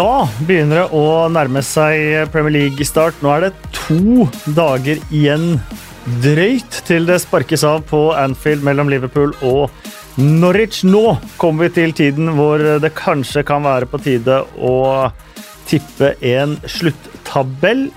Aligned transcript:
Da 0.00 0.24
begynner 0.48 0.78
det 0.78 0.96
å 0.96 1.28
nærme 1.28 1.60
seg 1.66 2.30
Premier 2.32 2.54
League-start. 2.54 3.18
Nå 3.20 3.34
er 3.34 3.42
det 3.44 3.72
to 3.76 4.24
dager 4.56 4.96
igjen 5.12 5.58
drøyt 6.22 6.78
til 6.88 7.04
det 7.04 7.18
sparkes 7.20 7.66
av 7.68 7.82
på 7.90 7.98
Anfield 8.16 8.64
mellom 8.64 8.88
Liverpool 8.88 9.34
og 9.44 9.68
Norwich. 10.16 10.86
Nå 10.88 11.18
kommer 11.36 11.68
vi 11.68 11.74
til 11.82 11.92
tiden 11.98 12.32
hvor 12.38 12.64
det 12.80 12.94
kanskje 12.96 13.42
kan 13.44 13.66
være 13.66 13.90
på 13.90 14.00
tide 14.00 14.38
å 14.56 14.78
tippe 15.68 16.14
en 16.30 16.54
sluttabell. 16.64 17.90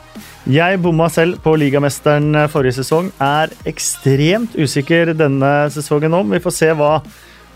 Jeg 0.52 0.82
bomma 0.84 1.08
selv 1.14 1.40
på 1.46 1.54
ligamesteren 1.62 2.36
forrige 2.52 2.82
sesong. 2.82 3.14
Er 3.24 3.54
ekstremt 3.70 4.58
usikker 4.60 5.14
denne 5.16 5.54
sesongen 5.72 6.20
om. 6.20 6.36
Vi 6.36 6.44
får 6.44 6.58
se 6.58 6.74
hva 6.76 6.98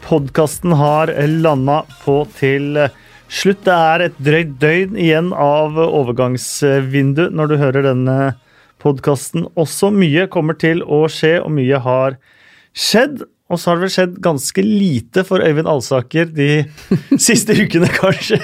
podkasten 0.08 0.78
har 0.80 1.12
landa 1.36 1.82
på 2.06 2.22
til 2.40 2.80
slutt. 2.86 3.04
Det 3.27 3.73
er 3.73 4.05
et 4.05 4.20
drøyt 4.23 4.54
døgn 4.62 4.95
igjen 4.95 5.34
av 5.36 5.76
overgangsvindu 5.84 7.27
når 7.36 7.50
du 7.52 7.55
hører 7.59 7.84
denne 7.90 8.17
podkasten. 8.80 9.48
Også 9.59 9.90
mye 9.91 10.27
kommer 10.31 10.55
til 10.59 10.80
å 10.84 11.05
skje, 11.12 11.38
og 11.44 11.52
mye 11.58 11.81
har 11.84 12.16
skjedd. 12.72 13.26
Og 13.48 13.59
så 13.59 13.70
har 13.70 13.77
det 13.77 13.86
vel 13.86 13.94
skjedd 13.94 14.16
ganske 14.23 14.63
lite 14.63 15.23
for 15.27 15.44
Øyvind 15.44 15.70
Alsaker 15.72 16.31
de 16.36 16.66
siste 17.27 17.55
ukene, 17.55 17.88
kanskje, 17.91 18.40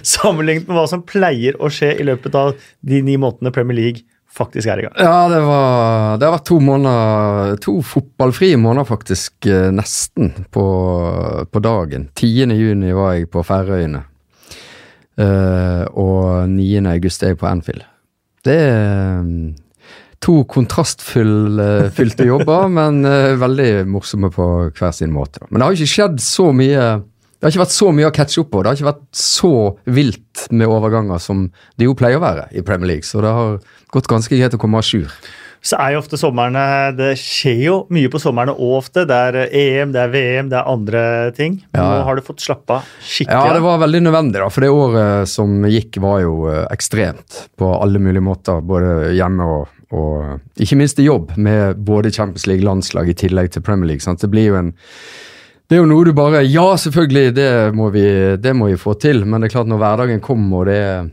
sammenlignet 0.00 0.68
med 0.68 0.76
hva 0.78 0.86
som 0.88 1.04
pleier 1.04 1.58
å 1.60 1.72
skje 1.72 1.94
i 2.00 2.06
løpet 2.08 2.36
av 2.38 2.54
de 2.80 3.02
ni 3.04 3.18
månedene 3.20 3.52
Premier 3.52 3.76
League 3.80 4.06
faktisk 4.38 4.68
er 4.70 4.80
i 4.80 4.86
gang. 4.86 4.94
Ja, 4.96 5.28
det, 5.32 5.40
var, 5.44 6.18
det 6.20 6.28
har 6.28 6.36
vært 6.36 6.48
to 6.48 6.60
måneder, 6.62 7.56
to 7.64 7.78
fotballfrie 7.84 8.60
måneder 8.60 8.88
faktisk, 8.88 9.34
eh, 9.48 9.68
nesten 9.74 10.30
på, 10.54 10.66
på 11.48 11.64
dagen. 11.64 12.08
10. 12.16 12.54
juni 12.56 12.94
var 12.96 13.16
jeg 13.16 13.28
på 13.32 13.44
Færøyene. 13.44 14.04
Uh, 15.18 15.84
og 15.98 16.50
9. 16.52 16.66
august 16.92 17.24
er 17.24 17.34
jeg 17.34 17.40
på 17.40 17.48
Anfield. 17.50 17.82
Det 18.46 18.54
er 18.54 19.18
um, 19.18 19.56
to 20.22 20.40
kontrastfylte 20.50 22.26
jobber, 22.26 22.68
men 22.78 23.02
veldig 23.40 23.70
morsomme 23.90 24.30
på 24.34 24.48
hver 24.78 24.94
sin 24.94 25.14
måte. 25.14 25.42
Men 25.48 25.60
det 25.60 25.66
har 25.66 25.78
ikke 25.78 25.94
skjedd 25.94 26.22
så 26.22 26.50
mye 26.54 26.84
Det 27.38 27.46
har 27.46 27.52
ikke 27.54 27.62
vært 27.62 27.74
så 27.74 27.90
mye 27.94 28.08
å 28.08 28.14
catche 28.14 28.40
opp 28.42 28.48
på. 28.50 28.62
Det 28.62 28.70
har 28.70 28.78
ikke 28.78 28.88
vært 28.88 29.04
så 29.14 29.52
vilt 29.86 30.46
med 30.50 30.70
overganger 30.70 31.20
som 31.22 31.44
det 31.78 31.86
jo 31.86 31.94
pleier 31.98 32.18
å 32.18 32.24
være 32.24 32.48
i 32.50 32.64
Premier 32.66 32.94
League, 32.94 33.06
så 33.06 33.22
det 33.22 33.34
har 33.34 33.60
gått 33.94 34.10
ganske 34.10 34.38
greit 34.38 34.54
å 34.54 34.58
komme 34.58 34.80
à 34.80 34.86
jour 34.86 35.12
så 35.64 35.78
er 35.82 35.94
jo 35.94 36.02
ofte 36.02 36.18
somrene 36.20 36.64
Det 36.96 37.12
skjer 37.18 37.62
jo 37.64 37.76
mye 37.94 38.10
på 38.12 38.20
somrene 38.22 38.54
òg 38.54 38.76
ofte. 38.78 39.04
Det 39.08 39.16
er 39.30 39.38
EM, 39.46 39.94
det 39.94 40.02
er 40.04 40.12
VM, 40.12 40.50
det 40.52 40.58
er 40.60 40.70
andre 40.70 41.02
ting. 41.36 41.58
Ja. 41.74 41.82
Nå 41.82 42.04
har 42.06 42.18
du 42.18 42.24
fått 42.26 42.44
slappa 42.44 42.80
skikkelig 43.02 43.50
Ja, 43.50 43.56
det 43.56 43.64
var 43.64 43.82
veldig 43.82 44.02
nødvendig, 44.06 44.38
da. 44.42 44.50
For 44.54 44.64
det 44.64 44.72
året 44.74 45.32
som 45.32 45.66
gikk, 45.68 45.98
var 46.02 46.22
jo 46.22 46.34
eh, 46.50 46.64
ekstremt 46.70 47.42
på 47.58 47.72
alle 47.74 48.00
mulige 48.02 48.24
måter. 48.24 48.62
Både 48.64 49.10
hjemme 49.16 49.48
og, 49.56 49.72
og 49.98 50.60
ikke 50.62 50.78
minst 50.78 51.00
i 51.02 51.08
jobb, 51.08 51.34
med 51.36 51.80
både 51.86 52.14
Champions 52.14 52.46
League, 52.50 52.66
landslag 52.66 53.10
i 53.10 53.16
tillegg 53.18 53.50
til 53.54 53.64
Premier 53.66 53.94
League. 53.94 54.04
Sant? 54.04 54.22
Det 54.22 54.30
blir 54.32 54.52
jo 54.52 54.60
en 54.60 54.76
det 55.68 55.76
er 55.76 55.82
jo 55.82 55.88
noe 55.90 56.04
du 56.06 56.14
bare 56.16 56.40
Ja, 56.48 56.70
selvfølgelig, 56.80 57.34
det 57.36 57.48
må, 57.76 57.90
vi, 57.92 58.06
det 58.40 58.54
må 58.56 58.70
vi 58.70 58.78
få 58.80 58.94
til. 58.96 59.26
Men 59.28 59.42
det 59.42 59.50
er 59.50 59.58
klart, 59.58 59.68
når 59.68 59.82
hverdagen 59.82 60.22
kommer, 60.24 60.62
og 60.62 60.70
det 60.70 60.78
er, 60.80 61.10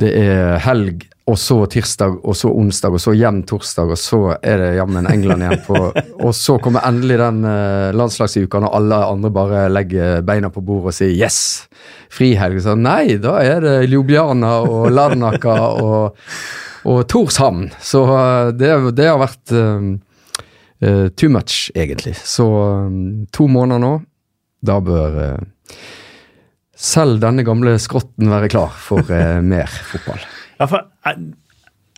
det 0.00 0.12
er 0.22 0.62
helg 0.64 1.04
og 1.24 1.38
så 1.40 1.56
tirsdag, 1.72 2.18
og 2.20 2.36
så 2.36 2.50
onsdag, 2.52 2.92
og 2.92 3.00
så 3.00 3.14
hjem 3.16 3.38
torsdag, 3.48 3.92
og 3.94 4.00
så 4.00 4.18
er 4.44 4.60
det 4.60 4.72
jammen 4.76 5.06
England 5.08 5.44
igjen 5.46 5.62
på 5.64 5.78
Og 6.26 6.34
så 6.36 6.58
kommer 6.60 6.84
endelig 6.84 7.16
den 7.20 7.38
uh, 7.48 7.94
landslagsuka 7.96 8.60
når 8.60 8.76
alle 8.76 8.98
andre 9.08 9.30
bare 9.32 9.62
legger 9.72 10.20
beina 10.26 10.50
på 10.52 10.60
bordet 10.64 10.92
og 10.92 10.96
sier 10.98 11.14
'yes', 11.16 11.64
frihelg. 12.12 12.60
Så 12.60 12.76
nei, 12.76 13.16
da 13.16 13.38
er 13.40 13.64
det 13.64 13.74
Ljubljana 13.88 14.52
og 14.68 14.90
Larnaca 14.92 15.56
og, 15.80 16.20
og 16.84 17.00
Torshamn. 17.08 17.70
Så 17.80 18.04
uh, 18.04 18.52
det, 18.52 18.70
det, 18.92 19.08
har 19.08 19.20
vært 19.20 19.56
uh, 19.56 21.08
too 21.16 21.32
much, 21.32 21.70
egentlig. 21.74 22.16
Så 22.20 22.44
um, 22.44 23.26
to 23.32 23.48
måneder 23.48 23.80
nå, 23.80 23.96
da 24.60 24.76
bør 24.80 25.40
selv 26.76 27.20
denne 27.24 27.44
gamle 27.44 27.78
skrotten 27.80 28.28
være 28.28 28.52
klar 28.52 28.72
for 28.76 29.08
mer 29.40 29.72
fotball. 29.92 30.33
Ja, 30.60 30.68
for 30.70 30.86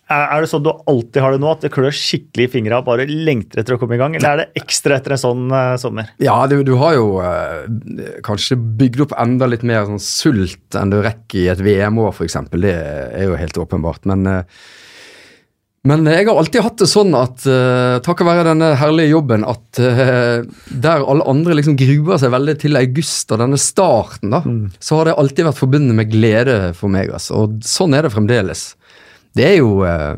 er, 0.06 0.22
er, 0.22 0.44
det 0.44 0.50
sånn 0.53 0.62
du 0.62 0.71
alltid 0.71 1.19
har 1.22 1.34
det 1.34 1.41
nå, 1.43 1.50
at 1.50 1.65
det 1.67 1.72
klør 1.75 1.94
skikkelig 1.94 2.47
i 2.47 2.50
fingra 2.53 2.78
og 2.78 2.87
bare 2.87 3.09
lengter 3.11 3.62
etter 3.62 3.75
å 3.75 3.81
komme 3.81 3.97
i 3.97 4.00
gang? 4.00 4.15
Eller 4.15 4.28
er 4.28 4.43
det 4.43 4.62
ekstra 4.62 5.00
etter 5.00 5.17
en 5.17 5.22
sånn 5.22 5.44
uh, 5.50 5.75
sommer? 5.83 6.12
Ja, 6.22 6.37
du, 6.50 6.61
du 6.67 6.77
har 6.78 6.94
jo 6.94 7.09
uh, 7.19 8.21
kanskje 8.27 8.59
bygd 8.78 9.03
opp 9.09 9.17
enda 9.19 9.49
litt 9.50 9.67
mer 9.67 9.89
sånn 9.89 10.03
sult 10.03 10.78
enn 10.78 10.94
du 10.94 11.00
rekker 11.03 11.41
i 11.43 11.49
et 11.50 11.62
VM-år, 11.67 12.15
f.eks. 12.15 12.39
Det 12.55 12.77
er 12.77 13.27
jo 13.27 13.41
helt 13.41 13.59
åpenbart. 13.67 14.06
Men 14.06 14.31
uh, 14.31 14.62
men 15.86 16.06
jeg 16.10 16.26
har 16.26 16.38
alltid 16.41 16.64
hatt 16.64 16.80
det 16.80 16.88
sånn 16.91 17.14
at 17.14 17.44
uh, 17.47 17.98
takket 18.04 18.26
være 18.26 18.47
denne 18.48 18.72
herlige 18.80 19.12
jobben, 19.12 19.44
at 19.47 19.80
uh, 19.82 20.42
der 20.69 21.04
alle 21.04 21.26
andre 21.30 21.56
liksom 21.58 21.76
gruer 21.78 22.19
seg 22.20 22.32
veldig 22.34 22.56
til 22.62 22.78
august 22.80 23.30
og 23.34 23.42
denne 23.42 23.60
starten, 23.60 24.34
da, 24.34 24.41
mm. 24.42 24.62
så 24.82 24.98
har 24.98 25.08
det 25.10 25.19
alltid 25.22 25.48
vært 25.48 25.60
forbundet 25.60 25.98
med 25.98 26.10
glede 26.10 26.56
for 26.78 26.92
meg. 26.92 27.12
Altså. 27.14 27.44
Og 27.44 27.60
sånn 27.66 27.94
er 27.94 28.06
det 28.06 28.14
fremdeles. 28.16 28.69
Det 29.36 29.46
er 29.52 29.60
jo 29.60 29.84
uh, 29.84 30.16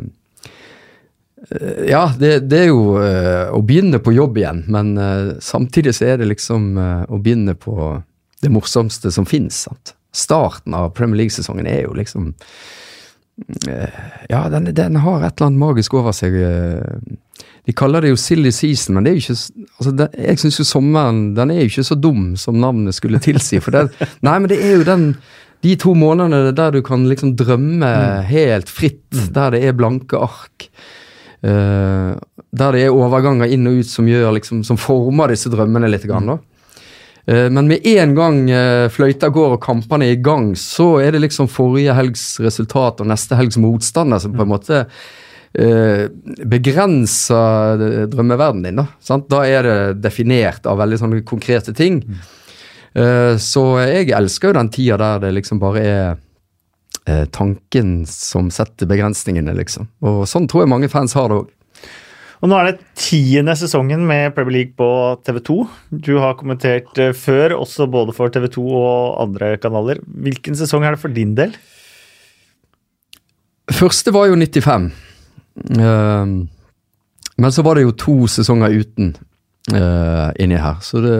Ja, 1.89 2.03
det, 2.19 2.33
det, 2.51 2.59
er 2.65 2.73
jo 2.73 2.99
å 2.99 3.61
begynne 3.65 4.01
på 4.05 4.13
jobb 4.13 4.37
igjen, 4.41 4.65
men 4.69 4.91
samtidig 5.41 5.95
så 5.97 6.11
er 6.11 6.19
det 6.21 6.27
liksom 6.29 6.75
å 6.77 7.21
begynne 7.23 7.55
på 7.57 7.95
det 8.43 8.51
morsomste 8.53 9.13
som 9.15 9.25
fins. 9.25 9.63
Starten 10.13 10.75
av 10.77 10.91
Premier 10.99 11.23
League-sesongen 11.23 11.71
er 11.71 11.87
jo 11.87 11.95
liksom 11.97 12.35
ja, 14.29 14.49
den, 14.53 14.71
den, 14.75 14.97
har 15.03 15.23
et 15.23 15.39
eller 15.39 15.47
annet 15.47 15.63
magisk 15.63 15.95
over 15.99 16.15
seg. 16.17 16.35
Eh. 16.35 17.43
De 17.69 17.75
kaller 17.77 18.05
det 18.05 18.13
jo 18.13 18.21
silly 18.21 18.51
season, 18.55 18.97
men 18.97 19.07
det 19.07 19.13
er 19.13 19.19
jo 19.19 19.25
ikke 19.25 19.67
altså 19.79 19.93
det, 19.95 20.07
Jeg 20.17 20.41
syns 20.43 20.59
jo 20.59 20.67
sommeren 20.67 21.21
den 21.37 21.53
er 21.53 21.61
jo 21.63 21.69
ikke 21.71 21.87
så 21.87 21.99
dum 21.99 22.31
som 22.41 22.59
navnet 22.61 22.97
skulle 22.97 23.21
tilsi. 23.23 23.61
for 23.65 23.77
det, 23.77 23.89
Nei, 24.27 24.39
men 24.39 24.49
det 24.51 24.59
er 24.63 24.79
jo 24.79 24.89
den 24.89 25.13
de 25.67 25.75
to 25.75 25.91
månedene 25.99 26.53
der 26.55 26.77
du 26.77 26.83
kan 26.87 27.03
liksom 27.11 27.33
drømme 27.39 27.89
mm. 27.89 28.27
helt 28.31 28.69
fritt, 28.71 29.09
mm. 29.11 29.31
der 29.35 29.57
det 29.57 29.63
er 29.67 29.79
blanke 29.79 30.21
ark. 30.23 30.69
Uh, 31.43 32.15
der 32.51 32.75
det 32.75 32.85
er 32.87 32.95
overganger 32.95 33.51
inn 33.51 33.67
og 33.71 33.81
ut 33.83 33.91
som 33.91 34.07
gjør 34.11 34.33
liksom, 34.39 34.63
som 34.67 34.79
former 34.79 35.35
disse 35.35 35.51
drømmene 35.51 35.91
litt. 35.91 36.07
Grann, 36.07 36.31
da. 36.31 36.39
Eh, 37.29 37.51
men 37.51 37.69
med 37.69 37.87
en 37.87 38.15
gang 38.15 38.51
eh, 38.51 38.89
fløyta 38.89 39.29
går 39.29 39.59
og 39.59 39.63
kampene 39.63 40.07
er 40.07 40.17
i 40.17 40.23
gang, 40.25 40.55
så 40.57 40.97
er 41.03 41.13
det 41.13 41.27
liksom 41.27 41.51
forrige 41.53 41.97
helgs 41.97 42.39
resultat 42.41 43.03
og 43.03 43.11
neste 43.11 43.37
helgs 43.37 43.59
motstander 43.61 44.23
som 44.23 44.37
på 44.37 44.47
en 44.47 44.53
måte 44.55 44.79
eh, 45.53 46.07
begrenser 46.49 48.09
drømmeverdenen 48.09 48.71
din. 48.71 48.81
Da, 48.81 48.87
sant? 49.05 49.29
da 49.29 49.43
er 49.45 49.69
det 49.69 49.79
definert 50.07 50.69
av 50.69 50.81
veldig 50.81 51.03
sånne 51.03 51.23
konkrete 51.29 51.77
ting. 51.77 52.03
Så 53.39 53.63
jeg 53.85 54.09
elsker 54.17 54.49
jo 54.49 54.55
den 54.57 54.71
tida 54.75 54.97
der 54.99 55.21
det 55.23 55.29
liksom 55.37 55.61
bare 55.61 55.83
er 55.85 57.27
tanken 57.31 58.01
som 58.11 58.49
setter 58.51 58.89
begrensningene, 58.91 59.53
liksom. 59.55 59.87
Og 60.03 60.25
sånn 60.27 60.49
tror 60.51 60.65
jeg 60.65 60.71
mange 60.73 60.89
fans 60.91 61.15
har 61.15 61.29
det 61.31 61.37
òg. 61.37 61.53
Og 62.39 62.51
Nå 62.51 62.59
er 62.59 62.69
det 62.69 62.85
tiende 62.99 63.55
sesongen 63.59 64.05
med 64.07 64.35
Premier 64.37 64.61
League 64.61 64.77
på 64.79 64.89
TV2. 65.27 65.57
Du 65.91 66.13
har 66.23 66.37
kommentert 66.39 67.01
eh, 67.03 67.15
før, 67.17 67.57
også 67.59 67.89
både 67.91 68.15
for 68.15 68.31
TV2 68.31 68.63
og 68.79 69.19
andre 69.25 69.57
kanaler. 69.59 70.03
Hvilken 70.07 70.59
sesong 70.59 70.87
er 70.87 70.95
det 70.95 71.03
for 71.03 71.15
din 71.15 71.35
del? 71.39 71.57
Første 73.75 74.15
var 74.15 74.31
jo 74.31 74.39
95. 74.39 74.93
Uh, 75.75 76.47
men 77.39 77.55
så 77.55 77.65
var 77.67 77.77
det 77.77 77.89
jo 77.89 77.97
to 77.99 78.15
sesonger 78.31 78.77
uten 78.79 79.13
uh, 79.75 80.31
inni 80.39 80.59
her, 80.59 80.79
så 80.83 81.03
det, 81.03 81.19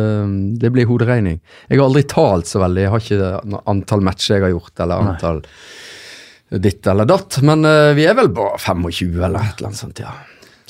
det 0.63 0.71
blir 0.75 0.89
hoderegning. 0.89 1.43
Jeg 1.67 1.81
har 1.81 1.91
aldri 1.91 2.05
talt 2.09 2.49
så 2.51 2.63
veldig. 2.63 2.85
Jeg 2.87 2.95
har 2.95 3.05
ikke 3.05 3.61
antall 3.75 4.07
matcher 4.07 4.39
jeg 4.39 4.47
har 4.47 4.55
gjort, 4.55 4.75
eller 4.87 5.13
antall 5.13 5.43
Nei. 5.43 6.63
ditt 6.65 6.89
eller 6.91 7.11
datt. 7.11 7.43
Men 7.47 7.67
uh, 7.67 7.93
vi 7.99 8.07
er 8.07 8.17
vel 8.19 8.33
bare 8.35 8.59
25 8.63 9.19
eller 9.19 9.43
et 9.43 9.59
eller 9.59 9.73
annet 9.73 9.83
sånt, 9.83 10.03
ja. 10.07 10.15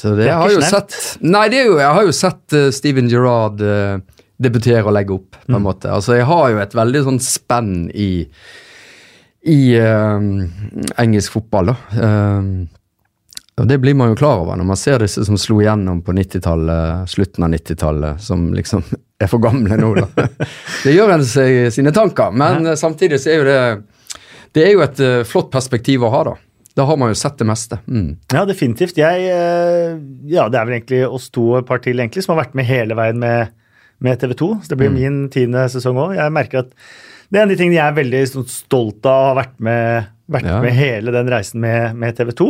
Så 0.00 0.14
det, 0.14 0.28
det 0.28 0.30
har 0.32 0.52
jo 0.52 0.62
sett 0.62 0.94
Nei, 1.26 1.48
det 1.50 1.64
er 1.64 1.68
jo, 1.72 1.80
jeg 1.80 1.96
har 1.96 2.06
jo 2.06 2.14
sett 2.14 2.54
uh, 2.54 2.68
Steven 2.74 3.10
Gerrard 3.10 3.62
uh, 3.64 3.98
debutere 4.38 4.84
og 4.86 4.94
legge 4.94 5.16
opp, 5.16 5.34
på 5.34 5.50
en 5.50 5.58
mm. 5.58 5.64
måte. 5.66 5.90
Altså, 5.90 6.14
jeg 6.14 6.28
har 6.28 6.44
jo 6.52 6.60
et 6.62 6.74
veldig 6.78 7.04
sånn 7.08 7.22
spenn 7.22 7.76
i 7.90 8.10
i 9.48 9.78
uh, 9.80 10.18
engelsk 10.98 11.32
fotball, 11.32 11.70
da. 11.70 12.02
og 13.62 13.68
det 13.70 13.78
blir 13.80 13.94
man 13.96 14.10
jo 14.10 14.16
klar 14.18 14.42
over 14.42 14.58
når 14.58 14.66
man 14.66 14.76
ser 14.76 14.98
disse 15.00 15.22
som 15.24 15.38
slo 15.40 15.60
igjennom 15.62 16.02
på 16.04 16.12
slutten 16.12 17.46
av 17.46 17.54
90-tallet, 17.54 18.20
som 18.20 18.48
liksom 18.52 18.82
er 19.22 19.30
for 19.30 19.40
gamle 19.40 19.78
nå, 19.78 19.92
da. 19.94 20.26
det 20.84 20.92
gjør 20.92 21.14
en 21.14 21.24
seg 21.24 21.70
sine 21.72 21.94
tanker, 21.94 22.34
men 22.34 22.76
samtidig 22.76 23.22
så 23.22 23.30
er 23.30 23.38
jo 23.38 23.48
det 23.48 23.62
Det 24.52 24.66
er 24.66 24.74
jo 24.74 24.84
et 24.84 25.00
flott 25.28 25.50
perspektiv 25.54 26.04
å 26.04 26.12
ha, 26.12 26.24
da. 26.32 26.36
Da 26.78 26.84
har 26.86 26.98
man 27.00 27.10
jo 27.10 27.18
sett 27.18 27.40
det 27.40 27.46
meste. 27.48 27.80
Mm. 27.90 28.10
Ja, 28.30 28.44
definitivt. 28.46 28.98
Jeg 29.00 29.28
eh, 29.32 29.98
Ja, 30.30 30.46
det 30.46 30.60
er 30.60 30.68
vel 30.68 30.76
egentlig 30.78 31.02
oss 31.08 31.26
to 31.34 31.50
et 31.58 31.66
par 31.66 31.82
til 31.82 31.98
egentlig 31.98 32.22
som 32.22 32.36
har 32.36 32.44
vært 32.44 32.54
med 32.58 32.68
hele 32.68 32.94
veien 32.98 33.18
med, 33.18 33.54
med 34.04 34.20
TV 34.22 34.36
2. 34.38 34.50
Så 34.62 34.70
det 34.72 34.78
blir 34.78 34.92
mm. 34.92 34.98
min 35.00 35.16
tiende 35.34 35.64
sesong 35.72 35.98
òg. 35.98 36.14
Jeg 36.20 36.34
merker 36.36 36.62
at 36.62 36.70
det 37.28 37.40
er 37.40 37.42
en 37.42 37.50
av 37.50 37.52
de 37.52 37.58
tingene 37.60 37.76
jeg 37.76 37.84
er 37.84 37.98
veldig 37.98 38.20
sånn, 38.30 38.46
stolt 38.48 39.08
av 39.10 39.16
å 39.16 39.26
ha 39.32 39.34
vært 39.42 39.58
med, 39.64 40.12
vært 40.32 40.48
Ja. 40.48 40.60
med 40.64 40.76
hele 40.78 41.12
den 41.12 41.28
reisen 41.32 41.60
med, 41.60 41.98
med 41.98 42.16
TV 42.16 42.32
2. 42.38 42.48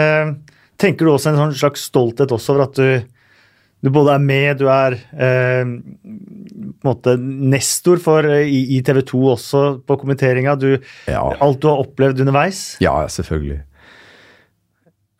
Eh, 0.00 0.30
tenker 0.80 1.04
du 1.04 1.12
også 1.12 1.32
en 1.32 1.40
sånn 1.42 1.58
slags 1.58 1.88
stolthet 1.90 2.32
også 2.32 2.54
over 2.54 2.68
at 2.68 2.78
du, 2.78 3.17
du 3.84 3.90
både 3.94 4.16
er 4.16 4.22
med, 4.22 4.58
du 4.58 4.66
er 4.72 4.96
eh, 5.14 5.68
måte 6.86 7.14
nestor 7.20 8.00
for, 8.02 8.26
eh, 8.26 8.48
i, 8.50 8.64
i 8.78 8.82
TV 8.82 9.04
2 9.06 9.22
også 9.36 9.64
på 9.86 10.00
kommenteringa. 10.00 10.56
Du, 10.58 10.70
Ja. 11.06 11.22
Alt 11.38 11.62
du 11.62 11.70
har 11.70 11.84
opplevd 11.84 12.24
underveis. 12.24 12.76
Ja, 12.82 13.00
selvfølgelig. 13.08 13.62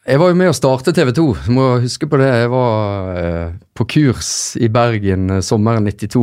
Jeg 0.08 0.22
var 0.22 0.30
jo 0.30 0.36
med 0.40 0.48
å 0.48 0.56
starte 0.56 0.92
TV 0.96 1.10
2, 1.12 1.22
du 1.44 1.48
må 1.52 1.64
huske 1.82 2.06
på 2.08 2.16
det. 2.16 2.28
Jeg 2.32 2.48
var 2.48 3.16
eh, 3.20 3.56
på 3.76 3.84
kurs 3.92 4.30
i 4.56 4.70
Bergen 4.72 5.34
eh, 5.36 5.42
sommeren 5.44 5.84
92. 5.84 6.22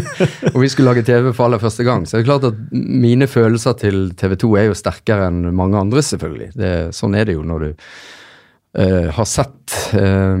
og 0.50 0.56
vi 0.58 0.70
skulle 0.72 0.90
lage 0.90 1.04
TV 1.06 1.28
for 1.30 1.46
aller 1.46 1.62
første 1.62 1.86
gang. 1.86 2.02
Så 2.04 2.16
det 2.18 2.24
er 2.24 2.30
klart 2.32 2.48
at 2.48 2.58
mine 2.74 3.30
følelser 3.30 3.76
til 3.78 4.08
TV 4.18 4.34
2 4.42 4.50
er 4.58 4.66
jo 4.72 4.80
sterkere 4.80 5.28
enn 5.30 5.44
mange 5.54 5.78
andre, 5.78 6.02
selvfølgelig. 6.02 6.50
Det, 6.58 6.72
sånn 6.96 7.14
er 7.14 7.30
det 7.30 7.38
jo 7.38 7.46
når 7.46 7.68
du 7.68 7.86
eh, 8.78 9.10
har 9.10 9.28
sett 9.28 9.76
uh, 9.94 10.36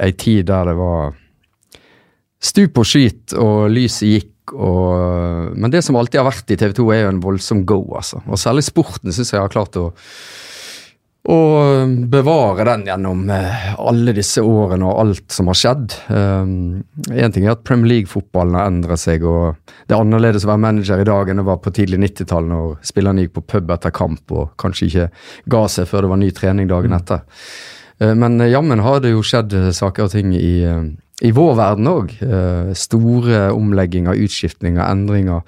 ei 0.00 0.12
tid 0.18 0.48
der 0.48 0.70
det 0.70 0.76
var 0.78 1.14
stup 2.38 2.78
og 2.78 2.86
skyt 2.86 3.34
og 3.38 3.70
lyset 3.74 4.08
gikk 4.08 4.34
og 4.56 5.52
Men 5.60 5.68
det 5.68 5.82
som 5.84 5.98
alltid 6.00 6.22
har 6.22 6.24
vært 6.30 6.50
i 6.54 6.56
TV 6.56 6.70
2, 6.72 6.84
er 6.94 7.02
jo 7.02 7.08
en 7.12 7.18
voldsom 7.20 7.66
go, 7.68 7.82
altså. 7.98 8.22
Og 8.32 8.40
særlig 8.40 8.62
sporten 8.64 9.12
syns 9.12 9.34
jeg 9.34 9.42
har 9.42 9.52
klart 9.52 9.76
å 9.76 9.90
og 11.28 11.94
bevare 12.08 12.64
den 12.64 12.86
gjennom 12.88 13.26
eh, 13.28 13.66
alle 13.76 14.14
disse 14.16 14.40
årene 14.40 14.86
og 14.88 15.00
alt 15.02 15.34
som 15.34 15.50
har 15.50 15.58
skjedd. 15.60 15.96
Én 16.08 17.34
ting 17.34 17.44
er 17.44 17.52
at 17.52 17.64
Premier 17.68 17.90
League-fotballen 17.92 18.56
har 18.56 18.70
endret 18.70 19.02
seg, 19.02 19.26
og 19.28 19.58
det 19.84 19.92
er 19.92 20.00
annerledes 20.00 20.46
å 20.46 20.52
være 20.54 20.62
manager 20.64 21.02
i 21.02 21.08
dag 21.08 21.28
enn 21.28 21.42
det 21.42 21.48
var 21.50 21.60
på 21.60 21.72
tidlig 21.76 22.00
90-tall, 22.06 22.48
når 22.48 22.78
spillerne 22.88 23.26
gikk 23.26 23.34
på 23.36 23.44
pub 23.54 23.74
etter 23.76 23.92
kamp 23.92 24.32
og 24.32 24.54
kanskje 24.60 24.88
ikke 24.88 25.08
ga 25.52 25.64
seg 25.68 25.90
før 25.90 26.06
det 26.06 26.12
var 26.14 26.22
ny 26.22 26.30
trening 26.32 26.70
dagen 26.70 26.96
etter. 26.96 27.20
Eh, 28.00 28.14
Men 28.14 28.40
jammen 28.48 28.80
har 28.86 29.04
det 29.04 29.12
jo 29.12 29.20
skjedd 29.26 29.52
eh, 29.58 29.68
saker 29.76 30.08
og 30.08 30.14
ting 30.16 30.32
i, 30.32 30.54
eh, 30.64 30.88
i 31.28 31.34
vår 31.34 31.54
verden 31.58 31.88
òg. 31.90 32.12
Store 32.78 33.48
omlegginger, 33.52 34.16
utskiftninger, 34.24 34.80
endringer. 34.86 35.44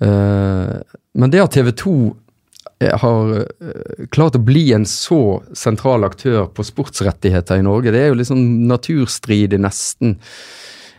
Eh, 0.00 0.80
Men 1.12 1.30
det 1.30 1.42
at 1.42 1.52
TV 1.52 1.72
2 1.76 1.94
har 2.90 3.36
eh, 3.42 4.06
klart 4.12 4.36
å 4.38 4.42
bli 4.42 4.70
en 4.76 4.86
så 4.88 5.42
sentral 5.56 6.06
aktør 6.08 6.48
på 6.54 6.64
sportsrettigheter 6.66 7.60
i 7.60 7.66
Norge, 7.66 7.92
det 7.94 8.02
er 8.02 8.12
jo 8.12 8.26
sånn 8.26 8.66
naturstridig 8.70 9.60
nesten. 9.62 10.16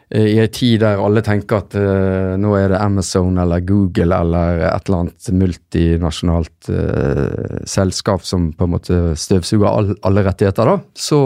eh, 0.09 0.30
I 0.35 0.39
en 0.44 0.51
tid 0.53 0.81
der 0.83 1.01
alle 1.03 1.24
tenker 1.25 1.63
at 1.63 1.77
uh, 1.77 2.33
nå 2.39 2.56
er 2.59 2.74
det 2.74 2.81
Amazon 2.81 3.39
eller 3.41 3.63
Google 3.65 4.15
eller 4.15 4.65
et 4.69 4.89
eller 4.89 5.03
annet 5.03 5.31
multinasjonalt 5.44 6.69
uh, 6.69 7.63
selskap 7.65 8.25
som 8.27 8.51
på 8.53 8.68
en 8.68 8.75
måte 8.75 9.00
støvsuger 9.19 9.69
all, 9.69 9.95
alle 10.06 10.25
rettigheter, 10.27 10.69
da, 10.69 10.77
så 10.94 11.24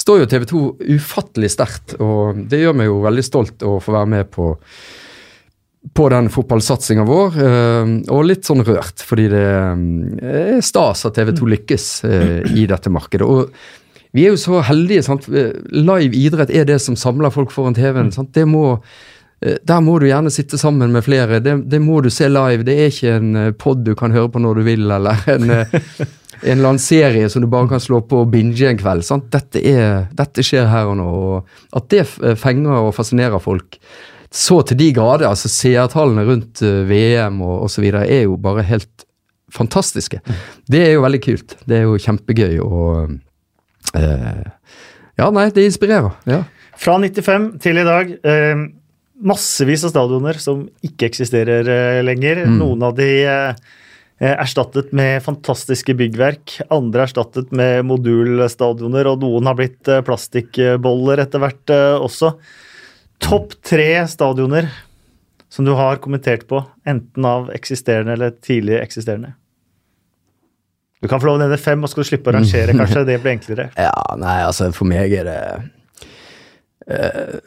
står 0.00 0.22
jo 0.22 0.30
TV 0.32 0.48
2 0.48 0.64
ufattelig 0.96 1.52
sterkt. 1.54 1.96
Og 2.00 2.46
det 2.50 2.62
gjør 2.62 2.76
meg 2.76 2.90
jo 2.90 3.04
veldig 3.04 3.26
stolt 3.26 3.64
å 3.66 3.78
få 3.82 3.94
være 3.98 4.12
med 4.16 4.30
på 4.32 4.54
på 5.94 6.08
den 6.12 6.28
fotballsatsinga 6.28 7.04
vår, 7.08 7.36
eh, 7.40 7.92
og 8.12 8.26
litt 8.28 8.44
sånn 8.48 8.64
rørt, 8.66 9.00
fordi 9.06 9.30
det 9.32 9.44
eh, 9.48 10.56
er 10.58 10.64
stas 10.64 11.06
at 11.08 11.16
TV 11.16 11.32
2 11.38 11.52
lykkes 11.54 11.86
eh, 12.04 12.50
i 12.52 12.66
dette 12.68 12.92
markedet. 12.92 13.24
Og 13.26 14.12
vi 14.12 14.26
er 14.26 14.34
jo 14.34 14.42
så 14.42 14.60
heldige. 14.66 15.06
sant? 15.06 15.28
Live 15.30 16.18
idrett 16.18 16.52
er 16.52 16.66
det 16.68 16.80
som 16.84 16.98
samler 16.98 17.32
folk 17.32 17.54
foran 17.54 17.76
TV-en. 17.78 18.10
sant? 18.12 18.32
Det 18.34 18.42
må, 18.42 18.80
der 19.38 19.84
må 19.86 20.00
du 20.02 20.08
gjerne 20.08 20.32
sitte 20.34 20.58
sammen 20.58 20.90
med 20.90 21.06
flere. 21.06 21.38
Det, 21.38 21.54
det 21.70 21.78
må 21.78 22.00
du 22.02 22.10
se 22.10 22.26
live. 22.28 22.66
Det 22.66 22.74
er 22.74 22.90
ikke 22.90 23.12
en 23.20 23.54
pod 23.54 23.84
du 23.86 23.92
kan 23.94 24.10
høre 24.10 24.32
på 24.34 24.42
når 24.42 24.58
du 24.58 24.66
vil, 24.66 24.82
eller 24.98 25.22
en, 25.30 25.54
en 26.74 26.82
serie 26.82 27.30
som 27.30 27.46
du 27.46 27.48
bare 27.54 27.70
kan 27.70 27.82
slå 27.82 28.02
på 28.10 28.24
og 28.24 28.34
binge 28.34 28.66
en 28.66 28.82
kveld. 28.82 29.06
sant? 29.06 29.30
Dette, 29.30 29.62
er, 29.62 30.10
dette 30.10 30.42
skjer 30.42 30.66
her 30.74 30.90
og 30.90 30.98
nå. 30.98 31.06
og 31.06 31.78
At 31.78 31.86
det 31.94 32.08
fenger 32.42 32.88
og 32.88 32.96
fascinerer 32.98 33.38
folk 33.38 33.78
så 34.30 34.60
til 34.66 34.78
de 34.78 34.92
grader. 34.94 35.26
altså 35.28 35.50
Seertallene 35.50 36.24
rundt 36.28 36.62
eh, 36.62 36.84
VM 36.88 37.40
og 37.42 37.64
osv. 37.66 37.86
er 38.00 38.22
jo 38.24 38.36
bare 38.40 38.62
helt 38.68 39.06
fantastiske. 39.50 40.20
Det 40.70 40.84
er 40.86 40.92
jo 40.94 41.02
veldig 41.02 41.20
kult. 41.24 41.56
Det 41.66 41.80
er 41.80 41.88
jo 41.88 41.98
kjempegøy 41.98 42.60
og 42.62 43.16
eh, 43.98 44.44
Ja, 45.18 45.26
nei, 45.34 45.50
det 45.52 45.66
inspirerer. 45.68 46.14
ja. 46.30 46.44
Fra 46.80 46.94
95 46.96 47.58
til 47.60 47.76
i 47.76 47.84
dag. 47.84 48.12
Eh, 48.24 48.60
massevis 49.20 49.82
av 49.84 49.90
stadioner 49.92 50.38
som 50.40 50.62
ikke 50.86 51.10
eksisterer 51.10 51.66
eh, 51.68 51.98
lenger. 52.06 52.46
Noen 52.48 52.86
av 52.86 52.94
de 52.96 53.08
eh, 53.28 53.58
er 54.20 54.38
erstattet 54.40 54.94
med 54.96 55.20
fantastiske 55.26 55.92
byggverk. 55.98 56.54
Andre 56.72 57.04
erstattet 57.04 57.52
med 57.52 57.84
modulstadioner, 57.90 59.10
og 59.12 59.20
noen 59.26 59.50
har 59.50 59.58
blitt 59.58 59.90
eh, 59.92 60.00
plastikkboller 60.06 61.20
etter 61.26 61.42
hvert 61.44 61.74
eh, 61.74 61.98
også. 62.00 62.32
Topp 63.20 63.52
tre 63.66 63.90
stadioner 64.08 64.70
som 65.50 65.64
du 65.66 65.72
har 65.74 65.98
kommentert 66.02 66.46
på, 66.48 66.60
enten 66.86 67.24
av 67.26 67.48
eksisterende 67.54 68.14
eller 68.14 68.30
tidlig 68.42 68.78
eksisterende. 68.80 69.32
Du 71.00 71.08
kan 71.08 71.20
få 71.20 71.26
lov 71.30 71.38
å 71.38 71.42
nevne 71.42 71.58
fem, 71.58 71.80
og 71.82 71.90
skal 71.90 72.04
du 72.04 72.08
slippe 72.10 72.30
å 72.30 72.34
rangere, 72.36 72.74
kanskje. 72.76 73.02
Det 73.08 73.18
blir 73.22 73.32
enklere. 73.34 73.68
Ja, 73.88 73.92
nei, 74.20 74.36
altså 74.44 74.68
for 74.76 74.86
meg 74.90 75.14
er 75.16 75.24
det 75.26 75.38
eh, 76.86 77.38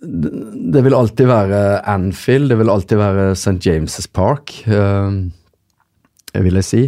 det- 0.00 0.84
vil 0.84 0.94
alltid 0.96 1.26
være 1.30 1.62
Anfield, 1.88 2.50
det 2.52 2.58
vil 2.60 2.70
alltid 2.72 3.00
være 3.00 3.30
St. 3.34 3.56
James' 3.64 4.06
Park, 4.12 4.52
eh, 4.68 5.10
vil 6.38 6.60
jeg 6.60 6.68
si. 6.68 6.82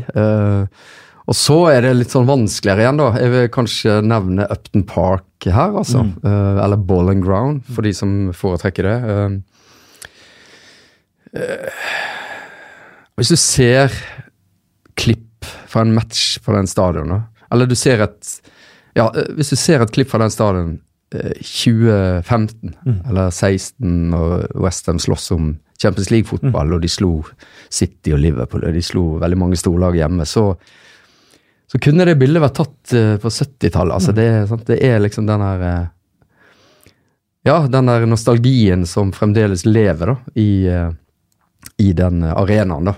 Og 1.30 1.36
så 1.38 1.56
er 1.70 1.84
det 1.84 1.92
litt 1.94 2.10
sånn 2.10 2.26
vanskeligere 2.26 2.82
igjen, 2.82 2.98
da. 2.98 3.08
Jeg 3.22 3.30
vil 3.30 3.50
kanskje 3.54 4.00
nevne 4.02 4.48
Upton 4.50 4.82
Park 4.88 5.46
her, 5.46 5.76
altså. 5.78 6.02
Eh, 6.26 6.56
eller 6.64 6.80
Ball 6.88 7.12
and 7.12 7.22
Ground, 7.22 7.62
for 7.70 7.86
de 7.86 7.92
som 7.94 8.32
foretrekker 8.34 8.88
det. 8.88 8.96
Uh, 9.06 9.36
uh, 11.38 11.84
hvis 13.20 13.30
du 13.30 13.38
ser 13.38 13.94
klipp 14.98 15.46
fra 15.70 15.84
en 15.86 15.94
match 15.94 16.40
på 16.42 16.56
den 16.56 16.66
stadionet, 16.66 17.30
eller 17.54 17.70
du 17.70 17.78
ser 17.78 18.02
et 18.02 18.34
ja, 18.98 19.06
hvis 19.36 19.52
du 19.52 19.58
ser 19.58 19.82
et 19.84 19.92
klipp 19.94 20.10
fra 20.10 20.20
den 20.22 20.32
stadion 20.34 20.74
eh, 21.14 21.36
2015 21.46 22.74
eller 23.06 23.30
16, 23.30 24.14
og 24.16 24.62
Westham 24.64 24.98
slåss 25.02 25.30
om 25.36 25.52
Champions 25.80 26.10
League-fotball, 26.10 26.74
og 26.74 26.82
de 26.82 26.90
slo 26.90 27.12
City 27.70 28.12
og 28.16 28.20
Liverpool, 28.24 28.66
og 28.66 28.74
de 28.76 28.82
slo 28.84 29.04
veldig 29.22 29.38
mange 29.40 29.60
storlag 29.60 29.96
hjemme, 30.00 30.26
så, 30.28 30.50
så 31.70 31.78
kunne 31.78 32.04
det 32.08 32.16
bildet 32.18 32.42
vært 32.42 32.56
tatt 32.58 32.94
eh, 32.98 33.16
på 33.22 33.30
70-tallet. 33.30 33.94
Altså, 33.94 34.14
det, 34.16 34.26
er 34.26 34.64
det 34.66 34.78
er 34.88 35.02
liksom 35.04 35.28
den 35.28 35.44
her 35.44 35.66
eh, 35.68 35.84
Ja, 37.46 37.60
den 37.70 37.86
der 37.88 38.06
nostalgien 38.10 38.82
som 38.90 39.14
fremdeles 39.16 39.62
lever 39.68 40.12
da, 40.12 40.16
i, 40.34 40.66
eh, 40.66 40.90
i 41.78 41.92
den 41.96 42.24
arenaen, 42.26 42.90
da. 42.90 42.96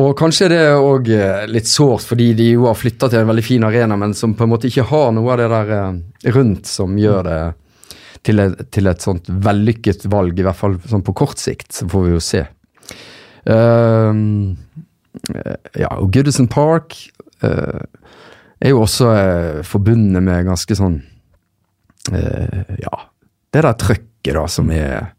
Og 0.00 0.12
kanskje 0.18 0.50
det 0.52 0.58
er 0.68 0.78
òg 0.78 1.08
litt 1.50 1.66
sårt, 1.66 2.04
fordi 2.06 2.28
de 2.38 2.52
jo 2.52 2.68
har 2.68 2.76
flytta 2.78 3.08
til 3.10 3.24
en 3.24 3.30
veldig 3.30 3.42
fin 3.42 3.64
arena, 3.66 3.96
men 3.98 4.12
som 4.14 4.36
på 4.38 4.46
en 4.46 4.52
måte 4.52 4.68
ikke 4.68 4.84
har 4.86 5.08
noe 5.16 5.32
av 5.34 5.40
det 5.40 5.48
der 5.50 6.36
rundt 6.36 6.70
som 6.70 6.94
gjør 6.98 7.26
det 7.26 7.40
til 8.26 8.42
et, 8.44 8.60
til 8.70 8.86
et 8.86 9.02
sånt 9.02 9.26
vellykket 9.26 10.06
valg, 10.12 10.38
i 10.38 10.46
hvert 10.46 10.58
fall 10.58 10.76
sånn 10.86 11.02
på 11.02 11.16
kort 11.22 11.42
sikt. 11.42 11.72
Så 11.74 11.88
får 11.90 12.06
vi 12.06 12.14
jo 12.14 12.22
se. 12.22 12.44
Eh, 13.50 14.22
ja, 15.80 15.90
og 15.96 16.12
Goodison 16.14 16.48
Park 16.50 16.96
er 17.48 18.68
jo 18.74 18.82
også 18.84 19.10
eh, 19.16 19.62
forbundet 19.66 20.22
med 20.22 20.46
ganske 20.50 20.76
sånn 20.78 21.00
eh, 22.12 22.76
Ja, 22.84 23.02
det 23.52 23.62
der 23.66 23.76
trøkket 23.80 24.36
da 24.36 24.46
som 24.52 24.70
er 24.74 25.12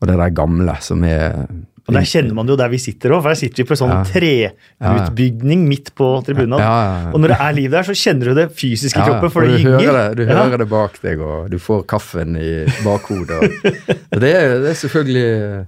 Og 0.00 0.08
det 0.08 0.18
der 0.20 0.34
gamle 0.36 0.76
som 0.84 1.02
er 1.08 1.46
Og 1.84 1.92
der 1.92 2.06
kjenner 2.08 2.32
man 2.38 2.46
det 2.46 2.54
jo 2.54 2.56
der 2.62 2.70
vi 2.72 2.78
sitter 2.80 3.12
òg, 3.12 3.20
for 3.24 3.28
der 3.34 3.36
sitter 3.36 3.60
vi 3.60 3.66
på 3.68 3.74
en 3.74 3.80
sånn 3.82 3.90
Ja. 3.92 4.04
treutbygning 4.08 5.66
midt 5.68 5.90
på 5.98 6.06
tribunen. 6.24 6.56
Ja, 6.62 6.76
ja. 7.04 7.10
Og 7.12 7.20
når 7.20 7.34
det 7.34 7.36
er 7.44 7.52
liv 7.58 7.70
der, 7.74 7.84
så 7.84 7.92
kjenner 7.98 8.30
du 8.30 8.38
det 8.38 8.46
fysisk 8.56 8.96
i 8.96 9.02
kroppen, 9.04 9.28
for 9.34 9.44
det 9.44 9.58
det, 9.58 10.16
du 10.16 10.24
hører 10.24 10.56
det 10.62 10.68
bak 10.70 10.96
deg, 11.02 11.20
og 11.20 11.50
du 11.52 11.58
får 11.60 11.82
kaffen 11.92 12.38
i 12.40 12.64
bakhodet. 12.86 13.36
og- 13.36 13.68
og 14.14 14.20
det, 14.24 14.32
er, 14.32 14.54
det 14.64 14.70
er 14.72 14.78
selvfølgelig 14.80 15.66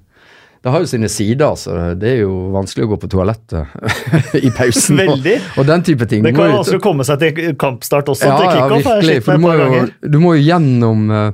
Det 0.67 0.73
har 0.75 0.83
jo 0.83 0.89
sine 0.91 1.07
sider, 1.13 1.53
så 1.55 1.75
det 1.95 2.09
er 2.11 2.21
jo 2.25 2.33
vanskelig 2.51 2.89
å 2.89 2.91
gå 2.91 2.97
på 3.05 3.11
toalettet 3.13 3.77
i 4.49 4.51
pausen. 4.57 4.99
og- 5.05 5.13
Veldig. 5.15 5.35
Og, 5.61 5.67
den 5.69 5.85
type 5.87 6.09
ting. 6.11 6.25
Det 6.27 6.33
kan 6.35 6.51
jo- 6.51 6.57
vanskelig 6.59 6.81
komme 6.83 7.07
seg 7.07 7.21
til 7.23 7.53
kampstart 7.61 8.09
også, 8.11 8.27
ja, 8.33 8.37
til 8.41 8.51
kickoff. 8.57 8.89
Ja, 8.89 8.95
virkelig. 8.99 9.19
For 9.29 9.39
du 9.39 9.45
må, 9.47 9.53
jo, 9.61 9.83
du 10.17 10.19
må 10.25 10.33
jo 10.35 10.43
gjennom 10.49 11.05
eh, 11.15 11.29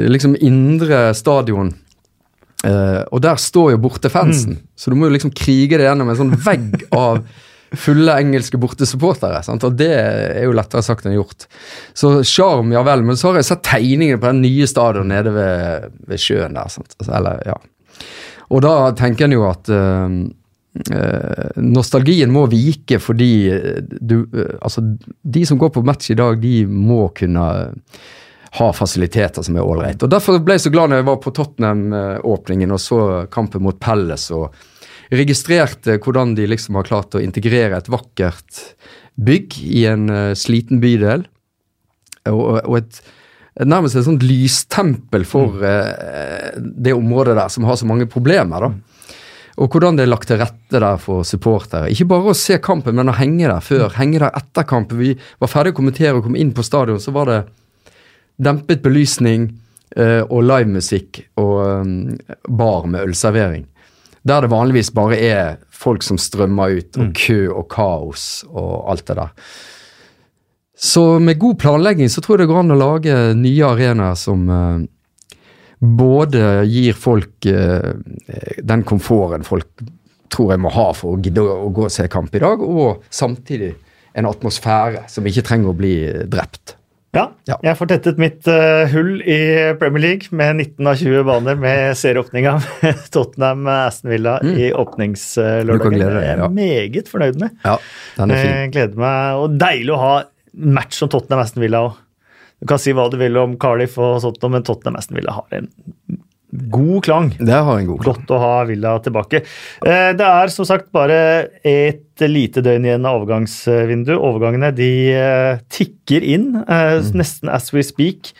liksom 0.00 0.38
indre 0.40 1.02
stadion. 1.18 1.74
Uh, 2.64 3.02
og 3.12 3.20
der 3.20 3.36
står 3.36 3.74
jo 3.74 3.80
bortefansen, 3.84 4.54
så 4.80 4.88
du 4.88 4.96
må 4.96 5.10
jo 5.10 5.12
liksom 5.18 5.34
krige 5.36 5.76
det 5.76 5.84
gjennom 5.84 6.08
en 6.08 6.16
sånn 6.16 6.30
vegg 6.46 6.86
av 6.96 7.18
fulle 7.76 8.14
engelske 8.22 8.56
bortesupportere. 8.62 9.42
sant? 9.44 9.66
Og 9.68 9.76
det 9.76 9.90
er 9.92 10.46
jo 10.46 10.54
lettere 10.56 10.80
sagt 10.86 11.04
enn 11.04 11.18
gjort. 11.18 11.44
Så 11.92 12.14
sjarm, 12.24 12.72
ja 12.72 12.80
vel, 12.86 13.02
men 13.04 13.18
så 13.20 13.28
har 13.34 13.42
jeg 13.42 13.50
sett 13.50 13.64
tegningene 13.68 14.16
på 14.22 14.30
den 14.32 14.40
nye 14.46 14.68
stadion 14.70 15.12
nede 15.12 15.34
ved, 15.36 15.90
ved 16.08 16.22
sjøen 16.24 16.56
der. 16.56 16.72
sant? 16.72 16.96
Altså, 16.96 17.12
eller, 17.20 17.42
ja. 17.52 17.58
Og 18.54 18.62
da 18.62 18.74
tenker 18.96 19.26
en 19.26 19.34
jo 19.34 19.46
at 19.48 19.70
uh, 19.72 20.18
uh, 20.94 21.62
nostalgien 21.62 22.32
må 22.32 22.46
vike 22.52 23.00
fordi 23.02 23.32
du 24.00 24.18
Altså, 24.60 24.84
de 25.22 25.46
som 25.48 25.58
går 25.60 25.74
på 25.74 25.84
match 25.86 26.12
i 26.14 26.18
dag, 26.18 26.38
de 26.42 26.62
må 26.66 27.08
kunne 27.16 27.48
ha 28.54 28.68
fasiliteter 28.70 29.42
som 29.42 29.56
er 29.58 29.66
ålreit. 29.66 30.04
Og 30.06 30.12
Derfor 30.12 30.38
ble 30.38 30.54
jeg 30.54 30.68
så 30.68 30.72
glad 30.74 30.92
når 30.92 31.00
jeg 31.00 31.08
var 31.08 31.16
på 31.24 31.32
Tottenham-åpningen 31.34 32.70
og 32.70 32.82
så 32.82 32.98
kampen 33.34 33.64
mot 33.66 33.80
Pelles 33.82 34.28
og 34.34 34.54
registrerte 35.14 35.98
hvordan 36.02 36.36
de 36.38 36.46
liksom 36.48 36.78
har 36.78 36.86
klart 36.86 37.16
å 37.18 37.22
integrere 37.22 37.80
et 37.80 37.90
vakkert 37.90 38.60
bygg 39.26 39.58
i 39.58 39.82
en 39.90 40.06
sliten 40.38 40.78
bydel. 40.82 41.26
Og, 42.30 42.62
og 42.62 42.78
et 42.78 43.02
nærmest 43.62 43.96
et 43.98 44.06
sånt 44.06 44.24
lystempel 44.26 45.26
for 45.28 45.54
mm. 45.54 45.64
eh, 45.68 46.50
det 46.58 46.94
området 46.96 47.36
der 47.38 47.52
som 47.52 47.66
har 47.68 47.78
så 47.78 47.86
mange 47.86 48.08
problemer. 48.10 48.66
da. 48.66 48.72
Og 49.62 49.70
hvordan 49.70 49.94
det 49.96 50.04
er 50.04 50.10
lagt 50.10 50.26
til 50.26 50.40
rette 50.40 50.80
der 50.82 50.96
for 50.98 51.22
supportere. 51.26 51.90
Ikke 51.92 52.08
bare 52.10 52.32
å 52.32 52.38
se 52.38 52.58
kampen, 52.58 52.96
men 52.98 53.12
å 53.12 53.14
henge 53.14 53.46
der 53.46 53.62
før. 53.62 53.86
Mm. 53.92 53.98
Henge 54.00 54.22
der 54.24 54.40
etter 54.40 54.66
kampen. 54.66 54.98
Vi 54.98 55.12
var 55.38 55.52
ferdig 55.52 55.74
å 55.74 55.78
kommentere 55.78 56.16
og 56.18 56.26
kom 56.26 56.38
inn 56.38 56.50
på 56.54 56.64
stadion, 56.66 56.98
så 57.02 57.14
var 57.14 57.30
det 57.30 57.42
dempet 58.42 58.82
belysning 58.82 59.52
eh, 59.94 60.24
og 60.24 60.42
livemusikk 60.42 61.22
og 61.38 61.54
um, 61.86 61.94
bar 62.50 62.88
med 62.90 63.06
ølservering. 63.06 63.68
Der 64.26 64.42
det 64.42 64.50
vanligvis 64.50 64.90
bare 64.96 65.20
er 65.20 65.56
folk 65.70 66.02
som 66.02 66.18
strømmer 66.18 66.80
ut, 66.80 66.90
og 66.96 67.10
mm. 67.10 67.14
kø 67.20 67.38
og 67.52 67.68
kaos 67.70 68.26
og 68.50 68.88
alt 68.90 69.06
det 69.06 69.18
der. 69.20 69.54
Så 70.76 71.18
med 71.22 71.38
god 71.38 71.58
planlegging 71.62 72.10
så 72.10 72.22
tror 72.22 72.36
jeg 72.36 72.44
det 72.44 72.52
går 72.52 72.64
an 72.64 72.74
å 72.74 72.78
lage 72.80 73.18
nye 73.38 73.66
arenaer 73.68 74.18
som 74.18 74.48
uh, 74.50 74.80
både 75.78 76.64
gir 76.66 76.96
folk 76.98 77.46
uh, 77.46 77.92
den 78.58 78.82
komforten 78.88 79.46
folk 79.46 79.84
tror 80.34 80.54
jeg 80.54 80.62
må 80.64 80.72
ha 80.74 80.88
for 80.96 81.14
å 81.14 81.20
gidde 81.22 81.42
å, 81.42 81.68
gå 81.74 81.86
og 81.86 81.92
se 81.94 82.06
kamp 82.10 82.34
i 82.34 82.42
dag, 82.42 82.62
og 82.62 83.04
samtidig 83.12 83.74
en 84.18 84.30
atmosfære 84.30 85.06
som 85.10 85.26
ikke 85.26 85.44
trenger 85.46 85.70
å 85.70 85.76
bli 85.78 85.94
drept. 86.30 86.76
Ja, 87.14 87.28
ja. 87.46 87.60
jeg 87.62 87.78
får 87.78 87.88
tettet 87.92 88.18
mitt 88.18 88.48
uh, 88.50 88.90
hull 88.90 89.20
i 89.22 89.38
Premier 89.78 90.02
League 90.02 90.34
med 90.34 90.58
19 90.58 90.88
av 90.90 90.98
20 90.98 91.26
baner 91.28 91.58
med 91.62 91.94
serieåpninga 91.98 92.56
med 92.82 93.04
Tottenham-Aston 93.14 94.10
Villa 94.10 94.40
mm. 94.42 94.54
i 94.58 94.70
åpningslørdagen. 94.74 95.98
Det 96.00 96.08
er 96.10 96.42
jeg 96.42 96.50
meget 96.56 97.10
fornøyd 97.12 97.38
med. 97.44 97.54
Ja, 97.62 97.76
den 98.18 98.34
er 98.34 98.42
fin. 98.42 98.74
Gleder 98.74 99.04
meg, 99.06 99.44
og 99.44 99.54
Deilig 99.62 99.94
å 99.94 100.00
ha 100.02 100.14
match 100.54 100.98
som 101.00 101.10
Tottenham 101.12 101.44
Aston 101.44 101.64
Villa 101.64 101.84
òg. 101.88 102.00
Du 102.62 102.68
kan 102.70 102.80
si 102.80 102.94
hva 102.96 103.08
du 103.10 103.18
vil 103.20 103.36
om 103.36 103.58
Cardiff 103.60 103.98
og 104.00 104.20
sånt, 104.22 104.44
men 104.48 104.64
Tottenham 104.64 104.96
Aston 105.00 105.18
Villa 105.18 105.34
har 105.36 105.58
en 105.58 105.68
god 106.54 107.04
klang. 107.04 107.30
Det 107.38 107.54
har 107.66 107.78
en 107.78 107.86
god 107.88 108.02
klang. 108.02 108.18
Godt 108.20 108.32
å 108.34 108.40
ha 108.40 108.52
Villa 108.68 108.94
tilbake. 109.02 109.42
Eh, 109.84 110.10
det 110.16 110.26
er 110.26 110.52
som 110.54 110.68
sagt 110.68 110.90
bare 110.94 111.18
et 111.66 112.24
lite 112.30 112.62
døgn 112.64 112.86
igjen 112.86 113.08
av 113.08 113.18
overgangsvindu. 113.20 114.14
Overgangene 114.14 114.70
de 114.76 114.90
eh, 115.12 115.64
tikker 115.72 116.26
inn, 116.36 116.52
eh, 116.62 117.00
mm. 117.02 117.10
nesten 117.18 117.50
as 117.52 117.72
we 117.74 117.82
speak. 117.86 118.32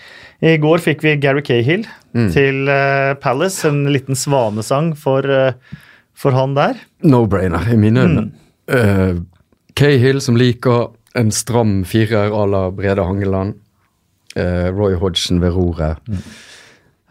I 0.45 0.57
går 0.63 0.83
fikk 0.85 1.03
vi 1.05 1.17
Gary 1.19 1.43
Cahill 1.45 1.87
mm. 2.15 2.31
til 2.35 2.71
Palace. 3.23 3.65
En 3.69 3.85
liten 3.91 4.19
svanesang 4.19 4.93
for, 4.99 5.25
for 6.13 6.37
han 6.37 6.57
der. 6.59 6.83
No-brainer 7.07 7.71
i 7.73 7.79
mine 7.81 8.05
øyne. 8.05 8.27
Mm. 8.27 8.35
Uh, 8.69 9.23
Cahill 9.79 10.21
som 10.25 10.37
liker 10.37 10.93
en 11.15 11.31
stram 11.31 11.85
firer 11.85 12.33
à 12.33 12.47
la 12.47 12.71
Brede 12.71 13.03
Hangeland. 13.03 13.55
Uh, 14.37 14.71
Roy 14.75 14.95
Hodgson 14.99 15.41
ved 15.41 15.55
roret. 15.55 15.97
Mm. 16.09 16.19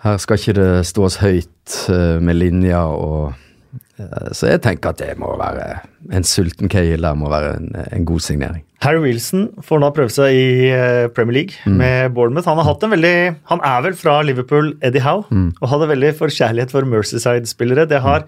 Her 0.04 0.18
skal 0.20 0.40
ikke 0.40 0.58
det 0.58 0.86
stås 0.90 1.22
høyt 1.22 1.78
uh, 1.88 2.20
med 2.20 2.36
linjer 2.36 2.92
og 3.00 3.32
uh, 3.32 4.32
Så 4.36 4.50
jeg 4.50 4.60
tenker 4.66 4.92
at 4.92 5.00
det 5.00 5.14
må 5.22 5.30
være 5.40 5.78
en 6.12 6.28
sulten 6.28 6.68
Cale 6.68 7.00
der 7.00 7.16
må 7.16 7.30
være 7.32 7.54
en, 7.62 7.70
en, 7.80 8.06
god 8.06 8.20
signering. 8.20 8.66
Harry 8.84 9.00
Wilson 9.00 9.48
får 9.64 9.80
nå 9.80 9.94
prøve 9.96 10.12
seg 10.12 10.36
i 10.36 10.74
Premier 11.16 11.38
League 11.38 11.56
mm. 11.64 11.78
med 11.80 12.12
Bournemouth. 12.18 12.50
Han 12.50 12.60
har 12.60 12.68
hatt 12.74 12.84
en 12.84 12.92
veldig, 12.92 13.16
han 13.54 13.64
er 13.64 13.86
vel 13.88 13.96
fra 13.96 14.18
Liverpool, 14.28 14.74
Eddie 14.84 15.06
Howe, 15.06 15.24
mm. 15.32 15.54
og 15.62 15.72
hadde 15.72 15.94
veldig 15.94 16.12
forkjærlighet 16.20 16.76
for 16.76 16.90
Mercyside-spillere. 16.92 17.88
Det 17.88 18.04
har 18.04 18.28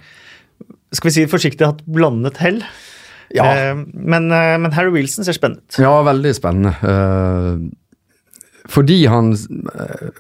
skal 0.96 1.10
vi 1.10 1.16
si 1.18 1.28
forsiktig 1.28 1.68
hatt 1.68 1.84
blandet 1.92 2.40
hell. 2.40 2.62
Ja. 3.34 3.70
Eh, 3.70 3.76
men, 3.94 4.32
eh, 4.32 4.58
men, 4.58 4.72
Harry 4.72 4.92
Wilson 4.92 5.26
ser 5.26 5.38
spennende 5.38 5.64
ut. 5.66 5.80
Ja, 5.82 5.96
veldig 6.06 6.36
spennende. 6.36 6.76
Eh, 6.82 7.58
fordi 8.70 9.06
han 9.06 9.34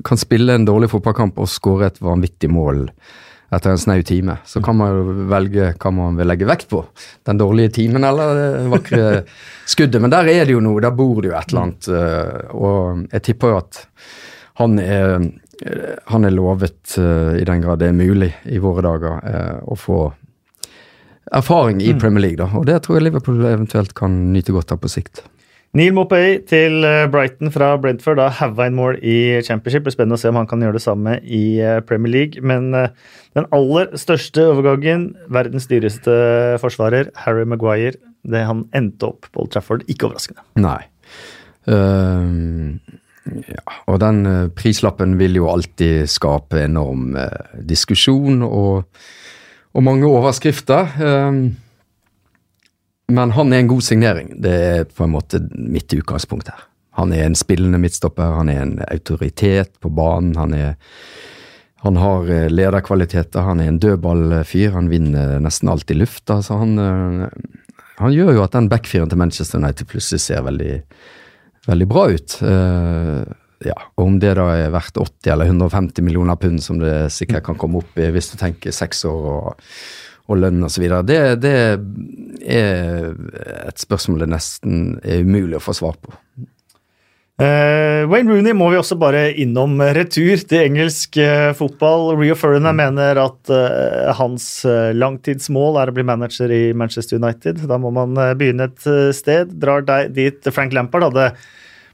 kan 0.06 0.18
spille 0.22 0.54
en 0.54 0.68
dårlig 0.68 0.92
fotballkamp 0.92 1.40
og 1.42 1.50
skåre 1.50 1.90
et 1.90 2.02
vanvittig 2.04 2.52
mål 2.54 2.86
etter 3.56 3.72
en 3.72 3.80
snau 3.80 4.02
time, 4.06 4.36
så 4.46 4.60
kan 4.62 4.76
man 4.78 4.92
jo 4.92 5.16
velge 5.30 5.72
hva 5.80 5.92
man 5.94 6.18
vil 6.18 6.28
legge 6.30 6.48
vekt 6.50 6.68
på. 6.70 6.82
Den 7.26 7.40
dårlige 7.40 7.72
timen 7.78 8.04
eller 8.04 8.38
det 8.38 8.68
vakre 8.74 9.06
skuddet. 9.72 10.02
Men 10.02 10.14
der 10.14 10.30
er 10.30 10.46
det 10.46 10.54
jo 10.54 10.62
noe, 10.66 10.82
der 10.84 10.94
bor 10.94 11.22
det 11.22 11.32
jo 11.32 11.38
et 11.38 11.54
eller 11.54 11.64
annet. 11.64 11.90
Og 12.58 13.06
jeg 13.14 13.26
tipper 13.30 13.54
jo 13.54 13.60
at 13.62 13.82
han 14.62 14.78
er, 14.82 15.30
han 16.12 16.28
er 16.28 16.36
lovet, 16.36 16.98
i 16.98 17.48
den 17.48 17.64
grad 17.64 17.82
det 17.82 17.90
er 17.90 17.98
mulig 17.98 18.34
i 18.50 18.62
våre 18.62 18.86
dager, 18.86 19.62
å 19.66 19.78
få 19.80 20.00
erfaring 21.34 21.82
i 21.82 21.94
mm. 21.94 22.02
Premier 22.02 22.22
League, 22.22 22.38
da. 22.42 22.50
Og 22.58 22.68
det 22.70 22.82
tror 22.86 23.00
jeg 23.00 23.08
Liverpool 23.08 23.40
eventuelt 23.46 23.96
kan 23.98 24.34
nyte 24.34 24.54
godt 24.56 24.74
av 24.76 24.82
på 24.84 24.92
sikt. 24.92 25.24
Neil 25.76 25.92
Mopay 25.92 26.38
til 26.48 26.86
eh, 26.88 27.04
Brighton 27.12 27.52
fra 27.52 27.74
Brentford. 27.82 28.16
Da 28.22 28.30
haua 28.32 28.70
en 28.70 28.78
mål 28.78 29.00
i 29.04 29.42
Championship. 29.44 29.84
Det 29.84 29.90
blir 29.90 29.96
spennende 29.98 30.16
å 30.16 30.22
se 30.22 30.32
om 30.32 30.38
han 30.40 30.48
kan 30.48 30.62
gjøre 30.64 30.78
det 30.78 30.86
samme 30.86 31.18
i 31.20 31.60
eh, 31.60 31.82
Premier 31.84 32.14
League. 32.14 32.44
Men 32.48 32.70
eh, 32.80 32.94
den 33.36 33.48
aller 33.56 33.92
største 34.00 34.46
overgangen, 34.54 35.10
verdens 35.28 35.68
dyreste 35.68 36.16
forsvarer, 36.64 37.10
Harry 37.26 37.44
Maguire, 37.44 38.00
det 38.24 38.46
han 38.48 38.64
endte 38.78 39.10
opp 39.10 39.28
på 39.28 39.44
Old 39.44 39.52
Trafford. 39.52 39.84
Ikke 39.92 40.08
overraskende. 40.08 40.46
Nei. 40.64 40.80
Um, 41.68 42.80
ja, 43.44 43.66
og 43.90 44.00
den 44.00 44.24
prislappen 44.56 45.18
vil 45.20 45.36
jo 45.42 45.50
alltid 45.52 46.08
skape 46.08 46.64
enorm 46.70 47.18
diskusjon. 47.68 48.46
og 48.48 48.86
og 49.76 49.84
mange 49.84 50.08
overskrifter. 50.08 50.96
Ehm, 51.04 51.42
men 53.12 53.36
han 53.36 53.54
er 53.54 53.62
en 53.62 53.70
god 53.70 53.84
signering. 53.86 54.32
Det 54.42 54.56
er 54.56 54.88
på 54.90 55.06
en 55.06 55.14
måte 55.14 55.42
mitt 55.52 55.92
utgangspunkt 55.94 56.50
her. 56.50 56.64
Han 56.96 57.12
er 57.14 57.26
en 57.28 57.36
spillende 57.36 57.78
midtstopper, 57.82 58.38
han 58.38 58.50
er 58.50 58.62
en 58.64 58.78
autoritet 58.88 59.74
på 59.84 59.92
banen. 59.92 60.32
Han, 60.40 60.56
er, 60.56 60.78
han 61.84 62.00
har 62.00 62.32
eh, 62.32 62.48
lederkvaliteter, 62.50 63.44
han 63.44 63.60
er 63.60 63.74
en 63.74 63.82
dødballfyr. 63.84 64.72
Han 64.78 64.90
vinner 64.90 65.36
nesten 65.44 65.70
alltid 65.70 66.00
lufta. 66.00 66.40
Så 66.42 66.58
han, 66.62 66.80
eh, 66.80 67.84
han 68.00 68.16
gjør 68.16 68.38
jo 68.40 68.46
at 68.46 68.56
den 68.56 68.72
backfiren 68.72 69.12
til 69.12 69.20
Manchester 69.20 69.60
United 69.60 69.92
plutselig 69.92 70.24
ser 70.24 70.48
veldig, 70.48 70.78
veldig 71.68 71.90
bra 71.92 72.08
ut. 72.16 72.40
Ja, 73.66 73.76
Om 74.02 74.20
det 74.22 74.36
da 74.38 74.50
er 74.54 74.74
verdt 74.74 74.98
80 75.02 75.32
eller 75.34 75.50
150 75.50 76.06
millioner 76.06 76.38
pund, 76.40 76.62
som 76.64 76.80
det 76.82 77.10
sikkert 77.16 77.48
kan 77.48 77.60
komme 77.60 77.82
opp 77.82 77.98
i 77.98 78.12
hvis 78.14 78.32
du 78.34 78.38
tenker 78.40 78.76
seks 78.76 79.06
år 79.10 79.30
og, 79.32 79.72
og 80.30 80.42
lønn 80.42 80.66
osv., 80.68 80.86
det, 81.08 81.22
det 81.42 81.56
er 82.46 83.10
et 83.66 83.82
spørsmål 83.82 84.26
det 84.26 84.34
nesten 84.36 85.00
er 85.02 85.26
umulig 85.26 85.58
å 85.58 85.64
få 85.64 85.76
svar 85.78 85.98
på. 85.98 86.14
Uh, 87.36 88.08
Wayne 88.08 88.32
Rooney 88.32 88.56
må 88.56 88.70
vi 88.72 88.78
også 88.80 88.96
bare 88.96 89.26
innom 89.44 89.74
retur 89.98 90.40
til 90.48 90.62
engelsk 90.62 91.18
uh, 91.20 91.50
fotball. 91.58 92.14
Rio 92.16 92.38
Ferdinand 92.40 92.78
mm. 92.78 92.80
mener 92.80 93.20
at 93.26 93.52
uh, 93.52 94.14
hans 94.16 94.48
langtidsmål 94.96 95.82
er 95.82 95.92
å 95.92 95.98
bli 95.98 96.06
manager 96.08 96.54
i 96.56 96.70
Manchester 96.72 97.20
United. 97.20 97.66
Da 97.68 97.80
må 97.82 97.92
man 97.92 98.16
begynne 98.40 98.70
et 98.70 98.88
sted. 99.18 99.52
Drar 99.60 99.84
dit 100.16 100.48
Frank 100.56 100.78
Lampard 100.78 101.10
hadde 101.10 101.30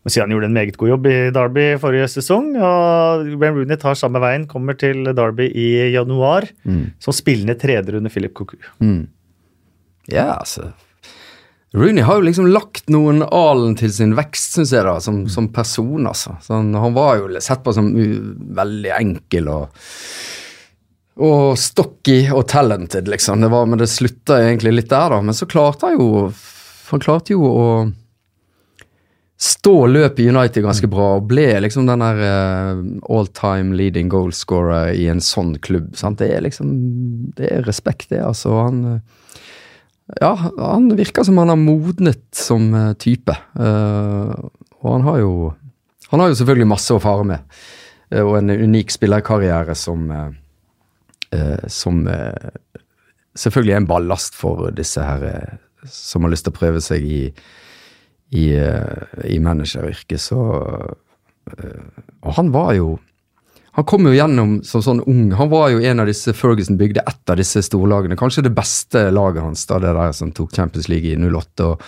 må 0.02 0.10
siden 0.10 0.26
han 0.26 0.36
gjorde 0.36 0.50
en 0.50 0.56
meget 0.58 0.78
god 0.82 0.90
jobb 0.90 1.08
i 1.12 1.18
Derby 1.36 1.66
forrige 1.82 2.08
sesong. 2.10 2.54
og 2.58 3.26
Ben 3.42 3.54
Rooney 3.58 3.78
tar 3.82 3.98
samme 4.00 4.22
veien, 4.24 4.48
kommer 4.50 4.78
til 4.80 5.12
Derby 5.18 5.46
i 5.54 5.68
januar 5.94 6.48
mm. 6.64 6.86
som 7.02 7.14
spillende 7.14 7.58
tredje 7.62 7.98
under 8.00 8.14
Philip 8.14 8.34
Cocu. 8.38 8.58
Mm. 8.82 9.06
Ja, 10.10 10.32
altså 10.40 10.72
Rooney 11.78 12.04
har 12.04 12.18
jo 12.20 12.26
liksom 12.28 12.50
lagt 12.52 12.90
noen 12.92 13.22
alen 13.24 13.78
til 13.80 13.94
sin 13.96 14.12
vekst, 14.18 14.58
syns 14.58 14.74
jeg, 14.76 14.84
da, 14.84 14.98
som, 15.00 15.22
mm. 15.24 15.30
som 15.32 15.48
person, 15.56 16.04
altså. 16.10 16.34
Sånn, 16.44 16.74
han 16.76 16.98
var 16.98 17.22
jo 17.22 17.40
sett 17.40 17.62
på 17.64 17.72
som 17.76 17.94
veldig 17.96 18.92
enkel 18.98 19.48
og 19.54 19.82
og 21.22 21.58
stocky 21.60 22.32
og 22.34 22.46
talented, 22.50 23.10
liksom. 23.12 23.44
Det 23.44 23.50
var, 23.52 23.68
men 23.70 23.82
det 23.82 23.90
slutta 23.92 24.40
egentlig 24.42 24.72
litt 24.74 24.90
der, 24.90 25.12
da. 25.14 25.20
Men 25.22 25.36
så 25.38 25.46
klarte 25.46 25.90
han 25.90 26.00
jo 26.00 26.08
Han 26.92 27.04
klarte 27.04 27.36
jo 27.36 27.46
å 27.48 27.66
stå 29.42 29.76
løpet 29.90 30.20
i 30.22 30.28
United 30.30 30.62
ganske 30.66 30.90
bra 30.92 31.16
og 31.18 31.26
ble 31.32 31.48
liksom 31.64 31.88
den 31.90 32.04
der 32.04 32.20
uh, 32.22 32.82
all 33.10 33.30
time 33.34 33.74
leading 33.78 34.12
goal 34.12 34.30
scorer 34.36 34.94
i 34.94 35.08
en 35.10 35.24
sånn 35.24 35.56
klubb. 35.66 35.96
Sant? 35.98 36.20
Det 36.22 36.30
er 36.36 36.46
liksom 36.46 36.70
Det 37.38 37.50
er 37.50 37.66
respekt, 37.66 38.12
det. 38.14 38.22
Altså, 38.26 38.54
han 38.62 38.84
uh, 38.86 39.00
Ja, 40.22 40.36
han 40.60 40.92
virker 40.98 41.26
som 41.26 41.40
han 41.42 41.50
har 41.50 41.58
modnet 41.58 42.24
som 42.36 42.70
uh, 42.76 42.94
type. 43.00 43.34
og 43.56 44.90
han 44.92 45.08
har 45.08 45.20
jo 45.24 45.54
Han 46.12 46.20
har 46.20 46.30
jo 46.30 46.38
selvfølgelig 46.42 46.68
masse 46.68 46.94
å 46.94 47.00
fare 47.02 47.24
med. 47.24 47.40
og 48.12 48.38
en 48.38 48.50
unik 48.50 48.92
spillerkarriere 48.92 49.76
som 49.76 50.12
eh, 51.32 51.68
som 51.68 52.08
eh, 52.08 52.52
selvfølgelig 53.36 53.74
er 53.74 53.84
en 53.84 53.90
ballast 53.90 54.38
for 54.38 54.70
disse 54.76 55.04
her 55.04 55.26
eh, 55.28 55.58
som 55.88 56.26
har 56.26 56.34
lyst 56.34 56.48
til 56.48 56.54
å 56.54 56.60
prøve 56.60 56.82
seg 56.84 57.06
i, 57.08 57.22
i, 58.32 58.48
eh, 58.56 59.32
i 59.32 59.40
manageryrket. 59.44 60.22
Så 60.22 60.42
eh, 61.58 62.04
Og 62.22 62.36
han 62.38 62.52
var 62.54 62.76
jo 62.78 62.98
han 63.72 63.86
kom 63.88 64.04
jo 64.04 64.12
gjennom 64.12 64.58
som 64.68 64.82
sånn 64.84 65.00
ung. 65.08 65.30
Han 65.40 65.48
var 65.52 65.70
jo 65.72 65.80
en 65.88 66.04
av 66.04 66.10
disse 66.10 66.34
Ferguson 66.36 66.76
bygde 66.80 67.06
ett 67.08 67.32
av 67.32 67.38
disse 67.40 67.62
storlagene. 67.64 68.18
Kanskje 68.20 68.44
det 68.44 68.52
beste 68.56 69.06
laget 69.16 69.46
hans, 69.46 69.64
da, 69.70 69.78
det 69.80 69.94
der 69.96 70.12
som 70.16 70.34
tok 70.36 70.52
Champions 70.58 70.90
League 70.92 71.08
i 71.08 71.16
08. 71.16 71.70
og 71.70 71.86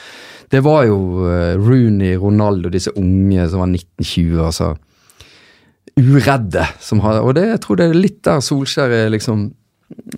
Det 0.54 0.62
var 0.64 0.86
jo 0.88 1.26
uh, 1.28 1.60
Rooney, 1.60 2.16
Ronaldo, 2.16 2.72
disse 2.72 2.94
unge 2.96 3.50
som 3.52 3.66
var 3.66 3.74
1920. 3.76 4.40
altså 4.46 4.70
Uredde. 6.00 6.64
Som 6.80 7.04
hadde, 7.04 7.20
og 7.20 7.36
det, 7.36 7.50
jeg 7.50 7.62
tror 7.66 7.82
det 7.82 7.90
er 7.90 8.00
litt 8.00 8.24
der 8.24 8.40
Solskjær 8.48 8.96
er 9.02 9.12
liksom 9.12 9.50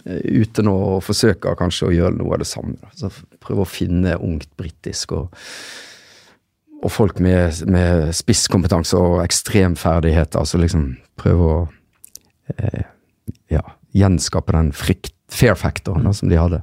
eh, 0.05 0.21
ute 0.45 0.61
nå 0.63 0.75
og 0.91 1.01
forsøker 1.07 1.57
kanskje 1.57 1.89
å 1.89 1.95
gjøre 1.97 2.19
noe 2.19 2.37
av 2.37 2.45
det 2.45 2.51
samme. 2.51 2.77
Altså, 2.91 3.09
prøve 3.41 3.65
å 3.65 3.73
finne 3.73 4.19
ungt 4.21 4.53
britisk 4.53 5.17
og 5.17 5.41
og 6.85 6.93
folk 6.93 7.19
med, 7.23 7.63
med 7.71 8.11
spisskompetanse 8.13 8.97
og 8.99 9.23
ekstremferdighet. 9.23 10.37
Altså 10.37 10.61
liksom 10.61 10.91
prøve 11.17 11.47
å 11.49 11.57
eh, 12.53 12.85
ja, 13.53 13.63
gjenskape 13.95 14.53
den 14.53 14.71
fair 14.75 15.57
factoren 15.57 16.05
som 16.13 16.29
de 16.29 16.37
hadde. 16.37 16.61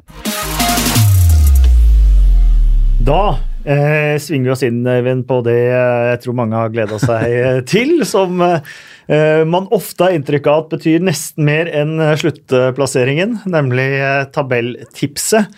Da 3.02 3.22
eh, 3.66 4.14
svinger 4.22 4.46
vi 4.46 4.54
oss 4.54 4.62
inn 4.66 4.86
Eivind, 4.86 5.26
på 5.26 5.40
det 5.42 5.58
jeg 5.58 6.22
tror 6.22 6.38
mange 6.38 6.60
har 6.60 6.70
gleda 6.70 7.00
seg 7.02 7.66
til. 7.72 7.98
Som 8.06 8.38
eh, 8.46 9.42
man 9.42 9.66
ofte 9.74 10.06
har 10.06 10.14
inntrykk 10.14 10.48
av 10.52 10.64
at 10.64 10.72
betyr 10.76 11.02
nesten 11.02 11.50
mer 11.50 11.66
enn 11.66 11.98
sluttplasseringen, 12.22 13.40
nemlig 13.50 13.90
eh, 13.98 14.24
tabelltipset. 14.30 15.50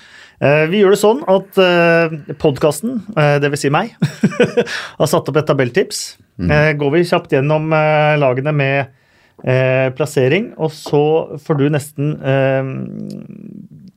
Eh, 0.45 0.65
vi 0.69 0.83
gjør 0.83 0.95
det 0.95 1.01
sånn 1.01 1.23
at 1.31 1.61
eh, 1.63 2.35
podkasten, 2.41 2.99
eh, 3.17 3.37
dvs. 3.43 3.65
Si 3.65 3.71
meg, 3.73 3.95
har 4.99 5.09
satt 5.11 5.31
opp 5.31 5.41
et 5.41 5.49
tabelltips. 5.49 6.05
Mm. 6.35 6.51
Går 6.81 6.91
vi 6.97 7.07
kjapt 7.07 7.33
gjennom 7.33 7.71
lagene 8.19 8.51
med 8.51 9.01
plassering, 9.95 10.49
og 10.59 10.73
så 10.75 11.03
får 11.43 11.59
du 11.61 11.65
nesten 11.71 12.15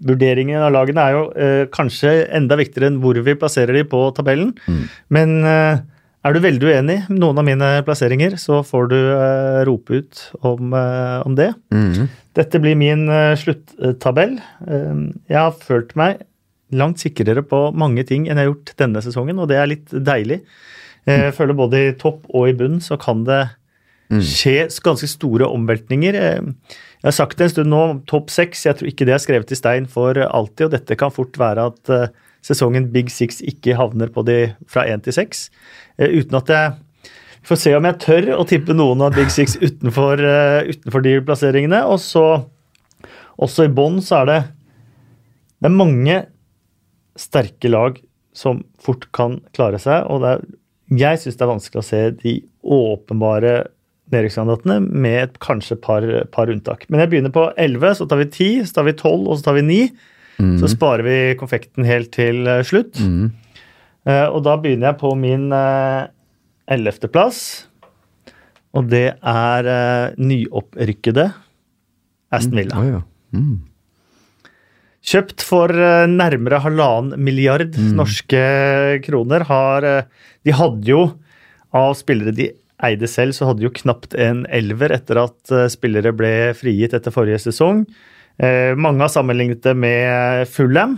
Vurderingen 0.08 0.62
av 0.62 0.70
lagene 0.76 1.02
er 1.02 1.16
jo 1.16 1.24
kanskje 1.74 2.12
enda 2.38 2.58
viktigere 2.60 2.92
enn 2.92 3.00
hvor 3.02 3.18
vi 3.26 3.34
plasserer 3.40 3.80
de 3.80 3.82
på 3.90 4.04
tabellen. 4.18 4.52
Mm. 4.70 4.84
Men 5.18 5.34
er 5.42 6.36
du 6.36 6.42
veldig 6.44 6.70
uenig 6.70 7.00
med 7.08 7.22
noen 7.24 7.42
av 7.42 7.48
mine 7.48 7.72
plasseringer, 7.88 8.38
så 8.38 8.62
får 8.66 8.92
du 8.94 8.98
rope 9.72 10.04
ut 10.04 10.24
om, 10.46 10.78
om 10.78 11.38
det. 11.40 11.50
Mm. 11.74 12.06
Dette 12.38 12.62
blir 12.62 12.78
min 12.78 13.08
sluttabell. 13.42 14.38
jeg 14.68 15.42
har 15.42 15.58
følt 15.66 15.98
meg 15.98 16.22
langt 16.76 17.00
sikrere 17.00 17.44
på 17.48 17.70
mange 17.78 18.04
ting 18.08 18.26
enn 18.28 18.36
jeg 18.36 18.48
har 18.48 18.52
gjort 18.52 18.74
denne 18.82 19.04
sesongen, 19.04 19.40
og 19.40 19.48
det 19.52 19.60
er 19.60 19.72
litt 19.72 19.94
deilig. 19.94 20.42
Jeg 21.08 21.32
føler 21.38 21.56
både 21.56 21.80
i 21.80 21.96
topp 21.96 22.26
og 22.36 22.50
i 22.50 22.56
bunn 22.58 22.82
så 22.84 22.98
kan 23.00 23.22
det 23.24 23.46
mm. 24.12 24.20
skje 24.28 24.56
ganske 24.84 25.08
store 25.08 25.48
omveltninger. 25.48 26.18
Jeg 26.18 27.06
har 27.06 27.16
sagt 27.16 27.40
det 27.40 27.48
en 27.48 27.54
stund 27.54 27.72
nå, 27.72 27.84
topp 28.10 28.34
seks. 28.34 28.66
Jeg 28.68 28.80
tror 28.80 28.90
ikke 28.92 29.08
det 29.08 29.16
er 29.16 29.24
skrevet 29.24 29.54
i 29.54 29.60
stein 29.60 29.88
for 29.92 30.20
alltid, 30.26 30.66
og 30.68 30.74
dette 30.76 30.98
kan 31.00 31.14
fort 31.14 31.40
være 31.40 31.70
at 31.72 31.94
eh, 31.94 32.10
sesongen 32.44 32.90
Big 32.92 33.12
Six 33.14 33.40
ikke 33.46 33.78
havner 33.80 34.12
på 34.14 34.26
de 34.28 34.38
fra 34.68 34.84
én 34.90 35.04
til 35.06 35.16
seks. 35.16 35.48
Eh, 35.96 36.20
uten 36.20 36.40
at 36.42 36.52
jeg 36.52 36.76
får 37.48 37.62
se 37.62 37.76
om 37.78 37.88
jeg 37.88 38.02
tør 38.04 38.30
å 38.36 38.48
tippe 38.50 38.76
noen 38.76 39.06
av 39.08 39.16
Big 39.16 39.32
Six 39.32 39.56
utenfor, 39.62 40.20
eh, 40.20 40.74
utenfor 40.74 41.06
de 41.06 41.18
plasseringene. 41.24 41.84
Og 41.88 42.02
så 42.04 42.26
også 43.38 43.68
i 43.68 43.74
bånn 43.74 44.02
så 44.04 44.24
er 44.24 44.32
det 44.32 44.40
det 45.58 45.72
er 45.72 45.74
mange 45.74 46.18
sterke 47.20 47.72
lag 47.72 48.00
som 48.38 48.62
fort 48.82 49.08
kan 49.16 49.40
klare 49.58 49.80
seg. 49.82 50.06
og 50.12 50.26
er, 50.28 50.44
Jeg 50.88 51.20
syns 51.22 51.38
det 51.38 51.46
er 51.46 51.54
vanskelig 51.54 51.82
å 51.82 51.88
se 51.88 52.04
de 52.22 52.36
åpenbare 52.64 53.56
nedrykkskandidatene 54.14 54.78
med 54.88 55.18
et 55.26 55.40
kanskje 55.44 55.76
par, 55.84 56.06
par 56.32 56.52
unntak. 56.52 56.86
Men 56.88 57.04
jeg 57.04 57.12
begynner 57.12 57.34
på 57.36 57.50
11, 57.60 57.98
så 58.00 58.08
tar 58.08 58.22
vi 58.22 58.30
10, 58.30 58.68
så 58.70 58.80
tar 58.80 58.88
vi 58.88 58.96
12 58.96 59.26
og 59.26 59.34
så 59.36 59.50
tar 59.50 59.58
vi 59.58 59.66
9. 59.68 59.80
Mm. 60.38 60.54
Så 60.62 60.70
sparer 60.72 61.04
vi 61.04 61.18
konfekten 61.40 61.88
helt 61.88 62.14
til 62.16 62.48
eh, 62.48 62.64
slutt. 62.68 63.02
Mm. 63.02 63.34
Uh, 64.08 64.28
og 64.32 64.44
da 64.46 64.54
begynner 64.62 64.94
jeg 64.94 65.00
på 65.02 65.10
min 65.20 65.50
ellevteplass. 66.72 67.40
Uh, 67.68 68.34
og 68.78 68.92
det 68.92 69.08
er 69.18 69.68
uh, 69.68 70.14
nyopprykkede 70.22 71.26
Aston 72.32 72.60
Villa. 72.60 72.78
Mm. 72.78 72.84
Oh, 72.84 72.92
ja. 72.94 73.02
Kjøpt 75.08 75.44
for 75.48 75.72
eh, 75.72 76.06
nærmere 76.12 76.60
halvannen 76.66 77.16
milliard 77.24 77.78
mm. 77.78 77.92
norske 77.96 78.42
kroner. 79.06 79.46
Har, 79.48 79.88
eh, 79.88 80.32
de 80.44 80.56
hadde 80.56 80.92
jo, 80.92 81.04
av 81.76 81.94
spillere 82.00 82.34
de 82.36 82.50
eide 82.84 83.08
selv, 83.10 83.36
så 83.36 83.48
hadde 83.48 83.64
de 83.64 83.70
jo 83.70 83.76
knapt 83.80 84.18
en 84.20 84.44
elver 84.54 84.92
etter 84.96 85.22
at 85.22 85.54
eh, 85.54 85.70
spillere 85.72 86.12
ble 86.16 86.34
frigitt 86.60 86.96
etter 86.98 87.16
forrige 87.16 87.46
sesong. 87.48 87.86
Mange 88.38 89.02
har 89.02 89.10
sammenlignet 89.10 89.64
det 89.66 89.72
med 89.74 90.44
Fulham. 90.54 90.92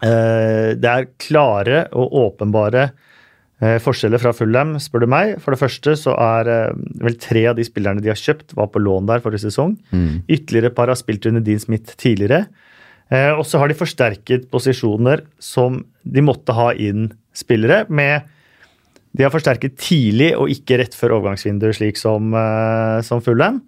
Det 0.00 0.88
er 0.88 1.02
klare 1.20 1.82
og 1.92 2.14
åpenbare 2.16 2.86
forskjeller 3.84 4.22
fra 4.22 4.32
Fulham, 4.32 4.70
spør 4.80 5.04
du 5.04 5.08
meg. 5.12 5.34
For 5.44 5.52
det 5.52 5.60
første 5.60 5.92
så 6.00 6.14
er 6.16 6.48
vel 7.04 7.18
tre 7.20 7.42
av 7.50 7.58
de 7.58 7.66
spillerne 7.68 8.00
de 8.00 8.08
har 8.08 8.16
kjøpt, 8.16 8.56
var 8.56 8.70
på 8.72 8.80
lån 8.80 9.10
der 9.10 9.20
forrige 9.20 9.44
sesong. 9.50 9.76
Mm. 9.92 10.24
Ytterligere 10.24 10.72
et 10.72 10.78
par 10.80 10.88
har 10.88 10.96
spilt 10.96 11.28
under 11.28 11.44
Dean 11.44 11.60
Smith 11.60 11.92
tidligere. 12.00 12.46
Eh, 13.06 13.32
og 13.36 13.44
så 13.46 13.60
har 13.62 13.70
de 13.70 13.78
forsterket 13.78 14.48
posisjoner 14.50 15.22
som 15.42 15.78
de 16.02 16.24
måtte 16.24 16.54
ha 16.56 16.72
inn 16.74 17.12
spillere 17.36 17.84
med 17.92 18.32
De 19.16 19.24
har 19.24 19.32
forsterket 19.32 19.78
tidlig 19.80 20.32
og 20.36 20.50
ikke 20.52 20.80
rett 20.82 20.96
før 20.96 21.14
overgangsvinduet, 21.20 21.78
slik 21.78 21.96
som, 21.96 22.34
uh, 22.36 23.00
som 23.00 23.22
Fulham. 23.24 23.62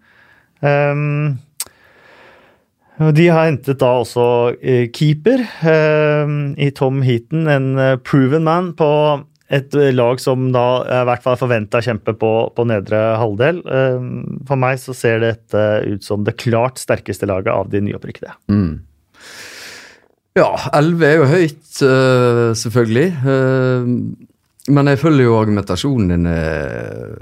Um, 0.60 1.38
de 3.16 3.28
har 3.32 3.46
hentet 3.46 3.78
da 3.80 3.94
også 4.02 4.26
uh, 4.58 4.84
keeper 4.92 5.40
uh, 5.62 6.34
i 6.60 6.68
Tom 6.76 7.00
Heaton, 7.00 7.48
en 7.48 7.70
proven 8.04 8.44
man 8.44 8.74
på 8.76 8.90
et 9.48 9.72
lag 9.96 10.20
som 10.20 10.50
da 10.52 10.66
er 10.84 11.06
i 11.06 11.08
hvert 11.08 11.24
fall 11.24 11.40
forventa 11.40 11.80
å 11.80 11.86
kjempe 11.86 12.12
på, 12.20 12.32
på, 12.52 12.68
nedre 12.68 13.00
halvdel. 13.16 13.62
For 14.44 14.60
meg 14.60 14.82
så 14.82 14.92
ser 14.92 15.22
dette 15.24 15.62
ut 15.88 16.04
som 16.04 16.28
det 16.28 16.36
klart 16.36 16.76
sterkeste 16.76 17.24
laget 17.30 17.54
av 17.54 17.72
de 17.72 17.80
nyopprykkede. 17.86 18.36
Mm. 18.52 18.82
Ja, 20.38 20.52
11 20.76 21.06
er 21.06 21.16
jo 21.16 21.28
høyt, 21.28 21.68
uh, 21.82 22.50
selvfølgelig. 22.58 23.08
Uh, 23.24 23.88
men 24.68 24.90
jeg 24.90 25.00
følger 25.00 25.24
jo 25.24 25.38
argumentasjonen 25.38 26.12
din 26.12 26.28
uh, 26.28 27.14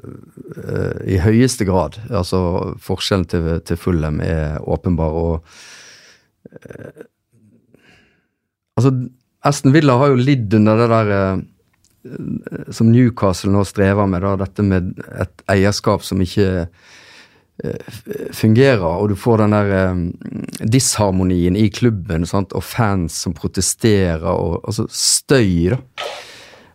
i 1.06 1.20
høyeste 1.22 1.66
grad. 1.68 2.00
Altså, 2.10 2.38
forskjellen 2.82 3.28
til, 3.30 3.48
til 3.66 3.80
Fulham 3.80 4.20
er 4.24 4.58
åpenbar, 4.62 5.16
og 5.16 5.46
Altså, 8.76 8.90
Aston 9.44 9.72
Villa 9.72 9.94
har 9.96 10.12
jo 10.12 10.18
lidd 10.20 10.52
under 10.54 10.76
det 10.78 10.86
der 10.92 12.72
som 12.76 12.90
Newcastle 12.92 13.50
nå 13.50 13.62
strever 13.64 14.06
med, 14.06 14.20
da, 14.22 14.34
dette 14.44 14.64
med 14.64 14.92
et 15.16 15.42
eierskap 15.50 16.04
som 16.04 16.20
ikke 16.22 16.46
Eh, 16.46 16.66
fungerer, 18.36 18.84
og 18.84 19.08
du 19.10 19.16
får 19.16 19.40
den 19.40 19.54
der 19.54 19.90
um, 19.90 20.00
disharmonien 20.60 21.56
i 21.56 21.68
klubben 21.72 22.26
sant? 22.28 22.52
og 22.52 22.64
fans 22.64 23.16
som 23.24 23.34
protesterer, 23.36 24.26
og 24.28 24.60
altså 24.66 24.86
støy, 24.92 25.72
da. 25.72 25.80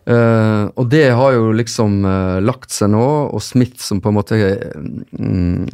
Uh, 0.02 0.66
og 0.74 0.88
det 0.90 1.12
har 1.14 1.36
jo 1.36 1.52
liksom 1.54 2.00
uh, 2.02 2.40
lagt 2.42 2.74
seg 2.74 2.90
nå, 2.90 3.04
og 3.30 3.42
Smith 3.44 3.78
som 3.78 4.00
på 4.02 4.10
en 4.10 4.16
måte 4.16 4.38
um, 5.14 5.68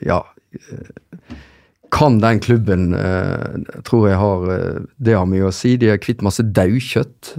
Ja 0.00 0.22
Kan 1.92 2.16
den 2.22 2.40
klubben, 2.40 2.94
tror 3.84 4.08
jeg 4.08 4.16
har 4.22 4.46
Det 4.96 5.14
har 5.18 5.28
mye 5.28 5.50
å 5.50 5.52
si. 5.54 5.76
De 5.76 5.90
har 5.92 6.00
kvitt 6.00 6.24
masse 6.24 6.42
daukjøtt. 6.42 7.36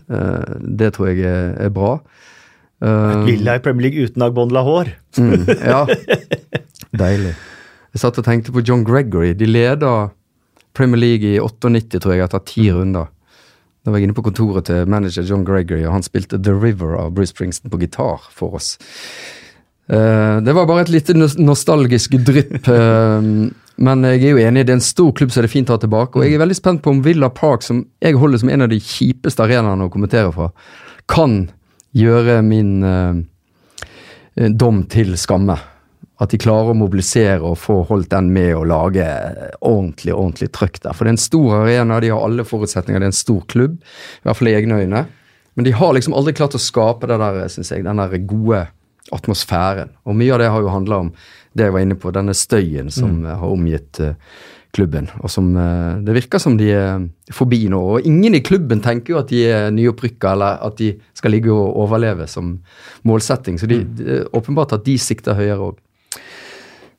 det 0.61 0.93
tror 0.95 1.09
jeg 1.09 1.25
er, 1.25 1.51
er 1.65 1.73
bra. 1.73 1.97
Uh, 2.77 3.25
Villa 3.25 3.57
i 3.57 3.61
Premier 3.61 3.89
League 3.89 4.05
uten 4.05 4.21
Agbon 4.21 4.53
Lahore. 4.53 4.93
mm, 5.17 5.45
ja. 5.65 5.85
Deilig. 6.97 7.35
Jeg 7.93 8.03
satt 8.03 8.17
og 8.19 8.25
tenkte 8.27 8.53
på 8.53 8.63
John 8.65 8.83
Gregory. 8.85 9.33
De 9.37 9.47
leda 9.49 10.09
Premier 10.77 10.99
League 11.01 11.35
i 11.35 11.39
98, 11.41 12.01
tror 12.03 12.13
jeg, 12.13 12.25
etter 12.25 12.43
ti 12.45 12.67
mm. 12.67 12.75
runder. 12.77 13.07
Da 13.81 13.93
var 13.93 14.01
jeg 14.01 14.09
inne 14.09 14.17
på 14.17 14.25
kontoret 14.25 14.67
til 14.67 14.89
manager 14.91 15.25
John 15.25 15.45
Gregory, 15.47 15.85
og 15.87 15.95
han 15.95 16.05
spilte 16.05 16.39
The 16.43 16.53
River 16.53 16.97
av 16.99 17.13
Bruce 17.15 17.31
Springsteen 17.31 17.71
på 17.71 17.79
gitar 17.81 18.25
for 18.35 18.57
oss. 18.59 18.75
Uh, 19.87 20.43
det 20.43 20.51
var 20.51 20.67
bare 20.67 20.83
et 20.83 20.91
lite 20.91 21.15
nostalgisk 21.15 22.17
drypp. 22.27 22.67
Uh, 22.67 23.47
men 23.87 24.03
jeg 24.09 24.25
er 24.25 24.33
jo 24.33 24.43
enig, 24.43 24.65
det 24.67 24.75
er 24.75 24.79
en 24.81 24.83
stor 24.83 25.13
klubb 25.15 25.31
som 25.31 25.45
det 25.45 25.47
er 25.47 25.55
fint 25.55 25.71
å 25.71 25.77
ha 25.77 25.81
tilbake. 25.85 26.19
Og 26.19 26.27
jeg 26.27 26.35
er 26.35 26.43
veldig 26.43 26.59
spent 26.59 26.83
på 26.83 26.91
om 26.93 26.99
Villa 27.05 27.31
Park, 27.31 27.63
som 27.63 27.85
jeg 28.03 28.19
holder 28.19 28.43
som 28.43 28.51
en 28.51 28.67
av 28.67 28.73
de 28.73 28.81
kjipeste 28.83 29.45
arenaene 29.45 29.87
å 29.87 29.93
kommentere 29.93 30.35
fra, 30.35 30.51
kan 31.07 31.39
gjøre 31.95 32.41
min 32.43 32.75
uh, 32.83 33.23
dom 34.51 34.83
til 34.91 35.15
skamme. 35.17 35.55
At 36.17 36.31
de 36.33 36.39
klarer 36.41 36.73
å 36.73 36.77
mobilisere 36.77 37.43
og 37.45 37.59
få 37.61 37.83
holdt 37.89 38.09
den 38.09 38.31
med 38.33 38.55
å 38.57 38.63
lage 38.65 39.05
ordentlig 39.61 40.15
ordentlig 40.15 40.49
trøkk 40.55 40.79
der. 40.81 40.95
For 40.97 41.05
det 41.05 41.11
er 41.11 41.17
en 41.17 41.27
stor 41.27 41.59
arena, 41.59 41.99
de 42.01 42.09
har 42.09 42.25
alle 42.25 42.45
forutsetninger, 42.47 43.03
det 43.03 43.09
er 43.09 43.13
en 43.13 43.19
stor 43.19 43.43
klubb. 43.51 43.77
I 43.77 44.25
hvert 44.25 44.39
fall 44.39 44.49
i 44.49 44.55
egne 44.57 44.81
øyne. 44.81 45.03
Men 45.57 45.65
de 45.65 45.73
har 45.77 45.93
liksom 45.93 46.13
aldri 46.17 46.35
klart 46.37 46.57
å 46.57 46.61
skape 46.61 47.09
det 47.09 47.19
der, 47.21 47.39
synes 47.49 47.71
jeg, 47.73 47.85
den 47.85 48.01
der 48.01 48.19
gode 48.29 48.67
atmosfæren. 49.13 49.95
Og 50.05 50.17
mye 50.17 50.35
av 50.35 50.41
det 50.41 50.51
har 50.53 50.61
jo 50.61 50.73
handla 50.73 51.01
om 51.05 51.09
det 51.57 51.67
jeg 51.67 51.73
var 51.73 51.85
inne 51.85 51.97
på, 51.97 52.13
denne 52.13 52.35
støyen 52.37 52.91
som 52.93 53.21
mm. 53.23 53.31
har 53.39 53.53
omgitt 53.53 54.01
uh, 54.03 54.13
klubben. 54.75 55.09
Og 55.23 55.31
som 55.33 55.49
uh, 55.57 55.97
Det 56.05 56.13
virker 56.17 56.41
som 56.41 56.57
de 56.59 56.69
er 56.75 57.07
forbi 57.33 57.63
nå. 57.71 57.79
Og 57.79 58.05
ingen 58.05 58.37
i 58.37 58.43
klubben 58.45 58.83
tenker 58.85 59.15
jo 59.15 59.21
at 59.21 59.31
de 59.33 59.41
er 59.49 59.71
nyopprykka, 59.73 60.35
eller 60.35 60.61
at 60.67 60.77
de 60.77 60.91
skal 61.17 61.33
ligge 61.33 61.53
og 61.53 61.79
overleve 61.85 62.27
som 62.29 62.57
målsetting. 63.07 63.57
Så 63.57 63.69
mm. 63.69 63.75
det 63.97 64.07
er 64.19 64.31
åpenbart 64.37 64.77
at 64.77 64.85
de 64.85 64.97
sikter 65.01 65.37
høyere 65.37 65.71
òg. 65.71 65.81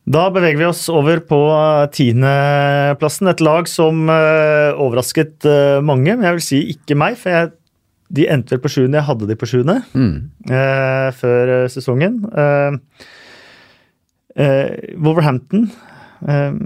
Da 0.08 0.28
beveger 0.32 0.56
vi 0.56 0.68
oss 0.68 0.86
over 0.88 1.20
på 1.20 1.38
tiendeplassen. 1.92 3.28
Et 3.28 3.42
lag 3.44 3.68
som 3.68 4.06
uh, 4.08 4.72
overrasket 4.80 5.44
mange, 5.84 6.14
men 6.14 6.24
jeg 6.24 6.38
vil 6.38 6.46
si 6.46 6.60
ikke 6.72 6.96
meg. 6.96 7.18
For 7.20 7.34
jeg 7.34 7.50
de 8.14 8.26
endte 8.30 8.54
vel 8.54 8.62
på 8.64 8.72
sjuende. 8.72 9.00
Jeg 9.00 9.08
hadde 9.08 9.28
de 9.28 9.38
på 9.38 9.48
sjuende 9.48 9.80
mm. 9.92 10.12
eh, 10.48 11.08
før 11.16 11.54
eh, 11.54 11.64
sesongen. 11.72 12.22
Eh, 12.32 12.78
eh, 14.44 14.94
Wolverhampton, 14.96 15.68
eh, 16.24 16.56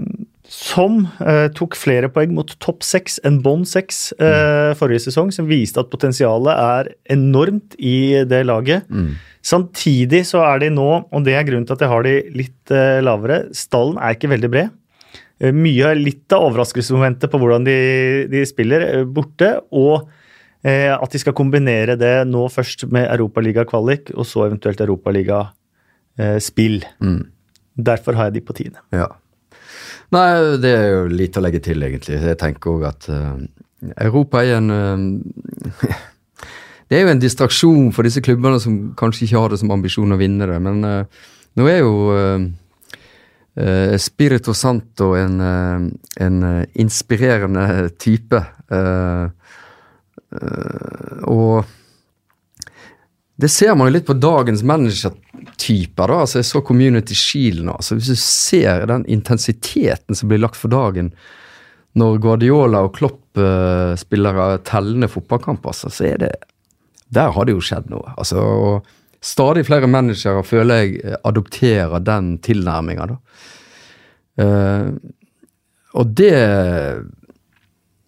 som 0.53 1.03
eh, 1.23 1.47
tok 1.55 1.75
flere 1.79 2.11
poeng 2.13 2.35
mot 2.37 2.55
topp 2.63 2.85
seks 2.85 3.19
enn 3.27 3.41
bånn 3.43 3.65
seks 3.67 4.11
mm. 4.19 4.75
forrige 4.79 5.07
sesong, 5.07 5.31
som 5.35 5.49
viste 5.49 5.81
at 5.81 5.91
potensialet 5.91 6.53
er 6.53 6.93
enormt 7.15 7.77
i 7.79 8.23
det 8.29 8.43
laget. 8.47 8.87
Mm. 8.91 9.13
Samtidig 9.43 10.23
så 10.29 10.41
er 10.47 10.63
de 10.63 10.71
nå, 10.71 10.89
og 11.03 11.25
det 11.25 11.35
er 11.35 11.45
grunnen 11.47 11.67
til 11.67 11.75
at 11.75 11.83
jeg 11.83 11.91
har 11.91 12.05
de 12.07 12.15
litt 12.31 12.73
lavere, 13.03 13.41
stallen 13.51 13.97
er 13.99 14.15
ikke 14.15 14.31
veldig 14.31 14.49
bred. 14.53 14.73
Mye, 15.51 15.89
Litt 15.99 16.31
av 16.31 16.45
overraskelsesmomentet 16.47 17.27
på 17.27 17.39
hvordan 17.41 17.65
de, 17.67 17.75
de 18.31 18.45
spiller 18.47 19.03
borte. 19.11 19.49
og 19.75 20.07
Eh, 20.63 20.93
at 20.95 21.11
de 21.11 21.19
skal 21.19 21.35
kombinere 21.35 21.97
det 21.99 22.23
nå 22.29 22.45
først 22.51 22.85
med 22.93 23.09
Europaliga-kvalik, 23.11 24.13
og 24.15 24.27
så 24.27 24.45
eventuelt 24.47 24.79
Europaliga-spill. 24.79 26.77
Mm. 27.03 27.19
Derfor 27.75 28.15
har 28.15 28.29
jeg 28.29 28.37
de 28.37 28.45
på 28.47 28.55
tiende. 28.55 28.79
Ja. 28.95 29.09
Nei, 30.13 30.57
det 30.63 30.71
er 30.71 30.87
jo 30.93 31.01
lite 31.11 31.41
å 31.41 31.43
legge 31.43 31.59
til, 31.65 31.83
egentlig. 31.83 32.15
Jeg 32.21 32.39
tenker 32.39 32.77
òg 32.77 32.87
at 32.93 33.09
Europa 33.97 34.43
er 34.45 34.61
en 34.61 34.71
Det 36.93 36.99
er 36.99 37.07
jo 37.07 37.13
en 37.15 37.21
distraksjon 37.21 37.87
for 37.95 38.05
disse 38.05 38.21
klubbene 38.21 38.59
som 38.61 38.75
kanskje 38.99 39.25
ikke 39.25 39.39
har 39.41 39.49
det 39.49 39.57
som 39.63 39.71
ambisjon 39.73 40.13
å 40.13 40.19
vinne 40.19 40.45
det, 40.45 40.59
men 40.61 40.83
uh, 40.85 41.23
nå 41.57 41.69
er 41.69 41.79
jo 41.81 41.95
Spirito 44.01 44.53
Santo 44.57 45.11
en, 45.13 45.35
en 46.17 46.37
inspirerende 46.81 47.65
type. 48.01 48.39
Uh, 48.73 49.29
og 51.29 51.65
det 53.35 53.49
ser 53.49 53.75
man 53.75 53.89
jo 53.89 53.95
litt 53.97 54.07
på 54.07 54.15
dagens 54.17 54.63
managertyper. 54.65 56.07
da, 56.07 56.19
altså 56.23 56.39
Jeg 56.39 56.49
så 56.49 56.61
Community 56.65 57.15
Shield 57.17 57.65
nå. 57.65 57.75
altså 57.75 57.97
Hvis 57.97 58.13
du 58.13 58.19
ser 58.21 58.85
den 58.89 59.05
intensiteten 59.05 60.15
som 60.15 60.29
blir 60.29 60.43
lagt 60.43 60.59
for 60.59 60.73
dagen 60.73 61.13
når 61.97 62.17
Guardiola 62.21 62.81
og 62.85 62.95
Klopp 62.95 63.37
uh, 63.37 63.93
spiller 63.99 64.57
tellende 64.65 65.09
fotballkamper, 65.11 65.69
altså, 65.69 65.91
så 65.93 66.07
er 66.09 66.23
det 66.23 66.31
Der 67.13 67.33
har 67.35 67.47
det 67.47 67.55
jo 67.55 67.63
skjedd 67.63 67.89
noe. 67.93 68.13
altså, 68.17 68.81
Stadig 69.23 69.63
flere 69.69 69.87
managere 69.87 70.43
føler 70.43 70.81
jeg 70.81 71.17
adopterer 71.23 72.01
den 72.03 72.33
tilnærminga. 72.43 73.05
Uh, 74.41 74.89
og 75.93 76.09
det 76.17 76.33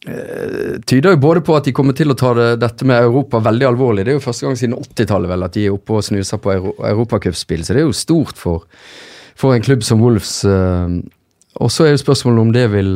Eh, 0.05 0.79
tyder 0.85 1.15
jo 1.15 1.17
både 1.17 1.41
på 1.41 1.55
at 1.57 1.65
de 1.65 1.73
kommer 1.73 1.95
til 1.97 2.13
å 2.13 2.17
ta 2.17 2.29
det, 2.37 2.49
dette 2.61 2.85
med 2.85 3.07
Europa 3.07 3.39
veldig 3.41 3.67
alvorlig. 3.71 4.03
Det 4.05 4.13
er 4.13 4.19
jo 4.19 4.25
første 4.27 4.45
gang 4.45 4.57
siden 4.59 4.77
80-tallet 4.77 5.31
vel 5.31 5.45
at 5.47 5.55
de 5.55 5.63
er 5.65 5.73
oppe 5.73 5.97
og 5.97 6.05
snuser 6.05 6.41
på 6.41 6.51
Euro, 6.53 6.73
europacupspill, 6.91 7.63
så 7.65 7.73
det 7.73 7.81
er 7.81 7.87
jo 7.87 7.95
stort 7.97 8.37
for, 8.37 8.67
for, 9.33 9.55
en 9.55 9.65
klubb 9.65 9.81
som 9.87 10.03
Wolves. 10.05 10.37
Eh, 10.45 10.99
og 11.57 11.73
så 11.73 11.87
er 11.87 11.95
jo 11.95 12.03
spørsmålet 12.03 12.43
om 12.43 12.53
det 12.53 12.67
vil 12.75 12.91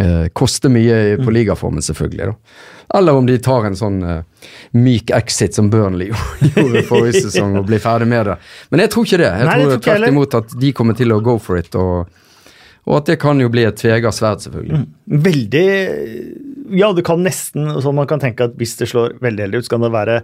eh, 0.00 0.28
koster 0.36 0.72
mye 0.72 1.16
på 1.20 1.28
mm. 1.28 1.34
ligaformen, 1.36 1.84
selvfølgelig. 1.84 2.30
da. 2.32 2.70
Eller 2.98 3.14
om 3.14 3.26
de 3.26 3.36
tar 3.38 3.68
en 3.68 3.76
sånn 3.78 4.00
eh, 4.02 4.48
myk 4.74 5.12
exit 5.14 5.54
som 5.54 5.68
Burnley 5.70 6.10
gjorde 6.54 6.82
forrige 6.88 7.26
sesong 7.28 7.60
og 7.60 7.68
blir 7.68 7.82
ferdig 7.82 8.08
med 8.10 8.32
det. 8.32 8.40
Men 8.72 8.84
jeg 8.84 8.94
tror 8.94 9.06
ikke 9.06 9.22
det. 9.22 9.30
Jeg 9.30 9.50
Nei, 9.50 9.60
tror 9.60 9.84
tvert 9.86 10.10
imot 10.10 10.40
at 10.40 10.58
de 10.64 10.72
kommer 10.80 10.98
til 10.98 11.14
å 11.14 11.22
go 11.24 11.38
for 11.42 11.60
it. 11.60 11.76
og 11.78 12.10
og 12.88 12.96
at 12.96 13.10
det 13.10 13.18
kan 13.20 13.38
jo 13.38 13.50
bli 13.52 13.66
et 13.68 13.76
tvega 13.78 14.10
sverd, 14.14 14.40
selvfølgelig. 14.42 14.80
Mm. 14.80 15.18
Veldig 15.26 15.66
Ja, 16.80 16.92
du 16.94 17.02
kan 17.06 17.22
nesten 17.22 17.68
sånn 17.82 17.96
man 17.98 18.08
kan 18.10 18.22
tenke 18.22 18.46
at 18.46 18.56
hvis 18.58 18.76
det 18.78 18.88
slår 18.90 19.16
veldig 19.22 19.44
heldig 19.44 19.60
ut, 19.60 19.66
så 19.66 19.74
kan 19.74 19.84
det 19.84 19.92
være 19.94 20.16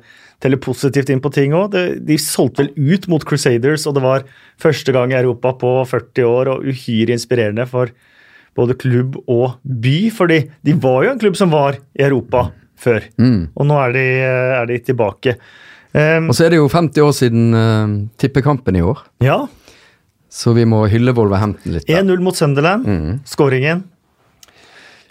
telle 0.43 0.59
positivt 0.62 1.11
inn 1.12 1.23
på 1.23 1.33
ting 1.35 1.55
òg. 1.59 1.75
De 2.07 2.19
solgte 2.23 2.65
vel 2.65 2.95
ut 2.95 3.09
mot 3.12 3.25
Crusaders, 3.27 3.87
og 3.87 3.97
det 3.99 4.05
var 4.05 4.27
første 4.62 4.95
gang 4.95 5.12
i 5.12 5.19
Europa 5.19 5.53
på 5.61 5.73
40 5.91 6.31
år, 6.31 6.53
og 6.55 6.69
uhyre 6.71 7.17
inspirerende 7.17 7.67
for 7.71 7.93
både 8.57 8.79
klubb 8.81 9.19
og 9.27 9.59
by. 9.62 9.97
fordi 10.16 10.40
de 10.64 10.75
var 10.81 11.05
jo 11.05 11.12
en 11.12 11.21
klubb 11.23 11.37
som 11.38 11.53
var 11.53 11.79
i 11.97 12.07
Europa 12.09 12.49
før, 12.77 13.05
mm. 13.16 13.57
og 13.57 13.69
nå 13.69 13.79
er 13.87 13.95
de, 13.97 14.09
er 14.61 14.66
de 14.69 14.81
tilbake. 14.85 15.37
Um, 15.97 16.29
og 16.29 16.37
så 16.37 16.45
er 16.45 16.53
det 16.53 16.59
jo 16.59 16.69
50 16.69 17.05
år 17.07 17.14
siden 17.16 17.57
uh, 17.57 17.95
tippekampen 18.21 18.77
i 18.77 18.85
år. 18.85 19.01
Ja, 19.25 19.47
så 20.37 20.53
vi 20.57 20.66
må 20.69 20.83
hylle 20.92 21.14
Wolverhampton 21.16 21.79
litt. 21.79 21.87
1-0 21.88 22.25
mot 22.25 22.37
Sunderland. 22.37 22.85
Mm. 22.85 23.12
Skåringen. 23.29 23.85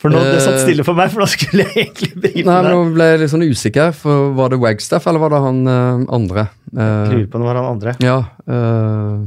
For 0.02 0.14
nå 0.14 0.20
det 0.22 0.42
satt 0.44 0.60
stille 0.62 0.84
for 0.86 0.98
meg, 0.98 1.10
for 1.14 1.24
da 1.24 1.28
skulle 1.32 1.64
jeg 1.66 1.88
egentlig 1.88 2.12
begynne 2.22 2.52
Nei, 2.52 2.74
Nå 2.76 2.82
ble 2.94 3.08
jeg 3.10 3.22
litt 3.24 3.32
sånn 3.32 3.46
usikker. 3.48 3.96
for 3.98 4.36
Var 4.38 4.52
det 4.54 4.60
Wagstaff, 4.62 5.08
eller 5.10 5.24
var 5.24 5.34
det 5.34 5.40
han 5.48 5.64
uh, 5.66 6.04
andre? 6.14 6.46
Uh, 6.70 6.84
lurer 7.10 7.26
på 7.32 7.40
om 7.40 7.46
det 7.46 7.50
var 7.50 7.60
han 7.62 7.70
andre. 7.72 7.96
Ja. 8.06 8.20
Uh, 8.46 9.26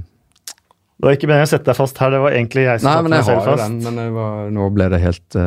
det 0.99 1.07
var 1.07 1.15
ikke 1.15 1.31
meningen 1.31 1.47
å 1.47 1.51
sette 1.53 1.71
deg 1.71 1.79
fast 1.79 2.01
her, 2.03 2.11
det 2.15 2.21
var 2.25 2.35
egentlig 2.35 2.65
jeg 2.67 2.83
som 2.83 2.89
nei, 2.89 2.95
satte 2.99 3.13
meg 3.15 3.27
selv 3.29 3.45
fast. 3.47 3.63
Den, 3.65 3.79
men 3.87 4.15
var, 4.17 4.49
nå 4.55 4.69
ble 4.75 4.89
det 4.91 5.03
helt 5.05 5.39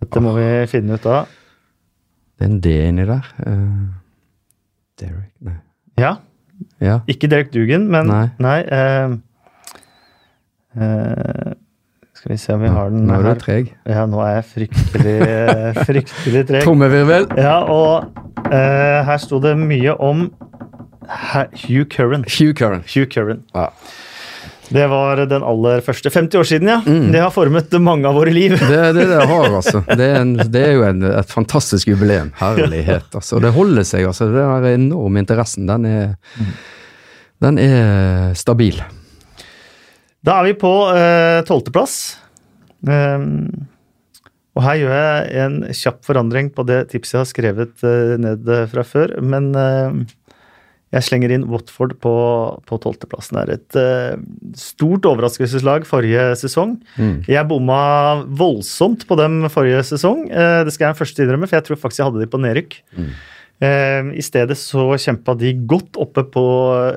Dette 0.00 0.22
må 0.24 0.32
vi 0.36 0.48
finne 0.72 0.96
ut 0.96 1.06
av. 1.08 1.28
Det 2.36 2.46
er 2.46 2.50
en 2.50 2.60
D 2.64 2.72
inni 2.88 3.04
der. 3.08 3.26
Derek 5.00 5.32
Nei. 5.44 5.56
Ja. 6.00 6.16
Ja. 6.80 7.00
Ikke 7.08 7.28
Derek 7.28 7.52
Dugan, 7.54 7.88
men 7.92 8.08
Nei. 8.08 8.26
nei 8.40 8.58
uh, 8.68 9.16
uh, 10.76 11.52
skal 12.16 12.34
vi 12.34 12.36
se 12.40 12.52
om 12.52 12.60
vi 12.60 12.68
har 12.68 12.90
den 12.92 13.08
her. 13.08 13.22
nå 13.22 13.30
er 13.30 13.38
du 13.38 13.44
treg. 13.44 13.72
Ja, 13.88 14.04
nå 14.08 14.20
er 14.24 14.34
jeg 14.34 14.46
fryktelig, 14.50 15.16
fryktelig 15.88 16.44
treg. 16.50 16.62
Trommevirvel. 16.66 17.30
Ja, 17.40 17.56
og 17.64 18.10
uh, 18.44 18.98
her 19.08 19.20
sto 19.22 19.40
det 19.40 19.54
mye 19.60 19.96
om 19.96 20.26
Hugh 21.66 21.88
Curran. 21.88 22.24
Hugh 22.28 22.54
Curran. 22.54 22.84
Hugh 22.86 23.08
Curran. 23.10 23.42
Ja. 23.54 23.72
Det 24.70 24.86
var 24.86 25.16
den 25.26 25.42
aller 25.42 25.80
første. 25.82 26.10
50 26.10 26.38
år 26.38 26.44
siden, 26.46 26.68
ja. 26.68 26.78
Mm. 26.86 27.10
Det 27.12 27.18
har 27.18 27.32
formet 27.34 27.72
mange 27.82 28.06
av 28.08 28.14
våre 28.14 28.30
liv. 28.30 28.54
Det, 28.54 28.92
det, 28.94 29.06
det 29.10 29.24
har, 29.26 29.48
altså. 29.60 29.82
Det 29.88 30.06
er, 30.06 30.20
en, 30.20 30.36
det 30.38 30.62
er 30.62 30.76
jo 30.76 30.84
en, 30.86 31.02
et 31.10 31.32
fantastisk 31.32 31.90
jubileum. 31.90 32.30
Herlighet, 32.38 33.08
altså. 33.10 33.40
Det 33.42 33.50
holder 33.56 33.88
seg, 33.88 34.06
altså. 34.06 34.28
Den 34.30 34.68
enorme 34.70 35.24
interessen, 35.24 35.66
den 35.70 35.88
er, 35.90 36.14
mm. 36.38 36.54
den 37.46 37.60
er 37.64 38.38
stabil. 38.38 38.78
Da 40.22 40.38
er 40.38 40.50
vi 40.52 40.56
på 40.60 40.72
eh, 40.94 41.40
tolvteplass. 41.48 41.98
Eh, 42.86 42.94
eh, 42.94 43.66
og 44.58 44.64
her 44.66 44.80
gjør 44.80 44.96
jeg 44.98 45.44
en 45.44 45.58
kjapp 45.78 46.00
forandring 46.04 46.48
på 46.54 46.64
det 46.68 46.80
tipset 46.90 47.14
jeg 47.14 47.22
har 47.22 47.28
skrevet 47.30 47.84
eh, 47.86 48.14
ned 48.22 48.50
fra 48.70 48.86
før. 48.86 49.18
Men 49.22 49.50
eh, 49.56 50.00
jeg 50.90 51.06
slenger 51.06 51.30
inn 51.30 51.46
Watford 51.46 51.92
på, 52.02 52.12
på 52.66 52.76
tolvteplassen. 52.82 53.38
Det 53.38 53.42
er 53.42 53.58
et 53.60 53.76
uh, 53.78 54.54
stort 54.58 55.06
overraskelseslag 55.06 55.84
forrige 55.86 56.24
sesong. 56.40 56.74
Mm. 56.98 57.20
Jeg 57.30 57.46
bomma 57.50 57.82
voldsomt 58.26 59.04
på 59.06 59.18
dem 59.20 59.44
forrige 59.54 59.84
sesong. 59.92 60.24
Uh, 60.32 60.64
det 60.66 60.74
skal 60.74 60.88
jeg 60.88 60.98
først 60.98 61.20
innrømme, 61.22 61.46
for 61.46 61.60
jeg 61.60 61.68
tror 61.68 61.78
faktisk 61.78 62.02
jeg 62.02 62.08
hadde 62.08 62.24
de 62.24 62.30
på 62.32 62.40
nedrykk. 62.42 62.74
Mm. 62.98 63.12
Uh, 63.60 64.10
I 64.18 64.24
stedet 64.26 64.56
så 64.58 64.88
kjempa 65.04 65.36
de 65.38 65.52
godt 65.70 66.00
oppe 66.02 66.26
på 66.34 66.44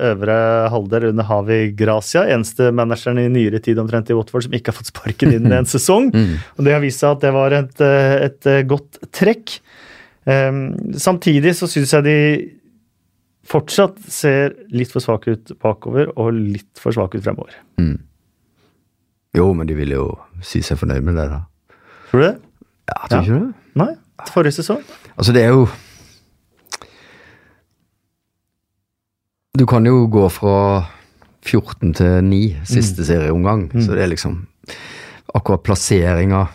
øvre 0.10 0.40
halvdel 0.74 1.12
under 1.12 1.30
Havi 1.30 1.60
Gracia. 1.78 2.26
Eneste 2.34 2.72
manageren 2.74 3.22
i 3.22 3.28
nyere 3.30 3.62
tid 3.62 3.84
omtrent 3.84 4.10
i 4.10 4.18
Watford 4.18 4.48
som 4.48 4.58
ikke 4.58 4.74
har 4.74 4.80
fått 4.80 4.90
sparken 4.90 5.38
inn 5.38 5.54
en 5.54 5.70
sesong. 5.76 6.10
Mm. 6.10 6.34
Og 6.58 6.66
det 6.66 6.74
har 6.74 6.82
vist 6.82 7.06
seg 7.06 7.20
at 7.20 7.30
det 7.30 7.36
var 7.38 7.60
et, 7.62 7.86
et 7.86 8.52
godt 8.74 9.04
trekk. 9.14 9.60
samtidig 11.04 11.52
så 11.60 11.68
syns 11.68 11.92
jeg 11.94 12.06
de 12.08 12.20
fortsatt 13.54 14.02
ser 14.10 14.56
litt 14.74 14.92
for 14.94 15.04
svak 15.04 15.28
ut 15.30 15.54
bakover 15.62 16.10
og 16.18 16.34
litt 16.34 16.82
for 16.82 16.96
svak 16.96 17.16
ut 17.18 17.24
fremover. 17.24 17.56
Mm. 17.82 17.98
Jo, 19.38 19.50
men 19.58 19.70
de 19.70 19.78
vil 19.78 19.96
jo 19.96 20.08
si 20.46 20.62
seg 20.66 20.80
fornøyd 20.82 21.06
med 21.06 21.18
det, 21.18 21.28
da. 21.32 21.42
Tror 22.10 22.22
du 22.22 22.26
det? 22.28 22.36
Ja, 22.92 22.98
tror 23.08 23.18
ja. 23.18 23.24
ikke 23.24 23.40
det? 23.40 23.70
Nei. 23.82 23.92
Forrige 24.30 24.56
sesong? 24.60 24.84
Altså, 25.18 25.34
det 25.36 25.44
er 25.44 25.56
jo 25.56 25.66
Du 29.54 29.68
kan 29.70 29.86
jo 29.86 30.08
gå 30.10 30.24
fra 30.34 30.86
14 31.46 31.94
til 31.94 32.24
9 32.26 32.66
siste 32.66 33.06
serieomgang. 33.06 33.68
Så 33.74 33.94
det 33.94 34.02
er 34.02 34.10
liksom 34.10 34.48
Akkurat 35.34 35.64
plasseringa 35.66 36.48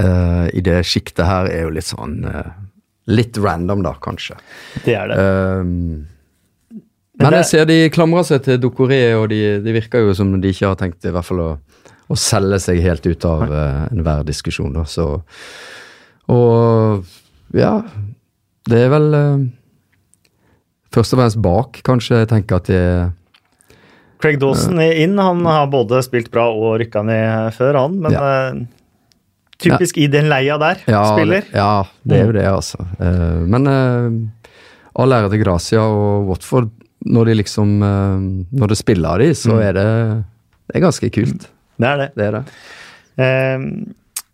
uh, 0.00 0.46
i 0.52 0.60
det 0.64 0.82
sjiktet 0.86 1.26
her 1.26 1.48
er 1.48 1.66
jo 1.66 1.72
litt 1.72 1.88
sånn 1.88 2.18
eh, 2.28 2.50
Litt 3.08 3.38
random, 3.40 3.82
da, 3.86 3.94
kanskje. 4.04 4.36
Det 4.84 4.94
er 4.98 5.08
det. 5.08 5.18
Um, 5.18 6.06
Men 7.18 7.32
det- 7.32 7.38
jeg 7.42 7.46
ser 7.50 7.64
de 7.66 7.78
klamrer 7.90 8.26
seg 8.28 8.42
til 8.44 8.58
Dokoré, 8.62 9.00
og 9.18 9.28
de, 9.32 9.58
de 9.64 9.72
virker 9.74 10.04
jo 10.06 10.14
som 10.14 10.34
de 10.40 10.52
ikke 10.52 10.68
har 10.68 10.76
tenkt 10.78 11.04
i 11.08 11.10
hvert 11.14 11.24
fall 11.26 11.40
å, 11.42 11.50
å 12.08 12.16
selge 12.20 12.60
seg 12.62 12.82
helt 12.84 13.06
ut 13.08 13.24
av 13.26 13.42
uh, 13.50 13.86
enhver 13.90 14.26
diskusjon. 14.28 14.72
Da. 14.76 14.84
Så, 14.86 15.08
og 16.28 17.04
ja, 17.56 17.72
det 18.68 18.82
er 18.84 18.92
vel 18.92 19.08
uh, 19.16 19.46
først 20.94 21.16
og 21.16 21.22
fremst 21.22 21.40
bak, 21.42 21.80
kanskje. 21.88 22.22
Jeg 22.22 22.30
tenker 22.34 22.60
at 22.60 22.68
det 22.70 22.84
Craig 24.18 24.38
Dawson 24.42 24.80
er 24.82 24.98
inn. 25.04 25.18
Han 25.22 25.44
har 25.46 25.68
både 25.70 26.00
spilt 26.02 26.30
bra 26.34 26.48
og 26.50 26.80
rykka 26.82 27.04
ned 27.06 27.54
før, 27.54 27.76
han. 27.84 27.98
Men 28.02 28.16
eh, 28.18 28.56
typisk 29.62 29.98
i 29.98 30.06
den 30.10 30.28
leia 30.30 30.58
der, 30.60 30.82
ja, 30.86 31.02
spiller. 31.12 31.46
Det, 31.46 31.58
ja, 31.58 31.84
det 32.06 32.18
er 32.18 32.26
jo 32.28 32.34
det, 32.36 32.46
altså. 32.50 32.84
Eh, 33.02 33.38
men 33.50 33.70
uh, 33.70 34.52
all 35.02 35.14
ære 35.18 35.30
til 35.34 35.42
Gracia 35.44 35.82
og 35.84 36.28
Watford. 36.32 36.70
Når 37.08 37.28
de 37.28 37.34
liksom 37.38 37.76
eh, 37.86 38.22
Når 38.58 38.72
det 38.72 38.76
spiller 38.80 39.12
av 39.14 39.20
de, 39.22 39.28
så 39.38 39.60
er 39.62 39.76
det 39.76 39.84
Det 40.66 40.74
er 40.74 40.82
ganske 40.82 41.10
kult. 41.14 41.44
Det 41.78 41.86
er 41.86 42.00
det. 42.00 42.08
Det 42.18 42.24
er 42.26 42.34
det. 42.34 42.40
Eh, 43.22 43.66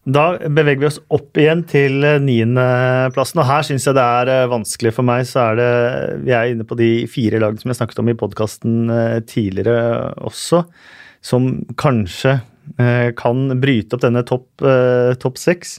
Da 0.04 0.24
beveger 0.37 0.80
vi 0.82 0.88
oss 0.88 0.98
opp 1.12 1.37
igjen 1.40 1.62
til 1.68 2.04
eh, 2.04 2.18
niendeplassen, 2.20 3.40
og 3.40 3.46
her 3.48 3.62
syns 3.68 3.87
jeg 3.88 3.96
det 3.96 4.04
er 4.04 4.32
eh, 4.32 4.48
vanskelig 4.52 4.94
for 4.96 5.06
meg. 5.08 5.28
Så 5.28 5.40
er 5.44 5.60
det 5.60 5.68
Vi 6.24 6.34
er 6.37 6.50
inne 6.52 6.66
på 6.68 6.76
de 6.80 6.88
fire 7.08 7.40
lagene 7.40 7.60
som 7.60 7.72
jeg 7.72 7.78
snakket 7.82 8.00
om 8.02 8.10
i 8.12 8.16
podkasten 8.24 8.74
tidligere 9.28 10.12
også, 10.24 10.64
som 11.24 11.52
kanskje 11.80 12.34
eh, 12.38 12.44
kan 13.14 13.60
bryte 13.62 13.94
opp 13.94 14.02
denne 14.02 14.24
topp 14.26 14.64
eh, 14.66 15.12
topp 15.22 15.37
seks. 15.38 15.76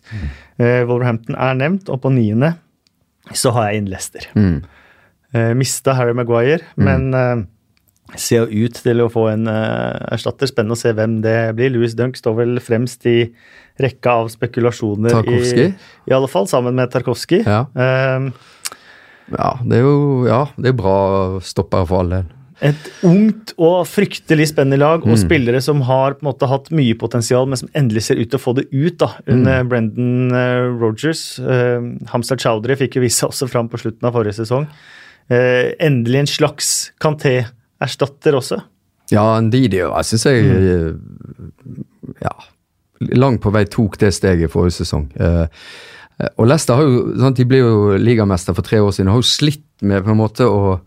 Eh, 0.58 0.84
Wolverhampton 0.88 1.36
er 1.36 1.58
nevnt, 1.60 1.90
og 1.92 2.00
på 2.06 2.12
niende 2.16 2.54
så 3.34 3.52
har 3.56 3.72
jeg 3.72 3.82
inn 3.82 3.90
Leicester. 3.92 4.28
Mm. 4.38 4.62
Eh, 5.36 5.52
mista 5.58 5.96
Harry 5.98 6.14
Maguire, 6.16 6.62
men 6.78 7.10
eh, 7.18 7.44
ser 8.16 8.46
jo 8.46 8.68
ut 8.70 8.78
til 8.86 9.02
å 9.02 9.10
få 9.12 9.28
en 9.34 9.48
eh, 9.50 10.06
erstatter. 10.16 10.48
Spennende 10.48 10.78
å 10.78 10.80
se 10.80 10.94
hvem 10.96 11.18
det 11.26 11.36
blir. 11.58 11.74
Louis 11.74 11.96
Dunk 11.98 12.16
står 12.20 12.38
vel 12.38 12.60
fremst 12.64 13.04
i 13.10 13.18
rekka 13.82 14.14
av 14.22 14.30
spekulasjoner. 14.32 15.18
I, 15.28 15.72
I 16.08 16.14
alle 16.16 16.30
fall, 16.32 16.46
sammen 16.48 16.78
med 16.78 16.94
Tarkovskij. 16.94 17.44
Ja. 17.44 17.66
Eh, 17.76 18.30
Ja, 19.34 19.56
det 19.66 19.80
er 19.80 19.82
jo 19.82 20.26
ja, 20.30 20.44
det 20.62 20.70
er 20.70 20.76
bra 20.78 20.98
stopper 21.42 21.88
for 21.90 22.04
all 22.04 22.12
del. 22.14 22.28
Et 22.62 22.86
ungt 23.04 23.52
og 23.60 23.86
fryktelig 23.88 24.48
spennende 24.54 24.78
lag, 24.80 25.04
Mm. 25.04 25.12
og 25.12 25.18
spillere 25.20 25.62
som 25.62 25.82
har 25.82 26.14
på 26.14 26.24
en 26.24 26.30
måte 26.34 26.48
hatt 26.48 26.70
mye 26.72 26.96
potensial, 26.98 27.46
men 27.48 27.58
som 27.58 27.70
endelig 27.76 28.04
ser 28.04 28.16
ut 28.16 28.30
til 28.32 28.40
å 28.40 28.44
få 28.44 28.56
det 28.56 28.68
ut 28.72 28.98
da, 28.98 29.10
under 29.28 29.64
Mm. 29.64 29.70
Brendan 29.70 30.32
uh, 30.32 30.80
Rogers. 30.80 31.40
Uh, 31.40 31.96
Hamstad 32.14 32.40
Chowdhury 32.40 32.76
fikk 32.78 32.96
jo 32.96 33.02
vise 33.02 33.20
seg 33.20 33.30
også 33.30 33.50
fram 33.50 33.68
på 33.70 33.78
slutten 33.78 34.06
av 34.08 34.14
forrige 34.14 34.36
sesong. 34.40 34.68
Uh, 35.30 35.74
endelig 35.80 36.20
en 36.20 36.28
slags 36.28 36.92
Kanté-erstatter 37.02 38.34
også. 38.40 38.62
Ja, 39.12 39.40
Ndidi 39.42 39.78
jeg 39.84 40.06
syns 40.06 40.24
jeg 40.26 40.46
Mm. 40.46 42.16
ja, 42.22 42.32
langt 43.16 43.42
på 43.42 43.52
vei 43.52 43.66
tok 43.66 43.98
det 44.02 44.14
steget 44.14 44.52
forrige 44.54 44.80
sesong. 44.82 45.10
Uh, 45.20 45.48
og 46.40 46.48
Leicester 46.48 46.76
har 46.80 46.84
jo, 46.88 47.18
sant, 47.20 47.36
de 47.36 47.44
ble 47.44 47.58
jo 47.60 47.98
ligamester 48.00 48.56
for 48.56 48.64
tre 48.64 48.80
år 48.80 48.94
siden, 48.96 49.10
har 49.12 49.20
jo 49.20 49.28
slitt 49.28 49.66
med 49.82 50.06
på 50.06 50.12
en 50.14 50.18
måte 50.22 50.48
å 50.48 50.80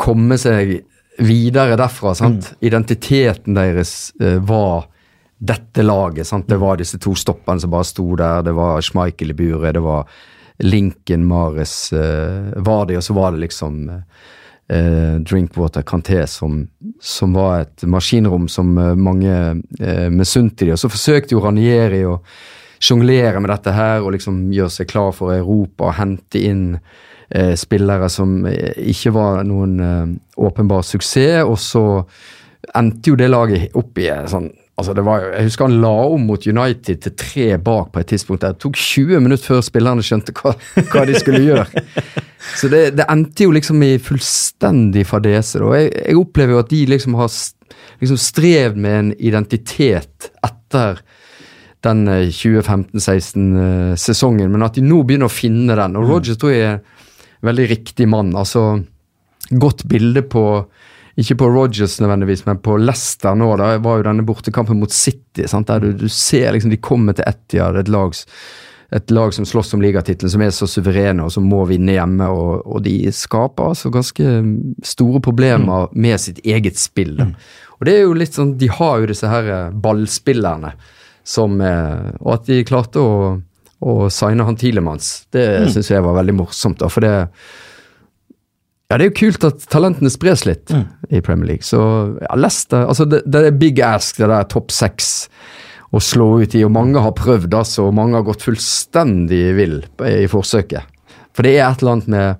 komme 0.00 0.38
seg 0.40 0.78
videre 1.20 1.76
derfra. 1.76 2.14
sant? 2.16 2.54
Identiteten 2.64 3.58
deres 3.58 4.12
eh, 4.20 4.38
var 4.40 4.88
dette 5.38 5.84
laget. 5.84 6.26
sant? 6.26 6.48
Det 6.48 6.60
var 6.60 6.80
disse 6.80 6.98
to 7.00 7.14
stoppene 7.16 7.60
som 7.60 7.72
bare 7.72 7.88
sto 7.88 8.08
der. 8.16 8.44
Det 8.46 8.54
var 8.56 8.80
Schmeichel 8.84 9.34
i 9.34 9.36
buret, 9.36 9.74
det 9.76 9.84
var 9.84 10.08
Lincoln, 10.60 11.24
Mares 11.26 11.92
eh, 11.92 12.52
var 12.56 12.86
det, 12.86 12.98
og 13.00 13.04
så 13.04 13.16
var 13.16 13.32
det 13.32 13.46
liksom 13.46 13.88
eh, 13.90 15.14
Drinkwater, 15.24 15.82
Canté 15.82 16.26
som, 16.28 16.66
som 17.00 17.32
var 17.32 17.62
et 17.64 17.84
maskinrom 17.88 18.48
som 18.48 18.76
eh, 18.78 18.94
mange 18.94 19.36
eh, 19.80 20.08
misunte 20.12 20.64
de. 20.64 20.74
Og 20.76 20.82
så 20.82 20.92
forsøkte 20.92 21.36
jo 21.36 21.44
Ranieri 21.44 22.02
å 22.04 22.18
sjonglere 22.80 23.40
med 23.40 23.52
dette 23.52 23.72
her 23.76 24.04
og 24.04 24.14
liksom 24.16 24.50
gjøre 24.56 24.72
seg 24.72 24.88
klar 24.92 25.12
for 25.16 25.32
Europa 25.34 25.90
og 25.90 25.96
hente 26.00 26.44
inn 26.44 26.66
eh, 27.30 27.54
spillere 27.58 28.08
som 28.12 28.46
eh, 28.46 28.74
ikke 28.92 29.12
var 29.14 29.44
noen 29.48 29.80
eh, 29.80 30.06
åpenbar 30.40 30.82
suksess, 30.86 31.44
og 31.46 31.58
så 31.60 31.84
endte 32.76 33.10
jo 33.10 33.16
det 33.18 33.30
laget 33.30 33.76
opp 33.78 33.98
i 34.00 34.08
eh, 34.12 34.26
sånn 34.30 34.50
altså 34.80 34.94
det 34.96 35.02
var 35.04 35.20
Jeg 35.34 35.44
husker 35.50 35.66
han 35.68 35.82
la 35.82 35.96
om 36.08 36.22
mot 36.24 36.46
United 36.46 36.96
til 37.04 37.12
tre 37.18 37.48
bak 37.60 37.90
på 37.92 38.00
et 38.00 38.08
tidspunkt. 38.14 38.40
der 38.40 38.52
Det 38.54 38.62
tok 38.64 38.76
20 38.80 39.20
minutter 39.20 39.44
før 39.44 39.60
spillerne 39.60 40.02
skjønte 40.04 40.32
hva, 40.32 40.54
hva 40.92 41.02
de 41.04 41.14
skulle 41.20 41.42
gjøre. 41.44 41.66
Så 42.60 42.68
det, 42.72 42.96
det 42.96 43.04
endte 43.12 43.44
jo 43.44 43.50
liksom 43.52 43.82
i 43.84 43.98
fullstendig 44.00 45.04
fadese. 45.06 45.58
da. 45.60 45.68
Jeg, 45.76 45.92
jeg 46.06 46.16
opplever 46.16 46.52
jo 46.56 46.62
at 46.62 46.72
de 46.72 46.86
liksom 46.88 47.14
har 47.20 47.28
liksom 48.00 48.16
strevd 48.16 48.76
med 48.80 48.98
en 48.98 49.12
identitet 49.18 50.30
etter 50.48 51.04
den 51.84 52.08
2015-16-sesongen, 52.08 54.50
men 54.52 54.62
at 54.64 54.74
de 54.76 54.82
nå 54.84 55.02
begynner 55.04 55.26
å 55.28 55.32
finne 55.32 55.76
den. 55.76 55.96
Og 56.00 56.08
Rogers 56.08 56.38
tror 56.40 56.52
jeg 56.52 56.62
er 56.70 56.80
veldig 57.46 57.66
riktig 57.70 58.08
mann. 58.08 58.34
altså 58.36 58.82
Godt 59.50 59.84
bilde 59.90 60.22
på 60.22 60.44
ikke 61.20 61.36
på 61.42 61.48
Rogers 61.52 61.98
nødvendigvis, 62.00 62.46
men 62.46 62.60
på 62.62 62.78
Leicester 62.80 63.34
nå. 63.36 63.50
Da 63.60 63.74
var 63.82 63.98
jo 63.98 64.06
denne 64.06 64.24
bortekampen 64.24 64.78
mot 64.80 64.92
City. 64.94 65.44
Sant? 65.50 65.68
Der 65.68 65.82
du, 65.82 65.92
du 65.92 66.08
ser 66.08 66.54
liksom 66.54 66.72
de 66.72 66.80
kommer 66.80 67.16
til 67.16 67.26
Etihad, 67.28 67.76
et 67.76 67.90
et 68.90 69.10
lag 69.10 69.34
som 69.34 69.46
slåss 69.46 69.74
om 69.74 69.82
ligatittelen, 69.82 70.30
som 70.30 70.42
er 70.42 70.50
så 70.50 70.66
suverene 70.66 71.22
og 71.22 71.30
som 71.30 71.44
må 71.46 71.62
vinne 71.70 71.94
hjemme. 71.94 72.26
Og, 72.26 72.64
og 72.66 72.82
de 72.82 72.94
skaper 73.14 73.70
altså 73.70 73.92
ganske 73.94 74.32
store 74.86 75.20
problemer 75.22 75.92
med 75.94 76.18
sitt 76.18 76.40
eget 76.42 76.78
spill. 76.80 77.14
Da. 77.20 77.28
Og 77.78 77.86
det 77.86 77.94
er 77.94 78.02
jo 78.02 78.16
litt 78.18 78.34
sånn, 78.36 78.56
De 78.58 78.70
har 78.80 78.98
jo 79.00 79.12
disse 79.12 79.30
her 79.30 79.46
eh, 79.54 79.70
ballspillerne 79.72 80.74
som 81.24 81.60
eh, 81.62 82.10
Og 82.18 82.32
at 82.34 82.48
de 82.48 82.64
klarte 82.66 83.00
å, 83.00 83.14
å 83.82 84.10
signe 84.12 84.44
han 84.44 84.56
Tilemans, 84.60 85.26
det 85.32 85.46
Mm. 85.62 85.68
synes 85.72 85.88
jeg 85.88 86.02
var 86.02 86.14
veldig 86.22 86.34
morsomt. 86.36 86.78
da, 86.78 86.88
for 86.88 87.00
det 87.00 87.28
ja, 88.90 88.96
Det 88.98 89.00
er 89.06 89.10
jo 89.10 89.18
kult 89.30 89.44
at 89.46 89.66
talentene 89.70 90.10
spres 90.10 90.44
litt 90.46 90.70
i 91.10 91.20
Premier 91.20 91.46
League. 91.46 91.62
Så 91.62 91.78
ja, 92.20 92.34
Leicester 92.36 92.86
altså 92.86 93.06
det, 93.08 93.22
det 93.30 93.44
er 93.46 93.50
big 93.52 93.78
ask, 93.80 94.16
det 94.18 94.26
der 94.28 94.44
topp 94.50 94.70
seks 94.74 95.28
å 95.94 96.00
slå 96.02 96.42
ut 96.42 96.54
i. 96.54 96.64
Og 96.64 96.72
mange 96.74 97.00
har 97.02 97.12
prøvd, 97.12 97.54
altså. 97.54 97.86
Og 97.88 97.94
mange 97.94 98.14
har 98.18 98.22
gått 98.26 98.42
fullstendig 98.42 99.54
vill 99.56 99.76
i 100.06 100.26
forsøket. 100.30 100.82
For 101.34 101.42
det 101.46 101.56
er 101.60 101.68
et 101.70 101.82
eller 101.82 101.92
annet 101.92 102.08
med 102.08 102.36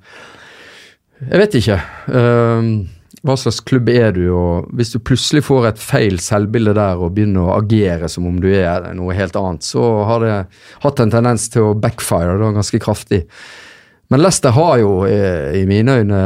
Jeg 1.30 1.38
vet 1.38 1.54
ikke. 1.60 1.80
øhm, 2.08 2.88
hva 3.26 3.36
slags 3.36 3.60
klubb 3.68 3.88
er 3.92 4.14
du, 4.16 4.22
og 4.32 4.70
hvis 4.76 4.94
du 4.94 5.00
plutselig 5.04 5.42
får 5.44 5.66
et 5.68 5.82
feil 5.82 6.16
selvbilde 6.24 6.72
der 6.78 7.00
og 7.00 7.12
begynner 7.16 7.50
å 7.50 7.58
agere 7.58 8.08
som 8.08 8.28
om 8.30 8.38
du 8.40 8.48
er 8.48 8.86
noe 8.96 9.16
helt 9.16 9.36
annet, 9.36 9.66
så 9.66 9.82
har 10.08 10.24
det 10.24 10.36
hatt 10.86 11.02
en 11.04 11.12
tendens 11.12 11.44
til 11.52 11.68
å 11.68 11.76
backfire 11.76 12.38
da, 12.40 12.48
ganske 12.56 12.80
kraftig. 12.80 13.26
Men 14.10 14.24
Leicester 14.24 14.56
har 14.56 14.80
jo 14.80 14.94
eh, 15.06 15.60
i 15.60 15.66
mine 15.68 16.00
øyne 16.00 16.22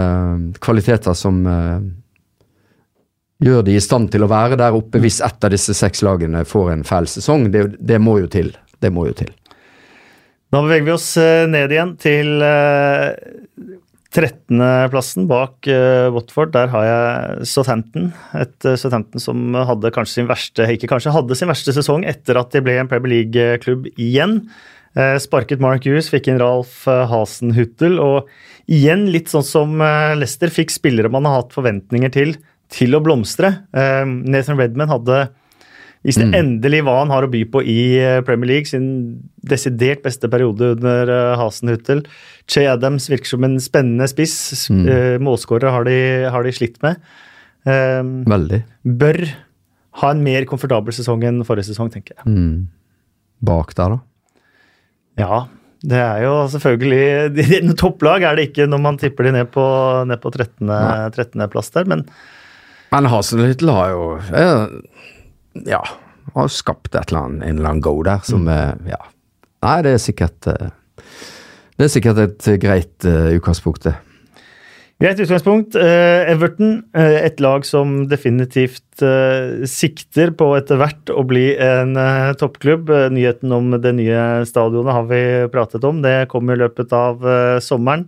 kvaliteter 0.62 1.18
som 1.18 1.42
eh, 1.50 1.82
gjør 3.44 3.66
de 3.66 3.74
i 3.74 3.82
stand 3.82 4.12
til 4.14 4.24
å 4.24 4.30
være 4.30 4.56
der 4.62 4.78
oppe 4.78 5.02
hvis 5.02 5.18
ett 5.26 5.44
av 5.44 5.52
disse 5.52 5.74
seks 5.76 6.04
lagene 6.06 6.46
får 6.48 6.76
en 6.76 6.86
feil 6.86 7.10
sesong. 7.10 7.50
Det, 7.52 7.66
det 7.82 7.98
må 8.00 8.20
jo 8.22 8.30
til. 8.30 8.54
Det 8.80 8.92
må 8.94 9.08
jo 9.10 9.18
til. 9.18 9.34
Da 10.54 10.62
beveger 10.62 10.86
vi 10.86 10.94
oss 10.94 11.10
eh, 11.18 11.42
ned 11.50 11.74
igjen 11.74 11.96
til 11.98 12.36
13.-plassen 14.14 15.26
bak 15.30 15.66
eh, 15.70 16.06
Watford. 16.14 16.52
Der 16.54 16.70
har 16.70 16.84
jeg 16.86 17.48
Southampton. 17.50 18.12
Et 18.38 18.68
eh, 18.68 18.76
Southampton 18.78 19.22
som 19.22 19.56
hadde 19.58 19.90
kanskje 19.94 20.20
sin 20.20 20.30
verste 20.30 20.68
ikke 20.76 20.90
kanskje, 20.92 21.14
hadde 21.14 21.38
sin 21.38 21.50
verste 21.50 21.74
sesong 21.74 22.06
etter 22.08 22.38
at 22.38 22.54
de 22.54 22.62
ble 22.64 22.76
en 22.78 22.90
Premier 22.90 23.16
League-klubb 23.16 23.88
igjen. 23.94 24.40
Eh, 24.94 25.16
Sparket 25.22 25.62
Mark 25.62 25.86
Hughes, 25.88 26.12
fikk 26.12 26.30
inn 26.30 26.38
Ralf 26.42 26.84
Hasenhuttel. 26.86 27.98
Og 28.02 28.30
igjen, 28.70 29.08
litt 29.10 29.34
sånn 29.34 29.46
som 29.46 29.82
Leicester, 30.20 30.52
fikk 30.52 30.70
spillere 30.74 31.10
man 31.10 31.26
har 31.26 31.42
hatt 31.42 31.56
forventninger 31.56 32.14
til, 32.14 32.36
til 32.72 32.94
å 32.94 33.02
blomstre. 33.02 33.50
Nathan 33.74 34.60
Redman 34.60 34.94
hadde 34.94 35.24
hvis 36.04 36.18
det 36.20 36.26
endelig 36.36 36.82
hva 36.84 36.98
han 37.00 37.12
har 37.14 37.24
å 37.24 37.30
by 37.32 37.40
på 37.48 37.62
i 37.64 37.78
eh, 37.96 38.18
Premier 38.26 38.50
League, 38.50 38.68
sin 38.68 38.86
desidert 39.40 40.02
beste 40.04 40.28
periode 40.28 40.74
under 40.76 41.08
eh, 41.08 41.30
Hasenhuttel. 41.40 42.02
Che 42.50 42.66
Adams 42.68 43.06
virker 43.08 43.30
som 43.32 43.46
en 43.48 43.56
spennende 43.64 44.04
spiss. 44.12 44.36
Mm. 44.68 45.22
Målskårere 45.24 45.72
har, 45.72 45.88
de- 45.88 46.28
har 46.34 46.44
de 46.44 46.52
slitt 46.52 46.76
med. 46.84 47.00
Um, 47.64 48.18
Veldig. 48.28 48.58
bør 48.84 49.22
ha 50.02 50.10
en 50.12 50.20
mer 50.26 50.44
komfortabel 50.44 50.92
sesong 50.92 51.22
enn 51.24 51.40
forrige 51.48 51.70
sesong, 51.70 51.88
tenker 51.94 52.18
jeg. 52.18 52.28
Mm. 52.28 52.66
Bak 53.48 53.72
der, 53.78 53.94
da? 53.96 54.02
Ja, 55.24 55.38
det 55.84 56.00
er 56.04 56.22
jo 56.26 56.34
selvfølgelig 56.52 57.74
Topplag 57.80 58.24
er 58.28 58.36
det 58.36 58.50
ikke 58.50 58.66
når 58.68 58.80
man 58.84 59.00
tipper 59.00 59.28
de 59.28 59.34
ned 59.38 59.50
på, 59.54 59.64
ned 60.08 60.20
på 60.20 60.32
13. 60.36 60.68
13. 61.16 61.44
plass 61.52 61.72
der, 61.72 61.88
men 61.88 62.04
Men 62.92 63.08
Hasenhyttel 63.10 63.72
har 63.74 63.88
jo 63.94 64.04
eh, 64.20 64.66
Ja, 65.62 65.82
har 66.34 66.48
skapt 66.50 66.94
et 66.94 67.12
eller 67.12 67.28
annet, 67.28 67.44
en 67.46 67.58
eller 67.58 67.74
annen 67.74 67.84
go 67.84 67.94
der 68.06 68.24
som 68.26 68.48
mm. 68.48 68.88
Ja. 68.90 69.02
Nei, 69.64 69.76
det 69.86 69.94
er 69.96 70.02
sikkert 70.02 70.48
eh, 70.50 70.72
Det 71.78 71.86
er 71.86 71.92
sikkert 71.92 72.20
et 72.24 72.48
greit 72.62 73.06
eh, 73.08 73.36
utgangspunkt, 73.38 73.86
det. 73.86 73.94
Greit 75.02 75.18
utgangspunkt. 75.18 75.74
Eh, 75.74 76.30
Everton, 76.30 76.76
eh, 76.94 77.16
et 77.26 77.40
lag 77.42 77.64
som 77.66 78.04
definitivt 78.08 79.02
eh, 79.02 79.64
sikter 79.66 80.30
på 80.38 80.52
etter 80.54 80.78
hvert 80.78 81.10
å 81.10 81.24
bli 81.26 81.48
en 81.58 81.96
eh, 81.98 82.30
toppklubb. 82.38 82.92
Eh, 82.94 83.08
Nyheten 83.12 83.52
om 83.52 83.74
det 83.74 83.94
nye 83.98 84.44
stadionet 84.46 84.94
har 84.94 85.08
vi 85.10 85.22
pratet 85.52 85.84
om. 85.84 85.98
Det 86.04 86.28
kom 86.30 86.52
i 86.52 86.58
løpet 86.60 86.94
av 86.94 87.26
eh, 87.26 87.58
sommeren. 87.64 88.06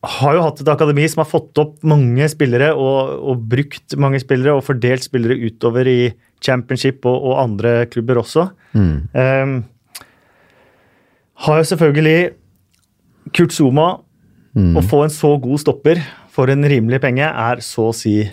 Har 0.00 0.36
jo 0.36 0.44
hatt 0.46 0.60
et 0.62 0.70
akademi 0.72 1.04
som 1.12 1.20
har 1.20 1.28
fått 1.28 1.58
opp 1.60 1.82
mange 1.84 2.24
spillere 2.32 2.70
og, 2.72 3.10
og 3.20 3.42
brukt 3.52 3.96
mange 4.00 4.20
spillere 4.22 4.54
og 4.56 4.64
fordelt 4.64 5.04
spillere 5.04 5.36
utover 5.36 5.88
i 5.90 5.98
championship 6.40 7.04
og, 7.04 7.18
og 7.20 7.42
andre 7.42 7.74
klubber 7.92 8.22
også. 8.22 8.46
Eh, 9.12 9.58
har 11.44 11.60
jo 11.60 11.68
selvfølgelig 11.72 12.30
Kurt 13.36 13.52
Zuma 13.52 13.90
å 14.76 14.82
få 14.82 15.04
en 15.04 15.12
så 15.14 15.36
god 15.38 15.60
stopper 15.62 16.00
for 16.32 16.50
en 16.50 16.64
rimelig 16.66 16.98
penge 17.04 17.26
er 17.28 17.60
så 17.62 17.90
å 17.90 17.94
si 17.94 18.24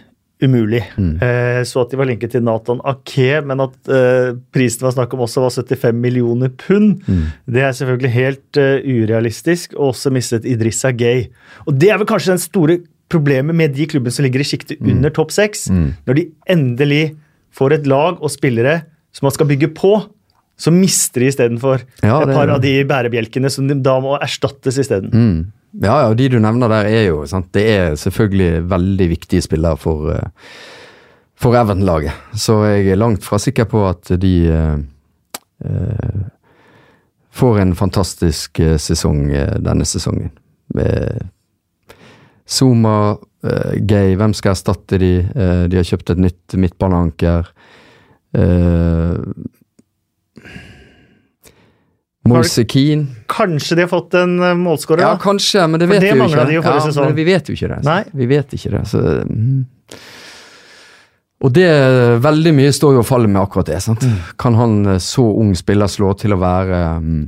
umulig. 0.44 0.84
Eh, 0.98 1.62
så 1.66 1.82
at 1.82 1.92
de 1.92 2.00
var 2.00 2.10
linket 2.10 2.36
til 2.36 2.44
Nathan 2.46 2.82
Ake, 2.88 3.40
men 3.48 3.64
at 3.64 3.90
eh, 3.90 4.36
prisen 4.54 4.84
det 4.84 4.88
var 4.90 4.96
snakk 5.00 5.16
om 5.16 5.24
også 5.26 5.44
var 5.44 5.56
75 5.56 5.98
millioner 5.98 6.52
pund, 6.54 7.02
det 7.50 7.64
er 7.64 7.74
selvfølgelig 7.74 8.12
helt 8.14 8.60
uh, 8.62 8.78
urealistisk. 8.84 9.74
Og 9.78 9.94
også 9.94 10.12
mistet 10.14 10.46
Idrissa 10.46 10.92
Gay. 10.92 11.28
Og 11.66 11.78
det 11.80 11.90
er 11.92 12.02
vel 12.02 12.10
kanskje 12.10 12.36
den 12.36 12.44
store 12.44 12.78
problemet 13.10 13.56
med 13.56 13.74
de 13.76 13.88
klubbene 13.90 14.14
som 14.14 14.26
ligger 14.28 14.44
i 14.44 14.48
sjiktet 14.48 14.84
under 14.84 15.14
topp 15.16 15.32
seks. 15.34 15.68
Når 15.72 16.20
de 16.20 16.28
endelig 16.52 17.04
får 17.56 17.80
et 17.80 17.90
lag 17.90 18.20
og 18.22 18.32
spillere 18.34 18.82
som 19.16 19.26
man 19.26 19.34
skal 19.34 19.50
bygge 19.50 19.72
på, 19.78 19.96
så 20.58 20.74
mister 20.74 21.22
de 21.22 21.30
istedenfor 21.32 21.84
Ja, 22.02 22.18
et 22.24 22.34
par 22.34 22.50
av 22.50 22.62
de 22.64 22.74
bærebjelkene 22.90 23.50
som 23.54 23.70
de 23.70 23.78
da 23.86 23.98
må 24.04 24.16
erstattes 24.18 24.80
isteden. 24.82 25.14
Mm. 25.14 25.40
Ja, 25.72 26.02
ja, 26.02 26.14
de 26.14 26.30
du 26.32 26.40
nevner 26.42 26.72
der 26.72 26.88
er 26.90 27.04
jo 27.10 27.22
sant? 27.28 27.52
Det 27.54 27.64
er 27.70 27.96
selvfølgelig 28.00 28.64
veldig 28.72 29.08
viktige 29.12 29.44
spillere 29.46 29.78
for, 29.78 30.10
eh, 30.14 30.30
for 31.36 31.58
Everton-laget. 31.60 32.16
Så 32.34 32.64
jeg 32.66 32.88
er 32.92 33.00
langt 33.00 33.24
fra 33.24 33.38
sikker 33.38 33.68
på 33.70 33.84
at 33.90 34.14
de 34.22 34.34
eh, 34.48 34.78
eh, 35.66 36.22
får 37.32 37.60
en 37.62 37.76
fantastisk 37.76 38.60
eh, 38.60 38.78
sesong 38.82 39.28
denne 39.62 39.86
sesongen. 39.86 40.32
Med 40.74 41.28
Zuma, 42.48 43.18
Gay, 43.88 44.16
hvem 44.16 44.34
skal 44.36 44.56
erstatte 44.56 44.98
de? 45.00 45.12
De 45.72 45.78
har 45.78 45.86
kjøpt 45.88 46.10
et 46.12 46.20
nytt 46.20 46.56
midtbaneanker. 46.60 47.48
Eh, 48.36 49.16
Moise 52.28 52.66
Keane. 52.70 53.24
Kanskje 53.32 53.78
de 53.80 53.86
har 53.86 53.92
fått 53.92 54.18
en 54.20 54.38
eh, 54.40 54.54
målskårer, 54.60 55.06
Ja, 55.06 55.16
kanskje, 55.22 55.66
men 55.68 55.82
det 55.82 55.90
vet 55.92 56.04
det 56.04 56.14
vi 56.14 56.20
jo 56.20 56.30
ikke. 56.30 56.46
de 56.50 56.58
jo 56.58 56.64
ja, 56.66 56.78
sesong. 56.86 57.10
Men 57.10 57.18
vi 57.18 57.28
vet 57.28 57.50
jo 57.50 57.58
ikke 57.58 57.72
det. 57.74 57.82
Nei. 57.88 58.02
Vi 58.14 58.30
vet 58.30 58.58
ikke 58.58 58.74
det, 58.78 58.84
så 58.92 59.04
mm. 59.24 59.66
Og 61.46 61.54
det 61.54 61.70
Veldig 62.24 62.54
mye 62.58 62.74
står 62.74 62.96
jo 62.96 63.02
og 63.04 63.06
faller 63.06 63.30
med 63.30 63.44
akkurat 63.44 63.70
det. 63.70 63.82
sant? 63.86 64.02
Mm. 64.02 64.22
Kan 64.42 64.58
han 64.58 64.78
eh, 64.94 65.02
så 65.04 65.26
ung 65.38 65.54
spiller 65.58 65.92
slå 65.92 66.14
til 66.18 66.34
å 66.34 66.40
være 66.42 66.80
mm, 67.04 67.26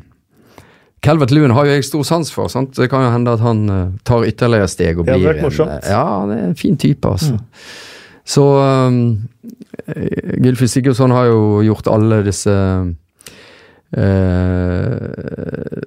Calvert 1.06 1.32
Lewin 1.32 1.54
har 1.56 1.68
jo 1.68 1.76
jeg 1.78 1.86
stor 1.88 2.04
sans 2.04 2.32
for. 2.34 2.50
sant? 2.52 2.74
Det 2.76 2.90
kan 2.92 3.06
jo 3.06 3.12
hende 3.14 3.36
at 3.38 3.44
han 3.44 3.62
eh, 3.72 3.86
tar 4.04 4.26
ytterligere 4.28 4.68
steg 4.68 5.00
og 5.00 5.08
blir 5.08 5.30
det. 5.30 5.46
Mm. 5.46 5.62
en 5.62 5.86
Ja, 5.88 6.04
han 6.20 6.34
er 6.36 6.42
en 6.50 6.58
fin 6.60 6.76
type, 6.78 7.08
altså. 7.08 7.40
Så 8.30 8.44
um, 8.60 8.98
eh, 9.88 10.36
Gylfi 10.44 10.68
Sigurdsson 10.68 11.14
har 11.16 11.30
jo 11.32 11.62
gjort 11.66 11.88
alle 11.90 12.20
disse 12.28 12.52
eh, 13.98 15.80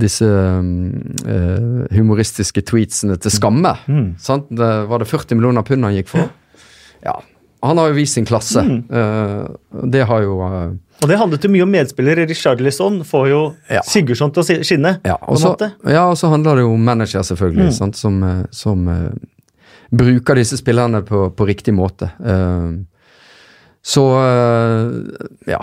disse 0.00 0.26
uh, 0.26 1.86
humoristiske 1.92 2.62
tweetsene 2.66 3.16
til 3.20 3.34
skamme. 3.34 3.74
Mm. 3.90 4.06
Sant? 4.22 4.48
Det, 4.50 4.70
var 4.90 5.02
det 5.02 5.08
40 5.10 5.36
millioner 5.38 5.66
pund 5.66 5.84
han 5.86 5.96
gikk 5.96 6.08
for? 6.12 6.30
Ja. 7.04 7.18
Han 7.66 7.76
har 7.76 7.90
jo 7.90 7.98
vist 7.98 8.16
sin 8.16 8.28
klasse. 8.28 8.62
Mm. 8.64 8.78
Uh, 8.88 9.84
det 9.92 10.06
har 10.08 10.22
jo 10.24 10.38
Og 10.40 11.08
det 11.08 11.18
handlet 11.20 11.44
jo 11.44 11.50
mye 11.52 11.66
om 11.66 11.74
medspillere. 11.74 12.24
Richarlison 12.28 13.02
får 13.04 13.28
jo 13.28 13.42
Ja. 13.68 13.82
Sigurdsson 13.84 14.32
til 14.32 14.42
å 14.42 14.46
skinne. 14.64 14.94
Ja, 15.04 15.18
på 15.20 15.34
og 15.34 15.42
så, 15.42 15.54
ja, 15.88 16.06
handler 16.32 16.56
det 16.56 16.64
jo 16.64 16.72
om 16.74 16.84
manager, 16.84 17.22
selvfølgelig, 17.22 17.66
Mm. 17.68 17.72
sant? 17.72 17.96
som, 17.96 18.46
som 18.50 18.88
bruker 19.90 20.34
disse 20.34 20.56
spillerne 20.56 21.02
på, 21.02 21.30
på 21.36 21.46
riktig 21.46 21.74
måte. 21.74 22.10
Så 23.82 24.04
ja. 25.48 25.60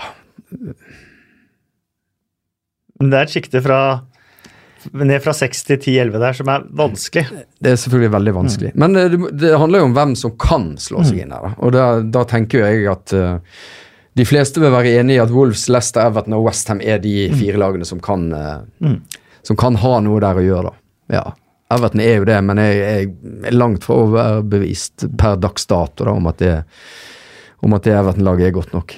Men 2.98 3.10
det 3.12 3.18
er 3.18 3.28
et 3.28 3.34
sjikte 3.36 3.62
ned 4.92 5.22
fra 5.22 5.34
6 5.34 5.64
til 5.66 5.80
10-11 5.80 6.20
der 6.22 6.36
som 6.38 6.50
er 6.52 6.64
vanskelig. 6.80 7.42
Det 7.58 7.72
er 7.72 7.80
selvfølgelig 7.82 8.12
veldig 8.14 8.34
vanskelig. 8.36 8.70
Men 8.78 8.96
eh, 8.96 9.10
det, 9.12 9.18
det 9.40 9.56
handler 9.58 9.82
jo 9.82 9.88
om 9.88 9.96
hvem 9.96 10.14
som 10.18 10.34
kan 10.40 10.70
slå 10.80 11.02
seg 11.06 11.24
inn 11.24 11.34
her. 11.34 11.52
Og 11.58 11.74
da, 11.74 11.88
da 12.02 12.24
tenker 12.28 12.62
jo 12.62 12.68
jeg 12.68 12.86
at 12.92 13.14
uh, 13.16 13.64
de 14.18 14.26
fleste 14.26 14.62
vil 14.62 14.74
være 14.74 14.94
enig 15.00 15.18
i 15.18 15.22
at 15.22 15.34
Wolves, 15.34 15.66
Leicester, 15.70 16.06
Everton 16.06 16.36
og 16.38 16.46
Westham 16.46 16.82
er 16.82 17.02
de 17.02 17.28
fire 17.38 17.60
lagene 17.60 17.86
som 17.86 18.00
kan, 18.02 18.30
mm. 18.30 18.96
som 19.46 19.58
kan 19.58 19.78
ha 19.82 19.98
noe 20.02 20.22
der 20.22 20.40
å 20.40 20.46
gjøre. 20.46 20.72
da. 20.72 21.18
Ja. 21.18 21.26
Everton 21.74 22.00
er 22.00 22.16
jo 22.16 22.26
det, 22.28 22.38
men 22.48 22.60
jeg, 22.62 22.78
jeg 22.80 23.08
er 23.50 23.56
langt 23.56 23.84
fra 23.84 23.98
overbevist 24.02 25.04
per 25.20 25.36
dags 25.40 25.68
dato 25.68 26.06
da, 26.06 26.14
om 26.16 26.30
at 26.30 26.40
det, 26.40 26.54
om 27.66 27.76
at 27.76 27.84
det 27.84 27.96
Everton-laget 27.98 28.48
er 28.48 28.54
godt 28.56 28.72
nok. 28.76 28.94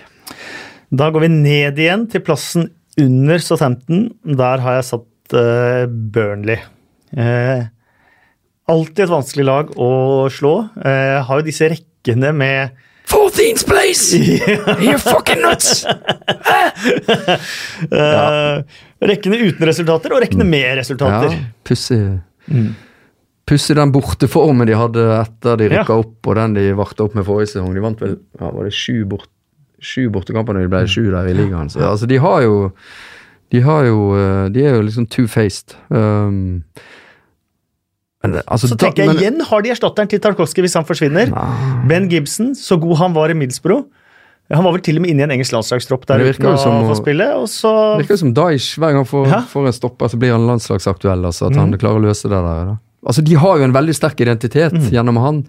Da 0.90 1.08
går 1.10 1.26
vi 1.26 1.32
ned 1.34 1.78
igjen 1.82 2.06
til 2.10 2.22
plassen 2.26 2.68
under 3.04 3.38
Southampton. 3.42 4.08
Der 4.24 4.62
har 4.64 4.78
jeg 4.80 4.88
satt 4.92 5.34
uh, 5.36 5.84
Burnley. 5.88 6.58
Uh, 7.16 7.66
alltid 8.70 9.04
et 9.06 9.12
vanskelig 9.12 9.46
lag 9.48 9.72
å 9.80 9.90
slå. 10.32 10.54
Uh, 10.78 11.18
har 11.26 11.40
jo 11.40 11.46
disse 11.48 11.68
rekkene 11.72 12.30
med 12.36 12.76
14th 13.10 13.64
place! 13.66 14.14
You're 14.84 15.00
fucking 15.02 15.40
nuts! 15.42 15.80
eh, 17.90 18.60
Rekkene 19.10 19.40
uten 19.48 19.66
resultater 19.66 20.14
og 20.14 20.22
rekkene 20.22 20.46
med 20.46 20.76
resultater. 20.78 21.34
Ja, 21.34 21.48
pussig. 21.66 21.98
Pussig 23.50 23.74
den 23.80 23.90
borteformen 23.94 24.68
de 24.68 24.76
hadde 24.78 25.06
etter 25.16 25.58
de 25.58 25.70
rykka 25.72 25.96
Ja. 25.96 25.98
opp, 26.04 26.28
og 26.30 26.38
den 26.38 26.54
de 26.54 26.68
varta 26.78 27.06
opp 27.08 27.16
med 27.18 27.26
forrige 27.26 27.50
sesong. 27.56 27.72
De 27.74 27.82
vant 27.82 27.98
vel 28.04 28.14
ja, 28.38 28.46
var 28.52 28.62
det 28.68 28.74
sju, 28.76 29.02
bort, 29.10 29.26
sju 29.82 30.08
bortekamper 30.10 30.54
når 30.54 30.66
de 30.66 30.68
ble 30.68 30.86
sju 30.86 31.10
der 31.10 31.26
i 31.30 31.34
ligaen. 31.34 31.68
Så 31.72 31.80
altså, 31.80 32.06
de 32.06 32.16
har 32.18 32.42
jo 32.42 32.72
De 33.50 33.60
har 33.66 33.84
jo 33.84 34.14
eh, 34.14 34.48
De 34.54 34.64
er 34.64 34.74
jo 34.76 34.82
liksom 34.86 35.06
two-faced. 35.10 35.74
Um, 35.90 36.62
men, 38.22 38.34
altså, 38.46 38.68
Så 38.68 38.76
tenker 38.76 39.02
jeg 39.04 39.08
men- 39.14 39.16
igjen, 39.22 39.40
har 39.48 39.62
de 39.64 39.70
erstatteren 39.72 40.08
til 40.08 40.20
Tarkovskij 40.20 40.60
hvis 40.66 40.74
han 40.76 40.84
forsvinner? 40.84 41.30
Nei. 41.32 41.86
Ben 41.88 42.08
Gibson, 42.10 42.52
så 42.54 42.76
god 42.78 42.96
han 42.98 43.14
var 43.16 43.30
i 43.30 43.34
Middlesbrough. 43.34 43.86
Han 44.52 44.64
var 44.66 44.72
vel 44.72 44.80
til 44.82 44.96
og 44.98 45.02
med 45.02 45.10
inne 45.12 45.20
i 45.22 45.24
en 45.28 45.30
engelsk 45.30 45.52
landslagstropp 45.54 46.04
der 46.10 46.18
uten 46.26 46.44
å 46.50 46.56
som 46.58 46.82
få 46.88 46.96
spille, 46.98 47.26
og 47.38 47.46
så 47.48 47.70
Det 47.98 48.04
virker 48.08 48.18
som 48.18 48.32
Daesh 48.34 48.78
hver 48.82 48.92
gang 48.96 49.06
får, 49.06 49.26
Ja. 49.30 49.40
får 49.46 49.66
en 49.66 49.72
stopper, 49.72 50.06
så 50.10 50.18
blir 50.18 50.32
han 50.32 50.46
landslagsaktuell. 50.46 51.22
Altså, 51.24 51.46
at 51.46 51.52
Mm. 51.52 51.58
han 51.58 51.78
klarer 51.78 51.98
å 52.00 52.06
løse 52.08 52.22
det 52.28 52.30
der. 52.30 52.64
Da. 52.66 52.76
Altså, 53.06 53.22
De 53.24 53.34
har 53.40 53.58
jo 53.58 53.64
en 53.64 53.72
veldig 53.72 53.94
sterk 53.96 54.20
identitet 54.20 54.72
Mm. 54.76 54.90
gjennom 54.92 55.16
han. 55.22 55.44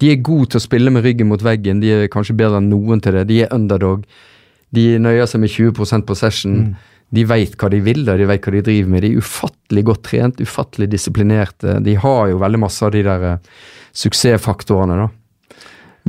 De 0.00 0.10
er 0.12 0.22
gode 0.22 0.50
til 0.50 0.58
å 0.60 0.64
spille 0.64 0.90
med 0.90 1.04
ryggen 1.04 1.28
mot 1.28 1.40
veggen. 1.42 1.80
De 1.80 1.90
er 1.92 2.08
kanskje 2.08 2.36
bedre 2.36 2.56
enn 2.62 2.70
noen 2.70 3.00
til 3.02 3.12
det. 3.12 3.26
De 3.28 3.42
er 3.42 3.52
underdog. 3.52 4.04
De 4.72 4.98
nøyer 4.98 5.26
seg 5.28 5.40
med 5.40 5.50
20 5.50 6.02
possession. 6.06 6.56
Mm. 6.56 6.76
De 7.14 7.24
veit 7.24 7.52
hva 7.60 7.68
de 7.70 7.78
vil, 7.80 8.04
da. 8.04 8.16
de 8.16 8.24
vet 8.26 8.40
hva 8.42 8.50
de 8.52 8.62
driver 8.62 8.88
med. 8.90 9.02
De 9.02 9.12
er 9.12 9.18
ufattelig 9.20 9.84
godt 9.84 10.02
trent, 10.02 10.40
ufattelig 10.40 10.88
disiplinerte. 10.90 11.76
De 11.84 11.94
har 11.94 12.28
jo 12.32 12.38
veldig 12.40 12.58
masse 12.58 12.82
av 12.82 12.90
de 12.90 13.02
der 13.02 13.22
uh, 13.34 13.38
suksessfaktorene, 13.92 14.96
da. 15.04 15.08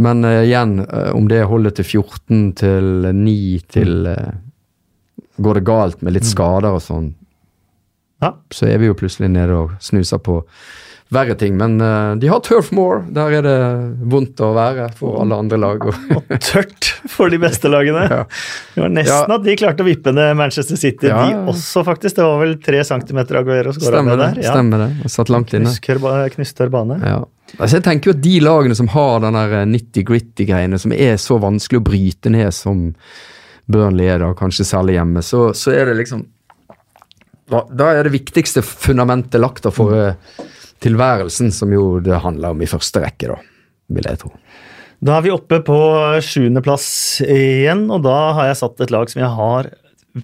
Men 0.02 0.26
uh, 0.26 0.42
igjen, 0.44 0.80
uh, 0.82 1.12
om 1.16 1.28
det 1.28 1.44
holder 1.48 1.76
til 1.78 1.86
14 2.02 2.54
til 2.60 3.12
9 3.14 3.60
til 3.72 4.08
eh, 4.12 4.34
Går 5.38 5.54
det 5.60 5.66
galt 5.68 6.02
med 6.02 6.14
litt 6.16 6.24
skader 6.28 6.72
og 6.72 6.82
sånn, 6.82 7.10
Ja. 8.24 8.34
så 8.56 8.68
er 8.72 8.78
vi 8.80 8.88
jo 8.88 8.94
plutselig 8.96 9.28
nede 9.30 9.52
og 9.52 9.72
snuser 9.84 10.18
på 10.24 10.38
verre 11.14 11.36
ting. 11.38 11.54
Men 11.58 11.76
uh, 11.82 12.16
de 12.20 12.28
har 12.32 12.40
Turf 12.44 12.72
Moor. 12.76 13.04
Der 13.14 13.36
er 13.38 13.46
det 13.46 13.58
vondt 14.12 14.42
å 14.44 14.50
være 14.56 14.88
for 14.98 15.20
alle 15.22 15.38
andre 15.44 15.60
lag. 15.62 15.86
Og, 15.86 16.00
Og 16.18 16.34
tørt 16.42 16.90
for 17.12 17.30
de 17.30 17.38
beste 17.40 17.70
lagene. 17.72 18.08
Ja. 18.10 18.24
Det 18.74 18.82
var 18.82 18.90
nesten 18.96 19.30
Ja. 19.30 19.38
at 19.38 19.46
de 19.46 19.56
klarte 19.60 19.86
å 19.86 19.88
vippe 19.88 20.12
ned 20.16 20.34
Manchester 20.40 20.80
City, 20.82 21.12
Ja, 21.12 21.22
de 21.30 21.54
også, 21.54 21.86
faktisk. 21.88 22.18
Det 22.18 22.26
var 22.26 22.42
vel 22.42 22.58
tre 22.64 22.82
centimeter 22.88 23.40
Aguero 23.44 23.76
skåra 23.76 24.02
med 24.04 24.18
det. 24.20 24.32
der. 24.36 24.44
Ja. 24.48 24.56
stemmer 24.58 24.86
det. 24.86 24.90
Jeg 25.06 25.14
satt 25.20 25.32
langt 25.34 25.54
inne. 25.54 25.72
Knusktørr 26.36 26.74
bane. 26.74 27.00
Ja. 27.06 27.22
Altså, 27.60 27.78
jeg 27.78 27.86
tenker 27.86 28.10
jo 28.10 28.16
at 28.18 28.24
de 28.26 28.36
lagene 28.42 28.76
som 28.76 28.88
har 28.96 29.20
den 29.22 29.38
der 29.38 29.54
90-gritty-greiene, 29.70 30.80
som 30.82 30.92
er 30.96 31.20
så 31.22 31.38
vanskelig 31.40 31.80
å 31.84 31.86
bryte 31.86 32.32
ned 32.34 32.50
som 32.58 32.88
Burnley 33.70 34.10
er, 34.10 34.20
da, 34.26 34.32
kanskje 34.38 34.66
særlig 34.66 34.98
hjemme, 34.98 35.22
så, 35.26 35.52
så 35.58 35.72
er 35.74 35.92
det 35.92 36.00
liksom 36.02 36.26
da, 37.50 37.62
da 37.70 37.92
er 37.94 38.08
det 38.08 38.16
viktigste 38.16 38.64
fundamentet 38.66 39.38
lagt 39.42 39.66
da 39.68 39.72
for 39.74 39.94
eh, 39.94 40.16
tilværelsen, 40.84 41.52
som 41.56 41.72
jo 41.74 42.00
det 42.04 42.20
handler 42.24 42.56
om 42.56 42.62
i 42.62 42.70
første 42.70 43.02
rekke, 43.04 43.28
da. 43.32 43.38
vil 43.96 44.04
jeg 44.10 44.18
tro. 44.20 44.32
Da 45.06 45.18
er 45.20 45.26
vi 45.26 45.30
oppe 45.36 45.60
på 45.66 45.76
sjuendeplass 46.24 47.22
igjen, 47.22 47.86
og 47.92 48.04
da 48.08 48.34
har 48.38 48.48
jeg 48.50 48.62
satt 48.64 48.80
et 48.82 48.94
lag 48.96 49.10
som 49.12 49.22
jeg 49.22 49.30
har 49.38 49.70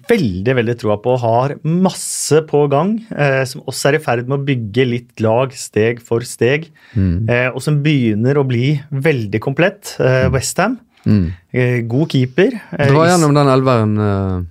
veldig 0.08 0.54
veldig 0.56 0.74
troa 0.80 0.96
på, 1.04 1.18
har 1.20 1.52
masse 1.68 2.38
på 2.48 2.62
gang, 2.72 2.94
eh, 3.12 3.42
som 3.44 3.60
også 3.68 3.90
er 3.90 3.98
i 3.98 4.02
ferd 4.02 4.24
med 4.26 4.38
å 4.40 4.46
bygge 4.48 4.86
litt 4.88 5.20
lag 5.20 5.52
steg 5.52 6.00
for 6.00 6.24
steg, 6.24 6.70
Mm. 6.96 7.28
eh, 7.28 7.48
og 7.52 7.60
som 7.60 7.82
begynner 7.82 8.40
å 8.40 8.46
bli 8.48 8.80
veldig 8.90 9.40
komplett. 9.40 9.96
Eh, 10.00 10.28
Westham. 10.32 10.78
Mm. 11.04 11.32
Eh, 11.52 11.80
god 11.82 12.08
keeper. 12.08 12.52
Eh, 12.78 12.88
Dra 12.88 13.04
gjennom 13.10 13.34
den 13.34 13.48
elveren 13.52 13.98
eh, 13.98 14.42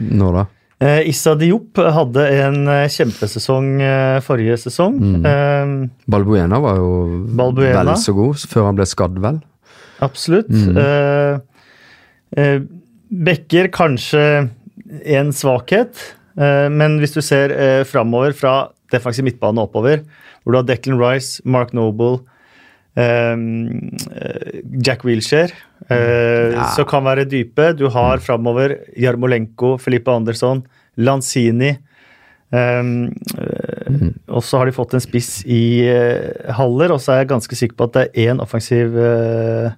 nå, 0.00 0.32
da. 0.34 0.46
Eh, 0.80 1.02
Issa 1.10 1.34
Diop 1.38 1.78
hadde 1.80 2.24
en 2.40 2.62
eh, 2.68 2.86
kjempesesong 2.92 3.68
eh, 3.84 4.18
forrige 4.24 4.56
sesong. 4.64 4.96
Mm. 5.00 5.26
Eh, 5.28 5.74
Balbuena 6.10 6.60
var 6.62 6.80
jo 6.80 6.90
Balbuena. 7.36 7.84
vel 7.92 8.00
så 8.00 8.14
god 8.16 8.46
før 8.50 8.68
han 8.70 8.80
ble 8.80 8.86
skadd, 8.88 9.20
vel. 9.22 9.40
Absolutt. 10.00 10.48
Mm. 10.48 11.42
Bekker 13.10 13.68
kanskje 13.74 14.22
en 15.04 15.32
svakhet, 15.34 15.98
men 16.40 16.96
hvis 17.02 17.12
du 17.16 17.20
ser 17.24 17.52
framover 17.84 18.32
fra 18.38 18.52
defensiv 18.94 19.26
midtbane 19.26 19.60
oppover, 19.60 20.04
hvor 20.40 20.54
du 20.54 20.58
har 20.60 20.68
Declan 20.68 20.96
Rice, 21.00 21.42
Mark 21.44 21.74
Noble, 21.76 22.22
Jack 24.82 25.04
Wilshere, 25.04 25.52
eh, 25.88 26.52
Ja. 26.54 26.64
som 26.74 26.84
kan 26.84 27.04
være 27.04 27.28
dype. 27.28 27.76
Du 27.76 27.88
har 27.88 28.18
framover 28.18 28.76
Jarmolenko, 28.96 29.78
Felipe 29.78 30.10
Andersson, 30.10 30.64
Lanzini. 30.96 31.78
Um, 32.52 33.14
mm. 33.86 34.14
Og 34.28 34.42
så 34.42 34.58
har 34.58 34.66
de 34.66 34.74
fått 34.74 34.94
en 34.94 35.00
spiss 35.00 35.44
i 35.46 35.86
uh, 35.86 36.50
Haller, 36.52 36.90
og 36.90 36.98
så 36.98 37.12
er 37.12 37.18
jeg 37.22 37.28
ganske 37.30 37.54
sikker 37.54 37.76
på 37.78 37.86
at 37.86 37.92
det 37.94 38.02
er 38.10 38.32
én 38.32 38.42
offensiv 38.42 38.96
uh, 38.98 39.70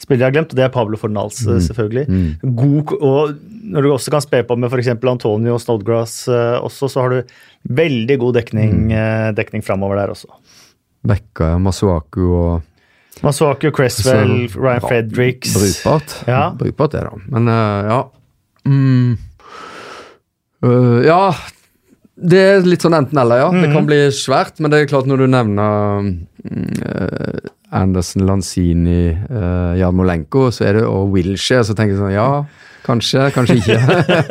spiller 0.00 0.24
jeg 0.24 0.28
har 0.30 0.36
glemt, 0.36 0.52
og 0.52 0.58
det 0.58 0.64
er 0.64 0.72
Pablo 0.72 0.98
Fornals, 1.00 1.42
mm. 1.44 1.60
selvfølgelig. 1.68 2.04
Mm. 2.08 2.56
God, 2.56 2.92
og 3.00 3.36
når 3.72 3.84
du 3.84 3.92
også 3.92 4.12
kan 4.12 4.24
spe 4.24 4.42
på 4.48 4.56
med 4.60 4.72
f.eks. 4.72 4.92
Antonio 4.96 5.56
Snodgrass 5.60 6.26
uh, 6.28 6.56
også, 6.64 6.88
så 6.92 7.04
har 7.04 7.14
du 7.14 7.36
veldig 7.76 8.18
god 8.24 8.36
dekning, 8.40 8.92
uh, 8.92 9.30
dekning 9.36 9.64
framover 9.64 10.00
der 10.00 10.12
også. 10.12 10.28
Bekka, 11.06 11.54
Masuaku 11.62 12.24
og 12.36 13.22
Masuaku, 13.24 13.70
Cresswell, 13.72 14.48
Så- 14.52 14.60
Ryan 14.60 14.80
Fredericks 14.84 15.54
Brukbart. 15.56 16.16
Ja. 16.28 16.50
Brukbart 16.58 16.92
det, 16.92 17.00
da. 17.06 17.12
Men 17.32 17.48
uh, 17.48 17.88
ja. 17.88 18.00
Mm. 18.66 19.16
uh, 20.66 21.00
ja. 21.06 21.20
Det 22.16 22.38
er 22.40 22.62
litt 22.64 22.80
sånn 22.84 22.96
enten-eller, 22.96 23.42
ja. 23.42 23.48
Det 23.52 23.68
Mhm. 23.68 23.72
kan 23.76 23.86
bli 23.86 23.98
svært, 24.10 24.58
men 24.60 24.70
det 24.70 24.78
er 24.80 24.86
klart 24.86 25.06
når 25.06 25.18
du 25.18 25.26
nevner 25.26 26.16
uh, 26.48 27.50
Anderson, 27.72 28.24
Lanzini, 28.26 29.10
uh, 29.12 29.76
Jarmolenko 29.76 30.46
så 30.50 30.64
er 30.66 30.72
det, 30.80 30.84
og 30.88 31.10
Wilshere, 31.12 31.64
så 31.64 31.74
tenker 31.76 31.92
jeg 31.96 32.00
sånn 32.00 32.14
ja, 32.14 32.44
kanskje, 32.86 33.26
kanskje 33.34 33.56
ikke. 33.60 33.76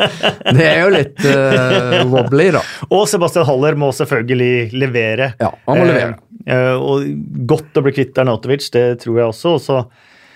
det 0.57 0.65
er 0.65 0.79
jo 0.81 0.89
litt 0.93 1.21
uh, 1.27 2.01
wobbly, 2.11 2.47
da. 2.55 2.61
Og 2.89 3.05
Sebastian 3.11 3.45
Haller 3.49 3.75
må 3.79 3.91
selvfølgelig 3.95 4.73
levere. 4.79 5.33
Ja, 5.41 5.51
han 5.67 5.81
må 5.81 5.85
levere. 5.89 6.15
Eh, 6.45 6.55
eh, 6.55 6.73
og 6.79 7.05
godt 7.51 7.77
å 7.79 7.83
bli 7.85 7.93
kvitt 7.97 8.17
Arnautovic, 8.23 8.67
det 8.73 8.85
tror 9.03 9.19
jeg 9.21 9.31
også. 9.33 9.55
Og 9.57 9.63
så 9.65 9.79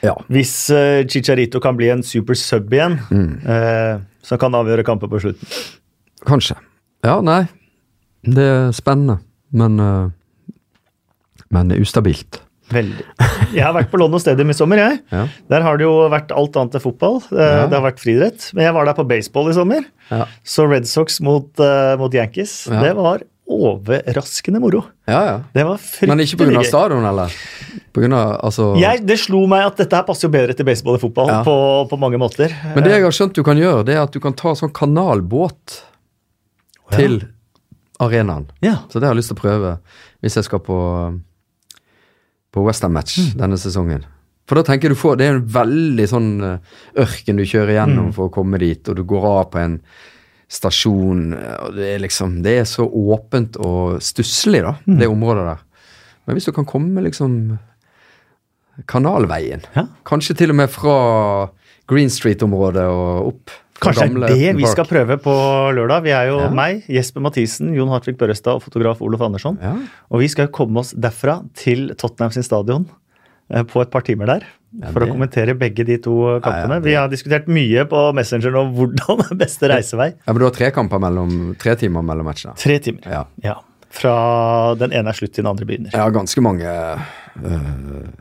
Ja. 0.06 0.14
hvis 0.32 0.54
uh, 0.72 1.04
Chicharito 1.12 1.60
kan 1.64 1.76
bli 1.80 1.90
en 1.92 2.04
super 2.04 2.38
sub 2.40 2.72
igjen, 2.72 3.00
Mm. 3.12 3.32
eh, 3.48 4.00
så 4.24 4.38
kan 4.40 4.54
han 4.54 4.62
avgjøre 4.66 4.86
kamper 4.88 5.08
på 5.12 5.20
slutten. 5.24 5.48
Kanskje. 6.28 6.56
Ja, 7.04 7.18
nei. 7.24 7.42
Det 8.24 8.44
er 8.44 8.72
spennende, 8.76 9.20
men 9.56 9.80
uh, 9.80 10.10
Men 11.52 11.72
ustabilt. 11.72 12.42
Veldig. 12.70 13.06
Jeg 13.58 13.64
har 13.66 13.74
vært 13.74 13.90
på 13.90 13.98
London 13.98 14.22
Stadium 14.22 14.52
i 14.52 14.54
sommer, 14.54 14.78
jeg. 14.78 15.00
Ja. 15.10 15.24
Der 15.50 15.64
har 15.66 15.78
det 15.80 15.88
jo 15.88 15.94
vært 16.12 16.30
alt 16.38 16.54
annet 16.60 16.76
enn 16.78 16.84
fotball. 16.84 17.16
Eh, 17.34 17.40
Ja. 17.40 17.64
Det 17.66 17.74
har 17.80 17.86
vært 17.88 18.00
friidrett. 18.04 18.52
Men 18.54 18.68
jeg 18.68 18.74
var 18.76 18.86
der 18.86 18.94
på 19.00 19.06
baseball 19.10 19.50
i 19.50 19.56
sommer. 19.58 19.88
Ja. 20.12 20.26
Så 20.46 20.68
Red 20.70 20.86
Sox 20.88 21.18
mot, 21.26 21.50
uh, 21.58 21.96
mot 21.98 22.14
Yankees, 22.14 22.66
det 22.70 22.92
var 22.98 23.24
overraskende 23.50 24.60
moro. 24.62 24.84
ja, 25.10 25.20
ja. 25.26 25.38
Det 25.56 25.64
var 25.66 25.80
fryktelig 25.82 26.10
Men 26.12 26.20
ikke 26.22 26.38
pga. 26.46 26.64
stadion, 26.70 27.06
eller? 27.10 27.34
På 27.92 28.04
grunn 28.04 28.14
av, 28.14 28.36
altså 28.46 28.68
Jeg, 28.78 29.02
det 29.10 29.18
slo 29.18 29.42
meg 29.50 29.66
at 29.66 29.82
dette 29.82 29.98
her 29.98 30.06
passer 30.06 30.28
jo 30.28 30.34
bedre 30.36 30.54
til 30.54 30.68
baseball 30.68 31.00
og 31.00 31.02
fotball 31.02 31.32
Ja. 31.34 31.40
på, 31.48 31.56
på 31.90 31.98
mange 31.98 32.20
måter. 32.22 32.54
Men 32.76 32.86
det 32.86 32.94
jeg 32.94 33.02
har 33.08 33.16
skjønt 33.18 33.34
du 33.34 33.42
kan 33.48 33.58
gjøre, 33.58 33.82
det 33.90 33.96
er 33.98 34.04
at 34.06 34.14
du 34.14 34.20
kan 34.22 34.38
ta 34.38 34.54
sånn 34.54 34.70
kanalbåt 34.78 35.80
til 36.94 37.24
arenaen. 38.00 38.46
Ja. 38.62 38.84
Så 38.94 39.00
det 39.02 39.10
har 39.10 39.16
jeg 39.18 39.24
lyst 39.24 39.34
til 39.34 39.40
å 39.40 39.42
prøve 39.42 39.74
hvis 40.22 40.38
jeg 40.38 40.46
skal 40.46 40.62
på, 40.62 40.78
på 42.52 42.64
Western-match 42.66 43.18
Mm. 43.20 43.38
denne 43.38 43.58
sesongen. 43.58 44.04
For 44.48 44.56
da 44.56 44.64
tenker 44.64 44.90
du 44.90 44.96
får, 44.96 45.18
Det 45.18 45.28
er 45.28 45.36
en 45.36 45.46
veldig 45.48 46.08
sånn 46.10 46.30
eh, 46.44 46.58
ørken 47.04 47.36
du 47.38 47.44
kjører 47.44 47.76
gjennom 47.86 48.06
Mm. 48.10 48.14
for 48.14 48.30
å 48.30 48.34
komme 48.34 48.58
dit, 48.60 48.88
og 48.90 48.96
du 48.96 49.04
går 49.04 49.24
av 49.26 49.52
på 49.52 49.60
en 49.60 49.80
stasjon, 50.50 51.34
eh, 51.38 51.58
og 51.66 51.76
det 51.76 51.96
er 51.96 52.00
liksom 52.00 52.42
Det 52.42 52.58
er 52.60 52.64
så 52.66 52.90
åpent 52.90 53.56
og 53.60 54.00
stusslig, 54.02 54.62
da, 54.64 54.74
Mm. 54.88 54.98
det 55.00 55.08
området 55.08 55.46
der. 55.46 55.60
Men 56.26 56.36
hvis 56.36 56.46
du 56.46 56.52
kan 56.52 56.66
komme 56.66 57.02
liksom 57.04 57.60
Kanalveien, 58.88 59.62
Ja. 59.76 59.88
kanskje 60.06 60.36
til 60.38 60.50
og 60.52 60.56
med 60.56 60.70
fra 60.70 61.50
Green 61.88 62.10
Street-området 62.10 62.86
og 62.88 63.28
opp. 63.28 63.50
Kanskje 63.80 64.08
det 64.14 64.30
er 64.30 64.36
det 64.36 64.56
vi 64.60 64.66
skal 64.68 64.86
prøve 64.90 65.18
på 65.24 65.34
lørdag. 65.76 66.04
Vi 66.04 66.12
er 66.12 66.28
jo 66.32 66.40
Ja. 66.44 66.50
meg, 66.50 66.84
Jesper 66.88 67.22
Mathisen, 67.24 67.74
Jon 67.76 67.90
Hartvig 67.90 68.18
Børrestad 68.18 68.56
og 68.60 68.64
fotograf 68.64 69.02
Olof 69.02 69.22
Andersson. 69.22 69.58
Ja. 69.62 69.76
Og 70.12 70.20
vi 70.20 70.28
skal 70.28 70.48
komme 70.48 70.80
oss 70.80 70.94
derfra 70.94 71.42
til 71.56 71.94
Tottenham 71.96 72.32
sin 72.32 72.44
stadion 72.44 72.88
eh, 73.50 73.64
på 73.64 73.82
et 73.82 73.90
par 73.92 74.02
timer 74.02 74.26
der. 74.28 74.44
Ja, 74.80 74.92
For 74.94 75.02
å 75.02 75.08
kommentere 75.10 75.56
begge 75.58 75.84
de 75.84 75.96
to 75.98 76.40
kampene. 76.46 76.76
Ja, 76.76 76.78
ja, 76.78 76.80
Vi 76.86 76.94
har 76.94 77.08
diskutert 77.10 77.48
mye 77.50 77.86
på 77.90 78.14
Messenger 78.14 78.56
om 78.60 78.76
hvordan 78.76 79.24
er 79.32 79.36
beste 79.36 79.68
reisevei. 79.72 80.12
ja, 80.14 80.32
men 80.34 80.38
du 80.40 80.46
har 80.46 80.52
tre 80.54 80.70
kamper 80.72 81.00
mellom, 81.02 81.56
tre 81.58 81.74
timer 81.76 82.04
mellom 82.06 82.26
matchene. 82.30 82.54
Tre 82.56 82.78
timer. 82.80 83.02
Ja. 83.10 83.24
Ja. 83.44 83.56
Fra 83.90 84.76
den 84.78 84.92
ene 84.94 85.10
er 85.10 85.18
slutt 85.18 85.34
til 85.34 85.42
den 85.44 85.50
andre 85.50 85.66
begynner. 85.66 85.96
Har 85.98 86.12
ganske 86.14 86.42
mange 86.46 86.70
øh, 86.70 88.12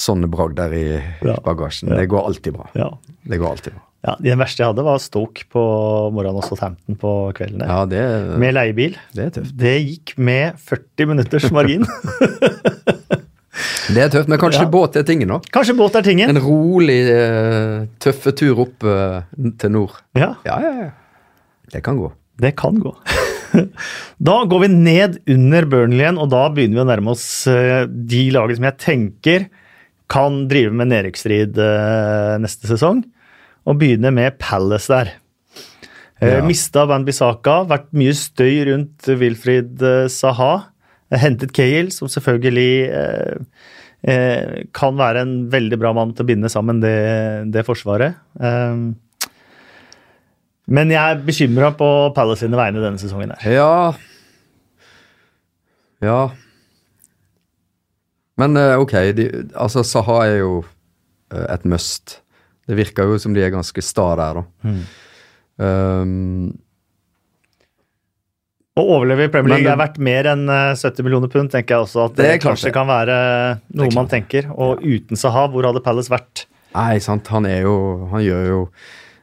sånne 0.00 0.30
bragder 0.32 0.72
i 0.72 0.86
Ja. 1.26 1.36
bagasjen. 1.44 1.90
Ja. 1.90 1.96
Det 2.00 2.08
går 2.08 2.26
alltid 2.30 2.52
bra. 2.56 2.66
Ja. 2.74 2.88
Det 3.28 3.38
går 3.38 3.50
alltid 3.50 3.72
bra. 3.74 3.82
Ja, 4.00 4.14
Den 4.24 4.38
verste 4.40 4.62
jeg 4.62 4.70
hadde, 4.70 4.84
var 4.86 4.96
Stoke 5.02 5.42
på 5.52 5.62
morgenen 6.14 6.38
og 6.40 6.46
Southampton 6.48 6.96
på 6.96 7.10
kvelden. 7.36 7.60
Ja, 7.68 7.82
det, 7.84 8.00
Med 8.40 8.54
leiebil. 8.56 8.94
det 9.12 9.26
er 9.26 9.34
tøft. 9.34 9.52
Det 9.60 9.74
gikk 9.84 10.14
med 10.16 10.56
40 10.70 11.10
minutters 11.10 11.50
margin. 11.52 11.84
Det 13.90 13.98
er 14.04 14.08
tøft, 14.12 14.28
Men 14.30 14.38
kanskje 14.38 14.62
Ja. 14.62 14.70
båt 14.70 14.96
er 14.96 15.02
tingen, 15.04 15.28
da? 15.28 15.40
Kanskje 15.52 15.74
båt 15.76 15.96
er 15.98 16.02
tingen? 16.06 16.30
En 16.30 16.38
rolig, 16.40 17.00
øh, 17.10 17.86
tøffe 17.98 18.32
tur 18.38 18.60
opp 18.62 18.84
øh, 18.86 19.22
til 19.58 19.70
nord. 19.74 19.96
Ja, 20.14 20.34
Ja, 20.46 20.60
ja, 20.62 20.72
ja. 20.86 20.90
Det 21.72 21.82
kan 21.84 21.96
gå. 21.98 22.12
det 22.40 22.54
kan 22.56 22.78
gå. 22.80 22.94
Da 24.22 24.44
går 24.46 24.60
vi 24.60 24.68
ned 24.68 25.18
under 25.28 25.64
Burnley 25.66 26.04
igjen, 26.04 26.18
og 26.22 26.30
da 26.30 26.48
begynner 26.54 26.78
vi 26.78 26.82
å 26.84 26.88
nærme 26.88 27.10
oss 27.10 27.46
eh, 27.50 27.84
de 27.90 28.30
lagene 28.30 28.56
som 28.56 28.64
jeg 28.68 28.78
tenker 28.78 29.48
kan 30.08 30.46
drive 30.48 30.72
med 30.72 30.86
nedrykksstrid 30.92 31.58
eh, 31.58 32.38
neste 32.38 32.70
sesong. 32.70 33.02
Og 33.68 33.78
begynner 33.80 34.14
med 34.14 34.38
Palace 34.38 34.88
der. 34.92 35.12
Eh, 36.20 36.36
Ja. 36.38 36.44
Mista 36.44 36.84
Van 36.86 37.04
Bissaka, 37.04 37.62
vært 37.68 37.92
mye 37.96 38.12
støy 38.16 38.64
rundt 38.68 39.08
Wilfried 39.08 39.80
Saha. 40.12 40.70
Eh, 41.10 41.18
Hentet 41.18 41.52
Cale, 41.56 41.90
som 41.90 42.08
selvfølgelig 42.08 42.90
eh, 42.94 43.36
eh, 44.06 44.64
kan 44.76 44.96
være 44.98 45.24
en 45.26 45.34
veldig 45.52 45.78
bra 45.80 45.92
mann 45.96 46.12
til 46.14 46.24
å 46.24 46.30
binde 46.30 46.50
sammen 46.52 46.80
det, 46.82 47.50
det 47.52 47.64
forsvaret. 47.66 48.14
Um, 48.38 48.94
men 50.70 50.92
jeg 50.92 51.00
er 51.00 51.24
bekymra 51.26 51.72
på 51.74 51.88
Palace 52.14 52.44
sine 52.44 52.58
vegne 52.58 52.82
denne 52.84 53.00
sesongen. 53.00 53.32
her. 53.40 53.52
Ja 53.52 53.92
Ja. 56.00 56.30
Men 58.38 58.56
ok, 58.56 58.92
de, 59.18 59.26
altså 59.52 59.82
Saha 59.84 60.22
er 60.28 60.38
jo 60.38 60.52
et 61.34 61.66
must. 61.68 62.20
Det 62.70 62.76
virker 62.78 63.08
jo 63.10 63.18
som 63.18 63.34
de 63.34 63.42
er 63.42 63.50
ganske 63.50 63.82
sta 63.82 64.04
der, 64.20 64.38
da. 64.40 64.44
Mm. 64.62 64.82
Um, 65.60 66.52
Å 68.78 68.84
overleve 68.84 69.26
i 69.26 69.32
Premier 69.32 69.56
League 69.56 69.66
det, 69.66 69.72
er 69.74 69.80
verdt 69.80 69.98
mer 70.00 70.28
enn 70.30 70.46
eh, 70.48 70.70
70 70.78 71.04
millioner 71.04 71.32
pund, 71.32 71.50
tenker 71.52 71.74
jeg 71.76 71.88
også 71.88 72.04
at 72.06 72.14
det, 72.16 72.28
Det 72.28 72.38
kanskje 72.44 72.70
det. 72.70 72.74
kan 72.78 72.86
være 72.88 73.16
noe 73.76 73.90
man 73.96 74.08
tenker. 74.08 74.46
Og 74.54 74.80
uten 74.86 75.18
Sahab, 75.18 75.52
hvor 75.52 75.66
hadde 75.66 75.82
Palace 75.84 76.12
vært? 76.12 76.46
Nei, 76.76 77.00
sant. 77.02 77.26
Han 77.34 77.48
er 77.50 77.64
jo 77.66 77.74
Han 78.12 78.22
gjør 78.22 78.46
jo 78.46 78.60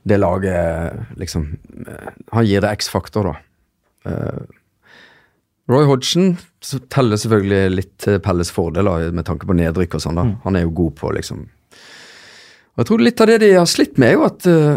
det 0.07 0.19
laget 0.19 1.17
liksom 1.19 1.47
eh, 1.87 2.11
Han 2.35 2.45
gir 2.47 2.61
det 2.63 2.75
X-faktor, 2.81 3.31
da. 3.31 4.11
Eh, 4.11 4.43
Roy 5.71 5.83
Hodgson 5.87 6.35
teller 6.91 7.19
selvfølgelig 7.19 7.73
litt 7.73 7.95
til 8.03 8.21
Pelles 8.23 8.51
fordel 8.55 8.87
med 9.15 9.25
tanke 9.27 9.47
på 9.47 9.55
nedrykk 9.57 9.97
og 9.97 10.03
sånn. 10.03 10.19
da. 10.19 10.23
Han 10.45 10.55
er 10.55 10.63
jo 10.63 10.75
god 10.83 10.93
på 10.99 11.09
liksom 11.17 11.47
Og 12.77 12.83
Jeg 12.83 12.89
tror 12.91 13.01
litt 13.01 13.21
av 13.23 13.31
det 13.31 13.39
de 13.41 13.53
har 13.57 13.69
slitt 13.69 13.97
med, 13.97 14.11
er 14.11 14.19
jo 14.19 14.25
at 14.27 14.45
uh, 14.45 14.75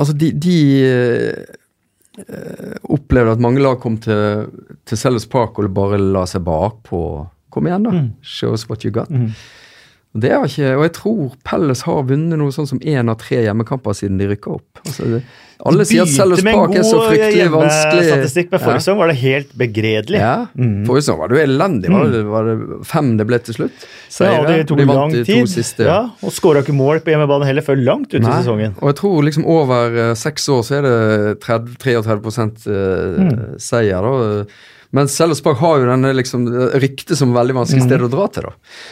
altså 0.00 0.14
de, 0.16 0.30
de 0.40 0.58
uh, 0.88 2.78
opplevde 2.96 3.36
at 3.36 3.44
mange 3.44 3.60
lag 3.60 3.76
kom 3.82 3.98
til, 4.00 4.48
til 4.88 5.00
Sellers 5.00 5.28
Park 5.28 5.60
og 5.60 5.68
bare 5.76 6.00
la 6.00 6.24
seg 6.28 6.46
bakpå. 6.48 7.02
Kom 7.52 7.68
igjen, 7.68 7.84
da. 7.84 8.06
Show 8.24 8.56
us 8.56 8.64
what 8.70 8.86
you 8.88 8.94
got. 8.94 9.12
Det 10.12 10.32
har 10.32 10.44
ikke, 10.44 10.74
og 10.76 10.82
jeg 10.84 10.92
tror 10.96 11.36
Pelles 11.44 11.84
har 11.88 12.02
vunnet 12.08 12.40
noe 12.40 12.52
sånn 12.52 12.68
som 12.68 12.80
én 12.84 13.08
av 13.08 13.20
tre 13.20 13.38
hjemmekamper 13.46 13.96
siden 13.96 14.18
de 14.20 14.28
rykka 14.32 14.56
opp. 14.58 14.80
Altså, 14.84 15.08
det, 15.08 15.22
alle 15.64 15.84
sier 15.86 16.02
at 16.02 16.10
Sellers 16.10 16.42
Park 16.42 16.72
er 16.74 16.82
så 16.82 16.98
fryktelig 17.06 17.44
vanskelig. 17.52 18.04
Statistikk, 18.08 18.48
men 18.50 18.60
Forrige 18.64 18.82
sesong 18.82 18.98
var 18.98 19.12
det 19.12 19.16
helt 19.20 19.52
begredelig. 19.58 20.18
Ja, 20.18 20.46
Mm. 20.58 20.84
Forrige 20.88 21.04
sesong 21.06 21.18
var 21.20 21.28
det 21.30 21.36
jo 21.38 21.42
elendig. 21.44 21.90
Var 21.94 22.10
det, 22.10 22.22
var 22.32 22.48
det 22.50 22.56
fem 22.88 23.12
det 23.20 23.26
ble 23.30 23.38
til 23.46 23.54
slutt? 23.60 23.84
Ja, 24.20 24.32
og 24.40 24.48
de 24.50 24.56
tok 24.68 24.78
de 24.82 24.86
lang 24.90 25.12
de 25.14 25.22
tid. 25.24 25.46
siste. 25.48 25.86
Ja, 25.86 26.00
og 26.22 26.34
skåra 26.34 26.64
ikke 26.64 26.74
mål 26.76 27.00
på 27.06 27.14
hjemmebane 27.14 27.46
heller 27.46 27.62
før 27.62 27.78
langt 27.78 28.10
ut 28.12 28.18
i 28.20 28.24
Nei, 28.26 28.40
sesongen. 28.42 28.74
Og 28.82 28.90
jeg 28.90 28.98
tror 29.04 29.22
liksom 29.28 29.46
over 29.46 29.96
eh, 30.08 30.12
seks 30.18 30.48
år 30.52 30.62
så 30.66 30.80
er 30.80 30.82
det 30.88 31.40
30, 31.46 31.78
33 31.78 32.18
uh, 32.66 33.22
Mm. 33.22 33.58
seier, 33.62 34.02
da. 34.02 34.44
Men 34.92 35.08
Sellers 35.08 35.40
Park 35.40 35.56
har 35.62 35.78
jo 35.80 35.86
denne 35.88 36.10
liksom 36.12 36.42
ryktet 36.82 37.16
som 37.16 37.32
veldig 37.32 37.54
vanskelig 37.56 37.80
Mm. 37.80 37.88
sted 37.88 38.02
å 38.04 38.10
dra 38.12 38.26
til, 38.28 38.42
da. 38.42 38.50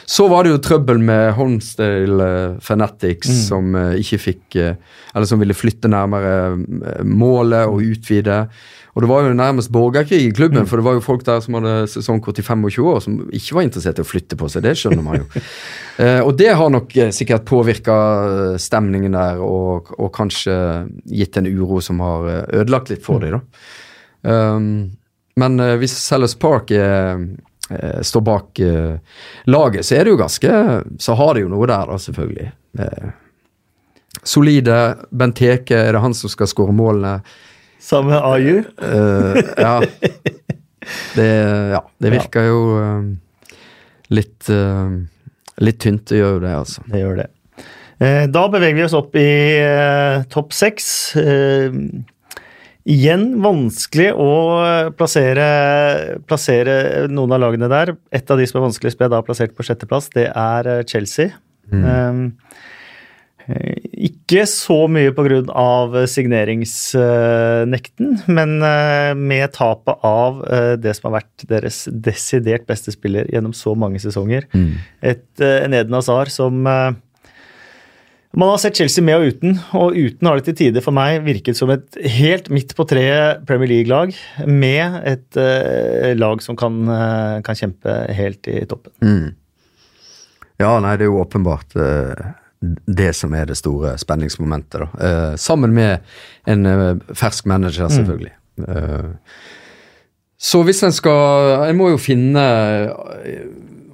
Så 0.08 0.28
var 0.30 0.44
det 0.44 0.52
jo 0.54 0.58
trøbbel 0.64 0.98
med 0.98 1.34
Holmsdale 1.36 2.28
eh, 2.54 2.58
Fanatics, 2.64 3.28
Mm. 3.28 3.42
som 3.48 3.74
eh, 3.76 3.98
ikke 4.00 4.18
fikk 4.18 4.56
eh, 4.56 4.74
Eller 5.14 5.26
som 5.26 5.38
ville 5.40 5.52
flytte 5.52 5.90
nærmere 5.90 7.04
målet 7.04 7.66
og 7.68 7.82
utvide. 7.82 8.48
Og 8.96 9.02
det 9.02 9.08
var 9.10 9.22
jo 9.26 9.34
nærmest 9.34 9.70
borgerkrig 9.70 10.20
i 10.24 10.28
Mm. 10.30 10.34
klubben, 10.34 10.66
for 10.66 10.76
det 10.76 10.84
var 10.84 10.94
jo 10.94 11.00
folk 11.04 11.22
der 11.24 11.40
som 11.40 11.54
hadde 11.54 11.86
sesongkort 11.88 12.38
i 12.38 12.42
25 12.42 12.82
år, 12.86 13.02
som 13.02 13.18
ikke 13.30 13.54
var 13.54 13.62
interessert 13.62 13.98
i 13.98 14.02
å 14.02 14.08
flytte 14.08 14.36
på 14.38 14.48
seg. 14.50 14.62
Det 14.62 14.76
skjønner 14.76 15.02
man 15.04 15.16
jo. 15.20 15.26
Eh, 16.00 16.20
og 16.24 16.34
det 16.38 16.54
har 16.56 16.70
nok 16.70 16.88
sikkert 17.12 17.44
påvirka 17.44 18.56
stemningen 18.56 19.12
der, 19.12 19.36
og, 19.44 19.90
og 20.00 20.12
kanskje 20.16 20.88
gitt 21.06 21.36
en 21.36 21.44
uro 21.46 21.82
som 21.82 21.98
har 22.00 22.46
ødelagt 22.48 22.88
litt 22.88 23.02
for 23.04 23.20
dem, 23.20 23.36
da. 23.36 23.40
Um, 24.56 24.92
men 25.40 25.60
uh, 25.62 25.74
hvis 25.80 25.96
Sellers 25.96 26.36
Park 26.38 26.70
er, 26.74 27.20
eh, 27.70 28.00
står 28.06 28.24
bak 28.26 28.60
uh, 28.60 28.98
laget, 29.50 29.86
så 29.86 29.96
er 29.96 30.04
det 30.04 30.14
jo 30.14 30.20
ganske 30.20 30.52
Så 31.00 31.16
har 31.18 31.34
de 31.34 31.44
jo 31.44 31.52
noe 31.52 31.68
der, 31.70 31.90
da, 31.90 31.98
selvfølgelig. 32.00 32.50
Uh, 32.78 33.10
solide. 34.22 34.80
Benteke, 35.10 35.78
er 35.78 35.96
det 35.96 36.02
han 36.04 36.16
som 36.16 36.32
skal 36.32 36.50
skåre 36.50 36.74
målene? 36.76 37.20
Sammen 37.80 38.12
med 38.12 38.20
Aju. 38.20 38.64
Ja. 39.56 39.78
Det, 41.14 41.26
ja. 41.72 41.80
Det 41.98 42.10
virker 42.12 42.46
jo 42.48 42.60
eh, 42.80 43.08
litt 44.16 44.48
Litt 45.60 45.76
tynt, 45.84 46.06
det 46.08 46.22
gjør 46.22 46.38
jo 46.38 46.40
det, 46.40 46.52
altså. 46.56 46.82
Det 46.88 47.00
gjør 47.02 47.18
det. 47.18 47.26
Da 48.32 48.46
beveger 48.48 48.78
vi 48.78 48.84
oss 48.86 48.94
opp 48.96 49.16
i 49.20 49.28
topp 50.32 50.54
seks. 50.56 50.86
Igjen 52.88 53.42
vanskelig 53.44 54.08
å 54.16 54.30
plassere, 54.96 55.44
plassere 56.28 57.06
noen 57.12 57.34
av 57.36 57.42
lagene 57.42 57.68
der. 57.70 57.92
Et 58.14 58.32
av 58.32 58.40
de 58.40 58.46
som 58.48 58.60
er 58.60 58.66
vanskeligst, 58.70 58.98
ble 59.00 59.10
da 59.12 59.20
plassert 59.24 59.54
på 59.56 59.66
sjetteplass. 59.66 60.06
Det 60.14 60.26
er 60.30 60.70
eh, 60.70 60.84
Chelsea. 60.88 61.34
Mm. 61.70 61.84
Um, 61.84 62.22
ikke 64.00 64.44
så 64.46 64.86
mye 64.90 65.12
pga. 65.16 66.04
signeringsnekten, 66.06 68.08
men 68.30 68.50
med 69.18 69.52
tapet 69.56 70.04
av 70.06 70.38
det 70.78 70.92
som 70.94 71.08
har 71.08 71.16
vært 71.18 71.46
deres 71.50 71.88
desidert 71.90 72.68
beste 72.70 72.94
spiller 72.94 73.26
gjennom 73.32 73.54
så 73.56 73.74
mange 73.74 73.98
sesonger. 73.98 74.46
Et, 75.02 75.26
eh, 75.42 75.64
en 75.64 75.74
Eden 75.74 75.98
Hazard 75.98 76.30
som 76.30 76.62
man 78.36 78.52
har 78.52 78.60
sett 78.62 78.78
Chelsea 78.78 79.02
med 79.04 79.18
og 79.18 79.32
uten, 79.32 79.56
og 79.74 79.96
uten 79.96 80.28
har 80.28 80.38
det 80.38 80.46
til 80.46 80.58
tider 80.60 80.84
for 80.84 80.94
meg 80.94 81.24
virket 81.26 81.58
som 81.58 81.72
et 81.74 81.98
helt 82.14 82.50
midt 82.52 82.76
på 82.78 82.86
treet 82.86 83.42
Premier 83.48 83.70
League-lag, 83.72 84.14
med 84.46 85.00
et 85.08 85.38
uh, 85.40 86.12
lag 86.14 86.42
som 86.44 86.58
kan, 86.58 86.78
uh, 86.86 87.40
kan 87.46 87.58
kjempe 87.58 87.96
helt 88.14 88.46
i 88.50 88.60
toppen. 88.70 88.94
Mm. 89.02 89.32
Ja, 90.62 90.76
nei, 90.84 90.94
det 91.00 91.08
er 91.08 91.10
jo 91.10 91.22
åpenbart 91.24 91.74
uh, 91.74 92.36
det 92.86 93.10
som 93.18 93.34
er 93.34 93.48
det 93.50 93.56
store 93.58 93.96
spenningsmomentet, 93.98 94.84
da. 94.84 95.36
Sammen 95.40 95.72
med 95.72 96.04
en 96.44 97.00
fersk 97.16 97.46
manager, 97.48 97.88
selvfølgelig. 97.88 98.34
Eh, 98.68 99.08
så 100.40 100.62
hvis 100.64 100.82
en 100.84 100.92
skal 100.92 101.66
En 101.68 101.78
må 101.78 101.90
jo 101.92 102.00
finne 102.00 102.44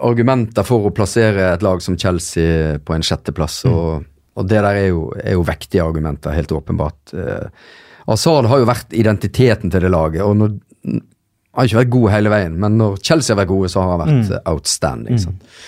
argumenter 0.07 0.67
for 0.67 0.89
å 0.89 0.93
plassere 0.95 1.53
et 1.53 1.63
lag 1.65 1.81
som 1.83 1.97
Chelsea 1.99 2.77
på 2.85 2.97
en 2.97 3.07
sjetteplass, 3.07 3.63
og, 3.71 4.05
og 4.37 4.47
det 4.49 4.61
der 4.61 4.71
er 4.71 4.89
jo, 4.91 5.09
er 5.17 5.37
jo 5.37 5.45
vektige 5.47 5.85
argumenter, 5.85 6.35
helt 6.37 6.53
åpenbart. 6.53 7.15
Eh, 7.17 7.67
Azad 8.13 8.47
har 8.47 8.63
jo 8.63 8.69
vært 8.69 8.95
identiteten 8.95 9.73
til 9.73 9.83
det 9.83 9.91
laget, 9.91 10.23
og 10.23 10.37
når, 10.39 10.55
han 10.87 11.63
har 11.63 11.71
ikke 11.71 11.81
vært 11.81 11.95
god 11.95 12.11
hele 12.13 12.33
veien, 12.33 12.61
men 12.61 12.79
når 12.79 13.01
Chelsea 13.01 13.33
har 13.35 13.41
vært 13.41 13.55
gode, 13.55 13.73
så 13.73 13.83
har 13.83 13.95
han 13.95 14.03
vært 14.05 14.31
mm. 14.31 14.49
outstanding. 14.53 15.21
sant? 15.23 15.59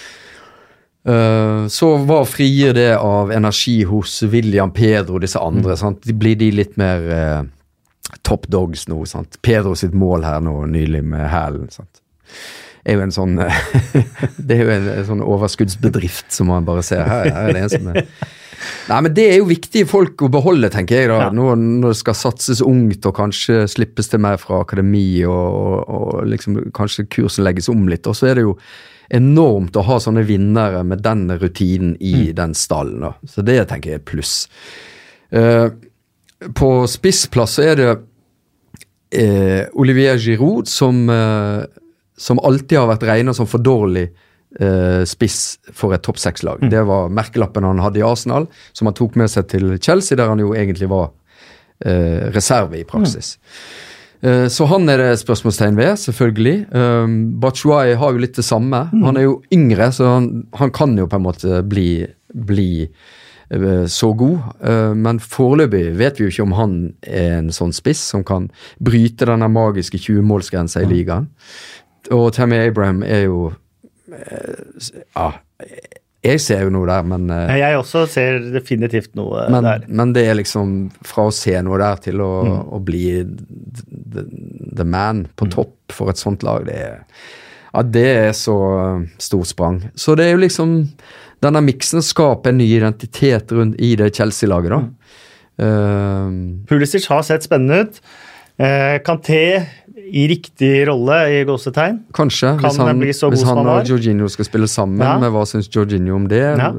Eh, 1.09 1.63
så 1.73 1.91
hva 2.05 2.21
frier 2.29 2.77
det 2.77 2.91
av 2.99 3.33
energi 3.33 3.81
hos 3.89 4.21
William 4.29 4.73
Pedro, 4.75 5.17
og 5.17 5.25
disse 5.25 5.41
andre? 5.41 5.79
sant? 5.81 6.05
Blir 6.21 6.37
de 6.39 6.51
litt 6.53 6.77
mer 6.81 7.09
eh, 7.17 7.41
top 8.21 8.47
dogs 8.53 8.85
nå? 8.93 9.01
sant? 9.09 9.41
Pedro 9.43 9.73
sitt 9.79 9.97
mål 9.97 10.29
her 10.29 10.45
nå 10.45 10.61
nylig 10.69 11.03
med 11.09 11.25
hælen. 11.33 11.71
sant? 11.73 12.03
er 12.89 12.97
jo 12.99 13.05
en 13.05 13.15
sånn 13.15 13.39
eh, 13.43 13.63
Det 14.49 14.59
er 14.59 14.63
jo 14.63 14.75
en, 14.75 14.91
en 14.95 15.09
sånn 15.09 15.25
overskuddsbedrift 15.25 16.31
som 16.35 16.51
man 16.53 16.69
bare 16.69 16.85
ser 16.87 17.05
her. 17.09 17.31
her 17.33 17.49
er 17.49 17.57
det 17.57 17.65
en 17.67 17.73
som 17.73 17.91
er 17.93 18.05
Nei, 18.89 19.01
men 19.05 19.15
Det 19.15 19.25
er 19.33 19.37
jo 19.39 19.49
viktige 19.49 19.89
folk 19.89 20.23
å 20.25 20.31
beholde, 20.33 20.71
tenker 20.73 21.03
jeg. 21.03 21.09
da, 21.09 21.19
Ja. 21.27 21.31
Nå 21.31 21.55
når 21.55 21.95
det 21.95 22.01
skal 22.01 22.15
satses 22.15 22.61
ungt 22.65 23.07
og 23.07 23.17
kanskje 23.17 23.67
slippes 23.69 24.09
til 24.09 24.21
mer 24.21 24.37
fra 24.37 24.63
akademi, 24.65 25.25
og, 25.25 25.89
og, 25.89 26.27
liksom 26.27 26.71
kanskje 26.73 27.09
kursen 27.09 27.45
legges 27.45 27.69
om 27.69 27.89
litt. 27.89 28.07
Og 28.07 28.17
så 28.17 28.31
er 28.31 28.35
det 28.39 28.47
jo 28.47 28.57
enormt 29.11 29.77
å 29.77 29.85
ha 29.87 29.99
sånne 30.01 30.25
vinnere 30.29 30.83
med 30.85 31.03
den 31.05 31.31
rutinen 31.41 31.97
i 32.01 32.33
den 32.33 32.55
stallen. 32.55 33.01
da, 33.01 33.15
Så 33.27 33.43
det 33.43 33.69
tenker 33.69 33.91
jeg 33.91 34.01
er 34.01 34.05
pluss. 34.05 34.49
Uh, 35.33 35.71
på 36.55 36.87
spissplass 36.87 37.57
så 37.59 37.63
er 37.63 37.77
det 37.77 37.89
uh, 39.17 39.65
Olivier 39.75 40.19
Giroud 40.19 40.69
som, 40.69 41.09
uh, 41.09 41.65
som 42.17 42.41
alltid 42.41 42.79
har 42.79 42.89
vært 42.93 43.09
regna 43.09 43.35
som 43.35 43.49
for 43.49 43.65
dårlig 43.65 44.11
spiss 45.07 45.59
for 45.77 45.93
et 45.93 46.03
topp 46.03 46.17
seks-lag. 46.19 46.63
Det 46.73 46.81
var 46.89 47.11
merkelappen 47.13 47.67
han 47.69 47.79
hadde 47.85 48.01
i 48.01 48.03
Arsenal, 48.07 48.47
som 48.73 48.89
han 48.89 48.95
tok 48.97 49.15
med 49.21 49.29
seg 49.31 49.47
til 49.53 49.75
Chelsea, 49.79 50.17
der 50.17 50.29
han 50.33 50.41
jo 50.41 50.55
egentlig 50.57 50.89
var 50.89 51.11
eh, 51.85 52.31
reserve 52.35 52.79
i 52.81 52.85
praksis. 52.89 53.35
Eh, 54.23 54.49
Så 54.51 54.67
han 54.67 54.89
er 54.89 54.99
det 54.99 55.19
spørsmålstegn 55.21 55.77
ved, 55.79 55.93
selvfølgelig. 56.01 56.57
Um, 56.75 57.19
Batshuayi 57.45 57.95
har 58.01 58.13
jo 58.17 58.19
litt 58.25 58.35
det 58.41 58.45
samme. 58.49 58.87
Han 59.05 59.17
er 59.21 59.29
jo 59.29 59.37
yngre, 59.55 59.93
så 59.95 60.09
han, 60.17 60.31
han 60.59 60.71
kan 60.75 60.97
jo 60.99 61.07
på 61.07 61.21
en 61.21 61.27
måte 61.29 61.61
bli, 61.69 62.07
bli 62.35 62.89
eh, 62.89 63.85
så 63.87 64.11
god. 64.19 64.41
Eh, 64.65 64.95
men 64.97 65.21
foreløpig 65.23 65.93
vet 66.01 66.19
vi 66.19 66.25
jo 66.27 66.33
ikke 66.35 66.49
om 66.49 66.57
han 66.59 66.75
er 67.07 67.37
en 67.43 67.53
sånn 67.55 67.77
spiss 67.77 68.01
som 68.17 68.25
kan 68.27 68.49
bryte 68.81 69.29
denne 69.29 69.47
magiske 69.53 70.01
20-målsgrensa 70.09 70.83
i 70.83 70.91
ligaen. 70.91 71.29
Og 72.11 72.33
Tammy 72.35 72.57
Abraham 72.65 73.03
er 73.05 73.27
jo 73.29 73.51
eh, 73.53 73.57
Ja, 74.09 75.31
jeg 76.25 76.41
ser 76.43 76.65
jo 76.67 76.73
noe 76.75 76.89
der, 76.89 77.05
men 77.07 77.29
eh, 77.31 77.59
Jeg 77.61 77.79
også 77.79 78.03
ser 78.11 78.41
definitivt 78.51 79.13
noe 79.19 79.45
men, 79.53 79.67
der. 79.67 79.85
men 79.87 80.15
det 80.17 80.25
er 80.27 80.39
liksom 80.39 80.73
fra 81.07 81.29
å 81.29 81.35
se 81.35 81.55
noe 81.63 81.79
der 81.79 82.01
til 82.09 82.23
å, 82.25 82.33
å 82.75 82.81
bli 82.83 83.05
the, 83.23 84.25
the 84.81 84.87
man 84.87 85.27
på 85.39 85.47
topp 85.55 85.95
for 85.95 86.11
et 86.11 86.21
sånt 86.21 86.43
lag, 86.47 86.67
det 86.67 86.81
er 86.89 87.05
ja, 87.69 87.83
det 87.85 88.07
er 88.09 88.31
så 88.37 88.57
uh, 88.57 89.03
stort 89.21 89.51
sprang. 89.51 89.83
Så 89.95 90.15
det 90.19 90.25
er 90.25 90.37
jo 90.37 90.45
liksom 90.47 90.79
Denne 91.39 91.61
miksen 91.63 92.03
skaper 92.03 92.51
en 92.51 92.57
ny 92.59 92.65
identitet 92.67 93.53
rundt 93.55 93.77
i 93.79 93.93
det 93.95 94.09
Chelsea-laget, 94.17 94.73
da. 94.73 94.81
Uh, 95.63 96.33
Pulisic 96.67 97.05
har 97.07 97.23
sett 97.23 97.47
spennende 97.47 97.85
ut. 97.85 98.01
Uh, 98.59 98.97
Kanté 99.07 99.45
i 100.13 100.27
riktig 100.29 100.87
rolle 100.89 101.19
i 101.41 101.45
gåsetegn. 101.45 101.99
kanskje, 102.15 102.55
Kan 102.61 102.71
hvis 102.71 102.79
han, 102.79 102.99
bli 102.99 103.13
så 103.13 103.29
god 103.29 103.37
hvis 103.37 103.45
han 103.47 103.57
han 103.59 103.67
og? 103.69 103.87
Jorginho 103.87 104.29
skal 104.29 104.45
spille 104.45 104.69
sammen, 104.69 105.01
Ja. 105.05 105.19
men 105.19 105.33
hva 105.33 105.45
syns 105.47 105.69
Jorginho 105.69 106.15
om 106.17 106.29
det? 106.29 106.43
Ja. 106.59 106.73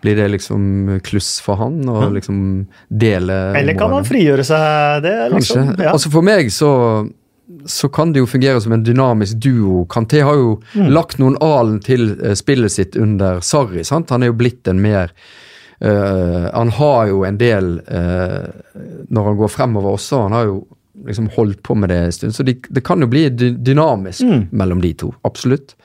Blir 0.00 0.14
det 0.14 0.28
liksom 0.30 1.00
kluss 1.02 1.40
for 1.42 1.56
han 1.56 1.80
å 1.90 2.04
liksom 2.14 2.66
dele 2.88 3.56
Eller 3.58 3.74
kan 3.74 3.90
han 3.90 4.04
frigjøre 4.04 4.44
seg 4.46 5.02
det? 5.02 5.14
Kanskje. 5.32 5.56
Liksom? 5.64 5.80
Ja. 5.82 5.90
Altså 5.92 6.10
For 6.12 6.22
meg 6.22 6.46
så, 6.54 6.70
så 7.66 7.88
kan 7.90 8.12
det 8.12 8.20
jo 8.20 8.26
fungere 8.30 8.60
som 8.62 8.72
en 8.72 8.84
dynamisk 8.84 9.40
duo. 9.42 9.86
Kanté 9.86 10.22
har 10.22 10.34
jo 10.38 10.60
Mm. 10.76 10.92
lagt 10.92 11.18
noen 11.18 11.36
alen 11.42 11.80
til 11.82 12.12
eh, 12.22 12.34
spillet 12.34 12.70
sitt 12.70 12.94
under 12.96 13.40
Sarri. 13.40 13.82
sant? 13.84 14.10
Han 14.10 14.22
er 14.22 14.26
jo 14.26 14.34
blitt 14.38 14.68
en 14.68 14.80
mer 14.80 15.10
eh, 15.80 16.50
Han 16.54 16.68
har 16.70 17.06
jo 17.08 17.24
en 17.24 17.36
del 17.38 17.80
eh, 17.88 18.48
Når 19.10 19.24
han 19.24 19.36
går 19.36 19.48
fremover 19.50 19.94
også, 19.98 20.22
han 20.28 20.32
har 20.32 20.44
jo 20.44 20.66
liksom 21.06 21.28
holdt 21.36 21.62
på 21.62 21.74
med 21.78 21.88
det 21.92 21.96
en 22.06 22.12
stund. 22.12 22.34
Så 22.34 22.42
de, 22.46 22.54
det 22.68 22.82
kan 22.84 23.00
jo 23.00 23.06
bli 23.10 23.28
dynamisk 23.30 24.22
Mm. 24.26 24.48
mellom 24.50 24.80
de 24.82 24.92
to. 24.94 25.12
Absolutt. 25.24 25.76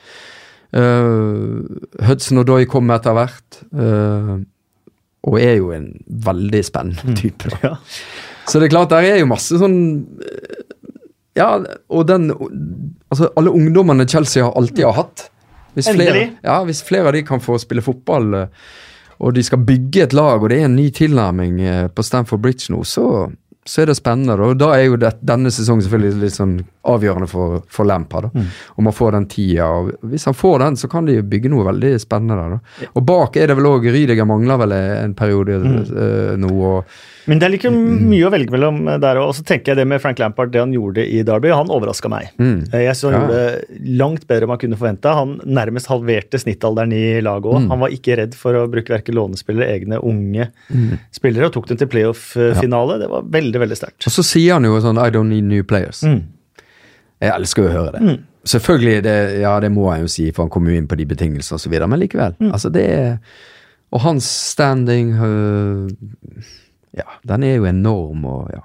Uh, 0.74 1.62
Hudson 2.06 2.40
og 2.42 2.46
Doy 2.48 2.64
kommer 2.70 2.98
etter 2.98 3.14
hvert. 3.16 3.60
Uh, 3.74 4.40
og 5.24 5.38
er 5.40 5.54
jo 5.60 5.70
en 5.72 5.86
veldig 6.26 6.62
spennende 6.66 7.14
type. 7.16 7.48
Mm. 7.52 7.58
Ja. 7.62 7.76
Så 8.46 8.60
det 8.60 8.66
er 8.68 8.74
klart, 8.74 8.90
der 8.92 9.06
er 9.08 9.20
jo 9.22 9.28
masse 9.30 9.56
sånn 9.56 9.78
eh, 10.20 10.58
Ja, 11.38 11.46
og 11.88 12.02
den 12.10 12.26
Altså, 13.08 13.30
alle 13.40 13.54
ungdommene 13.56 14.04
Chelsea 14.10 14.44
har 14.44 14.52
alltid 14.58 14.84
har 14.84 14.98
hatt, 14.98 15.30
Hvis 15.74 15.88
flere, 15.94 16.26
ja, 16.44 16.58
hvis 16.68 16.82
flere 16.84 17.08
av 17.08 17.16
de 17.16 17.22
kan 17.24 17.40
få 17.40 17.56
spille 17.62 17.82
fotball, 17.82 18.34
og 19.24 19.32
de 19.34 19.42
skal 19.46 19.62
bygge 19.64 20.02
et 20.04 20.12
lag, 20.14 20.42
og 20.42 20.50
det 20.52 20.58
er 20.60 20.66
en 20.68 20.76
ny 20.76 20.90
tilnærming 20.94 21.56
på 21.94 22.04
Stamford 22.04 22.42
Bridge 22.44 22.68
nå, 22.74 22.82
så, 22.86 23.06
så 23.68 23.82
er 23.82 23.90
det 23.90 23.98
spennende. 23.98 24.36
Og 24.36 24.58
da 24.60 24.72
er 24.76 24.88
jo 24.88 24.98
det, 25.00 25.14
denne 25.24 25.52
sesongen 25.54 25.84
selvfølgelig 25.84 26.24
litt 26.24 26.36
sånn 26.36 26.56
avgjørende 26.84 27.28
for, 27.30 27.62
for 27.72 27.84
Lampard. 27.88 28.30
Mm. 28.34 28.46
Om 28.76 28.84
han 28.90 28.96
får 28.96 29.12
den 29.16 29.26
tida. 29.32 29.68
Og 29.70 29.92
hvis 30.12 30.24
han 30.28 30.34
får 30.36 30.58
den, 30.66 30.76
så 30.76 30.88
kan 30.92 31.06
de 31.08 31.18
bygge 31.22 31.48
noe 31.52 31.64
veldig 31.70 31.94
spennende 32.02 32.36
der. 32.36 32.58
Da. 32.58 32.90
Og 32.94 33.06
bak 33.08 33.36
er 33.40 33.48
det 33.48 33.56
vel 33.56 33.70
òg 33.70 33.88
Rydiger 33.90 34.26
mangler 34.28 34.60
vel 34.64 34.72
en 34.76 35.14
periode 35.18 35.56
eh, 35.56 36.36
nå. 36.40 36.50
og 36.54 36.84
Men 37.26 37.38
det 37.40 37.46
er 37.46 37.52
like 37.54 37.70
mye 37.72 38.26
å 38.28 38.30
velge 38.34 38.52
mellom 38.52 38.82
der 39.00 39.16
og 39.22 39.30
så 39.36 39.44
tenker 39.48 39.72
jeg 39.72 39.78
det 39.80 39.86
med 39.88 40.02
Frank 40.02 40.18
Lampard, 40.20 40.50
det 40.52 40.60
han 40.60 40.74
gjorde 40.76 41.06
i 41.08 41.22
Derby, 41.24 41.48
han 41.56 41.70
overraska 41.72 42.10
meg. 42.12 42.28
Mm. 42.36 42.66
Eh, 42.72 42.82
Jeg 42.84 42.96
synes 43.00 43.14
han 43.14 43.14
Ja. 43.14 43.28
gjorde 43.28 43.96
langt 44.04 44.26
bedre 44.28 44.44
enn 44.44 44.52
man 44.52 44.60
kunne 44.60 44.76
forvente. 44.76 45.14
Han 45.16 45.38
nærmest 45.46 45.88
halverte 45.88 46.36
snittalderen 46.42 46.92
i 46.92 47.20
laget 47.24 47.48
òg. 47.48 47.62
Mm. 47.64 47.70
Han 47.72 47.80
var 47.86 47.88
ikke 47.96 48.18
redd 48.20 48.34
for 48.36 48.52
å 48.60 48.66
bruke 48.68 48.92
verken 48.92 49.14
lånespillere, 49.16 49.70
egne 49.78 50.02
unge 50.04 50.50
Mm. 50.70 50.98
spillere, 51.12 51.46
og 51.46 51.52
tok 51.52 51.66
dem 51.68 51.76
til 51.80 51.86
playoff-finale. 51.88 52.98
Det 53.00 53.08
var 53.10 53.22
veldig, 53.22 53.60
veldig 53.60 53.76
sterkt. 53.78 54.06
Og 54.06 54.12
så 54.12 54.22
sier 54.24 54.52
han 54.58 54.64
jo 54.64 54.76
sånn 54.80 54.98
I 55.00 55.10
don't 55.10 55.28
need 55.32 55.44
new 55.44 55.62
players. 55.64 56.04
Mm. 57.24 57.30
Jeg 57.30 57.40
elsker 57.40 57.66
å 57.66 57.72
høre 57.72 57.92
det. 57.96 58.16
Selvfølgelig, 58.44 58.98
det, 59.06 59.16
ja, 59.40 59.54
det 59.64 59.70
må 59.72 59.88
jeg 59.94 60.04
jo 60.04 60.12
si, 60.12 60.28
for 60.34 60.44
han 60.44 60.52
kom 60.52 60.68
jo 60.68 60.76
inn 60.76 60.88
på 60.90 60.98
de 61.00 61.06
betingelsene 61.08 61.56
osv., 61.56 61.78
men 61.88 62.02
likevel. 62.02 62.36
Altså, 62.50 62.68
det 62.72 62.84
er 62.92 63.16
Og 63.94 64.00
hans 64.02 64.26
standing 64.52 65.14
øh, 65.22 65.88
Ja, 66.94 67.06
den 67.26 67.42
er 67.42 67.54
jo 67.56 67.64
enorm, 67.70 68.24
og 68.24 68.50
ja. 68.52 68.60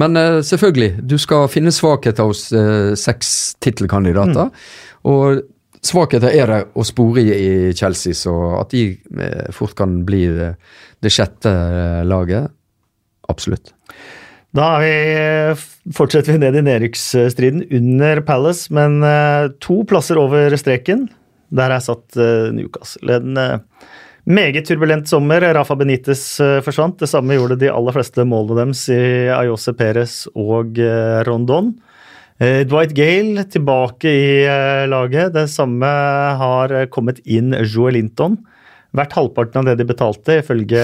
Men 0.00 0.16
øh, 0.16 0.44
selvfølgelig, 0.44 1.10
du 1.10 1.18
skal 1.18 1.48
finne 1.48 1.72
svakheter 1.72 2.24
hos 2.24 2.52
øh, 2.52 2.96
seks 2.96 3.54
tittelkandidater. 3.60 4.48
Og 5.04 5.42
svakheter 5.84 6.32
er 6.32 6.50
det 6.50 6.60
å 6.74 6.86
spore 6.86 7.22
i, 7.22 7.72
Chelsea, 7.76 8.14
så 8.16 8.34
at 8.60 8.72
de 8.72 8.96
øh, 8.96 9.52
fort 9.52 9.76
kan 9.78 10.00
bli 10.06 10.24
det, 10.32 10.54
det 11.02 11.12
sjette 11.12 11.50
øh, 11.50 12.02
laget. 12.08 12.50
Absolutt. 13.28 13.74
Da 14.52 14.66
vi, 14.82 14.92
fortsetter 15.96 16.34
vi 16.34 16.42
ned 16.42 16.58
i 16.58 16.64
nedrykksstriden 16.66 17.64
under 17.72 18.20
Palace, 18.26 18.68
men 18.74 19.00
eh, 19.06 19.48
to 19.64 19.80
plasser 19.88 20.20
over 20.20 20.52
streken. 20.60 21.06
Der 21.56 21.72
er 21.72 21.80
satt 21.84 22.18
eh, 22.20 22.50
Newcastle. 22.52 23.16
En 23.16 23.40
eh, 23.40 23.86
meget 24.28 24.68
turbulent 24.68 25.08
sommer. 25.08 25.44
Rafa 25.56 25.76
Benitez 25.80 26.26
eh, 26.44 26.58
forsvant. 26.64 26.98
Det 27.00 27.08
samme 27.08 27.38
gjorde 27.38 27.56
de 27.62 27.72
aller 27.72 27.96
fleste 27.96 28.26
målene 28.28 28.66
deres 28.66 28.84
i 28.92 29.00
Ayose 29.32 29.72
Perez 29.78 30.18
og 30.36 30.76
eh, 30.80 31.22
Rondon. 31.28 31.72
Eh, 32.42 32.62
Dwight 32.68 32.92
Gale 32.96 33.44
tilbake 33.48 34.12
i 34.12 34.30
eh, 34.44 34.84
laget. 34.90 35.32
Det 35.32 35.48
samme 35.52 35.88
har 36.44 36.76
eh, 36.76 36.88
kommet 36.92 37.24
inn 37.24 37.56
Joe 37.62 37.92
Linton. 37.96 38.36
Vært 38.92 39.14
halvparten 39.16 39.62
av 39.62 39.68
det 39.70 39.78
de 39.80 39.88
betalte, 39.88 40.42
ifølge, 40.42 40.80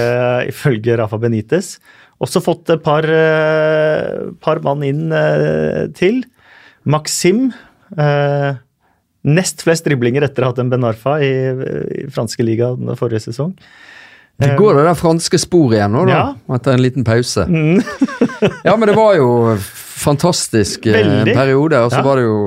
ifølge 0.49 0.95
Rafa 0.97 1.19
Benitez. 1.21 1.75
Også 2.19 2.41
fått 2.43 2.69
et 2.73 2.81
par, 2.83 3.05
eh, 3.07 4.31
par 4.43 4.59
mann 4.65 4.83
inn 4.83 5.11
eh, 5.15 5.85
til. 5.95 6.23
Maxim. 6.89 7.51
Eh, 7.97 8.57
nest 9.29 9.63
flest 9.63 9.85
driblinger 9.87 10.25
etter 10.27 10.43
å 10.43 10.49
ha 10.49 10.53
hatt 10.53 10.59
en 10.63 10.69
Ben 10.71 10.83
Arfa 10.87 11.17
i, 11.23 11.29
i 12.03 12.07
franske 12.11 12.43
ligaen 12.43 12.91
forrige 12.99 13.29
sesong. 13.29 13.53
Det 14.39 14.53
går 14.55 14.77
det 14.77 14.83
der 14.87 14.95
franske 14.95 15.35
sporet 15.41 15.75
igjen 15.81 15.91
nå, 15.91 16.05
da. 16.07 16.15
Ja. 16.15 16.55
Etter 16.55 16.77
en 16.77 16.83
liten 16.83 17.03
pause. 17.07 17.43
ja, 18.67 18.75
men 18.79 18.87
det 18.87 18.95
var 18.95 19.17
jo 19.19 19.31
fantastisk 19.99 20.87
Veldig. 20.87 21.33
periode. 21.35 21.81
Og 21.83 21.91
så 21.91 21.99
Ja. 21.99 22.03
var 22.07 22.15
det 22.15 22.23
jo 22.23 22.37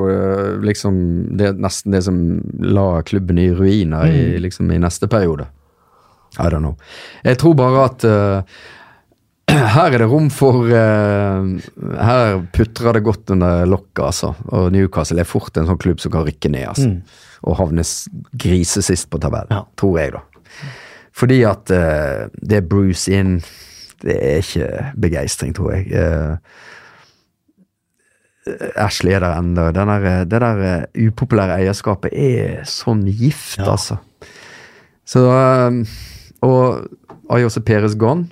liksom 0.64 1.36
det, 1.36 1.50
nesten 1.60 1.92
det 1.92 2.00
som 2.06 2.16
la 2.64 3.02
klubben 3.04 3.38
i 3.38 3.50
ruiner 3.52 4.08
i, 4.08 4.38
liksom, 4.40 4.72
i 4.72 4.80
neste 4.80 5.08
periode. 5.08 5.48
I 6.40 6.48
don't 6.48 6.64
know. 6.64 6.76
Jeg 7.28 7.36
tror 7.42 7.54
bare 7.60 7.84
at 7.90 8.04
eh, 8.08 8.42
her 9.74 9.92
er 9.94 9.98
det 10.04 10.08
rom 10.10 10.28
for 10.32 10.68
uh, 10.70 11.48
Her 11.98 12.38
putrer 12.54 12.96
det 12.96 13.02
godt 13.06 13.30
under 13.34 13.66
lokket, 13.68 14.04
altså. 14.06 14.34
Og 14.54 14.70
Newcastle 14.74 15.20
er 15.22 15.28
fort 15.28 15.56
en 15.58 15.66
sånn 15.68 15.80
klubb 15.82 16.00
som 16.02 16.12
kan 16.14 16.26
rykke 16.28 16.50
ned, 16.52 16.68
altså. 16.70 16.90
Og 17.42 17.58
havne 17.58 17.82
grise 17.82 18.10
grisesist 18.38 19.10
på 19.10 19.18
tabellen, 19.22 19.50
Ja. 19.50 19.64
tror 19.76 19.98
jeg, 19.98 20.12
da. 20.14 20.22
Fordi 21.12 21.40
at 21.44 21.70
uh, 21.74 22.28
det 22.40 22.62
Bruce 22.70 23.10
inn 23.12 23.40
Det 24.02 24.14
er 24.18 24.38
ikke 24.42 24.68
begeistring, 24.98 25.52
tror 25.54 25.74
jeg. 25.76 25.92
Uh, 25.94 26.36
Ashley 28.82 29.12
er 29.14 29.20
der 29.22 29.36
ennå. 29.38 29.68
Det 29.72 30.40
der 30.42 30.86
upopulære 30.98 31.60
eierskapet 31.60 32.10
er 32.12 32.64
sånn 32.66 33.04
gift, 33.06 33.58
Ja. 33.58 33.70
altså. 33.76 33.98
Så 35.06 35.22
Og 36.42 36.88
Ayose 37.30 37.60
Peres 37.60 37.94
gone. 37.94 38.26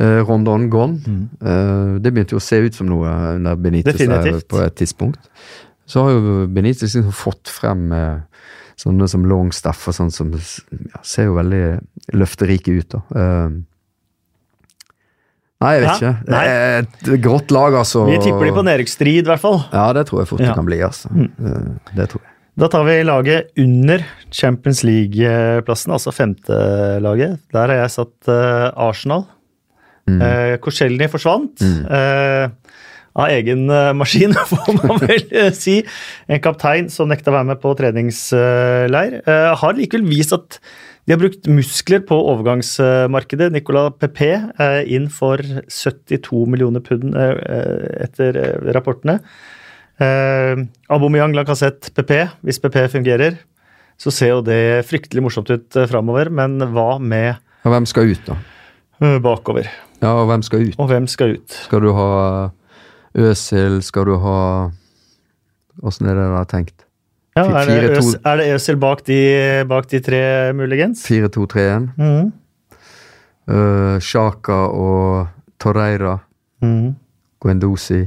Uh, 0.00 0.22
Rondon 0.24 0.70
gone. 0.72 1.18
Eh, 1.44 1.98
det 2.00 2.14
begynte 2.14 2.32
jo 2.32 2.40
å 2.40 2.44
se 2.44 2.62
ut 2.64 2.76
som 2.76 2.88
noe 2.88 3.10
under 3.36 3.58
Benitez 3.60 3.98
der 4.00 4.38
på 4.48 4.62
et 4.64 4.78
tidspunkt. 4.80 5.26
Så 5.84 6.06
har 6.06 6.14
jo 6.14 6.46
Benitez 6.48 6.94
liksom 6.96 7.12
fått 7.12 7.50
frem 7.52 7.90
uh, 7.92 8.46
sånne 8.80 9.08
som 9.12 9.26
Longstaff 9.28 9.84
og 9.90 9.96
sånn 9.98 10.14
som 10.14 10.30
ja, 10.32 11.02
ser 11.04 11.28
jo 11.28 11.36
veldig 11.36 11.66
løfterike 12.16 12.72
ut, 12.78 12.96
da. 12.96 13.02
Nei, 15.62 15.74
jeg 15.76 15.82
vet 15.84 15.90
Ja, 15.90 15.94
ikke. 15.98 16.38
Er 16.40 16.78
et 16.80 17.10
grått 17.22 17.52
lag, 17.54 17.76
altså. 17.82 18.06
Vi 18.08 18.16
tipper 18.24 18.48
de 18.48 18.54
på 18.56 18.64
nedrykksstrid, 18.66 19.20
i 19.22 19.28
hvert 19.28 19.44
fall. 19.44 19.60
Ja, 19.70 19.84
det 19.94 20.06
tror 20.08 20.22
jeg 20.22 20.30
fort 20.32 20.40
Ja. 20.42 20.48
det 20.48 20.56
kan 20.58 20.66
bli, 20.66 20.80
altså. 20.82 21.12
Eh, 21.12 21.68
det 21.92 22.08
tror 22.10 22.24
jeg. 22.24 22.32
Da 22.58 22.68
tar 22.72 22.82
vi 22.88 22.96
laget 23.04 23.52
under 23.60 24.02
Champions 24.32 24.82
League-plassen, 24.84 25.92
altså 25.94 26.12
femtelaget. 26.12 27.38
Der 27.54 27.68
har 27.68 27.84
jeg 27.84 27.94
satt 27.94 28.32
Arsenal. 28.74 29.28
Mm. 30.10 30.22
Korselny 30.64 31.06
forsvant. 31.08 31.62
eh, 31.62 32.48
av 33.12 33.28
egen 33.28 33.66
eh, 33.70 33.90
maskin, 33.92 34.32
får 34.50 34.78
man 34.80 35.02
vel 35.02 35.26
eh, 35.36 35.50
si. 35.52 35.76
En 36.32 36.40
kaptein 36.42 36.88
som 36.90 37.10
nekta 37.10 37.28
å 37.30 37.34
være 37.36 37.50
med 37.50 37.60
på 37.62 37.74
treningsleir. 37.78 39.18
Eh, 39.22 39.50
har 39.60 39.76
likevel 39.76 40.06
vist 40.08 40.32
at 40.32 40.56
de 41.04 41.12
har 41.12 41.18
brukt 41.20 41.48
muskler 41.50 42.00
på 42.06 42.14
overgangsmarkedet. 42.32 43.50
Nicolas 43.52 43.92
Pepé 44.00 44.30
eh, 44.38 44.80
inn 44.94 45.08
for 45.12 45.42
72 45.68 46.44
millioner 46.48 46.80
pund 46.86 47.12
eh, 47.18 47.36
eh, 47.42 47.88
etter 48.06 48.38
eh, 48.38 48.70
rapportene. 48.74 49.18
Aubameyang, 50.02 51.34
Lacassette, 51.36 51.92
PP. 51.94 52.14
Hvis 52.42 52.58
PP 52.62 52.78
fungerer, 52.96 53.36
så 54.00 54.10
ser 54.14 54.32
jo 54.32 54.40
det 54.46 54.82
fryktelig 54.88 55.22
morsomt 55.22 55.50
ut 55.52 55.78
framover. 55.90 56.30
Men 56.32 56.56
hva 56.74 56.96
med 56.98 57.36
Og 57.62 57.70
hvem 57.74 57.86
skal 57.86 58.10
ut, 58.10 58.24
da? 58.26 58.38
eh, 59.02 59.18
bakover? 59.22 59.68
Ja, 60.02 60.16
og 60.18 60.26
hvem 60.26 60.42
skal 60.42 60.68
ut? 60.68 60.78
Og 60.82 60.88
hvem 60.90 61.06
skal 61.10 61.36
ut? 61.38 61.58
Skal 61.68 61.84
du 61.84 61.92
ha 61.94 62.08
Øsil? 63.14 63.82
Skal 63.86 64.08
du 64.08 64.16
ha 64.22 64.38
Åssen 65.82 66.08
er 66.10 66.18
det 66.18 66.24
da 66.34 66.42
tenkt? 66.50 66.84
Ja, 67.32 67.46
er, 67.48 67.64
det 67.64 67.96
4-2. 67.96 67.98
Øs, 67.98 68.14
er 68.28 68.36
det 68.36 68.48
Øsil 68.54 68.76
bak 68.76 69.06
de, 69.06 69.20
bak 69.68 69.86
de 69.88 70.00
tre, 70.04 70.24
muligens? 70.52 71.00
4-2-3-1. 71.08 71.86
Mm. 71.96 72.32
Uh, 73.48 73.96
Sjaka 74.04 74.58
og 74.68 75.30
Torreira. 75.62 76.18
Mm. 76.60 76.92
Guendouzi. 77.40 78.02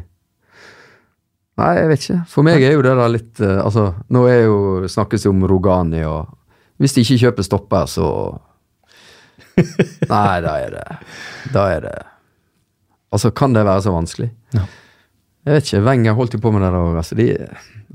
Nei, 1.56 1.72
jeg 1.80 1.90
vet 1.90 2.06
ikke. 2.06 2.20
For 2.30 2.46
meg 2.46 2.64
er 2.68 2.76
jo 2.76 2.84
det 2.86 2.94
da 3.00 3.08
litt 3.10 3.42
uh, 3.42 3.64
Altså, 3.64 3.88
nå 4.14 4.26
er 4.30 4.42
jo, 4.46 4.58
snakkes 4.92 5.26
det 5.26 5.32
om 5.32 5.44
Rogani 5.48 6.04
og 6.06 6.30
Hvis 6.78 6.94
de 6.94 7.06
ikke 7.06 7.22
kjøper 7.24 7.48
stopper, 7.48 7.90
så 7.90 8.08
Nei, 10.12 10.40
da 10.44 10.56
er 10.60 10.74
det 10.76 10.84
Da 11.54 11.70
er 11.72 11.86
det 11.86 11.94
Altså, 13.16 13.32
kan 13.32 13.54
det 13.56 13.64
være 13.64 13.86
så 13.86 13.94
vanskelig? 13.96 14.28
Ja. 14.52 14.66
Jeg 15.46 15.54
vet 15.54 15.68
ikke. 15.70 15.84
Wenger 15.86 16.16
holdt 16.18 16.34
jo 16.36 16.40
på 16.44 16.52
med 16.52 16.66
det 16.66 16.72
der. 16.74 16.98
Altså, 17.00 17.16
de, 17.16 17.28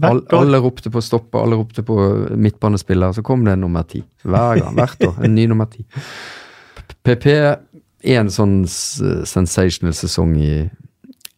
all, 0.07 0.23
alle 0.39 0.61
ropte 0.65 0.93
på 0.95 1.03
stoppe, 1.05 1.37
alle 1.43 1.59
ropte 1.59 1.83
på 1.85 1.97
midtbanespiller, 2.41 3.13
så 3.13 3.25
kom 3.27 3.45
det 3.45 3.53
en 3.53 3.65
nummer 3.67 3.85
ti. 3.91 4.01
Hver 4.23 4.63
gang. 4.63 4.79
Hvert 4.79 5.05
år. 5.09 5.19
En 5.27 5.35
ny 5.35 5.45
nummer 5.51 5.69
ti. 5.69 5.85
PP 7.05 7.27
er 7.35 8.23
en 8.23 8.33
sånn 8.33 8.63
sensational 8.65 9.93
sesong 9.99 10.33
i, 10.41 10.55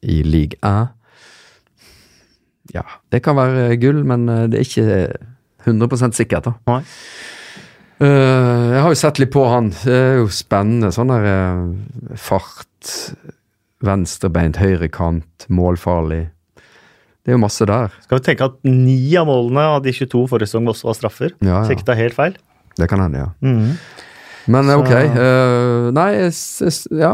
i 0.05 0.21
league 0.23 0.61
A. 0.63 0.93
Ja, 2.77 2.85
det 3.11 3.25
kan 3.25 3.37
være 3.41 3.77
gull, 3.83 4.05
men 4.07 4.29
eh, 4.31 4.47
det 4.53 4.61
er 4.61 4.69
ikke 4.69 5.73
100% 5.73 6.17
sikkert, 6.19 6.47
da. 6.47 6.55
Nei. 6.71 6.83
Eh, 8.03 8.69
jeg 8.75 8.83
har 8.83 8.91
jo 8.91 8.99
sett 8.99 9.19
litt 9.23 9.31
på 9.35 9.45
han. 9.47 9.71
Det 9.85 9.95
er 9.95 10.17
jo 10.21 10.29
spennende. 10.35 10.91
Sånn 10.95 11.13
der 11.13 11.27
uh, 11.29 12.15
fart, 12.19 12.97
venstrebeint, 13.87 14.59
høyrekant, 14.63 15.47
målfarlig. 15.53 16.25
Det 17.23 17.31
er 17.31 17.37
jo 17.37 17.43
masse 17.45 17.67
der. 17.69 17.93
Skal 18.03 18.19
vi 18.19 18.25
tenke 18.27 18.49
at 18.51 18.57
ni 18.67 18.97
av 19.21 19.29
målene 19.31 19.69
av 19.77 19.83
de 19.85 19.93
22 19.95 20.25
forrige 20.31 20.51
sesong 20.51 20.67
også 20.73 20.89
var 20.91 20.99
straffer? 20.99 21.35
Ja, 21.47 21.61
Så 21.67 21.77
ikke 21.77 21.87
det 21.87 21.95
er 21.97 22.01
helt 22.03 22.17
feil. 22.19 22.37
Det 22.79 22.89
kan 22.91 23.03
hende, 23.05 23.23
ja. 23.27 23.31
Mhm. 23.47 23.75
Men 24.51 24.65
Så- 24.67 24.81
ok. 24.81 24.93
Uh, 25.15 25.91
nei, 25.95 26.09
jeg, 26.17 26.33
s- 26.35 26.89
ja, 26.91 27.13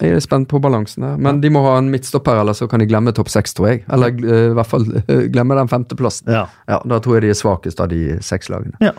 jeg 0.00 0.14
er 0.16 0.20
spent 0.24 0.48
på 0.48 0.58
balansen 0.64 1.04
her. 1.04 1.18
Men 1.20 1.42
de 1.42 1.50
må 1.52 1.60
ha 1.66 1.74
en 1.76 1.90
midtstopper, 1.92 2.40
eller 2.40 2.54
så 2.56 2.64
kan 2.70 2.80
de 2.80 2.86
glemme 2.88 3.12
topp 3.12 3.28
seks, 3.28 3.52
tror 3.52 3.68
jeg. 3.74 3.84
Eller 3.92 4.08
uh, 4.08 4.50
i 4.52 4.54
hvert 4.56 4.70
fall 4.70 4.86
uh, 4.88 5.26
glemme 5.28 5.58
den 5.58 5.68
femteplassen. 5.68 6.32
Ja. 6.32 6.46
Ja, 6.66 6.78
Da 6.88 6.98
tror 7.04 7.18
jeg 7.18 7.26
de 7.26 7.34
er 7.34 7.36
svakest 7.42 7.78
av 7.84 7.88
de 7.92 8.16
seks 8.24 8.48
lagene. 8.48 8.72
ja. 8.80 8.92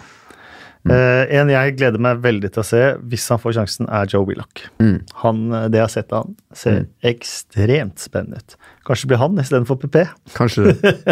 Eh, 0.91 1.23
en 1.39 1.51
jeg 1.51 1.75
gleder 1.79 2.01
meg 2.03 2.23
veldig 2.23 2.49
til 2.51 2.63
å 2.63 2.67
se, 2.67 2.81
hvis 3.07 3.27
han 3.31 3.39
får 3.39 3.55
sjansen, 3.59 3.88
er 3.88 4.09
Joe 4.11 4.27
Willoch. 4.27 4.65
Mm. 4.84 4.97
Han, 5.21 5.43
eh, 5.51 5.67
det 5.71 5.79
jeg 5.79 5.88
har 5.88 5.93
sett 5.93 6.15
av 6.15 6.25
han, 6.25 6.34
ser 6.59 6.81
ekstremt 7.07 8.03
spennende 8.03 8.41
ut. 8.43 8.57
Kanskje 8.88 9.11
blir 9.11 9.21
han 9.21 9.39
istedenfor 9.39 9.79
PP. 9.79 10.01
Kanskje 10.36 10.73
det. 10.73 10.97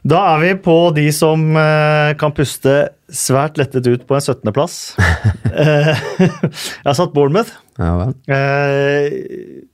Da 0.00 0.16
er 0.32 0.38
vi 0.40 0.52
på 0.64 0.74
de 0.96 1.02
som 1.12 1.42
eh, 1.60 2.14
kan 2.20 2.32
puste 2.32 2.72
svært 3.12 3.58
lettet 3.60 3.84
ut 3.84 4.06
på 4.08 4.16
en 4.16 4.24
17.-plass. 4.24 4.78
Eh, 5.50 5.98
jeg 6.22 6.86
har 6.86 6.94
satt 6.94 7.10
Bournemouth. 7.10 7.50
Ja 7.74 7.90
vel. 7.98 8.12
Eh, 8.30 9.64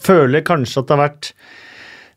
føler 0.00 0.40
kanskje 0.46 0.80
at 0.80 0.88
det 0.88 0.94
har 0.96 1.02
vært 1.02 1.28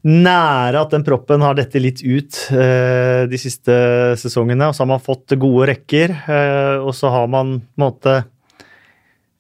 nære 0.08 0.80
at 0.80 0.94
den 0.96 1.04
proppen 1.04 1.42
har 1.44 1.58
dette 1.58 1.80
litt 1.82 2.00
ut 2.06 2.38
eh, 2.56 3.26
de 3.28 3.40
siste 3.42 3.74
sesongene. 4.22 4.70
Og 4.70 4.76
så 4.78 4.86
har 4.86 4.92
man 4.94 5.04
fått 5.04 5.36
gode 5.42 5.68
rekker, 5.74 6.14
eh, 6.32 6.78
og 6.80 6.94
så 6.96 7.12
har 7.12 7.28
man 7.32 7.58
på 7.60 7.80
en 7.82 7.84
måte 7.84 8.14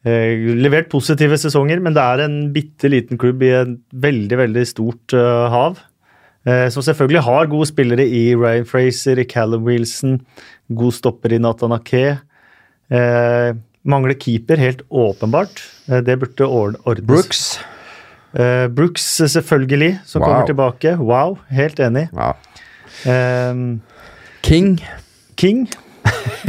eh, 0.03 0.49
levert 0.60 0.89
positive 0.91 1.38
sesonger, 1.39 1.80
men 1.84 1.95
det 1.95 2.03
er 2.03 2.26
en 2.26 2.38
bitte 2.55 2.91
liten 2.91 3.20
klubb 3.22 3.43
i 3.47 3.53
et 3.62 3.78
veldig, 3.93 4.41
veldig 4.43 4.66
stort 4.68 5.16
eh, 5.16 5.45
hav. 5.55 5.80
Eh, 6.47 6.68
som 6.72 6.84
selvfølgelig 6.86 7.24
har 7.28 7.49
gode 7.51 7.68
spillere 7.72 8.05
i 8.07 8.26
Ryan 8.36 8.68
Fraser, 8.68 9.20
i 9.24 9.28
Callum 9.32 9.64
Wilson, 9.68 10.20
god 10.76 10.95
stopper 10.95 11.36
i 11.36 11.41
Nathan 11.43 11.76
Ake. 11.76 12.05
Eh, 12.91 13.49
mangler 13.89 14.16
keeper, 14.20 14.60
helt 14.60 14.84
åpenbart. 14.91 15.64
Det 16.03 16.20
burde 16.20 16.47
ord- 16.47 16.80
ordnes. 16.84 17.07
Brooks. 17.07 17.43
Eh, 18.36 18.67
Brooks, 18.69 19.05
selvfølgelig, 19.34 19.99
som 20.05 20.21
Wow. 20.21 20.27
kommer 20.30 20.45
tilbake. 20.45 20.97
Wow, 20.99 21.38
helt 21.49 21.80
enig. 21.80 22.09
Wow. 22.13 22.34
Um, 23.05 23.82
King. 24.43 24.80
King. 25.38 25.67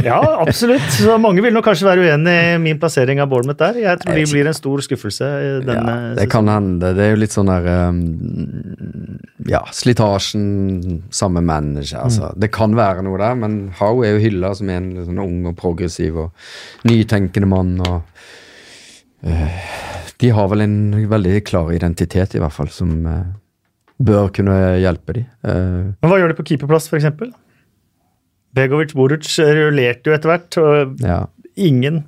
Ja, 0.03 0.19
absolutt. 0.41 0.81
Så 0.95 1.17
mange 1.21 1.41
vil 1.43 1.53
nok 1.53 1.65
kanskje 1.67 1.85
være 1.85 2.05
uenig 2.07 2.31
i 2.33 2.57
min 2.57 2.79
plassering 2.81 3.19
av 3.21 3.27
Bournemouth 3.29 3.59
der. 3.59 3.77
Jeg 3.83 3.99
tror 4.01 4.15
de 4.17 4.23
blir 4.31 4.47
en 4.49 4.55
stor 4.57 4.81
skuffelse 4.81 5.27
denne 5.67 5.93
Ja, 5.95 6.15
det 6.17 6.29
kan 6.31 6.47
hende. 6.49 6.93
Det 6.97 7.03
er 7.05 7.11
jo 7.13 7.19
litt 7.21 7.35
sånn 7.35 7.51
der 7.51 7.67
um, 7.89 9.19
Ja, 9.49 9.61
slitasjen 9.73 11.03
samme 11.13 11.41
manager. 11.45 12.05
Altså. 12.07 12.31
Det 12.39 12.49
kan 12.55 12.73
være 12.77 13.03
noe 13.05 13.19
der, 13.21 13.35
men 13.35 13.59
Howe 13.79 14.05
er 14.07 14.15
jo 14.15 14.23
hylla 14.25 14.53
som 14.57 14.69
en 14.73 14.91
sånn 15.05 15.21
ung 15.21 15.45
og 15.51 15.57
progressiv 15.59 16.17
og 16.17 16.31
nytenkende 16.89 17.49
mann. 17.51 17.75
og 17.85 18.01
eh, 19.27 19.61
De 20.21 20.29
har 20.29 20.49
vel 20.51 20.65
en 20.65 20.79
veldig 21.09 21.41
klar 21.47 21.71
identitet, 21.73 22.35
i 22.37 22.41
hvert 22.41 22.53
fall, 22.53 22.69
som 22.73 22.93
eh, 23.09 23.31
bør 24.01 24.29
kunne 24.35 24.57
hjelpe 24.81 25.17
de. 25.17 25.25
Eh, 25.41 25.91
Men 25.97 26.11
hva 26.11 26.19
gjør 26.21 26.33
de 26.33 26.37
på 26.37 26.45
keeperplass, 26.51 26.89
f.eks.? 26.91 27.09
Begovic 28.53 28.93
Boruc 28.97 29.27
rullerte 29.39 30.11
jo 30.11 30.15
etter 30.17 30.33
hvert, 30.33 30.57
og 30.61 31.05
ja. 31.05 31.23
ingen 31.55 32.03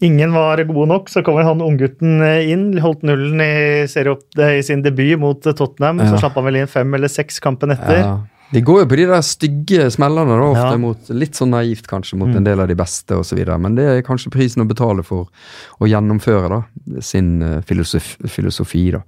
Ingen 0.00 0.30
var 0.32 0.56
gode 0.64 0.86
nok, 0.88 1.10
så 1.12 1.20
kommer 1.20 1.44
han 1.44 1.60
unggutten 1.60 2.22
inn. 2.24 2.70
Holdt 2.80 3.02
nullen 3.04 3.42
i, 3.44 3.84
serieopp, 3.84 4.22
i 4.32 4.62
sin 4.64 4.80
debut 4.80 5.18
mot 5.20 5.44
Tottenham. 5.44 6.00
Så 6.08 6.22
slapp 6.22 6.38
han 6.40 6.46
vel 6.46 6.56
inn 6.62 6.70
fem 6.72 6.96
eller 6.96 7.12
seks 7.12 7.36
kampen 7.44 7.74
etter. 7.74 7.98
Ja. 8.00 8.14
De 8.50 8.62
går 8.66 8.80
jo 8.82 8.86
på 8.90 8.98
de 8.98 9.06
der 9.10 9.22
stygge 9.26 9.84
smellene, 9.94 10.34
da, 10.34 10.48
ofte 10.48 10.64
Ja. 10.64 10.72
Mm. 10.74 10.86
mot, 10.86 11.10
litt 11.14 11.38
sånn 11.38 11.52
naivt 11.54 11.86
kanskje, 11.90 12.18
mot 12.18 12.34
en 12.34 12.46
del 12.46 12.60
av 12.60 12.68
de 12.68 12.74
beste 12.74 13.14
osv. 13.14 13.38
Men 13.58 13.76
det 13.78 13.86
er 13.86 14.02
kanskje 14.06 14.32
prisen 14.34 14.64
å 14.64 14.68
betale 14.68 15.04
for 15.06 15.30
å 15.78 15.86
gjennomføre 15.86 16.50
da, 16.50 16.62
sin 17.00 17.38
eh, 17.42 17.60
filosof, 17.62 18.16
filosofi. 18.26 18.90
da. 18.96 19.04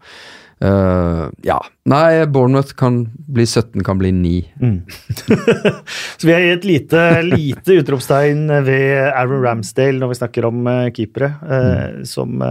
Uh, 0.62 1.26
ja. 1.42 1.56
Nei, 1.90 2.22
Bournemouth 2.30 2.76
kan 2.78 3.08
bli 3.26 3.42
17, 3.42 3.82
kan 3.82 3.98
bli 3.98 4.12
9. 4.14 4.42
Mm. 4.62 4.76
Så 6.18 6.28
vi 6.28 6.36
i 6.36 6.52
et 6.52 6.64
lite, 6.64 7.00
lite 7.26 7.80
utropstegn 7.80 8.46
ved 8.62 9.08
Aaron 9.08 9.42
Ramsdale 9.42 9.98
når 9.98 10.12
vi 10.12 10.18
snakker 10.20 10.46
om 10.46 10.62
eh, 10.70 10.92
keepere, 10.94 11.32
mm. 11.42 12.04
som 12.06 12.44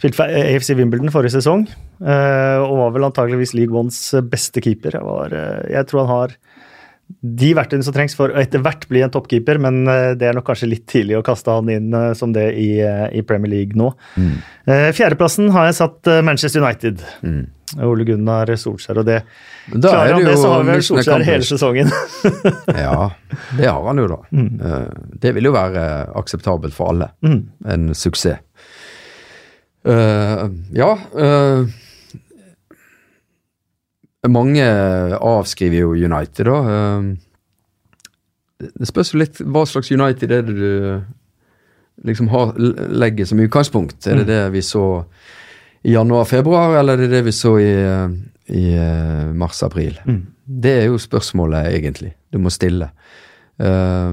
spilte 0.00 0.16
for 0.18 0.32
AFC 0.40 0.72
Wimbledon 0.78 1.12
forrige 1.12 1.36
sesong. 1.38 1.66
eh, 2.00 2.58
og 2.64 2.78
var 2.80 2.94
vel 2.96 3.08
antageligvis 3.10 3.52
League 3.58 3.76
Ones 3.76 4.00
beste 4.32 4.62
keeper. 4.64 4.96
Jeg, 4.96 5.04
var, 5.06 5.36
eh, 5.36 5.74
jeg 5.76 5.90
tror 5.90 6.06
han 6.06 6.14
har 6.16 6.38
de 7.26 7.48
verktøyene 7.58 7.82
som 7.82 7.94
trengs 7.94 8.14
for 8.14 8.30
å 8.30 8.38
etter 8.38 8.62
hvert 8.62 8.84
bli 8.90 9.00
en 9.02 9.10
toppkeeper, 9.12 9.58
men 9.62 9.82
eh, 9.90 10.12
det 10.18 10.28
er 10.28 10.36
nok 10.36 10.46
kanskje 10.46 10.68
litt 10.70 10.84
tidlig 10.90 11.16
å 11.18 11.24
kaste 11.26 11.52
han 11.52 11.70
inn 11.72 11.94
eh, 11.96 12.12
som 12.18 12.30
det 12.34 12.52
i, 12.54 12.68
eh, 12.86 13.08
i 13.18 13.24
Premier 13.26 13.50
League 13.50 13.78
nå. 13.78 13.90
Mm. 14.16 14.36
Fjerdeplassen 14.94 15.48
har 15.50 15.66
jeg 15.66 15.80
satt 15.80 16.10
eh, 16.10 16.20
Manchester 16.22 16.62
United. 16.62 17.02
Ole 17.86 18.02
Gunnar 18.06 18.50
Solskjær. 18.58 18.98
Og 19.02 19.06
det 19.06 19.20
Da 19.70 19.90
klarer 19.92 20.08
er 20.08 20.14
han 20.16 20.24
det 20.24 20.30
det, 20.32 20.38
så 20.40 20.52
har 20.52 20.64
vi 20.64 20.72
vel 20.72 20.86
Solskjær 20.86 21.26
hele 21.26 21.46
sesongen. 21.46 21.92
Ja, 22.84 23.10
det 23.58 23.68
har 23.68 23.82
han 23.86 24.00
jo, 24.00 24.06
da. 24.10 24.18
Mm. 24.34 25.18
det 25.22 25.34
vil 25.36 25.50
jo 25.50 25.52
være 25.54 25.84
akseptabelt 26.18 26.74
for 26.74 26.94
alle. 26.94 27.10
Mm. 27.26 27.40
En 27.74 27.90
suksess. 27.94 28.40
Eh, 29.84 30.48
ja 30.76 30.90
Uh, 31.14 31.68
Mange 34.28 34.64
avskriver 35.16 35.78
jo 35.80 35.94
United, 35.96 36.44
da. 36.44 36.56
Uh, 36.60 37.16
det 38.60 38.88
spørs 38.90 39.14
jo 39.14 39.20
litt 39.22 39.40
hva 39.40 39.62
slags 39.64 39.88
United 39.88 40.34
er 40.36 40.42
det 40.44 40.56
du 40.58 41.00
liksom 42.04 42.28
har, 42.28 42.52
legger 42.92 43.24
som 43.28 43.40
utgangspunkt. 43.40 44.04
Er 44.04 44.20
det 44.20 44.26
det 44.28 44.42
vi 44.52 44.60
så 44.64 45.04
i 45.80 45.94
januar-februar, 45.94 46.76
eller 46.76 46.98
er 46.98 47.06
det 47.06 47.14
det 47.14 47.22
vi 47.24 47.32
så 47.32 47.54
i, 47.60 47.72
i 48.52 48.66
mars-april? 49.32 49.96
Det 50.44 50.74
er 50.82 50.86
jo 50.90 51.00
spørsmålet, 51.00 51.72
egentlig, 51.72 52.12
du 52.32 52.38
må 52.44 52.52
stille. 52.52 52.90
Eh, 53.60 54.12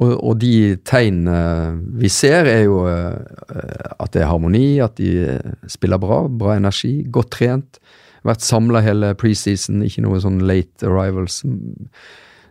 og, 0.00 0.12
og 0.16 0.36
de 0.40 0.76
tegnene 0.88 1.40
vi 2.00 2.08
ser, 2.12 2.48
er 2.48 2.64
jo 2.64 2.84
eh, 2.88 3.16
at 4.00 4.14
det 4.14 4.24
er 4.24 4.30
harmoni, 4.30 4.80
at 4.80 4.96
de 5.00 5.10
eh, 5.34 5.56
spiller 5.68 6.00
bra, 6.00 6.22
bra 6.28 6.56
energi, 6.56 7.02
godt 7.12 7.34
trent. 7.36 7.80
Vært 8.24 8.44
samla 8.44 8.82
hele 8.84 9.12
preseason, 9.20 9.82
ikke 9.84 10.04
noe 10.04 10.20
sånn 10.20 10.40
late 10.48 10.88
arrivals. 10.88 11.42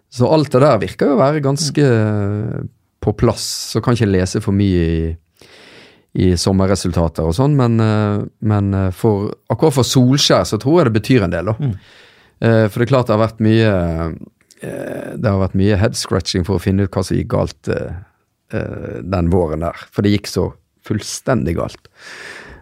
Så 0.09 0.29
alt 0.29 0.53
det 0.53 0.61
der 0.65 0.81
virker 0.81 1.09
jo 1.09 1.17
å 1.17 1.23
være 1.23 1.43
ganske 1.45 1.89
eh, 1.89 2.59
på 3.01 3.15
plass. 3.17 3.47
Så 3.73 3.81
kan 3.81 3.97
ikke 3.97 4.11
lese 4.11 4.43
for 4.45 4.53
mye 4.53 4.85
i, 4.85 5.03
i 6.21 6.31
sommerresultater 6.37 7.25
og 7.25 7.37
sånn, 7.37 7.57
men, 7.57 7.81
men 8.45 8.73
for, 8.97 9.29
akkurat 9.49 9.77
for 9.77 9.87
Solskjær 9.87 10.45
så 10.49 10.57
tror 10.61 10.81
jeg 10.81 10.89
det 10.89 10.97
betyr 10.99 11.25
en 11.25 11.33
del, 11.33 11.49
da. 11.49 11.57
Mm. 11.57 11.77
For 12.39 12.79
det 12.79 12.85
er 12.85 12.89
klart 12.89 13.09
det 13.09 13.13
har 13.17 13.21
vært 13.21 13.41
mye 13.43 13.71
Det 14.61 15.29
har 15.29 15.41
vært 15.41 15.57
mye 15.59 15.79
head-scratching 15.79 16.45
for 16.47 16.59
å 16.59 16.63
finne 16.63 16.85
ut 16.85 16.93
hva 16.95 17.03
som 17.05 17.17
gikk 17.17 17.31
galt 17.31 17.69
eh, 17.71 17.99
eh, 18.55 18.99
den 19.03 19.31
våren 19.33 19.63
der. 19.63 19.85
For 19.93 20.05
det 20.05 20.17
gikk 20.17 20.31
så 20.31 20.49
fullstendig 20.87 21.57
galt. 21.59 21.91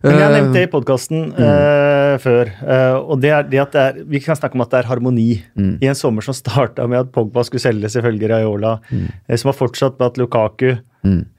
Men 0.03 0.19
jeg 0.19 0.29
Eh, 0.37 0.51
det 0.53 0.63
i 0.67 0.69
podkasten 0.69 1.31
før. 2.21 2.49
uh, 2.61 2.97
og 3.01 3.21
det 3.21 3.31
er 3.33 3.47
det 3.49 3.63
det 3.73 3.81
er, 3.81 3.95
Vi 4.05 4.19
kan 4.21 4.37
snakke 4.37 4.53
om 4.53 4.61
at 4.61 4.69
det 4.69 4.79
er 4.83 4.89
harmoni. 4.91 5.41
I 5.57 5.89
en 5.89 5.97
sommer 5.97 6.21
som 6.21 6.37
starta 6.37 6.85
med 6.87 6.99
at 6.99 7.11
Pogba 7.11 7.43
skulle 7.43 7.63
selges 7.63 7.97
ifølge 7.97 8.29
Raiola, 8.29 8.77
uh, 8.77 9.35
som 9.35 9.49
har 9.49 9.57
fortsatt 9.57 9.97
med 9.97 10.11
at 10.11 10.21
Lukaku 10.21 10.77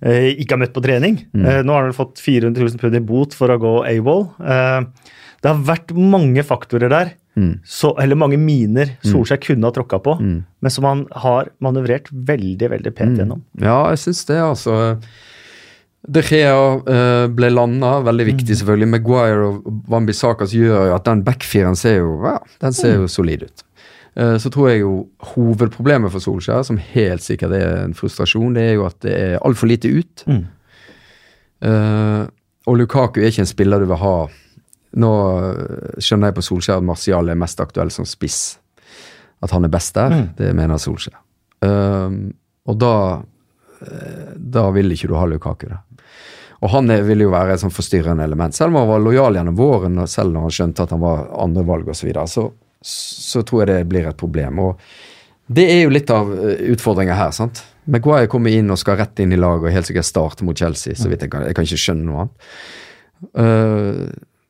eh, 0.03 0.33
ikke 0.39 0.57
har 0.57 0.63
møtt 0.65 0.75
på 0.77 0.85
trening. 0.85 1.21
Eh, 1.37 1.61
nå 1.67 1.75
har 1.75 1.87
han 1.87 1.97
fått 1.97 2.23
400 2.23 2.61
000 2.61 2.83
pund 2.83 2.99
i 2.99 3.05
bot 3.05 3.37
for 3.37 3.53
å 3.53 3.59
gå 3.61 3.75
AWOL. 3.95 4.27
Eh, 4.41 5.15
det 5.39 5.51
har 5.51 5.67
vært 5.69 5.95
mange 5.95 6.43
faktorer 6.47 6.91
der, 6.91 7.13
så, 7.65 7.93
eller 8.03 8.19
mange 8.19 8.39
miner 8.41 8.95
Solskjær 9.07 9.41
kunne 9.45 9.69
ha 9.69 9.75
tråkka 9.75 10.01
på, 10.05 10.17
men 10.21 10.75
som 10.75 10.87
han 10.89 11.07
har 11.25 11.51
manøvrert 11.65 12.11
veldig 12.13 12.71
veldig 12.75 12.95
pent 12.97 13.21
gjennom. 13.21 13.43
Ja, 13.63 13.81
jeg 13.93 14.03
syns 14.07 14.25
det, 14.31 14.39
altså. 14.43 14.99
De 16.09 16.23
Gea 16.25 16.59
eh, 16.89 17.27
ble 17.35 17.51
landa, 17.53 17.99
veldig 18.07 18.29
viktig 18.31 18.57
selvfølgelig. 18.61 18.91
Maguire 18.95 19.49
og 19.49 19.67
Wambisaka 19.91 20.47
gjør 20.49 20.91
jo 20.91 20.95
at 20.97 21.09
den 21.09 21.25
backfiren 21.27 21.77
ser 21.77 21.99
jo 21.99 22.13
ja, 22.23 22.39
den 22.63 22.77
ser 22.77 23.03
jo 23.03 23.09
solid 23.11 23.45
ut. 23.49 23.65
Eh, 24.19 24.37
så 24.41 24.51
tror 24.55 24.71
jeg 24.71 24.83
jo 24.83 24.93
hovedproblemet 25.35 26.15
for 26.15 26.25
Solskjær, 26.25 26.65
som 26.67 26.81
helt 26.95 27.25
sikkert 27.25 27.55
er 27.59 27.83
en 27.85 27.97
frustrasjon, 27.99 28.57
det 28.57 28.71
er 28.71 28.79
jo 28.79 28.87
at 28.89 28.99
det 29.05 29.15
er 29.15 29.43
altfor 29.43 29.71
lite 29.71 29.91
ut. 29.91 30.25
Mm. 30.27 30.45
Eh, 31.69 32.23
og 32.69 32.79
Lukaku 32.79 33.21
er 33.21 33.33
ikke 33.33 33.45
en 33.45 33.51
spiller 33.51 33.83
du 33.83 33.89
vil 33.91 34.01
ha 34.01 34.17
Nå 34.97 35.13
eh, 35.37 35.99
skjønner 36.01 36.31
jeg 36.31 36.39
på 36.39 36.47
Solskjær 36.47 36.81
at 36.81 36.87
Martial 36.89 37.29
er 37.29 37.41
mest 37.41 37.61
aktuell 37.61 37.93
som 37.95 38.09
spiss. 38.09 38.59
At 39.45 39.53
han 39.55 39.67
er 39.67 39.73
best 39.73 39.95
der, 39.95 40.15
det 40.39 40.55
mener 40.57 40.81
Solskjær. 40.83 41.19
Um, 41.61 42.31
og 42.71 42.77
da 42.79 42.95
eh, 43.83 44.33
da 44.39 44.69
vil 44.75 44.95
ikke 44.95 45.11
du 45.11 45.17
ha 45.19 45.27
Lukaku 45.29 45.69
der. 45.69 45.83
Og 46.59 46.73
han 46.73 46.89
ville 46.91 47.05
vil 47.07 47.27
jo 47.27 47.35
være 47.35 47.55
et 47.55 47.63
sånn 47.63 47.75
forstyrrende 47.75 48.25
element. 48.27 48.55
Selv 48.57 48.73
om 48.73 48.81
han 48.81 48.89
var 48.89 49.03
lojal 49.03 49.37
gjennom 49.39 49.59
våren, 49.59 50.01
og 50.03 50.09
selv 50.11 50.35
når 50.35 50.49
han 50.49 50.55
skjønte 50.57 50.87
at 50.87 50.95
han 50.95 51.03
var 51.05 51.29
andrevalg 51.45 51.93
osv., 51.93 52.01
så, 52.01 52.09
videre, 52.09 52.27
så 52.27 52.49
så 52.81 53.43
tror 53.43 53.65
jeg 53.65 53.71
det 53.73 53.89
blir 53.91 54.07
et 54.09 54.19
problem. 54.19 54.61
Og 54.63 54.81
det 55.49 55.67
er 55.73 55.83
jo 55.83 55.93
litt 55.93 56.11
av 56.15 56.31
eh, 56.37 56.65
utfordringa 56.75 57.17
her, 57.19 57.33
sant. 57.35 57.63
Maguire 57.89 58.29
kommer 58.31 58.55
inn 58.55 58.71
og 58.71 58.81
skal 58.81 58.99
rett 59.01 59.23
inn 59.25 59.33
i 59.33 59.41
laget 59.41 59.71
og 59.71 59.75
helt 59.75 59.89
sikkert 59.89 60.09
starte 60.09 60.47
mot 60.47 60.59
Chelsea. 60.59 60.95
så 60.95 61.09
vidt 61.09 61.25
Jeg 61.25 61.33
kan, 61.33 61.47
jeg 61.49 61.57
kan 61.57 61.69
ikke 61.69 61.83
skjønne 61.85 62.05
noe 62.05 62.27
annet. 62.27 62.51
Uh, 63.35 64.03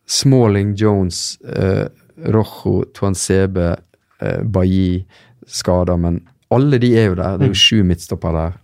Smalling, 0.09 0.75
Jones, 0.79 1.39
uh, 1.45 1.87
Rojo, 2.33 2.85
Tuansebe, 2.97 3.75
uh, 4.23 4.41
Bailly 4.45 5.05
skader, 5.47 6.01
men 6.01 6.23
alle 6.55 6.81
de 6.81 6.95
er 6.97 7.11
jo 7.11 7.19
der. 7.19 7.37
Det 7.37 7.49
er 7.49 7.53
jo 7.53 7.61
sju 7.61 7.83
midtstoppere 7.85 8.47
der. 8.47 8.57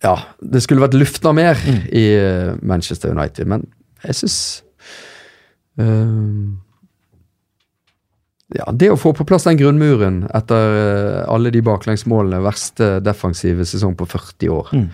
Ja, 0.00 0.16
det 0.40 0.62
skulle 0.64 0.82
vært 0.82 0.96
lufta 0.96 1.32
mer 1.36 1.60
mm. 1.60 1.80
i 1.92 2.04
Manchester 2.66 3.12
United, 3.12 3.46
men 3.50 3.66
jeg 4.06 4.16
syns 4.22 4.38
uh, 5.76 6.48
ja, 8.56 8.66
Det 8.72 8.88
å 8.90 8.98
få 8.98 9.12
på 9.14 9.26
plass 9.28 9.44
den 9.46 9.60
grunnmuren 9.60 10.22
etter 10.34 10.74
uh, 10.74 11.30
alle 11.30 11.52
de 11.54 11.62
baklengsmålene, 11.64 12.42
verste 12.42 12.96
defensive 13.04 13.66
sesong 13.68 13.94
på 13.98 14.08
40 14.08 14.54
år, 14.56 14.72
mm. 14.74 14.86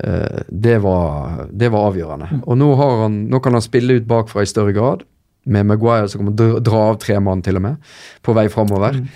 Uh, 0.00 0.40
det, 0.48 0.78
var, 0.84 1.44
det, 1.50 1.70
var, 1.72 1.90
avgjørende. 1.90 2.30
Mm. 2.32 2.42
Og 2.46 2.58
nå, 2.60 2.70
han, 2.80 3.20
nå, 3.32 3.42
kan 3.44 3.58
han 3.58 3.64
spille 3.64 3.98
ut 4.00 4.08
bakfra 4.08 4.44
i 4.44 4.50
større 4.50 4.74
grad, 4.76 5.06
med 5.42 5.66
Maguire 5.66 6.06
som 6.10 6.22
kommer 6.22 6.36
dra, 6.38 6.60
dra 6.62 6.82
av 6.92 7.00
tre 7.02 7.16
mann 7.18 7.42
til 7.42 7.58
og 7.58 7.64
med, 7.64 7.94
på 8.22 8.34
vei 8.36 8.46
framover. 8.52 9.00
Mm. 9.00 9.08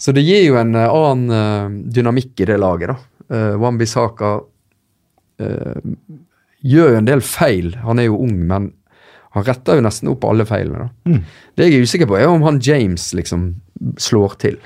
Så 0.00 0.12
det 0.16 0.24
gir 0.24 0.44
jo 0.46 0.58
en 0.60 0.74
uh, 0.76 0.88
annen 0.88 1.80
dynamikk 1.92 2.44
i 2.44 2.50
det 2.52 2.60
laget, 2.60 2.92
da. 2.92 2.98
Uh, 3.30 3.54
Wambi 3.62 3.86
Saka 3.86 4.40
gjør 5.40 6.90
jo 6.92 6.96
en 6.98 7.06
del 7.08 7.22
feil. 7.24 7.70
Han 7.80 7.96
er 7.96 8.10
jo 8.10 8.18
ung, 8.26 8.34
men 8.50 8.66
han 9.36 9.46
retter 9.46 9.78
jo 9.78 9.84
nesten 9.86 10.10
opp 10.12 10.26
alle 10.28 10.46
feilene. 10.48 10.84
da. 10.84 11.12
Mm. 11.12 11.22
Det 11.56 11.68
jeg 11.68 11.78
er 11.78 11.86
usikker 11.86 12.10
på, 12.10 12.18
er 12.18 12.28
om 12.28 12.44
han 12.44 12.58
James 12.64 13.06
liksom 13.16 13.46
slår 14.02 14.36
til. 14.42 14.58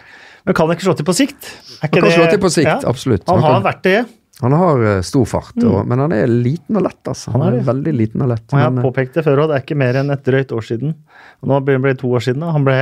Men 0.44 0.56
kan 0.56 0.68
han 0.68 0.76
ikke 0.76 0.88
slå 0.88 0.96
til 0.98 1.08
på 1.08 1.16
sikt? 1.16 1.50
han 1.80 1.92
kan 1.92 2.04
det... 2.04 2.12
slå 2.16 2.28
til 2.30 2.40
på 2.40 2.50
sikt, 2.52 2.70
ja. 2.70 2.78
absolutt. 2.88 3.24
Han, 3.28 3.40
han 3.40 3.44
har 3.44 3.58
kan... 3.58 3.66
vært 3.68 3.84
det. 3.84 3.98
Han 4.42 4.54
har 4.58 4.80
uh, 4.82 5.00
stor 5.06 5.26
fart, 5.30 5.54
mm. 5.56 5.66
og, 5.70 5.76
men 5.86 6.00
han 6.02 6.14
er 6.16 6.30
liten 6.30 6.78
og 6.80 6.82
lett. 6.88 7.00
altså. 7.06 7.30
Han 7.34 7.44
han 7.44 7.58
er 7.60 7.66
veldig 7.68 7.94
liten 7.94 8.24
og 8.24 8.32
lett. 8.32 8.46
Og 8.50 8.58
jeg 8.58 8.66
har 8.66 8.86
påpekt 8.88 9.18
det 9.18 9.26
før 9.26 9.44
òg, 9.44 9.50
det 9.52 9.58
er 9.58 9.66
ikke 9.66 9.78
mer 9.78 10.00
enn 10.00 10.14
et 10.14 10.24
drøyt 10.26 10.54
år 10.56 10.66
siden. 10.66 10.96
Og 11.42 11.52
nå 11.52 11.60
blir 11.66 11.78
det 11.86 12.00
to 12.02 12.10
år 12.10 12.24
siden. 12.26 12.42
da. 12.42 12.54
Han 12.56 12.66
ble 12.66 12.78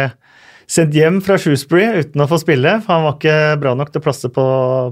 sendt 0.70 0.94
hjem 0.96 1.20
fra 1.24 1.38
Shrewsbury 1.40 2.02
uten 2.02 2.24
å 2.24 2.28
få 2.30 2.38
spille, 2.42 2.78
for 2.84 2.96
han 2.96 3.06
var 3.06 3.18
ikke 3.18 3.36
bra 3.62 3.74
nok 3.78 3.92
til 3.92 4.02
å 4.02 4.04
plasse 4.04 4.30
på, 4.32 4.46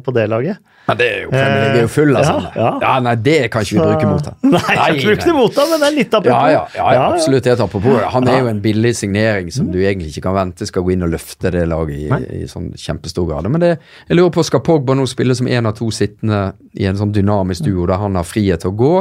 på 0.05 0.15
det 0.17 0.27
laget. 0.31 0.61
Men 0.91 0.99
det 0.99 1.07
er 1.07 1.19
jo, 1.23 1.31
eh, 1.37 1.77
jo 1.85 1.89
full 1.93 2.17
av 2.19 2.25
sånne. 2.27 2.49
Ja, 2.57 2.71
ja. 2.83 2.93
Nei, 3.05 3.13
det 3.23 3.37
kan 3.53 3.63
ikke 3.63 3.77
vi 3.77 3.83
bruke 3.85 4.09
mot 4.11 4.27
ham. 4.27 4.37
Nei, 4.55 4.61
jeg 4.61 4.79
kan 4.81 4.97
ikke 4.97 5.11
bruke 5.11 5.29
det 5.29 5.35
mot 5.37 5.61
ham, 5.61 5.69
men 5.71 5.83
det 5.83 5.89
er 5.89 5.97
litt 5.97 6.17
apropos. 6.19 6.51
Ja, 6.51 6.63
ja, 6.75 6.87
ja, 6.97 7.05
absolutt. 7.13 7.49
helt 7.51 7.63
apropos. 7.67 7.99
Han 8.15 8.31
er 8.33 8.41
jo 8.41 8.49
en 8.51 8.63
billig 8.65 8.93
signering 8.99 9.53
som 9.55 9.69
du 9.71 9.79
egentlig 9.79 10.11
ikke 10.11 10.25
kan 10.27 10.37
vente 10.41 10.67
skal 10.67 10.87
gå 10.87 10.95
inn 10.97 11.07
og 11.07 11.13
løfte 11.15 11.53
det 11.55 11.63
laget 11.71 12.01
i, 12.01 12.41
i 12.41 12.51
sånn 12.51 12.73
kjempestor 12.81 13.29
grad. 13.29 13.51
Men 13.53 13.63
det, 13.63 13.73
jeg 14.09 14.19
lurer 14.19 14.35
på, 14.35 14.45
skal 14.47 14.65
Pogba 14.67 14.97
nå 14.99 15.07
spille 15.11 15.37
som 15.39 15.51
én 15.51 15.69
av 15.69 15.77
to 15.79 15.93
sittende 15.95 16.43
i 16.75 16.89
en 16.91 16.99
sånn 16.99 17.15
dynamisk 17.15 17.69
duo 17.69 17.87
der 17.91 18.01
han 18.03 18.19
har 18.19 18.27
frihet 18.27 18.65
til 18.65 18.73
å 18.73 18.79
gå, 18.81 18.95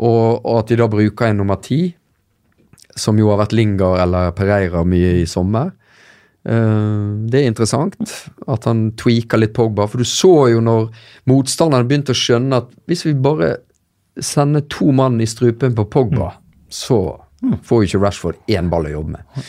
og, 0.00 0.22
og 0.40 0.54
at 0.56 0.70
de 0.70 0.78
da 0.80 0.88
bruker 0.88 1.28
en 1.28 1.42
nummer 1.42 1.60
ti, 1.60 1.82
som 2.96 3.18
jo 3.20 3.28
har 3.32 3.42
vært 3.42 3.52
Lingard 3.56 4.00
eller 4.02 4.32
Pereira 4.36 4.86
mye 4.88 5.18
i 5.20 5.28
sommer. 5.28 5.74
Eh, 6.44 7.00
det 7.28 7.40
er 7.40 7.50
interessant 7.50 7.96
at 8.48 8.68
han 8.68 8.90
tweaka 8.98 9.40
litt 9.40 9.52
Pogba, 9.56 9.86
for 9.90 10.00
du 10.00 10.08
så 10.08 10.34
jo 10.54 10.62
når 10.64 10.86
motstanderne 11.28 11.88
begynte 11.88 12.14
å 12.14 12.20
skjønne 12.20 12.62
at 12.62 12.70
hvis 12.88 13.04
vi 13.08 13.16
bare 13.16 13.58
sender 14.20 14.64
to 14.72 14.90
mann 14.96 15.20
i 15.20 15.28
strupen 15.28 15.76
på 15.76 15.86
Pogba, 15.92 16.32
mm. 16.32 16.62
så 16.72 17.00
mm. 17.44 17.58
får 17.66 17.82
jo 17.82 17.90
ikke 17.90 18.00
Rashford 18.04 18.40
én 18.52 18.70
ball 18.72 18.88
å 18.88 18.94
jobbe 18.94 19.18
med. 19.18 19.44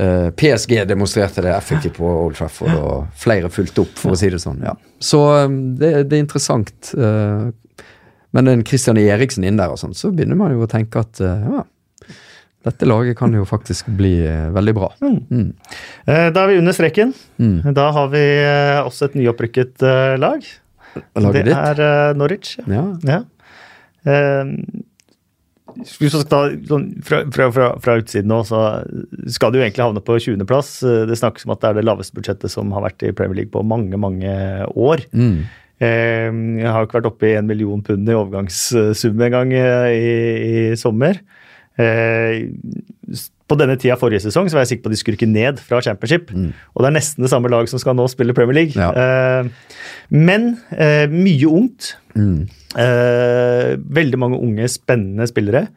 Eh, 0.00 0.28
PSG 0.40 0.78
demonstrerte 0.88 1.44
det 1.44 1.52
effektivt 1.52 1.98
på 2.00 2.08
Old 2.08 2.38
Trafford, 2.38 2.72
og 2.80 3.20
flere 3.20 3.50
fulgte 3.52 3.84
opp, 3.84 3.92
for 4.00 4.16
å 4.16 4.20
si 4.20 4.30
det 4.32 4.40
sånn. 4.40 4.62
Ja. 4.64 4.76
Så 5.04 5.20
um, 5.44 5.60
det, 5.76 5.92
det, 6.08 6.16
er 6.16 6.24
interessant. 6.24 6.94
Men 8.30 8.48
en 8.48 8.64
Christian 8.64 9.00
Eriksen 9.00 9.44
inn 9.44 9.58
der 9.58 9.72
og 9.74 9.80
sånt, 9.80 9.98
så 9.98 10.12
begynner 10.14 10.38
man 10.38 10.54
jo 10.54 10.64
å 10.64 10.70
tenke 10.70 11.02
at 11.02 11.20
ja, 11.20 11.64
dette 12.66 12.84
laget 12.84 13.16
kan 13.16 13.32
jo 13.32 13.46
faktisk 13.48 13.88
bli 13.96 14.18
eh, 14.26 14.50
veldig 14.52 14.74
bra. 14.76 14.90
Mm. 15.00 15.16
Mm. 15.30 15.46
Eh, 16.04 16.26
da 16.34 16.42
er 16.42 16.50
vi 16.50 16.58
under 16.60 16.76
streken. 16.76 17.14
Mm. 17.40 17.72
Da 17.76 17.88
har 17.96 18.10
vi 18.12 18.20
eh, 18.20 18.80
også 18.84 19.08
et 19.08 19.16
nyopprykket 19.16 19.86
lag. 20.20 20.44
Laget 21.16 21.48
det 21.48 21.56
er 21.56 22.14
Norwich. 22.18 22.58
Ja. 22.68 22.84
ja. 23.06 23.22
Ta, 25.80 26.40
fra, 27.06 27.20
fra, 27.30 27.46
fra, 27.54 27.66
fra, 27.80 27.94
utsiden 28.02 28.28
nå, 28.28 28.40
så 28.44 28.82
skal 29.30 29.54
jo 29.54 29.62
egentlig 29.62 29.86
havne 29.86 30.02
på 30.04 30.18
20.-plass. 30.18 30.72
Det 31.08 31.16
snakkes 31.16 31.46
om 31.46 31.54
at 31.54 31.62
det 31.62 31.70
er 31.70 31.78
det 31.78 31.86
laveste 31.86 32.18
budsjettet 32.18 32.52
som 32.52 32.74
har 32.74 32.84
vært 32.90 33.06
i 33.06 33.14
Premier 33.14 33.40
League 33.40 33.54
på 33.54 33.62
mange, 33.64 33.96
mange 34.02 34.34
år. 34.74 35.06
Mm. 35.14 35.46
Jeg 35.80 36.66
har 36.66 36.82
jo 36.82 36.90
ikke 36.90 36.98
vært 36.98 37.12
oppe 37.14 37.30
i 37.30 37.36
en 37.38 37.48
million 37.48 37.80
pund 37.86 38.10
i 38.10 38.18
overgangssum 38.18 39.22
engang 39.30 39.54
i, 39.54 39.62
i 39.94 40.56
sommer. 40.76 41.22
Eh, 41.80 43.20
på 43.50 43.58
denne 43.58 43.74
tida 43.80 43.96
forrige 43.98 44.22
sesong 44.22 44.46
så 44.46 44.56
var 44.56 44.66
jeg 44.66 44.74
sikker 44.74 44.84
på 44.84 44.90
at 44.90 44.94
de 44.94 45.00
skulle 45.00 45.16
rykke 45.16 45.30
ned 45.30 45.60
fra 45.64 45.80
Championship. 45.82 46.30
Mm. 46.30 46.52
Og 46.74 46.84
det 46.84 46.90
er 46.90 46.96
nesten 46.98 47.26
det 47.26 47.32
samme 47.32 47.50
lag 47.50 47.66
som 47.70 47.82
skal 47.82 47.96
nå 47.98 48.06
spille 48.12 48.36
Premier 48.36 48.60
League. 48.60 48.76
Ja. 48.78 48.92
Eh, 48.94 49.80
men 50.14 50.52
eh, 50.76 51.06
mye 51.10 51.50
ungt. 51.50 51.94
Mm. 52.10 52.48
veldig 53.94 54.18
mange 54.18 54.38
unge, 54.42 54.66
spennende 54.70 55.28
spillere. 55.30 55.68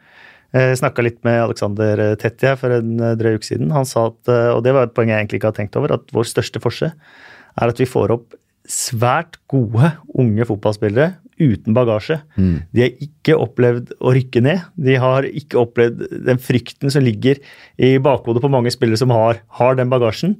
Jeg 0.54 0.78
snakka 0.78 1.02
litt 1.02 1.20
med 1.26 1.40
Alexander 1.40 2.02
Tetja 2.18 2.52
for 2.58 2.74
en 2.74 2.98
drøy 3.18 3.38
uke 3.38 3.46
siden. 3.46 3.70
Han 3.74 3.86
sa 3.86 4.08
at, 4.10 4.30
og 4.54 4.60
det 4.66 4.74
var 4.74 4.86
et 4.86 4.94
poeng 4.94 5.10
jeg 5.10 5.22
egentlig 5.22 5.40
ikke 5.40 5.50
har 5.50 5.56
tenkt 5.56 5.78
over, 5.78 5.94
at 5.94 6.10
vår 6.14 6.26
største 6.30 6.62
forse 6.62 6.90
er 6.90 7.72
at 7.72 7.80
vi 7.80 7.88
får 7.90 8.14
opp 8.14 8.36
svært 8.70 9.38
gode 9.50 9.90
unge 10.14 10.46
fotballspillere 10.48 11.12
uten 11.40 11.74
bagasje. 11.76 12.20
Mm. 12.38 12.56
De 12.74 12.84
har 12.84 13.06
ikke 13.06 13.38
opplevd 13.40 13.94
å 13.98 14.12
rykke 14.14 14.42
ned. 14.44 14.68
De 14.76 14.98
har 15.00 15.26
ikke 15.28 15.60
opplevd 15.62 16.04
den 16.28 16.40
frykten 16.42 16.92
som 16.92 17.04
ligger 17.04 17.40
i 17.76 17.96
bakhodet 18.02 18.44
på 18.44 18.52
mange 18.52 18.72
spillere 18.74 19.00
som 19.00 19.12
har, 19.14 19.42
har 19.58 19.78
den 19.78 19.92
bagasjen. 19.92 20.38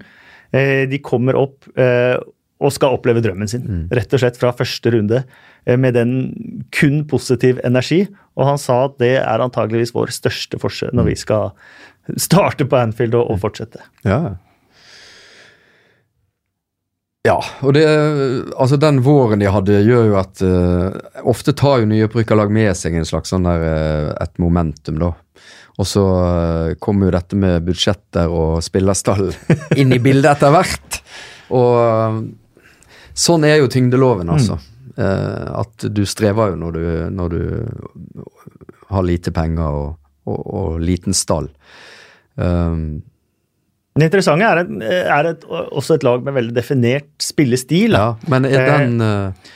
Eh, 0.54 0.84
de 0.90 1.00
kommer 1.02 1.38
opp 1.38 1.66
eh, 1.80 2.16
og 2.64 2.72
skal 2.72 2.94
oppleve 2.96 3.22
drømmen 3.24 3.50
sin, 3.50 3.64
mm. 3.66 3.82
rett 3.98 4.14
og 4.14 4.22
slett 4.22 4.38
fra 4.40 4.54
første 4.56 4.94
runde. 4.94 5.24
Eh, 5.66 5.78
med 5.80 5.96
den 5.98 6.14
kun 6.74 7.02
positiv 7.10 7.60
energi. 7.66 8.04
Og 8.38 8.48
han 8.48 8.60
sa 8.60 8.84
at 8.88 8.98
det 9.02 9.16
er 9.20 9.44
antageligvis 9.44 9.94
vår 9.94 10.14
største 10.14 10.60
forskjell 10.62 10.94
når 10.94 11.06
mm. 11.06 11.10
vi 11.12 11.20
skal 11.20 12.18
starte 12.20 12.66
på 12.68 12.78
Anfield 12.78 13.16
og, 13.18 13.30
og 13.32 13.40
fortsette. 13.46 13.82
Ja, 14.06 14.36
ja, 17.24 17.38
og 17.64 17.72
det, 17.72 17.84
altså 18.52 18.76
den 18.76 18.98
våren 19.04 19.40
de 19.40 19.48
hadde, 19.48 19.78
gjør 19.86 20.10
jo 20.10 20.16
at 20.20 20.42
uh, 20.44 21.22
Ofte 21.24 21.54
tar 21.56 21.80
jo 21.80 21.88
nyopprykka 21.88 22.36
med 22.52 22.76
seg 22.76 22.98
en 22.98 23.08
slags 23.08 23.32
sånn 23.32 23.48
der, 23.48 23.64
uh, 23.64 24.10
et 24.20 24.36
momentum, 24.42 24.98
da. 25.00 25.14
Og 25.80 25.88
så 25.88 26.02
uh, 26.04 26.74
kommer 26.84 27.08
jo 27.08 27.14
dette 27.16 27.38
med 27.40 27.64
budsjetter 27.64 28.28
og 28.28 28.60
spillerstall 28.66 29.30
inn 29.80 29.96
i 29.96 30.02
bildet 30.04 30.34
etter 30.34 30.52
hvert. 30.52 31.00
Og 31.56 32.20
sånn 33.16 33.48
er 33.48 33.62
jo 33.62 33.72
tyngdeloven, 33.72 34.28
altså. 34.28 34.60
Mm. 34.94 35.48
at 35.58 35.84
du 35.90 36.04
strever 36.06 36.52
jo 36.52 36.58
når 36.60 36.76
du, 36.76 36.84
når 37.10 37.32
du 37.32 38.26
har 38.94 39.02
lite 39.02 39.32
penger 39.34 39.74
og, 39.74 39.96
og, 40.30 40.38
og 40.44 40.84
liten 40.86 41.16
stall. 41.16 41.48
Um, 42.36 43.02
det 43.94 44.08
interessante 44.08 44.46
er, 44.46 44.64
et, 44.64 44.70
er 45.06 45.26
et, 45.30 45.44
også 45.48 45.98
et 45.98 46.06
lag 46.06 46.24
med 46.26 46.34
veldig 46.34 46.54
definert 46.56 47.10
spillestil. 47.22 47.94
Ja, 47.94 48.14
men 48.30 48.48
er 48.48 48.72
den... 48.72 48.96
Uh, 48.98 49.52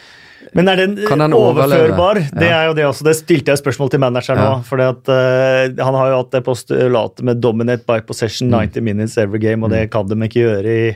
men 0.57 0.71
er 0.71 0.79
den, 0.81 0.95
den 0.97 1.35
overførbar? 1.37 2.21
Ja. 2.23 2.29
Det 2.39 2.49
er 2.49 2.69
jo 2.71 2.77
det 2.79 2.85
også. 2.89 3.05
Det 3.05 3.17
stilte 3.19 3.53
jeg 3.53 3.61
spørsmål 3.61 3.91
til 3.93 4.01
manageren 4.01 4.41
ja. 4.41 4.53
nå. 4.55 4.63
for 4.65 4.81
uh, 4.81 5.83
Han 5.85 5.99
har 5.99 6.13
jo 6.13 6.21
hatt 6.23 6.37
det 6.37 6.45
postulatet 6.47 7.27
med 7.27 7.43
'dominate 7.43 7.85
by 7.89 7.99
possession 8.07 8.55
90 8.55 8.79
mm. 8.79 8.85
minutes 8.87 9.19
every 9.19 9.43
game', 9.43 9.67
og 9.67 9.75
det 9.75 9.89
mm. 9.89 9.91
kan 9.93 10.09
de 10.09 10.21
ikke 10.25 10.47
gjøre 10.47 10.77
i, 10.77 10.87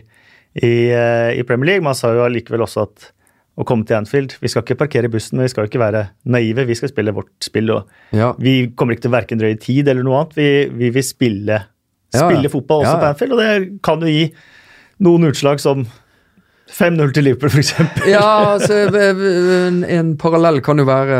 i, 0.62 0.72
uh, 0.94 1.30
i 1.34 1.42
Premier 1.42 1.74
League. 1.74 1.84
Man 1.84 1.98
sa 1.98 2.14
jo 2.14 2.24
allikevel 2.24 2.64
også 2.64 2.86
at 2.86 3.10
å 3.52 3.66
komme 3.68 3.84
til 3.84 3.98
Anfield 3.98 4.38
Vi 4.40 4.48
skal 4.48 4.64
ikke 4.64 4.78
parkere 4.80 5.10
bussen, 5.12 5.36
men 5.36 5.44
vi 5.44 5.52
skal 5.52 5.68
ikke 5.68 5.82
være 5.82 6.06
naive. 6.24 6.64
Vi 6.70 6.78
skal 6.78 6.88
spille 6.88 7.12
vårt 7.12 7.34
spill. 7.44 7.74
og 7.74 8.16
ja. 8.16 8.32
Vi 8.40 8.70
kommer 8.76 8.96
ikke 8.96 9.08
til 9.08 9.16
verken 9.18 9.42
drøye 9.42 9.58
tid 9.60 9.90
eller 9.90 10.06
noe 10.06 10.22
annet. 10.22 10.38
Vi, 10.38 10.48
vi 10.78 10.94
vil 10.94 11.04
spille 11.04 11.58
spille 12.12 12.52
fotball 12.52 12.84
også 12.84 12.98
på 13.00 13.10
Anfield, 13.10 13.34
og 13.36 13.42
det 13.42 13.82
kan 13.84 14.04
jo 14.04 14.12
gi 14.12 14.26
noen 15.02 15.30
utslag 15.30 15.60
som 15.62 15.84
5-0 16.72 17.12
til 17.12 17.26
Liverpool, 17.26 17.52
f.eks. 17.52 17.74
ja, 18.08 18.54
altså, 18.54 18.86
en, 18.96 19.82
en, 19.84 20.14
parallell 20.20 20.62
kan 20.64 20.80
jo 20.80 20.86
være, 20.88 21.18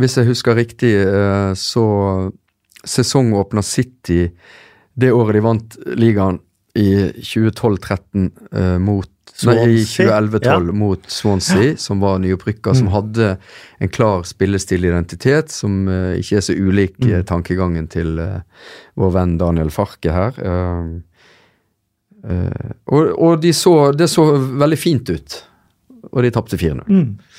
hvis 0.00 0.18
jeg 0.18 0.30
husker 0.30 0.58
riktig, 0.58 0.94
eh, 1.04 1.52
så 1.58 1.84
sesongåpna 2.84 3.62
City 3.64 4.26
det 4.94 5.12
året 5.14 5.38
de 5.38 5.44
vant 5.44 5.78
ligaen 5.98 6.40
i 6.78 6.88
2012-13 7.22 8.28
eh, 8.54 8.78
mot 8.82 9.10
Swansea. 9.32 9.66
Nei, 9.66 9.74
i 9.74 9.84
2011-12 9.84 10.46
ja. 10.46 10.58
mot 10.72 11.10
Swansea, 11.10 11.76
som 11.76 12.00
var 12.00 12.18
nyopprykka, 12.22 12.70
mm. 12.70 12.78
som 12.78 12.90
hadde 12.92 13.30
en 13.78 13.88
klar 13.88 14.22
spillestilidentitet 14.28 15.50
som 15.50 15.88
uh, 15.88 16.12
ikke 16.18 16.38
er 16.38 16.44
så 16.46 16.54
ulik 16.54 16.98
mm. 17.02 17.10
uh, 17.10 17.24
tankegangen 17.26 17.88
til 17.90 18.20
uh, 18.22 18.42
vår 19.00 19.16
venn 19.16 19.36
Daniel 19.40 19.72
Farke 19.74 20.14
her. 20.14 20.38
og, 22.24 23.08
og 23.20 23.40
de 23.42 23.50
så, 23.52 23.92
det 23.92 24.06
så 24.08 24.22
veldig 24.38 24.78
fint 24.78 25.10
ut. 25.10 25.34
og 26.12 26.22
de 26.22 26.30
tapte 26.30 26.56
4-0. 26.56 26.84
Mm. 26.88 27.33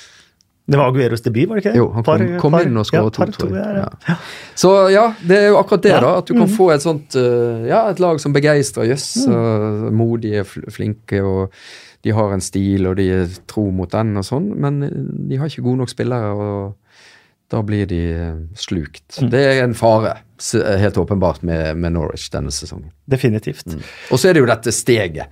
Det 0.67 0.77
var 0.79 0.89
Agueros 0.89 1.21
debut, 1.21 1.45
var 1.49 1.59
det 1.59 1.61
ikke 1.61 1.71
det? 1.75 1.77
Jo, 1.77 1.89
han 1.93 2.03
kom, 2.03 2.17
Par- 2.17 2.39
kom 2.41 2.55
par- 2.55 2.63
inn 2.65 2.77
og 2.81 2.85
skåra 2.89 3.05
ja, 3.05 3.25
to, 3.37 3.47
ja, 3.53 3.65
ja. 3.77 3.89
Ja. 4.09 4.15
Så 4.57 4.71
ja, 4.89 5.03
det 5.21 5.37
er 5.37 5.47
jo 5.51 5.57
akkurat 5.59 5.83
det, 5.85 5.91
Ja. 5.93 5.99
da. 6.01 6.13
At 6.17 6.25
du 6.25 6.33
kan 6.33 6.47
mm. 6.49 6.55
få 6.55 6.71
et 6.73 6.81
sånt 6.81 7.15
eh, 7.21 7.67
Ja, 7.69 7.83
et 7.91 7.99
lag 8.01 8.19
som 8.19 8.33
begeistrer. 8.33 8.87
Jøss, 8.89 9.27
Mm. 9.27 9.93
modige, 9.93 10.43
flinke, 10.73 11.21
og 11.21 11.53
de 12.03 12.11
har 12.17 12.33
en 12.33 12.41
stil, 12.41 12.87
og 12.87 12.95
de 12.97 13.05
er 13.11 13.27
tro 13.47 13.67
mot 13.71 13.89
den 13.91 14.17
og 14.17 14.25
sånn, 14.25 14.51
men 14.57 14.81
eh, 14.83 14.89
de 15.29 15.37
har 15.37 15.47
ikke 15.53 15.61
gode 15.69 15.77
nok 15.83 15.89
spillere, 15.93 16.33
og 16.33 16.75
da 17.53 17.61
blir 17.61 17.85
de 17.85 18.01
eh, 18.13 18.35
slukt. 18.57 19.19
Mm. 19.21 19.29
Det 19.29 19.45
er 19.45 19.63
en 19.63 19.73
fare, 19.77 20.15
helt 20.81 20.97
åpenbart, 20.97 21.43
med, 21.43 21.77
med 21.77 21.93
Norwich 21.93 22.31
denne 22.33 22.49
sesongen. 22.51 22.89
Definitivt. 23.05 23.67
Mm. 23.69 23.81
Og 24.11 24.17
så 24.17 24.29
er 24.29 24.33
det 24.33 24.41
jo 24.41 24.49
dette 24.49 24.73
steget. 24.73 25.29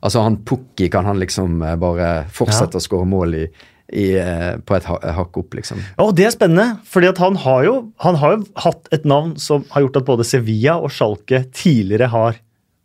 Altså 0.00 0.22
han 0.22 0.36
Pukki 0.46 0.88
kan 0.92 1.04
han 1.08 1.18
liksom 1.18 1.58
bare 1.80 2.26
fortsette 2.30 2.78
å 2.78 2.84
skåre 2.84 3.06
mål 3.08 3.34
i, 3.34 3.46
i, 3.92 4.16
eh, 4.18 4.56
på 4.66 4.74
et 4.76 4.86
hakk 4.88 5.36
opp, 5.38 5.54
liksom. 5.54 5.78
Ja, 5.96 6.06
og 6.08 6.14
det 6.18 6.26
er 6.26 6.34
spennende, 6.34 6.80
fordi 6.90 7.12
han 7.20 7.36
har, 7.44 7.64
jo, 7.64 7.74
han 8.02 8.18
har 8.22 8.36
jo 8.36 8.44
hatt 8.64 8.88
et 8.92 9.04
navn 9.06 9.36
som 9.38 9.64
har 9.70 9.84
gjort 9.86 10.00
at 10.02 10.08
både 10.08 10.26
Sevilla 10.26 10.78
og 10.82 10.90
Schalke 10.90 11.44
tidligere 11.54 12.08
har, 12.10 12.40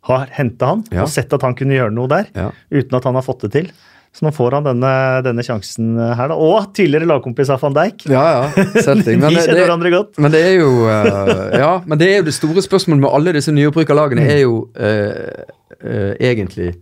har 0.06 0.28
henta 0.38 0.66
han, 0.74 0.84
Ja. 0.92 1.02
og 1.02 1.08
sett 1.10 1.32
at 1.34 1.42
han 1.42 1.56
kunne 1.58 1.74
gjøre 1.74 1.94
noe 1.94 2.08
der, 2.08 2.26
Ja. 2.34 2.50
uten 2.70 2.94
at 2.94 3.04
han 3.04 3.14
har 3.18 3.22
fått 3.26 3.42
det 3.42 3.52
til. 3.52 3.72
Så 4.12 4.26
nå 4.26 4.30
får 4.36 4.52
han 4.52 4.64
denne, 4.66 5.22
denne 5.24 5.40
sjansen 5.40 5.96
her, 5.96 6.28
da. 6.28 6.34
Og 6.36 6.74
tidligere 6.76 7.08
lagkompis 7.08 7.48
av 7.48 7.62
van 7.62 7.72
Dijk. 7.72 8.04
Ja, 8.12 8.24
ja. 8.28 8.64
Celtic. 8.84 9.16
Men 9.16 9.32
det, 9.32 9.40
kjenner 9.40 9.56
det, 9.56 9.62
hverandre 9.64 9.90
godt. 9.94 10.18
men 10.20 10.30
det 10.34 10.42
er 10.50 10.58
jo 10.58 10.84
uh, 10.84 11.56
Ja, 11.56 11.70
men 11.86 11.96
det 11.98 12.10
er 12.10 12.18
jo 12.20 12.26
det 12.28 12.34
store 12.36 12.60
spørsmålet 12.60 13.00
med 13.00 13.08
alle 13.10 13.32
disse 13.38 13.54
nyopprykka 13.56 13.96
lagene, 13.96 14.26
er 14.28 14.42
jo 14.44 14.68
uh, 14.76 15.46
uh, 15.80 16.12
egentlig 16.20 16.74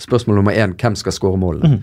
spørsmål 0.00 0.40
nummer 0.40 0.56
én 0.56 0.72
hvem 0.72 0.96
skal 0.96 1.12
skåre 1.12 1.36
målene. 1.36 1.82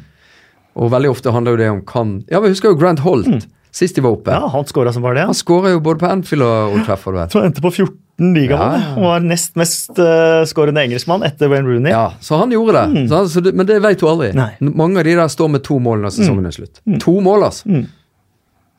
Og 0.77 0.91
veldig 0.93 1.09
ofte 1.09 1.31
handler 1.33 1.55
jo 1.55 1.57
det 1.63 1.69
om 1.73 1.79
kan 1.89 2.09
Ja, 2.29 2.39
vi 2.43 2.51
husker 2.53 2.69
jo 2.69 2.77
Grant 2.77 2.99
Holt, 3.01 3.47
sist 3.73 3.95
de 3.97 4.01
var 4.05 4.13
oppe. 4.17 4.33
Ja, 4.33 4.47
han 4.53 4.65
skåra 4.69 4.91
som 4.93 5.01
var 5.05 5.15
det. 5.17 5.23
Han 5.25 5.37
skåra 5.37 5.71
jo 5.73 5.79
både 5.81 5.99
på 6.03 6.09
Anfield 6.09 6.45
og 6.45 6.75
Old 6.75 6.85
Trafford. 6.85 7.15
Vet. 7.17 7.31
tror 7.33 7.41
han 7.45 7.51
endte 7.51 7.63
på 7.65 7.71
14 7.73 8.33
ligamål 8.33 8.77
Ja, 8.77 8.77
ja. 8.81 9.01
var 9.03 9.19
nest 9.25 9.55
mest 9.59 9.91
uh, 10.01 10.41
skårende 10.49 10.81
engelskmann 10.85 11.25
etter 11.27 11.49
Wayne 11.51 11.67
Rooney. 11.69 11.91
Ja, 11.93 12.11
så 12.21 12.39
han 12.41 12.53
gjorde 12.53 12.73
det. 12.77 13.03
Så, 13.09 13.15
han- 13.23 13.29
så 13.29 13.41
det 13.45 13.53
men 13.57 13.65
det 13.69 13.79
vet 13.83 13.99
du 14.01 14.07
aldri. 14.09 14.31
Nei. 14.37 14.51
Mange 14.61 15.01
av 15.01 15.05
de 15.09 15.13
der 15.19 15.27
står 15.33 15.51
med 15.53 15.63
to 15.67 15.77
mål 15.79 16.01
når 16.05 16.15
sesongen 16.15 16.45
er 16.49 16.55
slutt. 16.55 16.81
To 17.03 17.17
mål, 17.21 17.43
altså. 17.49 17.69
Mm. 17.69 17.85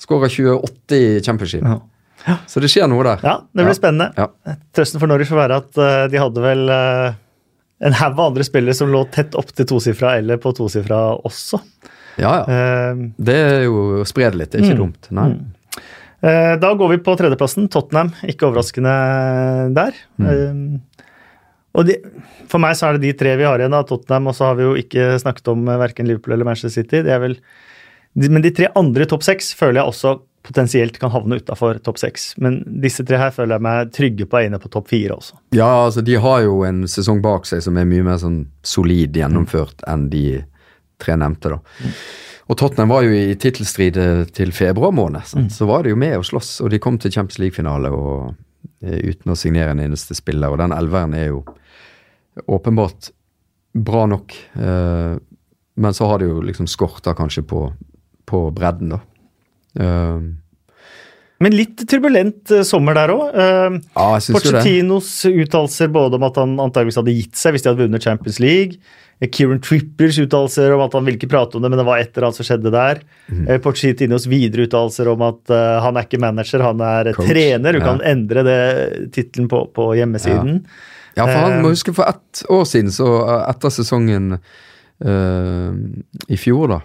Skåra 0.03 0.29
28 0.31 0.97
i 0.97 1.21
championship. 1.23 1.63
Ja. 1.67 2.37
Så 2.51 2.61
det 2.61 2.69
skjer 2.71 2.87
noe 2.91 3.03
der. 3.07 3.23
Ja, 3.23 3.37
det 3.55 3.63
blir 3.65 3.75
Ja. 3.75 3.79
spennende. 3.79 4.11
Ja. 4.19 4.27
Trøsten 4.75 5.01
for 5.03 5.07
Norwich 5.11 5.31
får 5.31 5.39
være 5.43 5.57
at 5.63 5.79
uh, 5.79 6.07
de 6.11 6.19
hadde 6.19 6.43
vel 6.43 6.69
eh, 6.75 7.13
en 7.81 7.93
haug 7.95 8.17
av 8.19 8.25
andre 8.33 8.45
spillere 8.47 8.75
som 8.75 8.91
lå 8.91 9.05
tett 9.15 9.37
opp 9.39 9.53
til 9.55 9.67
tosifra 9.71 10.17
eller 10.19 10.41
på 10.43 10.51
tosifra 10.57 10.99
også. 11.29 11.61
Ja, 12.19 12.33
ja. 12.41 12.59
Uh, 12.95 13.05
Det 13.19 13.37
er 13.39 13.63
jo 13.69 14.01
å 14.03 14.07
spre 14.09 14.31
det 14.33 14.41
litt, 14.41 14.51
det 14.53 14.61
er 14.61 14.65
ikke 14.67 14.75
Mm. 14.79 14.85
dumt. 14.87 15.11
Nei. 15.15 15.29
eh, 16.23 16.57
da 16.59 16.73
går 16.75 16.89
vi 16.97 16.99
på 17.07 17.15
tredjeplassen. 17.17 17.69
Tottenham, 17.71 18.11
ikke 18.27 18.49
overraskende 18.51 18.95
der. 19.77 19.93
Mm. 20.19 20.27
Uh, 20.27 21.05
og 21.79 21.87
de, 21.87 21.95
for 22.51 22.59
meg 22.59 22.75
så 22.75 22.89
er 22.89 22.99
det 22.99 23.05
de 23.07 23.13
tre 23.21 23.37
vi 23.39 23.45
har 23.47 23.59
igjen. 23.63 23.71
da, 23.71 23.85
Tottenham, 23.87 24.27
og 24.27 24.35
så 24.35 24.49
har 24.51 24.57
vi 24.59 24.65
jo 24.67 24.75
ikke 24.81 25.13
snakket 25.23 25.53
om 25.53 25.63
uh, 25.69 25.77
verken 25.79 26.09
Liverpool 26.11 26.35
eller 26.35 26.49
Manchester 26.49 26.75
City. 26.83 27.05
Det 27.07 27.13
er 27.15 27.21
vel, 27.23 27.37
de, 28.19 28.29
men 28.33 28.43
de 28.43 28.51
tre 28.51 28.73
andre 28.75 29.07
i 29.07 29.11
topp 29.13 29.23
seks 29.23 29.53
føler 29.55 29.79
jeg 29.83 29.93
også 29.93 30.17
potensielt 30.49 30.97
kan 31.01 31.13
havne 31.13 31.39
utafor 31.43 31.81
topp 31.85 32.01
seks. 32.01 32.31
Men 32.43 32.61
disse 32.83 33.05
tre 33.07 33.21
her 33.21 33.35
føler 33.35 33.59
jeg 33.59 33.67
meg 33.67 33.93
trygge 33.95 34.29
på 34.29 34.41
er 34.41 34.49
inne 34.49 34.61
på 34.63 34.71
topp 34.73 34.89
fire 34.91 35.19
også. 35.19 35.37
Ja, 35.57 35.69
altså 35.85 36.05
de 36.05 36.17
har 36.23 36.41
jo 36.47 36.63
en 36.69 36.87
sesong 36.91 37.21
bak 37.25 37.49
seg 37.49 37.63
som 37.65 37.77
er 37.79 37.89
mye 37.89 38.07
mer 38.07 38.21
sånn 38.23 38.47
solid 38.67 39.17
gjennomført 39.17 39.85
enn 39.89 40.09
de 40.13 40.25
tre 40.99 41.15
nevnte, 41.21 41.55
da. 41.55 41.93
Og 42.49 42.57
Tottenham 42.57 42.91
var 42.95 43.05
jo 43.05 43.13
i 43.13 43.37
tittelstrid 43.39 43.99
eh, 44.01 44.23
til 44.35 44.55
februar 44.57 44.95
måned, 44.97 45.27
sant? 45.29 45.53
så 45.53 45.69
var 45.69 45.85
de 45.85 45.93
jo 45.93 46.01
med 46.01 46.17
og 46.17 46.25
slåss, 46.27 46.55
og 46.65 46.73
de 46.73 46.81
kom 46.81 46.97
til 46.99 47.13
Champions 47.13 47.39
League-finale 47.43 47.91
eh, 47.93 49.11
uten 49.13 49.35
å 49.35 49.37
signere 49.37 49.75
en 49.75 49.83
eneste 49.85 50.17
spiller, 50.17 50.49
og 50.51 50.63
den 50.63 50.73
elveren 50.75 51.15
er 51.19 51.29
jo 51.29 51.43
åpenbart 52.49 53.11
bra 53.77 54.07
nok, 54.09 54.33
eh, 54.57 55.15
men 55.79 55.95
så 55.95 56.09
har 56.09 56.23
det 56.23 56.31
jo 56.31 56.41
liksom 56.43 56.71
skorta 56.71 57.13
kanskje 57.19 57.45
på, 57.47 57.67
på 58.27 58.43
bredden, 58.57 58.97
da. 58.97 59.03
Eh, 59.79 60.21
Men 61.39 61.55
litt 61.55 61.85
turbulent 61.89 62.51
eh, 62.51 62.65
sommer 62.67 62.97
der 62.99 63.13
òg. 63.15 63.27
ja, 63.31 63.79
jo 63.79 64.19
det. 64.19 64.35
Pochettinos 64.39 65.11
uttalelser 65.31 65.93
både 65.95 66.19
om 66.19 66.27
at 66.27 66.41
han 66.43 66.57
antageligvis 66.59 66.99
hadde 66.99 67.15
gitt 67.15 67.39
seg 67.39 67.55
hvis 67.55 67.67
de 67.67 67.71
hadde 67.71 67.85
vunnet 67.85 68.03
Champions 68.03 68.41
League. 68.43 68.81
Eh, 69.23 69.31
Kieran 69.31 69.63
Trippers 69.63 70.19
uttalelser 70.23 70.75
om 70.75 70.83
at 70.87 70.99
han 70.99 71.07
ville 71.07 71.21
ikke 71.21 71.31
prate 71.31 71.59
om 71.59 71.63
det, 71.65 71.71
men 71.71 71.79
det 71.79 71.87
var 71.89 72.03
et 72.03 72.11
eller 72.13 72.29
annet 72.29 72.41
som 72.41 72.49
skjedde 72.51 72.75
der. 72.75 73.03
Mm. 73.31 73.49
Pochettinos 73.63 74.29
videre 74.31 74.67
uttalelser 74.67 75.11
om 75.15 75.27
at 75.31 75.57
han 75.87 75.99
er 75.99 76.07
ikke 76.07 76.23
manager, 76.23 76.67
han 76.67 76.83
er 76.83 77.15
Coach, 77.17 77.31
trener. 77.31 77.75
Du 77.75 77.83
ja. 77.83 77.89
kan 77.93 78.05
endre 78.07 78.47
det 78.47 78.61
tittelen 79.15 79.51
på, 79.51 79.67
på 79.75 79.93
hjemmesiden. 79.99 80.63
Ja, 81.19 81.27
for 81.27 81.35
han 81.39 81.53
Eh, 81.59 81.63
må 81.63 81.73
huske 81.73 81.95
for 81.95 82.07
ett 82.07 82.45
år 82.49 82.65
siden, 82.69 82.93
så 82.95 83.09
etter 83.49 83.73
sesongen 83.75 84.39
eh, 84.39 85.71
i 86.29 86.39
fjor, 86.39 86.69
da, 86.75 86.81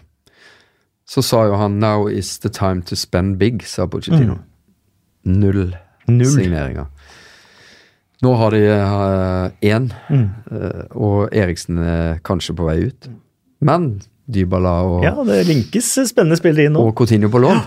så 1.13 1.21
sa 1.23 1.43
jo 1.45 1.55
han 1.59 1.79
'now 1.79 2.07
is 2.09 2.37
the 2.39 2.49
time 2.49 2.81
to 2.89 2.95
spend 2.95 3.37
big', 3.39 3.61
sa 3.67 3.85
Pochettino. 3.85 4.39
Null, 5.25 5.75
Mm. 6.07 6.17
Null. 6.17 6.25
signeringer. 6.25 6.85
Nå 8.23 8.33
har 8.37 8.51
de 8.51 8.57
én, 9.61 9.91
Mm. 10.09 10.29
og 10.95 11.29
Eriksen 11.33 11.77
er 11.79 12.19
kanskje 12.23 12.55
på 12.55 12.65
vei 12.65 12.85
ut. 12.87 13.07
Men 13.61 14.01
Dybala 14.31 14.81
og, 14.83 15.03
Ja, 15.03 15.23
det 15.23 15.45
linkes 15.47 15.93
spennende 16.09 16.37
spillere 16.37 16.65
inn 16.65 16.73
nå. 16.73 16.79
og 16.87 16.95
Coutinho 16.95 17.29
på 17.29 17.39
lån. 17.41 17.61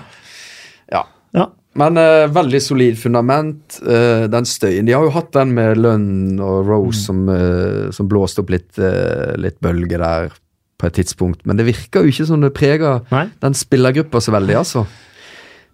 Ja. 0.92 1.02
Ja. 1.34 1.46
Men 1.74 1.98
uh, 1.98 2.26
veldig 2.32 2.60
solid 2.62 2.96
fundament. 2.96 3.80
eh, 3.86 4.26
den 4.28 4.44
støyen 4.44 4.86
De 4.86 4.92
har 4.92 5.02
jo 5.04 5.10
hatt 5.10 5.32
den 5.32 5.52
med 5.54 5.76
Lønn 5.76 6.40
og 6.40 6.66
Rose 6.66 7.04
som, 7.04 7.28
eh, 7.28 7.90
som 7.90 8.08
blåste 8.08 8.38
opp 8.40 8.48
litt, 8.50 8.78
eh, 8.78 9.34
litt 9.36 9.60
bølger 9.60 9.98
der 9.98 10.30
på 10.76 10.86
et 10.88 10.96
tidspunkt. 10.98 11.44
Men 11.48 11.56
det 11.56 11.66
virker 11.68 12.04
jo 12.04 12.12
ikke 12.12 12.26
som 12.28 12.40
det 12.44 12.52
preger 12.56 13.02
Nei. 13.12 13.26
den 13.40 13.54
spillergruppa 13.56 14.20
så 14.20 14.34
veldig, 14.34 14.56
altså. 14.60 14.82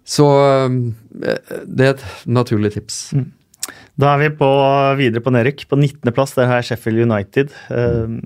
Så 0.03 0.25
eh, 0.27 0.77
det 1.65 1.85
er 1.89 1.93
et 1.97 2.05
naturlig 2.27 2.73
tips. 2.77 2.97
Da 3.99 4.13
er 4.15 4.23
vi 4.23 4.29
på, 4.39 4.47
videre 4.99 5.21
på 5.23 5.31
nedrykk. 5.35 5.65
På 5.69 5.77
19.-plass 5.79 6.33
der 6.35 6.49
har 6.49 6.61
jeg 6.61 6.71
Sheffield 6.73 7.03
United. 7.05 7.53
Eh, 7.71 8.17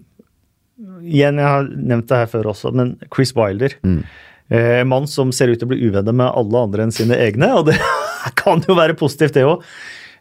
igjen, 1.07 1.41
jeg 1.41 1.49
har 1.49 1.67
nevnt 1.73 2.07
det 2.09 2.21
her 2.23 2.31
før 2.31 2.51
også, 2.53 2.71
men 2.77 2.95
Chris 3.13 3.33
Wilder. 3.37 3.73
Mm. 3.85 3.99
Uh, 4.47 4.77
En 4.79 4.87
mann 4.87 5.07
som 5.11 5.33
ser 5.35 5.49
ut 5.51 5.59
til 5.59 5.67
å 5.67 5.71
bli 5.73 5.89
uvenner 5.89 6.15
med 6.15 6.29
alle 6.31 6.59
andre 6.69 6.85
enn 6.85 6.93
sine 6.95 7.17
egne, 7.19 7.49
og 7.57 7.65
det 7.67 7.75
kan 8.39 8.61
jo 8.63 8.77
være 8.77 8.95
positivt, 8.95 9.35
det 9.35 9.43
òg. 9.49 9.65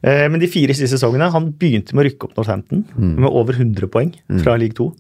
Men 0.07 0.37
de 0.43 0.47
fire 0.53 0.75
siste 0.77 0.93
sesongene 0.99 1.31
Han 1.33 1.47
begynte 1.57 1.95
med 1.97 2.03
å 2.03 2.07
rykke 2.11 2.27
opp 2.29 2.35
Northampton 2.37 2.83
Mm. 2.95 3.15
med 3.25 3.31
over 3.31 3.57
100 3.57 3.89
poeng 3.91 4.11
fra 4.43 4.53
league 4.61 4.77
2. 4.77 4.91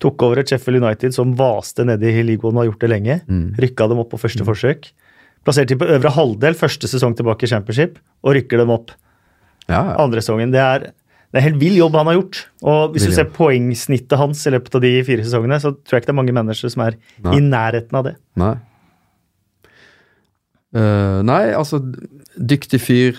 Tok 0.00 0.22
over 0.22 0.38
et 0.42 0.48
Sheffield 0.48 0.80
United 0.82 1.12
som 1.14 1.34
vaste 1.38 1.84
nede 1.84 2.08
i 2.08 2.22
ligaen 2.26 2.56
og 2.56 2.62
har 2.64 2.70
gjort 2.72 2.80
det 2.80 2.90
lenge. 2.90 3.20
Mm. 3.28 3.44
Rykka 3.60 3.88
dem 3.92 4.00
opp 4.02 4.10
på 4.14 4.18
første 4.22 4.46
forsøk. 4.46 4.88
Plasserte 5.44 5.74
de 5.74 5.78
på 5.80 5.86
øvre 5.90 6.10
halvdel 6.14 6.54
første 6.54 6.86
sesong 6.90 7.16
tilbake 7.18 7.44
i 7.44 7.50
Championship, 7.50 7.98
og 8.22 8.36
rykker 8.38 8.62
dem 8.62 8.70
opp 8.70 8.90
Ja, 9.68 9.78
ja. 9.78 9.96
andre 10.02 10.22
sesongen. 10.22 10.50
Det 10.54 10.60
er, 10.62 10.78
det 10.88 11.38
er 11.38 11.42
en 11.42 11.46
helt 11.48 11.60
vill 11.60 11.76
jobb 11.78 11.94
han 11.98 12.06
har 12.10 12.14
gjort. 12.20 12.42
Og 12.62 12.92
hvis 12.94 13.06
Vill 13.06 13.14
du 13.14 13.16
ser 13.20 13.30
poengsnittet 13.34 14.18
hans 14.18 14.42
i 14.46 14.52
løpet 14.54 14.74
av 14.78 14.84
de 14.84 14.92
fire 15.06 15.24
sesongene, 15.26 15.58
så 15.62 15.72
tror 15.74 15.96
jeg 15.98 16.02
ikke 16.02 16.10
det 16.10 16.14
er 16.14 16.20
mange 16.22 16.36
mennesker 16.38 16.70
som 16.74 16.84
er 16.86 16.98
Nei. 17.22 17.36
i 17.38 17.42
nærheten 17.46 17.98
av 17.98 18.06
det. 18.06 18.14
Nei. 18.42 18.54
Uh, 20.72 21.20
nei, 21.26 21.42
altså 21.52 21.82
Dyktig 22.32 22.78
fyr 22.80 23.18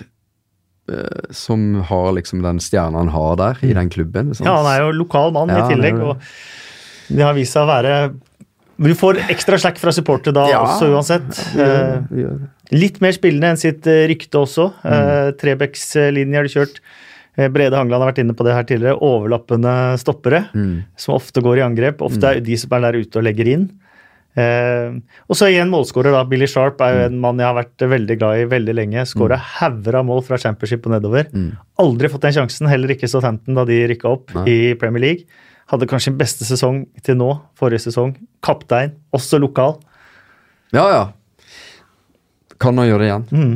uh, 0.90 1.28
som 1.30 1.68
har 1.86 2.08
liksom 2.16 2.40
den 2.42 2.58
stjerna 2.62 2.98
han 3.04 3.12
har 3.14 3.36
der, 3.38 3.60
i 3.62 3.74
den 3.76 3.92
klubben. 3.94 4.32
sånn. 4.34 4.48
Ja, 4.48 4.56
han 4.58 4.70
er 4.72 4.82
jo 4.88 4.94
lokal 5.04 5.30
mann 5.36 5.52
Ja, 5.52 5.62
i 5.68 5.74
tillegg, 5.76 6.00
og 6.02 6.18
det 7.14 7.22
har 7.24 7.34
vist 7.36 7.54
seg 7.56 7.62
å 7.64 7.70
være 7.70 7.94
Du 8.84 8.90
får 8.98 9.20
ekstra 9.30 9.58
slack 9.62 9.78
fra 9.78 9.92
supporter 9.94 10.34
da 10.34 10.48
Ja. 10.50 10.60
også, 10.66 10.88
uansett. 10.90 11.28
Vi 11.54 11.62
gjør, 11.62 12.08
vi 12.10 12.22
gjør. 12.24 12.38
Litt 12.74 12.96
mer 13.04 13.12
spillende 13.14 13.50
enn 13.54 13.60
sitt 13.60 13.86
eh, 13.86 14.06
rykte 14.10 14.40
også. 14.40 14.64
Mm. 14.82 15.36
Trebecks-linje 15.38 16.34
har 16.40 16.48
du 16.48 16.54
kjørt. 16.56 16.80
Eh, 17.38 17.48
Brede 17.54 17.78
Hangeland 17.78 18.02
har 18.02 18.10
vært 18.12 18.18
inne 18.24 18.34
på 18.34 18.44
det 18.46 18.54
her 18.56 18.66
tidligere. 18.66 18.98
Overlappende 18.98 19.76
stoppere, 20.02 20.48
Mm. 20.54 20.84
som 20.96 21.14
ofte 21.14 21.40
går 21.42 21.58
i 21.58 21.64
angrep. 21.68 22.02
Ofte 22.02 22.24
er 22.24 22.34
det 22.40 22.44
de 22.50 22.56
som 22.56 22.72
er 22.74 22.80
der 22.90 22.98
ute 23.00 23.16
og 23.16 23.24
legger 23.24 23.46
inn. 23.54 23.70
Eh, 24.36 24.90
og 25.30 25.36
så 25.38 25.46
igjen 25.46 25.70
målskårer, 25.70 26.10
da. 26.10 26.24
Billy 26.26 26.46
Sharp 26.50 26.80
er 26.82 26.94
jo 26.96 27.06
en 27.06 27.20
mann 27.20 27.38
jeg 27.38 27.46
har 27.46 27.54
vært 27.54 27.78
veldig 27.78 28.18
glad 28.18 28.38
i 28.42 28.44
veldig 28.50 28.74
lenge. 28.74 29.06
Skåra 29.06 29.36
hauger 29.38 29.94
av 30.00 30.04
mål 30.06 30.24
fra 30.26 30.36
championship 30.36 30.86
og 30.86 30.96
nedover. 30.98 31.30
Mm. 31.30 31.52
Aldri 31.78 32.10
fått 32.10 32.26
den 32.26 32.32
sjansen, 32.32 32.66
heller 32.68 32.88
ikke 32.90 33.06
Southampton 33.08 33.54
da 33.54 33.64
de 33.64 33.86
rykka 33.86 34.10
opp 34.10 34.34
Nei. 34.34 34.44
i 34.50 34.74
Premier 34.74 35.00
League. 35.00 35.24
Hadde 35.72 35.88
kanskje 35.88 36.10
sin 36.10 36.18
beste 36.20 36.46
sesong 36.46 36.82
til 37.04 37.16
nå, 37.16 37.30
forrige 37.58 37.86
sesong. 37.86 38.14
Kaptein, 38.44 38.96
også 39.14 39.40
lokal. 39.42 39.78
ja, 40.72 40.88
ja. 40.92 41.04
Kan 42.60 42.78
han 42.78 42.86
gjøre 42.86 43.02
det 43.02 43.08
igjen? 43.08 43.24
Mm. 43.34 43.54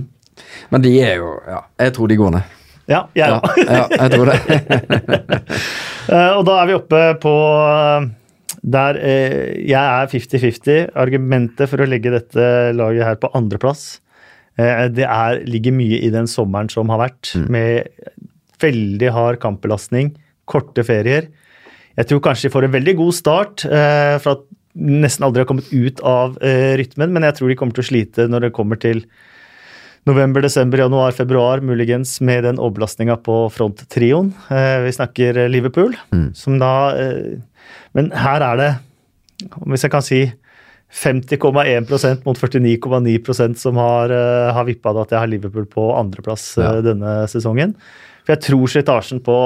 Men 0.72 0.82
de 0.84 0.90
er 1.00 1.20
jo 1.20 1.34
Ja, 1.46 1.60
jeg 1.78 1.92
tror 1.96 2.10
de 2.10 2.16
går 2.18 2.32
ned. 2.34 2.54
Ja, 2.88 3.02
jeg 3.16 3.36
òg. 3.36 3.58
ja 3.68 3.84
jeg 3.92 4.14
tror 4.16 4.32
det. 4.32 4.38
Eh, 6.08 6.30
og 6.38 6.46
da 6.48 6.54
er 6.56 6.68
vi 6.70 6.72
oppe 6.72 6.98
på 7.20 7.30
Der 8.64 8.96
eh, 8.96 9.58
jeg 9.68 9.76
er 9.76 10.06
50-50. 10.08 10.86
Argumentet 10.96 11.68
for 11.68 11.84
å 11.84 11.88
legge 11.90 12.14
dette 12.14 12.46
laget 12.72 13.04
her 13.04 13.18
på 13.20 13.28
andreplass, 13.36 13.98
eh, 14.56 14.86
det 14.88 15.04
er, 15.04 15.42
ligger 15.44 15.76
mye 15.76 15.98
i 16.00 16.08
den 16.14 16.24
sommeren 16.24 16.72
som 16.72 16.88
har 16.94 17.02
vært, 17.02 17.34
med 17.52 17.92
veldig 18.64 19.12
hard 19.12 19.42
kampbelastning, 19.44 20.14
korte 20.48 20.80
ferier. 20.88 21.28
Jeg 21.98 22.08
tror 22.10 22.22
kanskje 22.22 22.48
de 22.48 22.54
får 22.54 22.68
en 22.68 22.76
veldig 22.76 22.94
god 23.00 23.16
start, 23.16 23.64
eh, 23.66 24.14
for 24.22 24.36
at 24.36 24.44
nesten 24.78 25.26
aldri 25.26 25.42
har 25.42 25.48
kommet 25.50 25.72
ut 25.72 26.00
av 26.06 26.36
eh, 26.44 26.76
rytmen, 26.78 27.10
men 27.14 27.26
jeg 27.26 27.38
tror 27.38 27.50
de 27.50 27.56
kommer 27.58 27.74
til 27.74 27.82
å 27.82 27.88
slite 27.88 28.28
når 28.30 28.46
det 28.46 28.54
kommer 28.54 28.78
til 28.78 29.02
november, 30.08 30.44
desember, 30.44 30.78
januar, 30.78 31.12
februar, 31.12 31.60
muligens 31.60 32.20
med 32.24 32.46
den 32.46 32.60
overbelastninga 32.62 33.18
på 33.26 33.40
fronttrioen. 33.52 34.30
Eh, 34.54 34.76
vi 34.86 34.94
snakker 34.94 35.42
Liverpool, 35.50 35.96
som 36.38 36.58
da 36.62 36.74
eh, 36.96 37.38
Men 37.96 38.12
her 38.14 38.44
er 38.44 38.60
det, 38.60 38.70
hvis 39.66 39.84
jeg 39.84 39.92
kan 39.92 40.04
si 40.04 40.20
50,1% 40.92 42.24
mot 42.24 42.38
49,9% 42.38 43.58
som 43.60 43.76
har, 43.76 44.12
uh, 44.12 44.52
har 44.56 44.64
vippa 44.64 44.94
det 44.94 45.02
at 45.04 45.10
jeg 45.12 45.20
har 45.20 45.30
Liverpool 45.30 45.66
på 45.68 45.84
andreplass 45.98 46.54
uh, 46.56 46.64
Ja. 46.64 46.70
denne 46.84 47.26
sesongen. 47.28 47.74
For 48.24 48.34
jeg 48.34 48.44
tror 48.46 48.72
slitasjen 48.72 49.20
på 49.24 49.36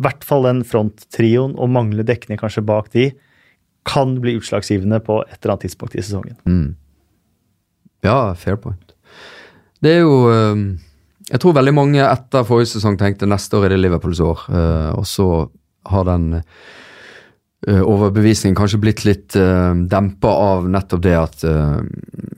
hvert 0.00 0.24
fall 0.26 0.46
den 0.48 0.64
fronttrioen 0.66 1.54
og 1.58 1.70
manglende 1.70 2.06
dekning 2.08 2.40
kanskje 2.40 2.64
bak 2.66 2.90
de, 2.94 3.10
kan 3.84 4.16
bli 4.20 4.38
utslagsgivende 4.38 4.98
på 5.04 5.20
et 5.26 5.36
eller 5.42 5.54
annet 5.54 5.66
tidspunkt 5.66 5.94
i 5.94 6.02
sesongen. 6.02 6.38
Ja, 8.04 8.34
fair 8.34 8.56
point. 8.60 8.94
Det 9.84 9.98
er 9.98 10.00
jo 10.04 10.14
eh, 10.32 10.62
Jeg 11.30 11.40
tror 11.40 11.56
veldig 11.56 11.74
mange 11.76 12.04
etter 12.04 12.46
forrige 12.48 12.74
sesong 12.74 12.96
tenkte 13.00 13.28
neste 13.28 13.56
år 13.58 13.68
er 13.68 13.74
det 13.74 13.82
Liverpools 13.82 14.20
år, 14.24 14.46
eh, 14.48 14.90
og 14.96 15.06
så 15.08 15.28
har 15.88 16.08
den 16.08 16.26
eh, 16.38 17.80
overbevisningen 17.80 18.56
kanskje 18.56 18.80
blitt 18.80 19.04
litt 19.04 19.36
uh, 19.36 19.72
dempa 19.88 20.28
av 20.28 20.68
nettopp 20.68 21.04
det 21.04 21.14
at 21.16 21.44
eh, 21.48 21.80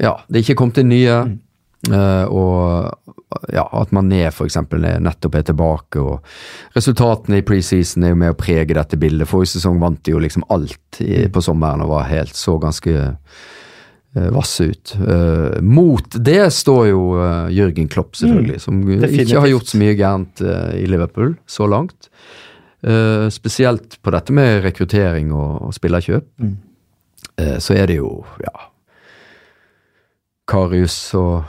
ja, 0.03 0.17
det 0.31 0.43
ikke 0.43 0.59
kom 0.59 0.75
til 0.75 0.87
nye. 0.91 1.19
eh, 1.23 1.35
og 1.93 2.91
ja, 3.53 3.65
at 3.79 3.93
Mané 3.95 4.23
er 4.27 5.01
nettopp 5.03 5.35
er 5.35 5.45
tilbake. 5.47 6.01
og 6.01 6.77
Resultatene 6.77 7.41
i 7.41 7.45
preseason 7.47 8.07
er 8.07 8.15
jo 8.15 8.21
med 8.23 8.35
å 8.35 8.39
prege 8.39 8.75
dette 8.77 8.99
bildet. 9.01 9.29
Forrige 9.29 9.57
sesong 9.57 9.79
vant 9.83 10.03
de 10.05 10.15
jo 10.15 10.23
liksom 10.23 10.47
alt 10.49 11.01
i, 11.03 11.27
på 11.29 11.43
sommeren 11.45 11.85
og 11.85 11.93
var 11.93 12.09
helt 12.11 12.37
så 12.39 12.57
ganske 12.63 12.95
uh, 12.97 14.29
vasse 14.35 14.71
ut. 14.71 14.95
Uh, 15.03 15.59
mot 15.63 16.19
det 16.19 16.41
står 16.55 16.83
jo 16.93 17.03
uh, 17.19 17.53
Jørgen 17.53 17.91
Klopp, 17.93 18.15
selvfølgelig, 18.17 18.63
som 18.63 18.83
definitivt. 18.83 19.27
ikke 19.27 19.45
har 19.45 19.53
gjort 19.55 19.73
så 19.73 19.83
mye 19.83 19.97
gærent 19.99 20.45
eh, 20.47 20.75
i 20.83 20.87
Liverpool 20.91 21.35
så 21.51 21.69
langt. 21.71 22.11
Eh, 22.87 23.29
spesielt 23.35 23.99
på 24.03 24.13
dette 24.15 24.35
med 24.37 24.61
rekruttering 24.63 25.33
og, 25.35 25.67
og 25.67 25.75
spillerkjøp. 25.75 26.27
Eh, 27.37 27.59
så 27.59 27.75
er 27.75 27.91
det 27.91 27.99
jo, 27.99 28.21
ja 28.45 28.71
Karius 30.47 30.95
og 31.19 31.43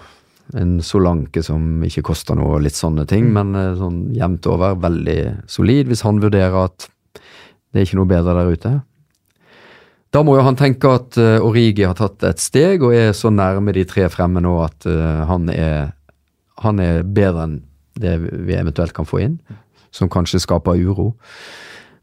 en 0.56 0.78
Solanke 0.84 1.44
som 1.44 1.84
ikke 1.84 2.06
koster 2.10 2.38
noe, 2.38 2.58
og 2.58 2.64
litt 2.66 2.78
sånne 2.78 3.08
ting, 3.10 3.28
men 3.36 3.56
eh, 3.58 3.74
sånn 3.80 4.06
jevnt 4.16 4.48
over 4.52 4.78
veldig 4.84 5.20
solid, 5.52 5.90
hvis 5.92 6.06
han 6.08 6.22
vurderer 6.24 6.56
at 6.68 6.88
det 7.74 7.82
er 7.82 7.88
ikke 7.88 8.00
noe 8.00 8.10
bedre 8.10 8.36
der 8.38 8.54
ute. 8.54 8.74
Da 10.16 10.24
må 10.24 10.38
jo 10.38 10.46
han 10.46 10.56
tenke 10.58 10.90
at 10.96 11.18
uh, 11.20 11.44
Origi 11.44 11.84
har 11.84 11.98
tatt 12.00 12.24
et 12.26 12.40
steg 12.40 12.84
og 12.86 12.96
er 12.96 13.12
så 13.14 13.30
nærme 13.30 13.74
de 13.76 13.84
tre 13.86 14.08
fremme 14.10 14.40
nå 14.42 14.54
at 14.64 14.88
uh, 14.88 15.28
han, 15.28 15.50
er, 15.52 15.92
han 16.64 16.80
er 16.82 17.04
bedre 17.04 17.44
enn 17.44 17.58
det 18.00 18.16
vi 18.24 18.56
eventuelt 18.56 18.96
kan 18.96 19.08
få 19.10 19.20
inn, 19.26 19.36
som 19.92 20.10
kanskje 20.10 20.40
skaper 20.46 20.80
uro. 20.80 21.12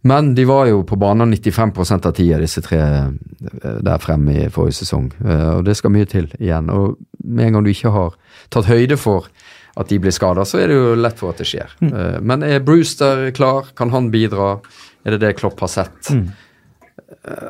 Men 0.04 0.34
de 0.36 0.44
var 0.48 0.68
jo 0.68 0.82
på 0.84 0.98
banen 1.00 1.32
95% 1.32 2.06
av 2.06 2.12
tida, 2.16 2.38
disse 2.42 2.60
tre 2.64 2.80
eh, 2.80 3.78
der 3.84 4.02
fremme 4.02 4.34
i 4.44 4.48
forrige 4.52 4.82
sesong. 4.82 5.08
Eh, 5.24 5.50
Og 5.56 5.64
det 5.64 5.76
skal 5.80 5.94
mye 5.94 6.08
til 6.10 6.28
igjen. 6.38 6.68
Og 6.72 6.98
med 7.24 7.48
en 7.48 7.58
gang 7.58 7.64
du 7.64 7.72
ikke 7.72 7.92
har 7.94 8.16
tatt 8.52 8.68
høyde 8.68 8.98
for 9.00 9.30
at 9.80 9.88
de 9.90 9.98
blir 9.98 10.14
skada, 10.14 10.44
så 10.46 10.60
er 10.60 10.70
det 10.70 10.76
jo 10.76 10.94
lett 10.94 11.18
for 11.18 11.32
at 11.32 11.40
det 11.42 11.48
skjer. 11.50 11.72
Mm. 11.82 11.94
Men 12.22 12.44
er 12.46 12.60
Brewster 12.62 13.24
klar? 13.34 13.72
Kan 13.74 13.90
han 13.90 14.12
bidra? 14.12 14.60
Er 15.02 15.16
det 15.16 15.24
det 15.24 15.32
Klopp 15.40 15.58
har 15.64 15.72
sett? 15.72 16.12
Mm. 16.14 16.28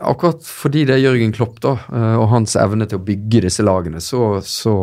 Akkurat 0.01 0.41
fordi 0.47 0.85
det 0.87 0.97
er 0.97 1.05
Jørgen 1.05 1.35
Klopp 1.35 1.59
da, 1.65 1.75
eh, 1.93 2.15
og 2.21 2.29
hans 2.33 2.55
evne 2.61 2.87
til 2.89 3.01
å 3.01 3.05
bygge 3.05 3.45
disse 3.47 3.65
lagene, 3.67 4.01
så, 4.03 4.39
så, 4.47 4.75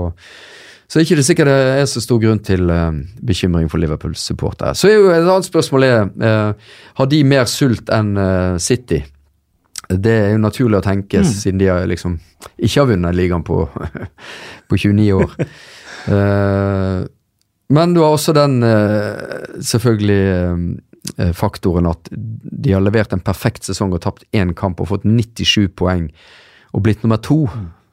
så 0.91 0.99
er 0.99 1.05
ikke 1.05 1.15
det 1.21 1.23
sikkert 1.23 1.47
det 1.47 1.75
er 1.79 1.85
så 1.87 2.01
stor 2.03 2.17
grunn 2.19 2.41
til 2.43 2.67
uh, 2.67 2.91
bekymring 3.23 3.69
for 3.71 3.79
Liverpools 3.79 4.19
supportere. 4.27 4.75
Så 4.75 4.89
er 4.89 4.97
jo 4.97 5.05
et 5.13 5.23
annet 5.23 5.47
spørsmål 5.47 5.85
er, 5.87 6.09
uh, 6.19 6.51
har 6.97 7.07
de 7.13 7.21
mer 7.23 7.47
sult 7.47 7.87
enn 7.95 8.09
uh, 8.19 8.59
City? 8.59 8.99
Det 9.87 10.11
er 10.11 10.33
jo 10.33 10.41
naturlig 10.43 10.81
å 10.81 10.83
tenke, 10.83 11.23
siden 11.23 11.63
de 11.63 11.71
har 11.71 11.87
liksom 11.87 12.19
ikke 12.59 12.81
har 12.81 12.91
vunnet 12.91 13.15
ligaen 13.15 13.39
på, 13.47 13.71
på 14.67 14.81
29 14.83 15.15
år. 15.15 15.31
Men 17.71 17.95
du 17.95 18.01
har 18.01 18.11
også 18.11 18.33
den 18.35 18.59
selvfølgelig 19.63 20.19
faktoren 21.37 21.89
at 21.91 22.09
de 22.11 22.73
har 22.73 22.83
levert 22.83 23.13
en 23.15 23.23
perfekt 23.23 23.67
sesong 23.67 23.93
og 23.95 24.03
tapt 24.03 24.25
én 24.35 24.53
kamp 24.57 24.81
og 24.81 24.89
fått 24.93 25.07
97 25.07 25.69
poeng 25.77 26.09
og 26.71 26.83
blitt 26.87 27.03
nummer 27.03 27.19
to. 27.21 27.45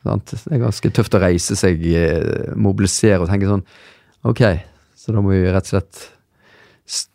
Sant? 0.06 0.34
Det 0.34 0.54
er 0.54 0.62
ganske 0.62 0.90
tøft 0.94 1.16
å 1.18 1.22
reise 1.22 1.56
seg, 1.58 1.82
eh, 1.90 2.54
mobilisere 2.56 3.22
og 3.24 3.30
tenke 3.30 3.50
sånn 3.50 3.64
Ok, 4.28 4.42
så 4.98 5.14
da 5.14 5.22
må 5.22 5.30
vi 5.30 5.44
rett 5.46 5.68
og 5.68 5.72
slett 5.72 6.00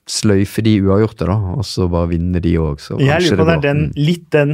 sløyfe 0.09 0.63
de 0.65 0.77
uavgjorte, 0.86 1.25
da, 1.27 1.36
og 1.57 1.65
så 1.67 1.88
bare 1.91 2.11
vinne 2.13 2.41
de 2.43 2.53
òg. 2.61 2.81
Jeg 3.01 3.25
lurer 3.25 3.41
på 3.41 3.47
det 3.47 3.55
er 3.55 3.63
den, 3.63 3.84
litt 3.97 4.27
den 4.36 4.53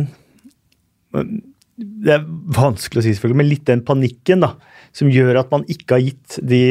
Det 1.99 2.13
er 2.15 2.23
vanskelig 2.55 3.01
å 3.01 3.05
si, 3.05 3.13
selvfølgelig, 3.15 3.39
men 3.41 3.49
litt 3.49 3.65
den 3.69 3.83
panikken 3.87 4.45
da, 4.45 4.53
som 4.95 5.11
gjør 5.11 5.41
at 5.43 5.53
man 5.53 5.65
ikke 5.69 5.97
har 5.97 6.05
gitt 6.05 6.39
de, 6.43 6.63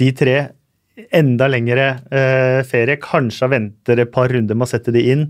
de 0.00 0.10
tre 0.16 0.36
enda 1.14 1.48
lengre 1.50 1.86
eh, 2.14 2.60
ferie. 2.66 2.96
Kanskje 3.02 3.48
venter 3.50 3.98
et 4.04 4.12
par 4.14 4.28
runder 4.30 4.54
med 4.54 4.66
å 4.66 4.70
sette 4.70 4.92
de 4.94 5.02
inn. 5.10 5.24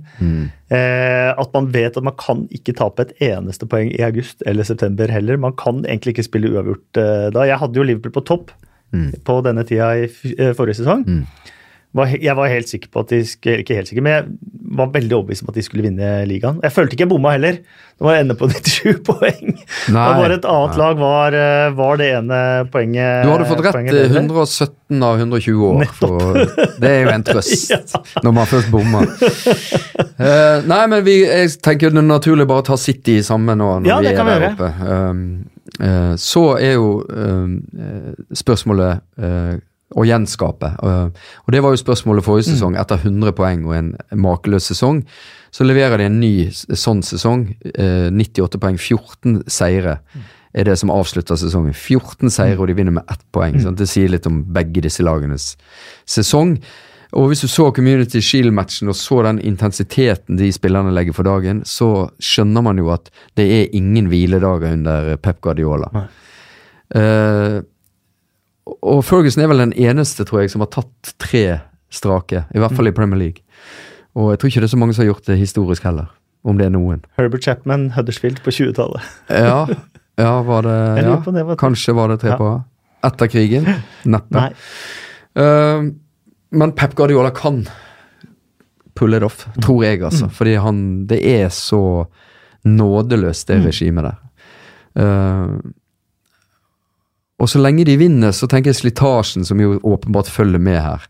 Eh, 0.68 1.30
at 1.32 1.54
man 1.56 1.70
vet 1.72 1.96
at 1.96 2.04
man 2.04 2.16
kan 2.20 2.44
ikke 2.52 2.74
tape 2.76 3.06
et 3.06 3.14
eneste 3.30 3.66
poeng 3.70 3.88
i 3.94 4.02
august 4.04 4.42
eller 4.46 4.64
september 4.68 5.08
heller. 5.08 5.36
Man 5.40 5.56
kan 5.56 5.82
egentlig 5.84 6.14
ikke 6.16 6.26
spille 6.28 6.52
uavgjort 6.52 7.00
eh, 7.00 7.30
da. 7.34 7.46
Jeg 7.48 7.60
hadde 7.62 7.80
jo 7.80 7.86
Liverpool 7.88 8.12
på 8.20 8.24
topp 8.28 8.52
på 9.26 9.40
denne 9.42 9.64
tida 9.66 9.88
i 9.98 10.04
eh, 10.38 10.52
forrige 10.54 10.76
sesong. 10.82 11.04
He- 11.08 11.53
jeg 11.94 12.34
var 12.34 12.50
helt 12.50 12.68
sikker 12.70 12.90
på 12.90 13.04
at 13.04 13.12
de 13.14 13.20
skulle, 13.26 13.62
ikke 13.62 13.76
helt 13.78 13.90
sikker, 13.90 14.02
men 14.02 14.12
jeg 14.16 14.24
var 14.74 14.88
veldig 14.90 15.14
overbevist 15.14 15.44
om 15.44 15.52
at 15.52 15.58
de 15.58 15.62
skulle 15.62 15.84
vinne 15.86 16.08
ligaen. 16.26 16.56
Jeg 16.64 16.74
følte 16.74 16.96
ikke 16.96 17.04
jeg 17.04 17.10
bomma 17.12 17.34
heller. 17.36 17.60
Det 17.94 18.02
var 18.02 18.16
ende 18.18 18.34
på 18.34 18.48
97 18.50 19.02
poeng. 19.06 19.52
Nei. 19.94 20.02
og 20.02 20.18
bare 20.18 20.38
et 20.40 20.48
annet 20.50 20.78
lag 20.80 20.98
var, 20.98 21.36
eh, 21.38 21.68
var 21.78 22.00
det 22.00 22.08
ene 22.16 22.38
poenget 22.72 23.22
Du 23.22 23.30
hadde 23.30 23.46
fått 23.46 23.62
rett 23.62 23.76
poenget 23.76 23.94
eh, 23.94 24.08
bedre. 24.08 24.24
117 24.24 25.04
av 25.06 25.22
120 25.22 25.62
år. 25.68 25.84
For, 26.00 26.40
det 26.82 26.90
er 26.90 27.06
jo 27.06 27.12
en 27.14 27.26
trøst 27.28 27.94
når 28.26 28.36
man 28.40 28.50
først 28.50 28.72
bommer. 28.74 29.06
uh, 30.18 30.58
nei, 30.72 30.80
men 30.90 31.04
vi, 31.06 31.20
jeg 31.22 31.54
tenker 31.62 31.94
det 31.94 32.02
er 32.02 32.08
naturlig 32.08 32.48
bare 32.50 32.64
å 32.64 32.68
ta 32.72 32.78
City 32.80 33.20
sammen 33.26 33.62
nå 33.62 33.70
når 33.84 33.90
Ja, 33.92 34.00
vi 34.02 34.10
er 34.10 34.32
der 34.32 34.48
oppe. 34.50 34.72
Um, 34.82 35.22
uh, 35.78 36.14
så 36.18 36.44
er 36.58 36.74
jo 36.74 36.90
eh, 37.06 38.10
spørsmålet 38.34 39.22
å 39.94 40.04
gjenskape. 40.06 40.72
Eh, 40.82 41.08
og 41.46 41.52
det 41.52 41.62
var 41.62 41.70
jo 41.74 41.82
spørsmålet 41.84 42.24
forrige 42.26 42.48
Mm. 42.50 42.54
sesong. 42.56 42.76
Etter 42.80 42.96
100 42.98 43.32
poeng 43.32 43.64
og 43.66 43.74
en 43.74 43.96
makeløs 44.12 44.66
sesong, 44.72 45.04
så 45.52 45.64
leverer 45.64 45.98
de 45.98 46.04
en 46.04 46.20
ny 46.20 46.46
sånn 46.50 47.02
sesong. 47.02 47.54
Eh, 47.74 48.10
98 48.10 48.58
poeng, 48.58 48.76
14 48.78 49.44
seire 49.48 49.98
er 50.54 50.64
det 50.64 50.78
som 50.78 50.90
avslutter 50.90 51.36
sesongen. 51.36 51.72
14 51.74 52.30
seire, 52.30 52.58
og 52.58 52.66
de 52.68 52.74
vinner 52.74 52.92
med 52.92 53.04
ett 53.10 53.22
poeng. 53.32 53.60
Sant? 53.62 53.76
Det 53.78 53.88
sier 53.88 54.08
litt 54.08 54.26
om 54.26 54.42
begge 54.44 54.82
disse 54.82 55.02
lagenes 55.02 55.56
sesong. 56.06 56.58
Og 57.14 57.28
hvis 57.30 57.42
du 57.42 57.46
så 57.46 57.72
Community 57.72 58.18
Shield-matchen 58.18 58.88
og 58.88 58.94
så 58.98 59.22
den 59.22 59.38
intensiteten 59.38 60.36
de 60.36 60.50
spillerne 60.50 60.92
legger 60.92 61.14
for 61.14 61.22
dagen, 61.22 61.62
så 61.62 62.10
skjønner 62.18 62.62
man 62.62 62.76
jo 62.76 62.88
at 62.90 63.08
det 63.36 63.46
er 63.52 63.76
ingen 63.76 64.08
hviledager 64.10 64.72
under 64.72 65.16
Pep 65.22 65.40
Guardiola. 65.40 66.08
Eh, 66.94 67.60
og 68.66 69.02
Ferguson 69.04 69.42
er 69.44 69.48
vel 69.50 69.60
den 69.60 69.72
eneste, 69.76 70.24
tror 70.24 70.40
jeg, 70.44 70.50
som 70.54 70.62
har 70.64 70.70
tatt 70.72 71.14
tre 71.20 71.44
strake. 71.92 72.44
I 72.54 72.58
hvert 72.62 72.74
fall 72.76 72.88
i 72.88 72.94
Premier 72.96 73.18
League. 73.20 73.42
Og 74.16 74.30
jeg 74.32 74.38
tror 74.40 74.50
ikke 74.50 74.62
det 74.64 74.68
er 74.70 74.74
så 74.74 74.80
mange 74.80 74.94
som 74.96 75.04
har 75.04 75.10
gjort 75.12 75.26
det 75.28 75.38
historisk 75.40 75.84
heller. 75.86 76.08
Om 76.44 76.58
det 76.60 76.66
er 76.66 76.72
noen. 76.74 77.02
Herbert 77.18 77.44
Chapman, 77.44 77.90
Huddersfield 77.96 78.40
på 78.44 78.52
20-tallet. 78.52 79.04
Ja, 79.32 79.64
ja 80.24 80.32
var 80.46 80.62
det 80.66 80.76
ja. 81.02 81.16
det 81.24 81.44
var- 81.48 81.56
Kanskje 81.60 81.94
var 81.96 82.08
det 82.12 82.20
tre 82.22 82.34
Ja. 82.34 82.36
på 82.40 82.48
rad. 82.50 82.64
Etter 83.04 83.28
krigen? 83.28 83.66
Neppe. 84.08 84.46
Eh, 85.36 85.82
men 86.56 86.72
Pep 86.72 86.94
Guardiola 86.96 87.30
kan 87.36 87.66
pulle 88.96 89.18
det 89.20 89.26
off, 89.26 89.42
tror 89.60 89.82
jeg, 89.84 90.00
altså. 90.06 90.28
Fordi 90.32 90.54
han 90.62 91.06
Det 91.10 91.18
er 91.20 91.48
så 91.52 92.06
nådeløst, 92.64 93.48
det 93.48 93.58
regimet 93.66 94.04
der. 94.06 94.16
Eh, 94.96 95.58
og 97.42 97.50
så 97.50 97.58
lenge 97.58 97.86
de 97.88 97.96
vinner, 97.98 98.32
så 98.32 98.46
tenker 98.50 98.70
jeg 98.70 98.80
slitasjen, 98.82 99.44
som 99.46 99.60
jo 99.60 99.78
åpenbart 99.82 100.30
følger 100.30 100.62
med 100.62 100.78
her, 100.80 101.06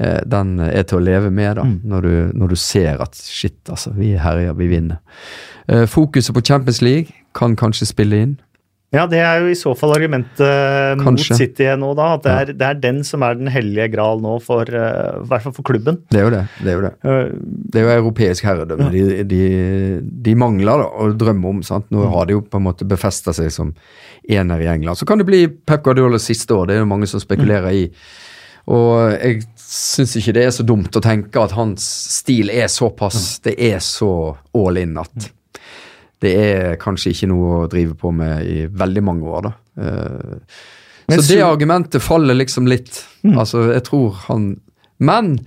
eh, 0.00 0.20
den 0.24 0.56
er 0.64 0.86
til 0.88 0.98
å 0.98 1.04
leve 1.04 1.30
med, 1.30 1.56
da. 1.60 1.66
Mm. 1.68 1.78
Når, 1.84 2.06
du, 2.06 2.38
når 2.40 2.54
du 2.54 2.56
ser 2.56 3.02
at 3.04 3.18
shit, 3.20 3.60
altså, 3.68 3.92
vi 3.96 4.14
herjer, 4.18 4.56
vi 4.56 4.70
vinner. 4.72 5.02
Eh, 5.68 5.84
fokuset 5.86 6.34
på 6.34 6.44
Champions 6.44 6.80
League 6.82 7.12
kan 7.36 7.56
kanskje 7.56 7.90
spille 7.92 8.22
inn. 8.24 8.38
Ja, 8.90 9.02
det 9.06 9.18
er 9.20 9.42
jo 9.42 9.50
i 9.52 9.56
så 9.58 9.74
fall 9.76 9.90
argumentet 9.98 10.96
mot 11.02 11.20
City 11.20 11.66
nå, 11.76 11.90
da. 11.98 12.06
At 12.16 12.22
det 12.24 12.32
er, 12.32 12.52
det 12.56 12.68
er 12.70 12.78
den 12.80 13.02
som 13.04 13.20
er 13.26 13.34
den 13.36 13.50
hellige 13.52 13.90
gral 13.92 14.22
nå, 14.24 14.38
for, 14.40 14.64
uh, 14.64 15.18
i 15.20 15.26
hvert 15.28 15.44
fall 15.44 15.52
for 15.58 15.66
klubben. 15.68 15.98
Det 16.08 16.22
er 16.22 16.24
jo 16.24 16.30
det. 16.32 16.40
Det 16.64 16.72
er 16.72 16.78
jo 16.78 16.84
det. 16.86 16.92
Eh, 17.04 17.34
Det 17.68 17.82
er 17.82 17.84
jo 17.84 17.92
europeisk 18.06 18.46
herredømme 18.48 18.88
de, 18.94 19.02
de, 19.28 19.42
de 20.24 20.34
mangler 20.40 20.80
da, 20.80 20.88
å 20.88 21.10
drømme 21.20 21.52
om. 21.52 21.60
sant? 21.62 21.84
Nå 21.92 22.06
Mm. 22.06 22.12
har 22.14 22.26
de 22.30 22.32
jo 22.38 22.40
på 22.40 22.56
en 22.56 22.64
måte 22.64 22.88
befesta 22.88 23.34
seg 23.36 23.52
som 23.52 23.74
ener 24.28 24.60
i 24.64 24.70
England. 24.72 24.96
Så 24.96 25.04
kan 25.06 25.18
det 25.20 25.26
bli 25.28 25.42
Pep 25.48 25.82
Guardiolas 25.84 26.24
siste 26.24 26.56
år, 26.56 26.66
det 26.70 26.76
er 26.78 26.84
jo 26.86 26.88
mange 26.88 27.06
som 27.12 27.20
spekulerer 27.20 27.68
i. 27.76 27.90
Og 28.68 29.12
jeg 29.20 29.44
syns 29.56 30.16
ikke 30.16 30.32
det 30.36 30.42
er 30.48 30.50
så 30.52 30.64
dumt 30.64 30.96
å 30.96 31.00
tenke 31.04 31.40
at 31.44 31.52
hans 31.56 31.84
stil 32.18 32.50
er 32.52 32.66
såpass 32.68 33.38
Det 33.44 33.54
er 33.56 33.78
så 33.80 34.36
all 34.56 34.76
in 34.80 34.96
at 35.00 35.30
det 36.22 36.34
er 36.34 36.76
kanskje 36.82 37.12
ikke 37.14 37.30
noe 37.30 37.62
å 37.62 37.70
drive 37.70 37.94
på 37.98 38.10
med 38.14 38.46
i 38.48 38.66
veldig 38.66 39.04
mange 39.06 39.32
år, 39.38 39.48
da. 39.48 39.52
Eh, 39.78 40.58
så 41.08 41.22
det 41.24 41.40
argumentet 41.40 42.04
faller 42.04 42.36
liksom 42.36 42.66
litt. 42.68 43.00
Mm. 43.24 43.38
Altså, 43.40 43.70
jeg 43.72 43.86
tror 43.86 44.18
han 44.26 44.58
Men 45.00 45.38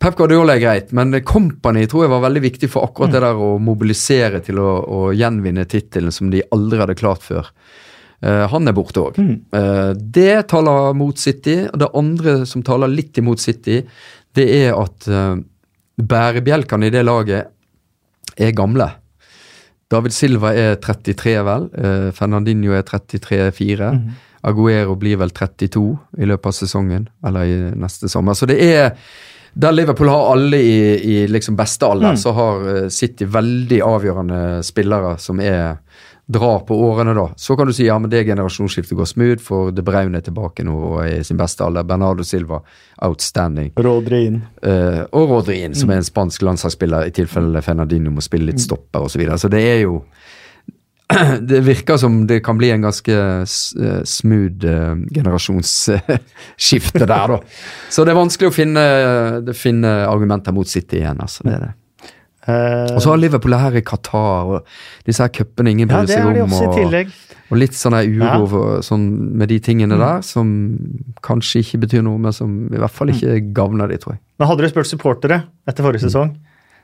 Pep 0.00 0.16
Guardiola 0.18 0.56
er 0.56 0.60
greit, 0.60 0.90
men 0.96 1.14
Company 1.24 1.86
tror 1.88 2.04
jeg 2.04 2.10
var 2.10 2.24
veldig 2.24 2.42
viktig 2.42 2.68
for 2.72 2.88
akkurat 2.88 3.08
Mm. 3.08 3.12
det 3.12 3.20
der 3.20 3.36
å 3.36 3.50
mobilisere 3.60 4.40
til 4.42 4.58
å, 4.58 4.70
å 4.82 5.00
gjenvinne 5.14 5.64
tittelen 5.68 6.10
som 6.10 6.30
de 6.30 6.42
aldri 6.50 6.80
hadde 6.80 6.96
klart 6.98 7.22
før. 7.22 7.50
Uh, 8.24 8.48
han 8.50 8.68
er 8.68 8.72
borte 8.72 9.00
òg. 9.00 9.16
Mm. 9.16 10.00
det 10.10 10.48
taler 10.48 10.92
mot 10.92 11.16
City. 11.16 11.68
og 11.68 11.78
Det 11.78 11.90
andre 11.94 12.46
som 12.46 12.62
taler 12.62 12.88
litt 12.88 13.16
imot 13.16 13.40
City, 13.40 13.86
det 14.34 14.48
er 14.66 14.74
at 14.74 15.06
uh, 15.08 15.36
bærebjelkene 16.00 16.88
i 16.88 16.90
det 16.90 17.04
laget 17.04 17.46
er 18.40 18.52
gamle. 18.56 18.90
David 19.90 20.14
Silva 20.14 20.52
er 20.54 20.76
33, 20.82 21.34
vel. 21.46 21.64
Eh, 21.74 22.10
Fernandinho 22.14 22.72
er 22.76 22.84
33-4. 22.86 23.90
Mm. 23.96 24.12
Aguero 24.50 24.94
blir 24.96 25.18
vel 25.20 25.32
32 25.36 25.82
i 26.22 26.28
løpet 26.30 26.46
av 26.46 26.54
sesongen, 26.56 27.08
eller 27.26 27.44
i 27.50 27.58
neste 27.76 28.08
sommer. 28.08 28.38
Så 28.38 28.46
det 28.48 28.60
er 28.64 28.94
der 29.52 29.74
Liverpool 29.74 30.08
har 30.08 30.28
alle 30.30 30.60
i, 30.62 30.76
i 31.02 31.26
liksom 31.26 31.56
beste 31.58 31.88
alder, 31.90 32.14
Mm. 32.14 32.16
så 32.22 32.32
har 32.32 32.68
eh, 32.76 32.88
City 32.88 33.26
veldig 33.26 33.80
avgjørende 33.82 34.62
spillere 34.62 35.16
som 35.18 35.40
er 35.40 35.80
drar 36.30 36.58
på 36.58 36.76
årene, 36.76 37.14
da. 37.14 37.26
Så 37.36 37.56
kan 37.56 37.66
du 37.66 37.72
si 37.74 37.86
ja, 37.86 37.98
men 37.98 38.10
det 38.10 38.24
generasjonsskiftet 38.24 38.96
går 38.98 39.08
smooth, 39.08 39.42
for 39.42 39.70
De 39.74 39.82
Braune 39.82 40.20
er 40.20 40.26
tilbake 40.26 40.64
nå 40.66 40.74
og 40.76 40.98
er 41.02 41.16
i 41.18 41.24
sin 41.26 41.40
beste 41.40 41.64
alder. 41.66 41.86
Bernardo 41.86 42.24
Silva, 42.26 42.60
outstanding. 43.02 43.72
Rodrin. 43.80 44.42
Eh, 44.62 45.02
og 45.10 45.32
Rodrin, 45.34 45.74
som 45.74 45.90
er 45.90 46.00
en 46.00 46.06
spansk 46.06 46.44
landslagsspiller 46.46 47.10
i 47.10 47.14
tilfelle 47.16 47.62
Fernandino 47.66 48.12
må 48.14 48.22
spille 48.24 48.52
litt 48.52 48.62
stopper 48.62 49.06
osv. 49.06 49.16
Så, 49.16 49.22
videre. 49.22 49.40
så 49.42 49.50
det 49.52 49.64
er 49.66 49.82
jo 49.82 50.04
Det 51.50 51.60
virker 51.66 51.98
som 51.98 52.22
det 52.30 52.38
kan 52.46 52.58
bli 52.58 52.70
en 52.70 52.86
ganske 52.86 53.16
eh, 53.42 54.02
smooth 54.06 54.70
eh, 54.70 54.94
generasjonsskifte 55.10 57.02
der, 57.02 57.34
da. 57.34 57.40
Så 57.90 58.06
det 58.06 58.14
er 58.14 58.20
vanskelig 58.20 58.52
å 58.52 58.54
finne, 58.54 58.84
finne 59.58 59.96
argumenter 60.06 60.54
mot 60.54 60.70
City 60.70 61.02
igjen, 61.02 61.18
altså. 61.18 61.42
Det 61.48 61.56
er 61.56 61.64
det. 61.66 61.72
Eh, 62.48 62.94
Og 62.96 63.02
så 63.02 63.10
har 63.10 63.18
Liverpool 63.20 63.52
her 63.52 63.76
i 63.76 63.82
Qatar, 63.82 64.46
og 64.48 64.64
disse 65.04 65.20
her 65.20 65.28
cupene 65.28 65.70
ingen 65.74 65.88
ja, 65.88 65.96
bryr 65.98 66.06
det 66.06 66.14
seg 66.16 66.22
har 66.24 66.32
de 66.34 66.40
om. 66.40 66.50
også 66.50 66.62
i 66.64 67.02
Og, 67.04 67.12
og 67.50 67.58
litt 67.58 67.72
sånn 67.76 67.92
der 67.92 68.06
uro 68.08 68.24
Ja. 68.24 68.38
Mm. 68.38 68.48
for- 68.48 68.80
sånn, 68.86 69.08
med 69.36 69.48
de 69.48 69.58
tingene 69.60 69.98
der, 69.98 70.22
som 70.22 70.78
kanskje 71.22 71.60
ikke 71.64 71.80
betyr 71.84 72.02
noe, 72.02 72.18
men 72.18 72.32
som 72.32 72.66
i 72.72 72.76
hvert 72.78 72.90
fall 72.90 73.08
Mm. 73.08 73.14
ikke 73.14 73.52
gagner 73.52 73.88
de, 73.88 73.98
tror 73.98 74.12
jeg. 74.14 74.20
Men 74.38 74.48
hadde 74.48 74.62
du 74.62 74.68
spurt 74.68 74.86
supportere 74.86 75.42
etter 75.68 75.82
forrige 75.84 76.00
sesong, 76.08 76.36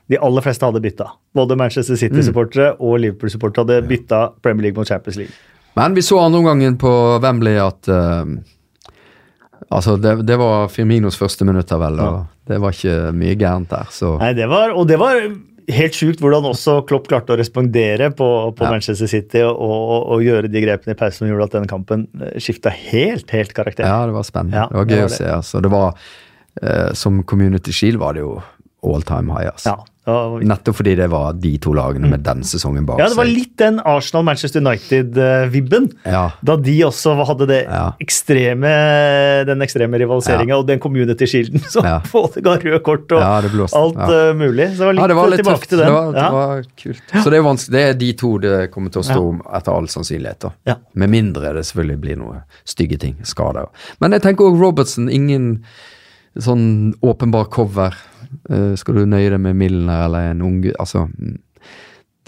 de 0.09 0.17
aller 0.17 0.41
fleste 0.41 0.61
hadde 0.63 0.79
bytta. 0.81 1.09
Både 1.35 1.57
Manchester 1.57 1.95
City-supportere 1.95 2.75
og 2.79 2.99
Liverpool-supportere 2.99 3.65
hadde 3.65 3.87
bytta 3.89 4.31
Premier 4.41 4.61
League 4.63 4.77
mot 4.77 4.87
Champions 4.87 5.17
League. 5.17 5.33
Men 5.75 5.93
vi 5.93 6.01
så 6.01 6.19
andre 6.19 6.39
omgangen 6.39 6.77
på 6.77 7.19
Wembley 7.21 7.57
at 7.57 7.87
uh, 7.89 8.25
Altså, 9.71 9.97
det, 9.99 10.25
det 10.25 10.37
var 10.39 10.67
Firminos 10.69 11.17
første 11.17 11.43
minutter, 11.43 11.77
vel, 11.81 11.99
og 11.99 12.25
det 12.47 12.57
var 12.63 12.71
ikke 12.75 13.11
mye 13.13 13.35
gærent 13.39 13.69
der, 13.69 13.87
så 13.91 14.15
Nei, 14.21 14.33
det 14.37 14.47
var, 14.49 14.71
og 14.77 14.87
det 14.87 14.97
var 15.01 15.19
helt 15.67 15.93
sjukt 15.97 16.21
hvordan 16.23 16.45
også 16.47 16.77
Klopp 16.87 17.09
klarte 17.09 17.33
å 17.35 17.37
respondere 17.39 18.07
på, 18.15 18.27
på 18.55 18.63
Ja. 18.63 18.69
Manchester 18.71 19.07
City 19.11 19.41
og, 19.43 19.57
og, 19.59 20.05
og 20.15 20.21
gjøre 20.23 20.47
de 20.47 20.61
grepene 20.63 20.95
i 20.95 20.99
pausen 20.99 21.25
som 21.25 21.27
gjorde 21.27 21.43
at 21.49 21.57
denne 21.57 21.67
kampen 21.67 22.05
skifta 22.39 22.71
helt, 22.71 23.27
helt 23.35 23.51
karakter. 23.57 23.83
Ja, 23.83 24.05
det 24.07 24.15
var 24.15 24.23
spennende. 24.23 24.55
Ja, 24.61 24.67
det 24.71 24.77
var 24.79 24.85
det 24.87 24.95
gøy 24.95 25.03
var 25.03 25.11
å 25.11 25.17
se. 25.17 25.27
altså. 25.27 25.61
Det 25.65 25.71
var, 25.73 25.97
eh, 26.61 26.93
Som 26.95 27.23
Community 27.27 27.71
Shield 27.75 27.99
var 27.99 28.13
det 28.15 28.21
jo 28.23 28.37
all 28.87 29.01
time 29.03 29.33
high. 29.35 29.49
altså. 29.51 29.73
Ja, 29.75 29.83
det 29.83 29.96
Nettopp 30.07 30.77
fordi 30.79 30.93
det 30.95 31.09
var 31.11 31.33
de 31.35 31.51
to 31.59 31.73
lagene 31.75 32.07
med 32.09 32.23
den 32.23 32.43
sesongen 32.47 32.85
bak 32.87 33.01
ja, 33.01 33.09
det 33.11 33.17
var 33.19 33.27
litt 33.27 33.57
den 33.59 33.79
Arsenal-Manchester 33.83 34.61
United-vibben. 34.63 35.89
Ja, 36.07 36.31
Da 36.43 36.55
de 36.55 36.75
også 36.87 37.15
hadde 37.27 37.47
det 37.49 37.59
Ja. 37.67 37.93
ekstreme, 37.99 38.71
den 39.45 39.61
ekstreme 39.65 39.99
rivaliseringa 39.99 40.55
og 40.57 40.67
den 40.67 40.79
community-skilden 40.79 41.59
som 41.69 41.85
Ja. 41.85 41.99
både 42.13 42.41
ga 42.41 42.55
røde 42.55 42.79
kort 42.83 43.11
og 43.11 43.19
ja 43.19 43.33
alt 43.37 43.97
ja. 43.97 44.29
eh, 44.29 44.33
mulig. 44.37 44.69
Så 44.75 44.79
det 44.79 44.85
var 44.87 44.93
litt, 44.93 45.01
ja, 45.01 45.07
det 45.07 45.15
var 45.17 45.27
litt 45.31 45.41
tilbake 45.43 45.59
tøft. 45.59 45.69
til 45.69 45.77
den. 45.77 45.87
Det 45.87 45.93
var, 45.93 46.13
det 46.13 46.31
var 46.37 46.63
kult. 46.83 47.03
Så 47.23 47.29
det 47.29 47.37
er. 47.41 47.71
Det 47.77 47.81
er 47.83 47.93
de 47.99 48.13
to 48.13 48.31
det 48.37 48.55
kommer 48.71 48.93
til 48.93 49.01
å 49.01 49.07
stå 49.07 49.19
om 49.29 49.41
etter 49.53 49.73
all 49.75 49.87
sannsynlighet. 49.91 50.39
da. 50.39 50.51
Ja. 50.71 50.75
Med 50.93 51.09
mindre 51.09 51.53
det 51.57 51.65
selvfølgelig 51.67 51.99
blir 52.01 52.17
noe 52.17 52.41
stygge 52.67 52.99
ting. 52.99 53.17
Skader. 53.27 53.67
Men 53.99 54.11
jeg 54.15 54.21
tenker 54.25 54.47
òg 54.47 54.59
Robertson. 54.61 55.09
Ingen 55.09 55.63
sånn 56.37 56.93
åpenbar 57.01 57.49
cover. 57.49 57.95
Eh, 58.49 58.73
skal 58.79 58.99
du 59.01 59.05
nøye 59.09 59.29
deg 59.33 59.41
med 59.43 59.57
Milner 59.59 60.05
eller 60.07 60.31
en 60.33 60.43
ung? 60.45 60.59
Altså 60.79 61.07
mm. 61.07 61.37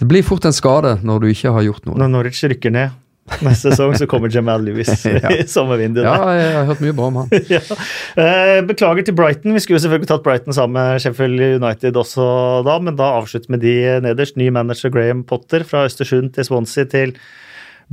Det 0.00 0.08
blir 0.08 0.24
fort 0.24 0.46
en 0.48 0.56
skade 0.56 0.96
når 1.04 1.20
du 1.20 1.26
ikke 1.28 1.52
har 1.52 1.66
gjort 1.66 1.84
noe. 1.84 1.98
Når 2.00 2.08
Norwich 2.14 2.40
rykker 2.48 2.72
ned 2.72 2.96
neste 3.44 3.70
sesong, 3.70 3.92
så 3.94 4.08
kommer 4.10 4.32
Jamal 4.32 4.64
Lewis 4.64 4.88
Ja. 5.06 5.30
i 5.30 5.44
sommervinduet. 5.46 6.06
Ja, 6.06 6.30
jeg 6.34 6.54
har 6.56 6.64
hørt 6.70 6.80
mye 6.82 6.94
bra 6.96 7.10
om 7.10 7.18
han. 7.20 7.28
ja. 7.52 7.60
Eh, 8.18 8.56
Beklager 8.66 9.06
til 9.06 9.14
Brighton. 9.18 9.54
Vi 9.54 9.62
skulle 9.62 9.78
jo 9.78 9.84
selvfølgelig 9.84 10.10
tatt 10.10 10.24
Brighton 10.24 10.56
sammen 10.56 10.78
med 10.80 11.04
Sheffield 11.04 11.44
United 11.60 12.00
også 12.00 12.24
da, 12.66 12.78
men 12.82 12.96
da 12.98 13.12
avslutter 13.20 13.54
vi 13.54 13.60
de 13.62 13.76
nederst. 14.08 14.40
Ny 14.40 14.48
manager 14.54 14.90
Graham 14.94 15.22
Potter 15.28 15.62
fra 15.68 15.84
Østersund 15.86 16.32
til 16.34 16.48
Swansea 16.48 16.88
til 16.90 17.14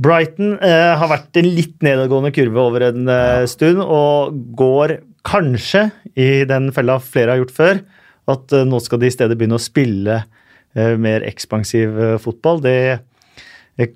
Brighton. 0.00 0.56
Eh, 0.64 0.94
har 0.98 1.10
vært 1.10 1.38
en 1.38 1.48
litt 1.52 1.76
nedadgående 1.86 2.32
kurve 2.34 2.64
over 2.64 2.88
en 2.88 3.08
eh, 3.12 3.44
stund, 3.50 3.82
og 3.84 4.34
går 4.58 4.98
kanskje 5.26 5.88
i 6.18 6.44
den 6.48 6.70
fella 6.74 6.98
flere 7.02 7.34
har 7.34 7.42
gjort 7.42 7.56
før, 7.56 7.80
at 8.28 8.54
eh, 8.54 8.66
nå 8.68 8.80
skal 8.84 9.02
de 9.02 9.10
i 9.10 9.14
stedet 9.14 9.38
begynne 9.38 9.58
å 9.58 9.62
spille 9.62 10.20
eh, 10.22 10.94
mer 11.00 11.26
ekspansiv 11.26 11.98
eh, 11.98 12.16
fotball. 12.22 12.62
Det, 12.64 12.78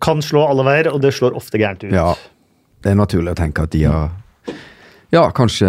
kan 0.02 0.22
slå 0.22 0.44
alle 0.46 0.66
veier, 0.66 0.92
og 0.92 1.00
det 1.02 1.10
slår 1.16 1.34
ofte 1.38 1.58
gærent 1.58 1.82
ut. 1.82 1.94
Ja, 1.94 2.12
det 2.82 2.92
er 2.92 2.98
naturlig 2.98 3.34
å 3.34 3.38
tenke 3.38 3.64
at 3.66 3.74
de 3.74 3.86
har 3.88 4.12
ja, 5.12 5.26
kanskje 5.34 5.68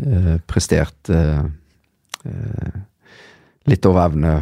eh, 0.00 0.36
prestert 0.48 1.10
eh, 1.12 1.44
eh, 2.24 2.80
litt 3.70 3.86
over 3.86 4.08
evne 4.08 4.32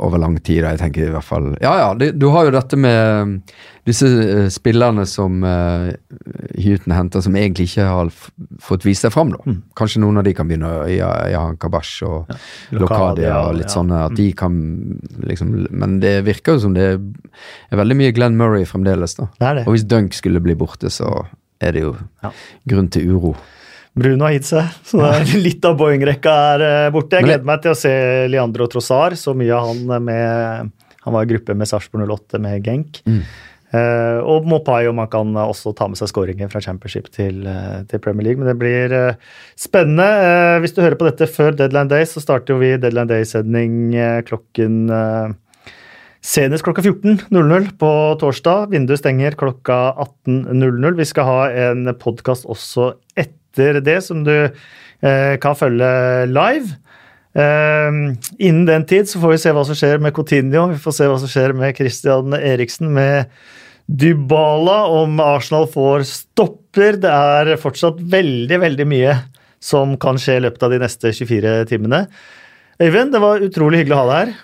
over 0.00 0.20
lang 0.20 0.38
tid. 0.40 0.62
Jeg 0.64 0.80
tenker 0.80 1.06
i 1.06 1.12
hvert 1.12 1.26
fall 1.26 1.50
Ja, 1.60 1.74
ja, 1.80 1.88
det, 1.98 2.12
du 2.20 2.30
har 2.32 2.46
jo 2.48 2.54
dette 2.54 2.78
med 2.80 3.42
disse 3.88 4.06
eh, 4.06 4.46
spillerne 4.52 5.04
som 5.10 5.42
uh, 5.42 5.90
henter, 6.56 7.24
som 7.24 7.36
egentlig 7.36 7.66
ikke 7.68 7.86
har 7.88 8.12
fått 8.62 8.86
vist 8.86 9.04
seg 9.04 9.12
fram. 9.14 9.32
da. 9.34 9.42
Mm. 9.44 9.58
Kanskje 9.78 10.02
noen 10.04 10.22
av 10.22 10.26
de 10.26 10.34
kan 10.38 10.48
begynne 10.48 10.70
å 10.70 10.84
ja, 10.88 11.10
Jahan 11.34 11.58
Kabash 11.60 12.06
og 12.06 12.30
ja. 12.30 12.38
Lokadia 12.78 13.40
og 13.48 13.58
litt 13.58 13.68
ja. 13.68 13.74
sånne. 13.76 14.04
At 14.08 14.16
de 14.18 14.28
kan 14.38 14.56
liksom 15.26 15.54
Men 15.70 15.98
det 16.02 16.20
virker 16.28 16.56
jo 16.56 16.66
som 16.68 16.76
det 16.78 16.92
er 16.94 17.80
veldig 17.82 17.98
mye 17.98 18.14
Glenn 18.16 18.38
Murray 18.38 18.68
fremdeles. 18.68 19.18
da. 19.18 19.28
Det 19.40 19.56
det. 19.60 19.66
Og 19.66 19.76
hvis 19.76 19.88
Dunk 19.90 20.16
skulle 20.16 20.42
bli 20.44 20.56
borte, 20.58 20.92
så 20.92 21.26
er 21.62 21.74
det 21.76 21.84
jo 21.84 21.96
grunn 22.70 22.88
til 22.92 23.10
uro. 23.12 23.36
Bruno 23.98 24.24
har 24.24 24.34
gitt 24.36 24.48
seg, 24.48 24.74
så 24.88 25.04
litt 25.46 25.64
av 25.68 25.76
Boeing-rekka 25.80 26.34
er 26.54 26.66
eh, 26.66 26.90
borte. 26.94 27.20
Jeg 27.20 27.28
gleder 27.28 27.48
meg 27.48 27.62
til 27.64 27.74
å 27.74 27.78
se 27.78 27.94
Leandro 28.32 28.68
Trossar, 28.72 29.18
så 29.20 29.36
mye 29.36 29.52
av 29.52 29.72
han 29.72 30.04
med 30.08 30.70
Han 31.02 31.16
var 31.16 31.26
i 31.26 31.32
gruppe 31.32 31.56
med 31.58 31.68
Sarpsborg 31.68 32.06
08 32.06 32.40
med 32.42 32.62
Genk. 32.64 33.02
Mm. 33.04 33.24
Uh, 33.72 34.20
og 34.28 34.44
Mopai 34.44 34.84
om 34.84 34.98
han 35.00 35.08
kan 35.08 35.30
også 35.40 35.70
ta 35.72 35.86
med 35.88 35.96
seg 35.96 36.10
scoringen 36.10 36.50
fra 36.52 36.60
Championship 36.60 37.06
til, 37.08 37.38
eh, 37.48 37.78
til 37.88 38.02
Premier 38.04 38.26
League. 38.26 38.38
Men 38.40 38.50
det 38.50 38.58
blir 38.60 38.92
uh, 38.92 39.30
spennende. 39.56 40.04
Eh, 40.04 40.58
hvis 40.60 40.76
du 40.76 40.82
hører 40.82 40.98
på 41.00 41.08
dette 41.08 41.28
før 41.30 41.56
Deadline 41.56 41.88
Day, 41.88 42.04
så 42.08 42.20
starter 42.20 42.60
vi 42.60 42.74
Deadline 42.76 43.08
Day-sending 43.08 43.94
eh, 43.96 44.20
klokken 44.28 44.82
eh, 44.92 45.38
Senest 46.22 46.62
klokka 46.62 46.84
14.00 46.86 47.72
på 47.80 47.92
torsdag. 48.20 48.68
Vinduet 48.70 49.00
stenger 49.00 49.34
klokka 49.34 49.96
18.00. 50.28 50.92
Vi 51.00 51.06
skal 51.08 51.26
ha 51.26 51.40
en 51.64 51.88
podkast 51.98 52.46
også 52.46 52.92
etter 53.16 53.41
det, 53.56 53.98
som 54.06 54.22
du 54.26 54.34
eh, 54.36 55.34
kan 55.42 55.56
følge 55.58 55.90
live. 56.30 56.76
Eh, 57.32 57.90
innen 58.38 58.66
den 58.68 58.86
tid 58.88 59.08
så 59.08 59.22
får 59.22 59.34
vi 59.34 59.40
se 59.44 59.54
hva 59.56 59.64
som 59.68 59.78
skjer 59.78 60.02
med 60.02 60.14
Coutinho, 60.16 60.68
vi 60.72 60.80
får 60.82 60.96
se 60.98 61.08
hva 61.10 61.18
som 61.20 61.30
skjer 61.32 61.56
med 61.56 61.76
Christian 61.78 62.36
Eriksen, 62.36 62.92
med 62.92 63.32
Dybala, 63.92 64.84
om 64.86 65.18
Arsenal 65.20 65.66
får 65.70 66.06
stopper. 66.08 67.00
Det 67.02 67.10
er 67.12 67.56
fortsatt 67.60 67.98
veldig, 68.00 68.60
veldig 68.62 68.86
mye 68.88 69.16
som 69.62 69.96
kan 70.00 70.18
skje 70.18 70.38
i 70.38 70.44
løpet 70.46 70.64
av 70.66 70.72
de 70.74 70.80
neste 70.82 71.12
24 71.14 71.56
timene. 71.70 72.06
Øyvind, 72.82 73.12
det 73.14 73.20
var 73.22 73.44
utrolig 73.44 73.82
hyggelig 73.82 73.96
å 73.96 74.00
ha 74.02 74.08
deg 74.08 74.22
her. 74.22 74.38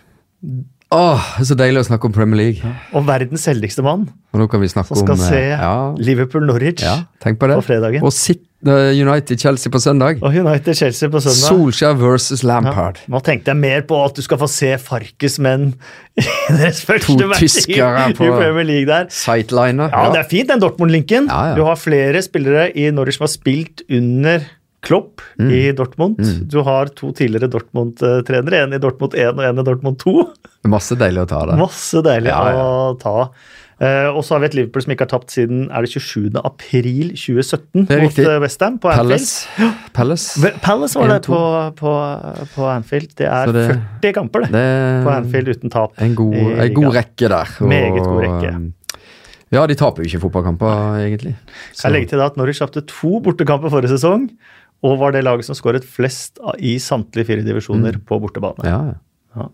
Åh, 0.88 1.24
er 1.36 1.44
så 1.44 1.52
deilig 1.58 1.82
å 1.82 1.86
snakke 1.90 2.08
om 2.08 2.12
Premier 2.16 2.38
League. 2.38 2.68
Og 2.96 3.04
verdens 3.04 3.42
heldigste 3.50 3.82
mann, 3.84 4.06
Og 4.32 4.40
nå 4.40 4.46
kan 4.48 4.62
vi 4.62 4.70
snakke 4.72 4.88
som 4.96 5.02
skal 5.02 5.18
om 5.18 5.24
eh, 5.26 5.32
se 5.34 5.40
ja, 5.50 5.72
Liverpool-Norwich 6.00 6.80
ja, 6.80 6.94
tenk 7.20 7.36
på 7.42 7.50
det. 7.50 7.58
på 7.60 7.66
fredagen. 7.66 8.06
Og 8.06 8.08
eh, 8.08 8.96
United-Chelsea 8.96 9.72
på 9.74 9.82
søndag. 9.84 10.22
Og 10.24 10.32
United-Chelsea 10.32 11.12
på 11.12 11.20
søndag. 11.20 11.44
Solskjær 11.44 11.98
versus 12.00 12.40
Lampard. 12.40 13.02
Nå 13.04 13.20
tenkte 13.26 13.52
jeg 13.52 13.60
mer 13.60 13.84
på 13.88 14.00
at 14.00 14.16
du 14.16 14.24
skal 14.24 14.40
få 14.40 14.48
se 14.48 14.72
Farkes 14.80 15.36
menn 15.44 15.74
i 16.22 16.24
deres 16.56 16.80
første 16.88 17.28
match 17.28 17.60
i, 17.68 17.82
Premier 18.16 18.64
League 18.64 18.88
der. 18.88 19.12
Sightliner. 19.12 19.92
Ja, 19.92 20.08
det 20.16 20.22
er 20.24 20.30
fint, 20.32 20.48
den 20.48 20.64
Dortmund-linken. 20.64 21.28
Ja, 21.28 21.50
ja. 21.50 21.58
Du 21.58 21.66
har 21.68 21.76
flere 21.76 22.24
spillere 22.24 22.70
i 22.72 22.88
Norwich 22.96 23.20
som 23.20 23.28
har 23.28 23.34
spilt 23.36 23.84
under 23.92 24.48
Klopp 24.82 25.20
Mm. 25.38 25.50
i 25.52 25.72
Dortmund. 25.74 26.18
Du 26.50 26.60
har 26.62 26.86
to 26.94 27.10
tidligere 27.12 27.48
Dortmund-trenere, 27.50 28.62
en 28.64 28.72
i 28.74 28.78
Dortmund 28.78 29.14
1 29.14 29.34
og 29.38 29.44
en 29.44 29.58
i 29.58 29.64
Dortmund 29.66 29.98
2. 29.98 30.14
Masse 30.70 30.94
deilig 30.98 31.24
å 31.24 31.28
ta 31.30 31.40
det. 31.46 31.56
Masse 31.58 32.02
deilig 32.02 32.30
Ja, 32.30 32.42
ja. 32.52 32.62
å 32.92 32.98
ta. 32.98 33.30
Uh, 33.80 34.10
og 34.10 34.24
så 34.26 34.34
har 34.34 34.40
vi 34.42 34.46
et 34.48 34.54
Liverpool 34.58 34.82
som 34.82 34.90
ikke 34.90 35.04
har 35.06 35.10
tapt 35.12 35.30
siden 35.30 35.68
er 35.70 35.84
det 35.86 35.90
27. 35.92 36.34
april 36.42 37.12
2017 37.14 37.84
er 37.86 38.00
mot 38.02 38.10
riktig. 38.10 38.24
eh, 38.26 38.38
West 38.42 38.60
Ham 38.60 38.78
på 38.82 38.90
Anfield. 38.90 39.12
Palace. 39.14 39.46
Palace. 39.94 40.50
Palace 40.64 40.98
var 40.98 41.08
det 41.12 41.20
på, 41.28 41.38
på, 41.78 41.92
på 42.56 42.66
Anfield. 42.72 43.14
Det 43.14 43.28
er 43.30 43.52
det- 43.54 43.78
40 44.02 44.12
kamper, 44.18 44.40
det. 44.46 44.50
Det 44.50 45.04
På 45.06 45.12
Anfield 45.14 45.48
uten 45.54 45.70
tap. 45.70 45.92
en 46.02 46.14
god, 46.18 46.34
en 46.34 46.74
god 46.74 46.92
rekke 46.98 47.28
der. 47.30 47.54
Meget 47.70 48.02
god 48.02 48.20
rekke. 48.26 48.72
Ja, 49.50 49.62
de 49.66 49.74
taper 49.78 50.02
jo 50.02 50.10
ikke 50.10 50.20
fotballkamper, 50.26 50.98
egentlig. 51.06 51.36
Så. 51.72 51.86
jeg 51.86 51.92
legger 51.94 52.08
til 52.10 52.18
da 52.18 52.26
at 52.26 52.36
Norwich 52.36 52.58
tapte 52.60 52.82
to 52.84 53.20
bortekamper 53.24 53.70
forrige 53.72 53.94
sesong, 53.94 54.26
og 54.82 54.98
var 55.00 55.12
det 55.12 55.24
laget 55.26 55.44
som 55.48 55.56
skåret 55.58 55.84
flest 55.84 56.38
i 56.58 56.76
samtlige 56.78 57.26
fire 57.26 57.42
divisjoner 57.46 57.98
på 58.06 58.20
bortebane. 58.22 58.62
ja, 58.64 58.94
ja. 59.36 59.48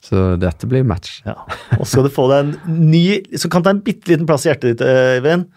Så 0.00 0.36
dette 0.38 0.68
blir 0.70 0.84
match. 0.86 1.16
Ja. 1.26 1.34
Og 1.74 1.86
skal 1.90 2.04
du 2.06 2.08
få 2.14 2.28
deg 2.30 2.52
en 2.54 2.76
ny 2.86 3.00
Så 3.34 3.48
kan 3.50 3.64
ta 3.66 3.72
en 3.74 3.80
bitte 3.82 4.06
liten 4.12 4.28
plass 4.28 4.44
i 4.46 4.52
hjertet 4.52 4.76
ditt, 4.78 4.84
Øyvind. 4.86 5.48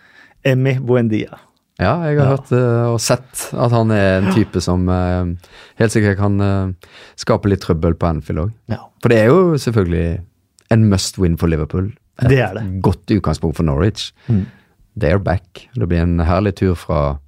Emmy 0.43 0.73
Buendia. 0.81 1.37
Ja, 1.79 1.91
jeg 2.09 2.17
har 2.17 2.25
Ja. 2.25 2.29
hørt 2.33 2.51
eh, 2.51 2.87
og 2.89 2.97
sett 2.99 3.43
at 3.53 3.71
han 3.71 3.91
er 3.93 4.17
en 4.23 4.31
type 4.33 4.59
som 4.65 4.89
eh, 4.89 5.29
helt 5.77 5.93
sikkert 5.93 6.17
kan 6.17 6.41
eh, 6.41 6.73
skape 7.21 7.45
litt 7.53 7.61
trøbbel 7.61 7.93
på 7.93 8.09
Anfield 8.09 8.39
òg. 8.47 8.51
Ja. 8.73 8.81
For 9.03 9.09
det 9.13 9.19
er 9.21 9.29
jo 9.29 9.53
selvfølgelig 9.61 10.21
en 10.73 10.89
must 10.89 11.17
win 11.21 11.37
for 11.37 11.47
Liverpool. 11.47 11.91
Et 12.21 12.29
Det 12.33 12.39
er 12.41 12.53
det. 12.57 12.81
godt 12.81 13.05
utgangspunkt 13.13 13.55
for 13.57 13.63
Norwich. 13.63 14.09
Mm. 14.27 14.47
They're 14.97 15.21
back. 15.21 15.67
Det 15.77 15.87
blir 15.87 16.01
en 16.01 16.17
herlig 16.19 16.55
tur 16.55 16.73
fra 16.75 17.19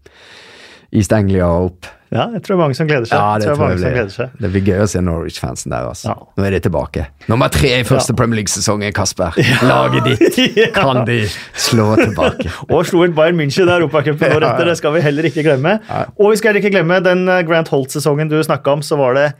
East 0.93 1.13
Anglia 1.15 1.47
opp. 1.49 1.87
ja, 2.13 2.27
jeg 2.35 2.43
tror 2.43 2.53
det 2.53 2.55
er 2.55 2.59
mange 2.61 2.75
som 2.77 2.85
gleder 2.89 3.07
seg. 3.09 3.17
Ja, 3.17 3.37
det 3.41 3.47
jeg 3.47 3.55
tror 3.57 3.71
jeg 3.71 3.79
som 3.81 3.93
gleder 3.95 4.11
seg. 4.13 4.33
Det 4.43 4.49
blir 4.53 4.65
gøy 4.69 4.81
å 4.83 4.89
se 4.91 5.01
Norwich-fansen 5.01 5.71
der. 5.73 5.87
altså. 5.89 6.11
Ja. 6.11 6.27
Nå 6.37 6.45
er 6.45 6.53
de 6.53 6.59
tilbake. 6.67 7.05
Nummer 7.31 7.49
tre 7.49 7.71
i 7.79 7.85
første 7.87 8.13
Ja. 8.13 8.17
Premier 8.19 8.37
League-sesongen, 8.43 8.93
Kasper. 8.93 9.39
Laget 9.65 10.05
ditt 10.11 10.37
kan 10.77 11.01
de 11.09 11.17
slå 11.57 11.87
tilbake. 11.97 12.51
Og 12.73 12.85
slo 12.85 13.01
inn 13.07 13.15
Bayern 13.17 13.39
München 13.41 13.65
i 13.71 13.73
Europacupen 13.79 14.35
året 14.37 14.45
etter. 14.51 14.69
Det 14.69 14.77
skal 14.77 14.93
vi 14.93 15.01
heller 15.07 15.25
ikke 15.31 15.47
glemme. 15.49 15.79
Og 16.19 16.29
vi 16.35 16.37
skal 16.37 16.51
heller 16.53 16.61
ikke 16.61 16.75
glemme 16.77 17.01
den 17.09 17.25
eh, 17.27 17.41
Grant 17.49 17.73
Holt-sesongen 17.73 18.29
du 18.29 18.37
snakka 18.45 18.77
om. 18.77 18.85
Så 18.85 18.99
var 19.01 19.17
det 19.17 19.31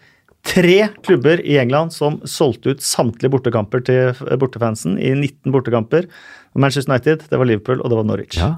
tre 0.43 0.89
klubber 1.05 1.39
i 1.45 1.59
England 1.61 1.93
som 1.95 2.17
solgte 2.27 2.73
ut 2.73 2.81
samtlige 2.84 3.31
bortekamper 3.31 3.85
til 3.85 4.17
bortefansen 4.41 4.97
i 4.97 5.13
19 5.13 5.53
bortekamper. 5.53 6.09
Manchester 6.57 6.91
United, 6.91 7.30
det 7.30 7.38
var 7.39 7.47
Liverpool, 7.47 7.80
og 7.85 7.93
det 7.93 8.01
var 8.01 8.09
Norwich. 8.09 8.41
Ja. 8.41 8.55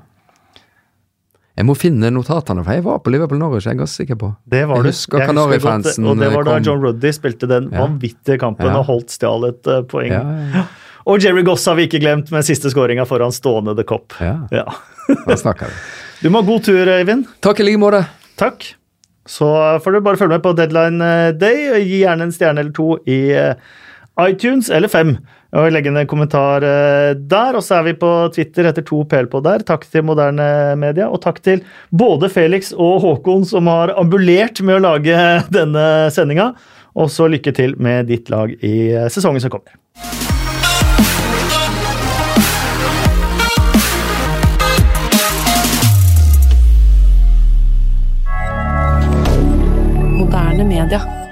Jeg 1.56 1.66
må 1.70 1.76
finne 1.80 2.10
notatene, 2.12 2.64
for 2.66 2.76
jeg 2.76 2.84
var 2.84 2.98
på 3.00 3.12
Liverpool 3.14 3.40
Norwich. 3.40 3.66
Jeg 3.70 3.80
er 3.80 3.88
sikker 3.88 4.18
på. 4.20 4.36
Det 4.52 4.66
var 4.68 4.82
du. 4.82 4.90
Jeg 4.90 4.96
husker 4.98 5.22
Kanarifansen 5.26 6.04
godt, 6.04 6.12
Og 6.12 6.18
det 6.24 6.32
var 6.34 6.44
da 6.44 6.56
kom. 6.58 6.64
John 6.68 6.82
Ruddy 6.84 7.12
spilte 7.16 7.48
den 7.48 7.70
Ja. 7.72 7.86
vanvittige 7.86 8.38
kampen 8.42 8.66
Ja. 8.68 8.80
og 8.80 8.86
holdt 8.90 9.10
stjal 9.16 9.46
et 9.48 9.68
uh, 9.68 9.82
poeng. 9.84 10.12
Ja, 10.12 10.66
Og 11.08 11.22
Jerry 11.22 11.44
Goss 11.46 11.66
har 11.70 11.76
vi 11.76 11.86
ikke 11.88 12.00
glemt 12.02 12.32
med 12.34 12.44
siste 12.44 12.68
skåringa 12.74 13.06
foran 13.06 13.32
stående 13.32 13.76
The 13.78 13.84
Cop. 13.84 14.14
ja. 14.20 14.48
Ja. 14.52 14.66
Da 15.28 15.36
snakker 15.38 15.68
vi. 15.70 15.74
Du 16.24 16.30
må 16.32 16.42
ha 16.42 16.46
god 16.48 16.64
tur, 16.64 16.88
Øyvind. 16.88 17.26
Takk 17.42 17.60
i 17.60 17.64
like 17.68 17.78
måte. 17.78 18.06
Takk. 18.40 18.64
Så 19.28 19.46
får 19.84 19.92
du 19.92 20.00
bare 20.02 20.18
følge 20.18 20.30
med 20.38 20.42
på 20.44 20.54
Deadline 20.58 21.02
eh, 21.02 21.32
Day. 21.34 21.70
og 21.76 21.80
Gi 21.86 22.00
gjerne 22.04 22.24
en 22.24 22.32
stjerne 22.32 22.60
eller 22.64 22.72
to 22.74 22.98
i 23.06 23.18
eh, 23.36 23.54
iTunes, 24.26 24.70
eller 24.70 24.88
fem 24.88 25.18
og 25.56 25.72
legge 25.72 25.92
en 25.92 26.08
kommentar 26.10 26.66
eh, 26.68 27.16
der. 27.16 27.56
Og 27.56 27.64
så 27.64 27.80
er 27.80 27.90
vi 27.90 27.96
på 28.00 28.12
Twitter 28.36 28.70
etter 28.70 28.86
to 28.86 29.04
2PLpod 29.06 29.46
der. 29.48 29.66
Takk 29.68 29.88
til 29.92 30.06
moderne 30.08 30.76
media, 30.80 31.10
og 31.10 31.22
takk 31.24 31.42
til 31.46 31.64
både 31.92 32.30
Felix 32.32 32.74
og 32.74 33.02
Håkon 33.04 33.46
som 33.48 33.70
har 33.72 33.96
ambulert 34.00 34.62
med 34.66 34.80
å 34.80 34.86
lage 34.90 35.20
denne 35.58 35.86
sendinga. 36.16 36.52
Og 36.96 37.12
så 37.12 37.28
lykke 37.28 37.52
til 37.56 37.76
med 37.80 38.08
ditt 38.12 38.32
lag 38.32 38.54
i 38.64 38.76
eh, 38.92 39.10
sesongen 39.12 39.44
som 39.44 39.54
kommer. 39.56 39.76
Moderne 50.16 50.68
media. 50.68 51.25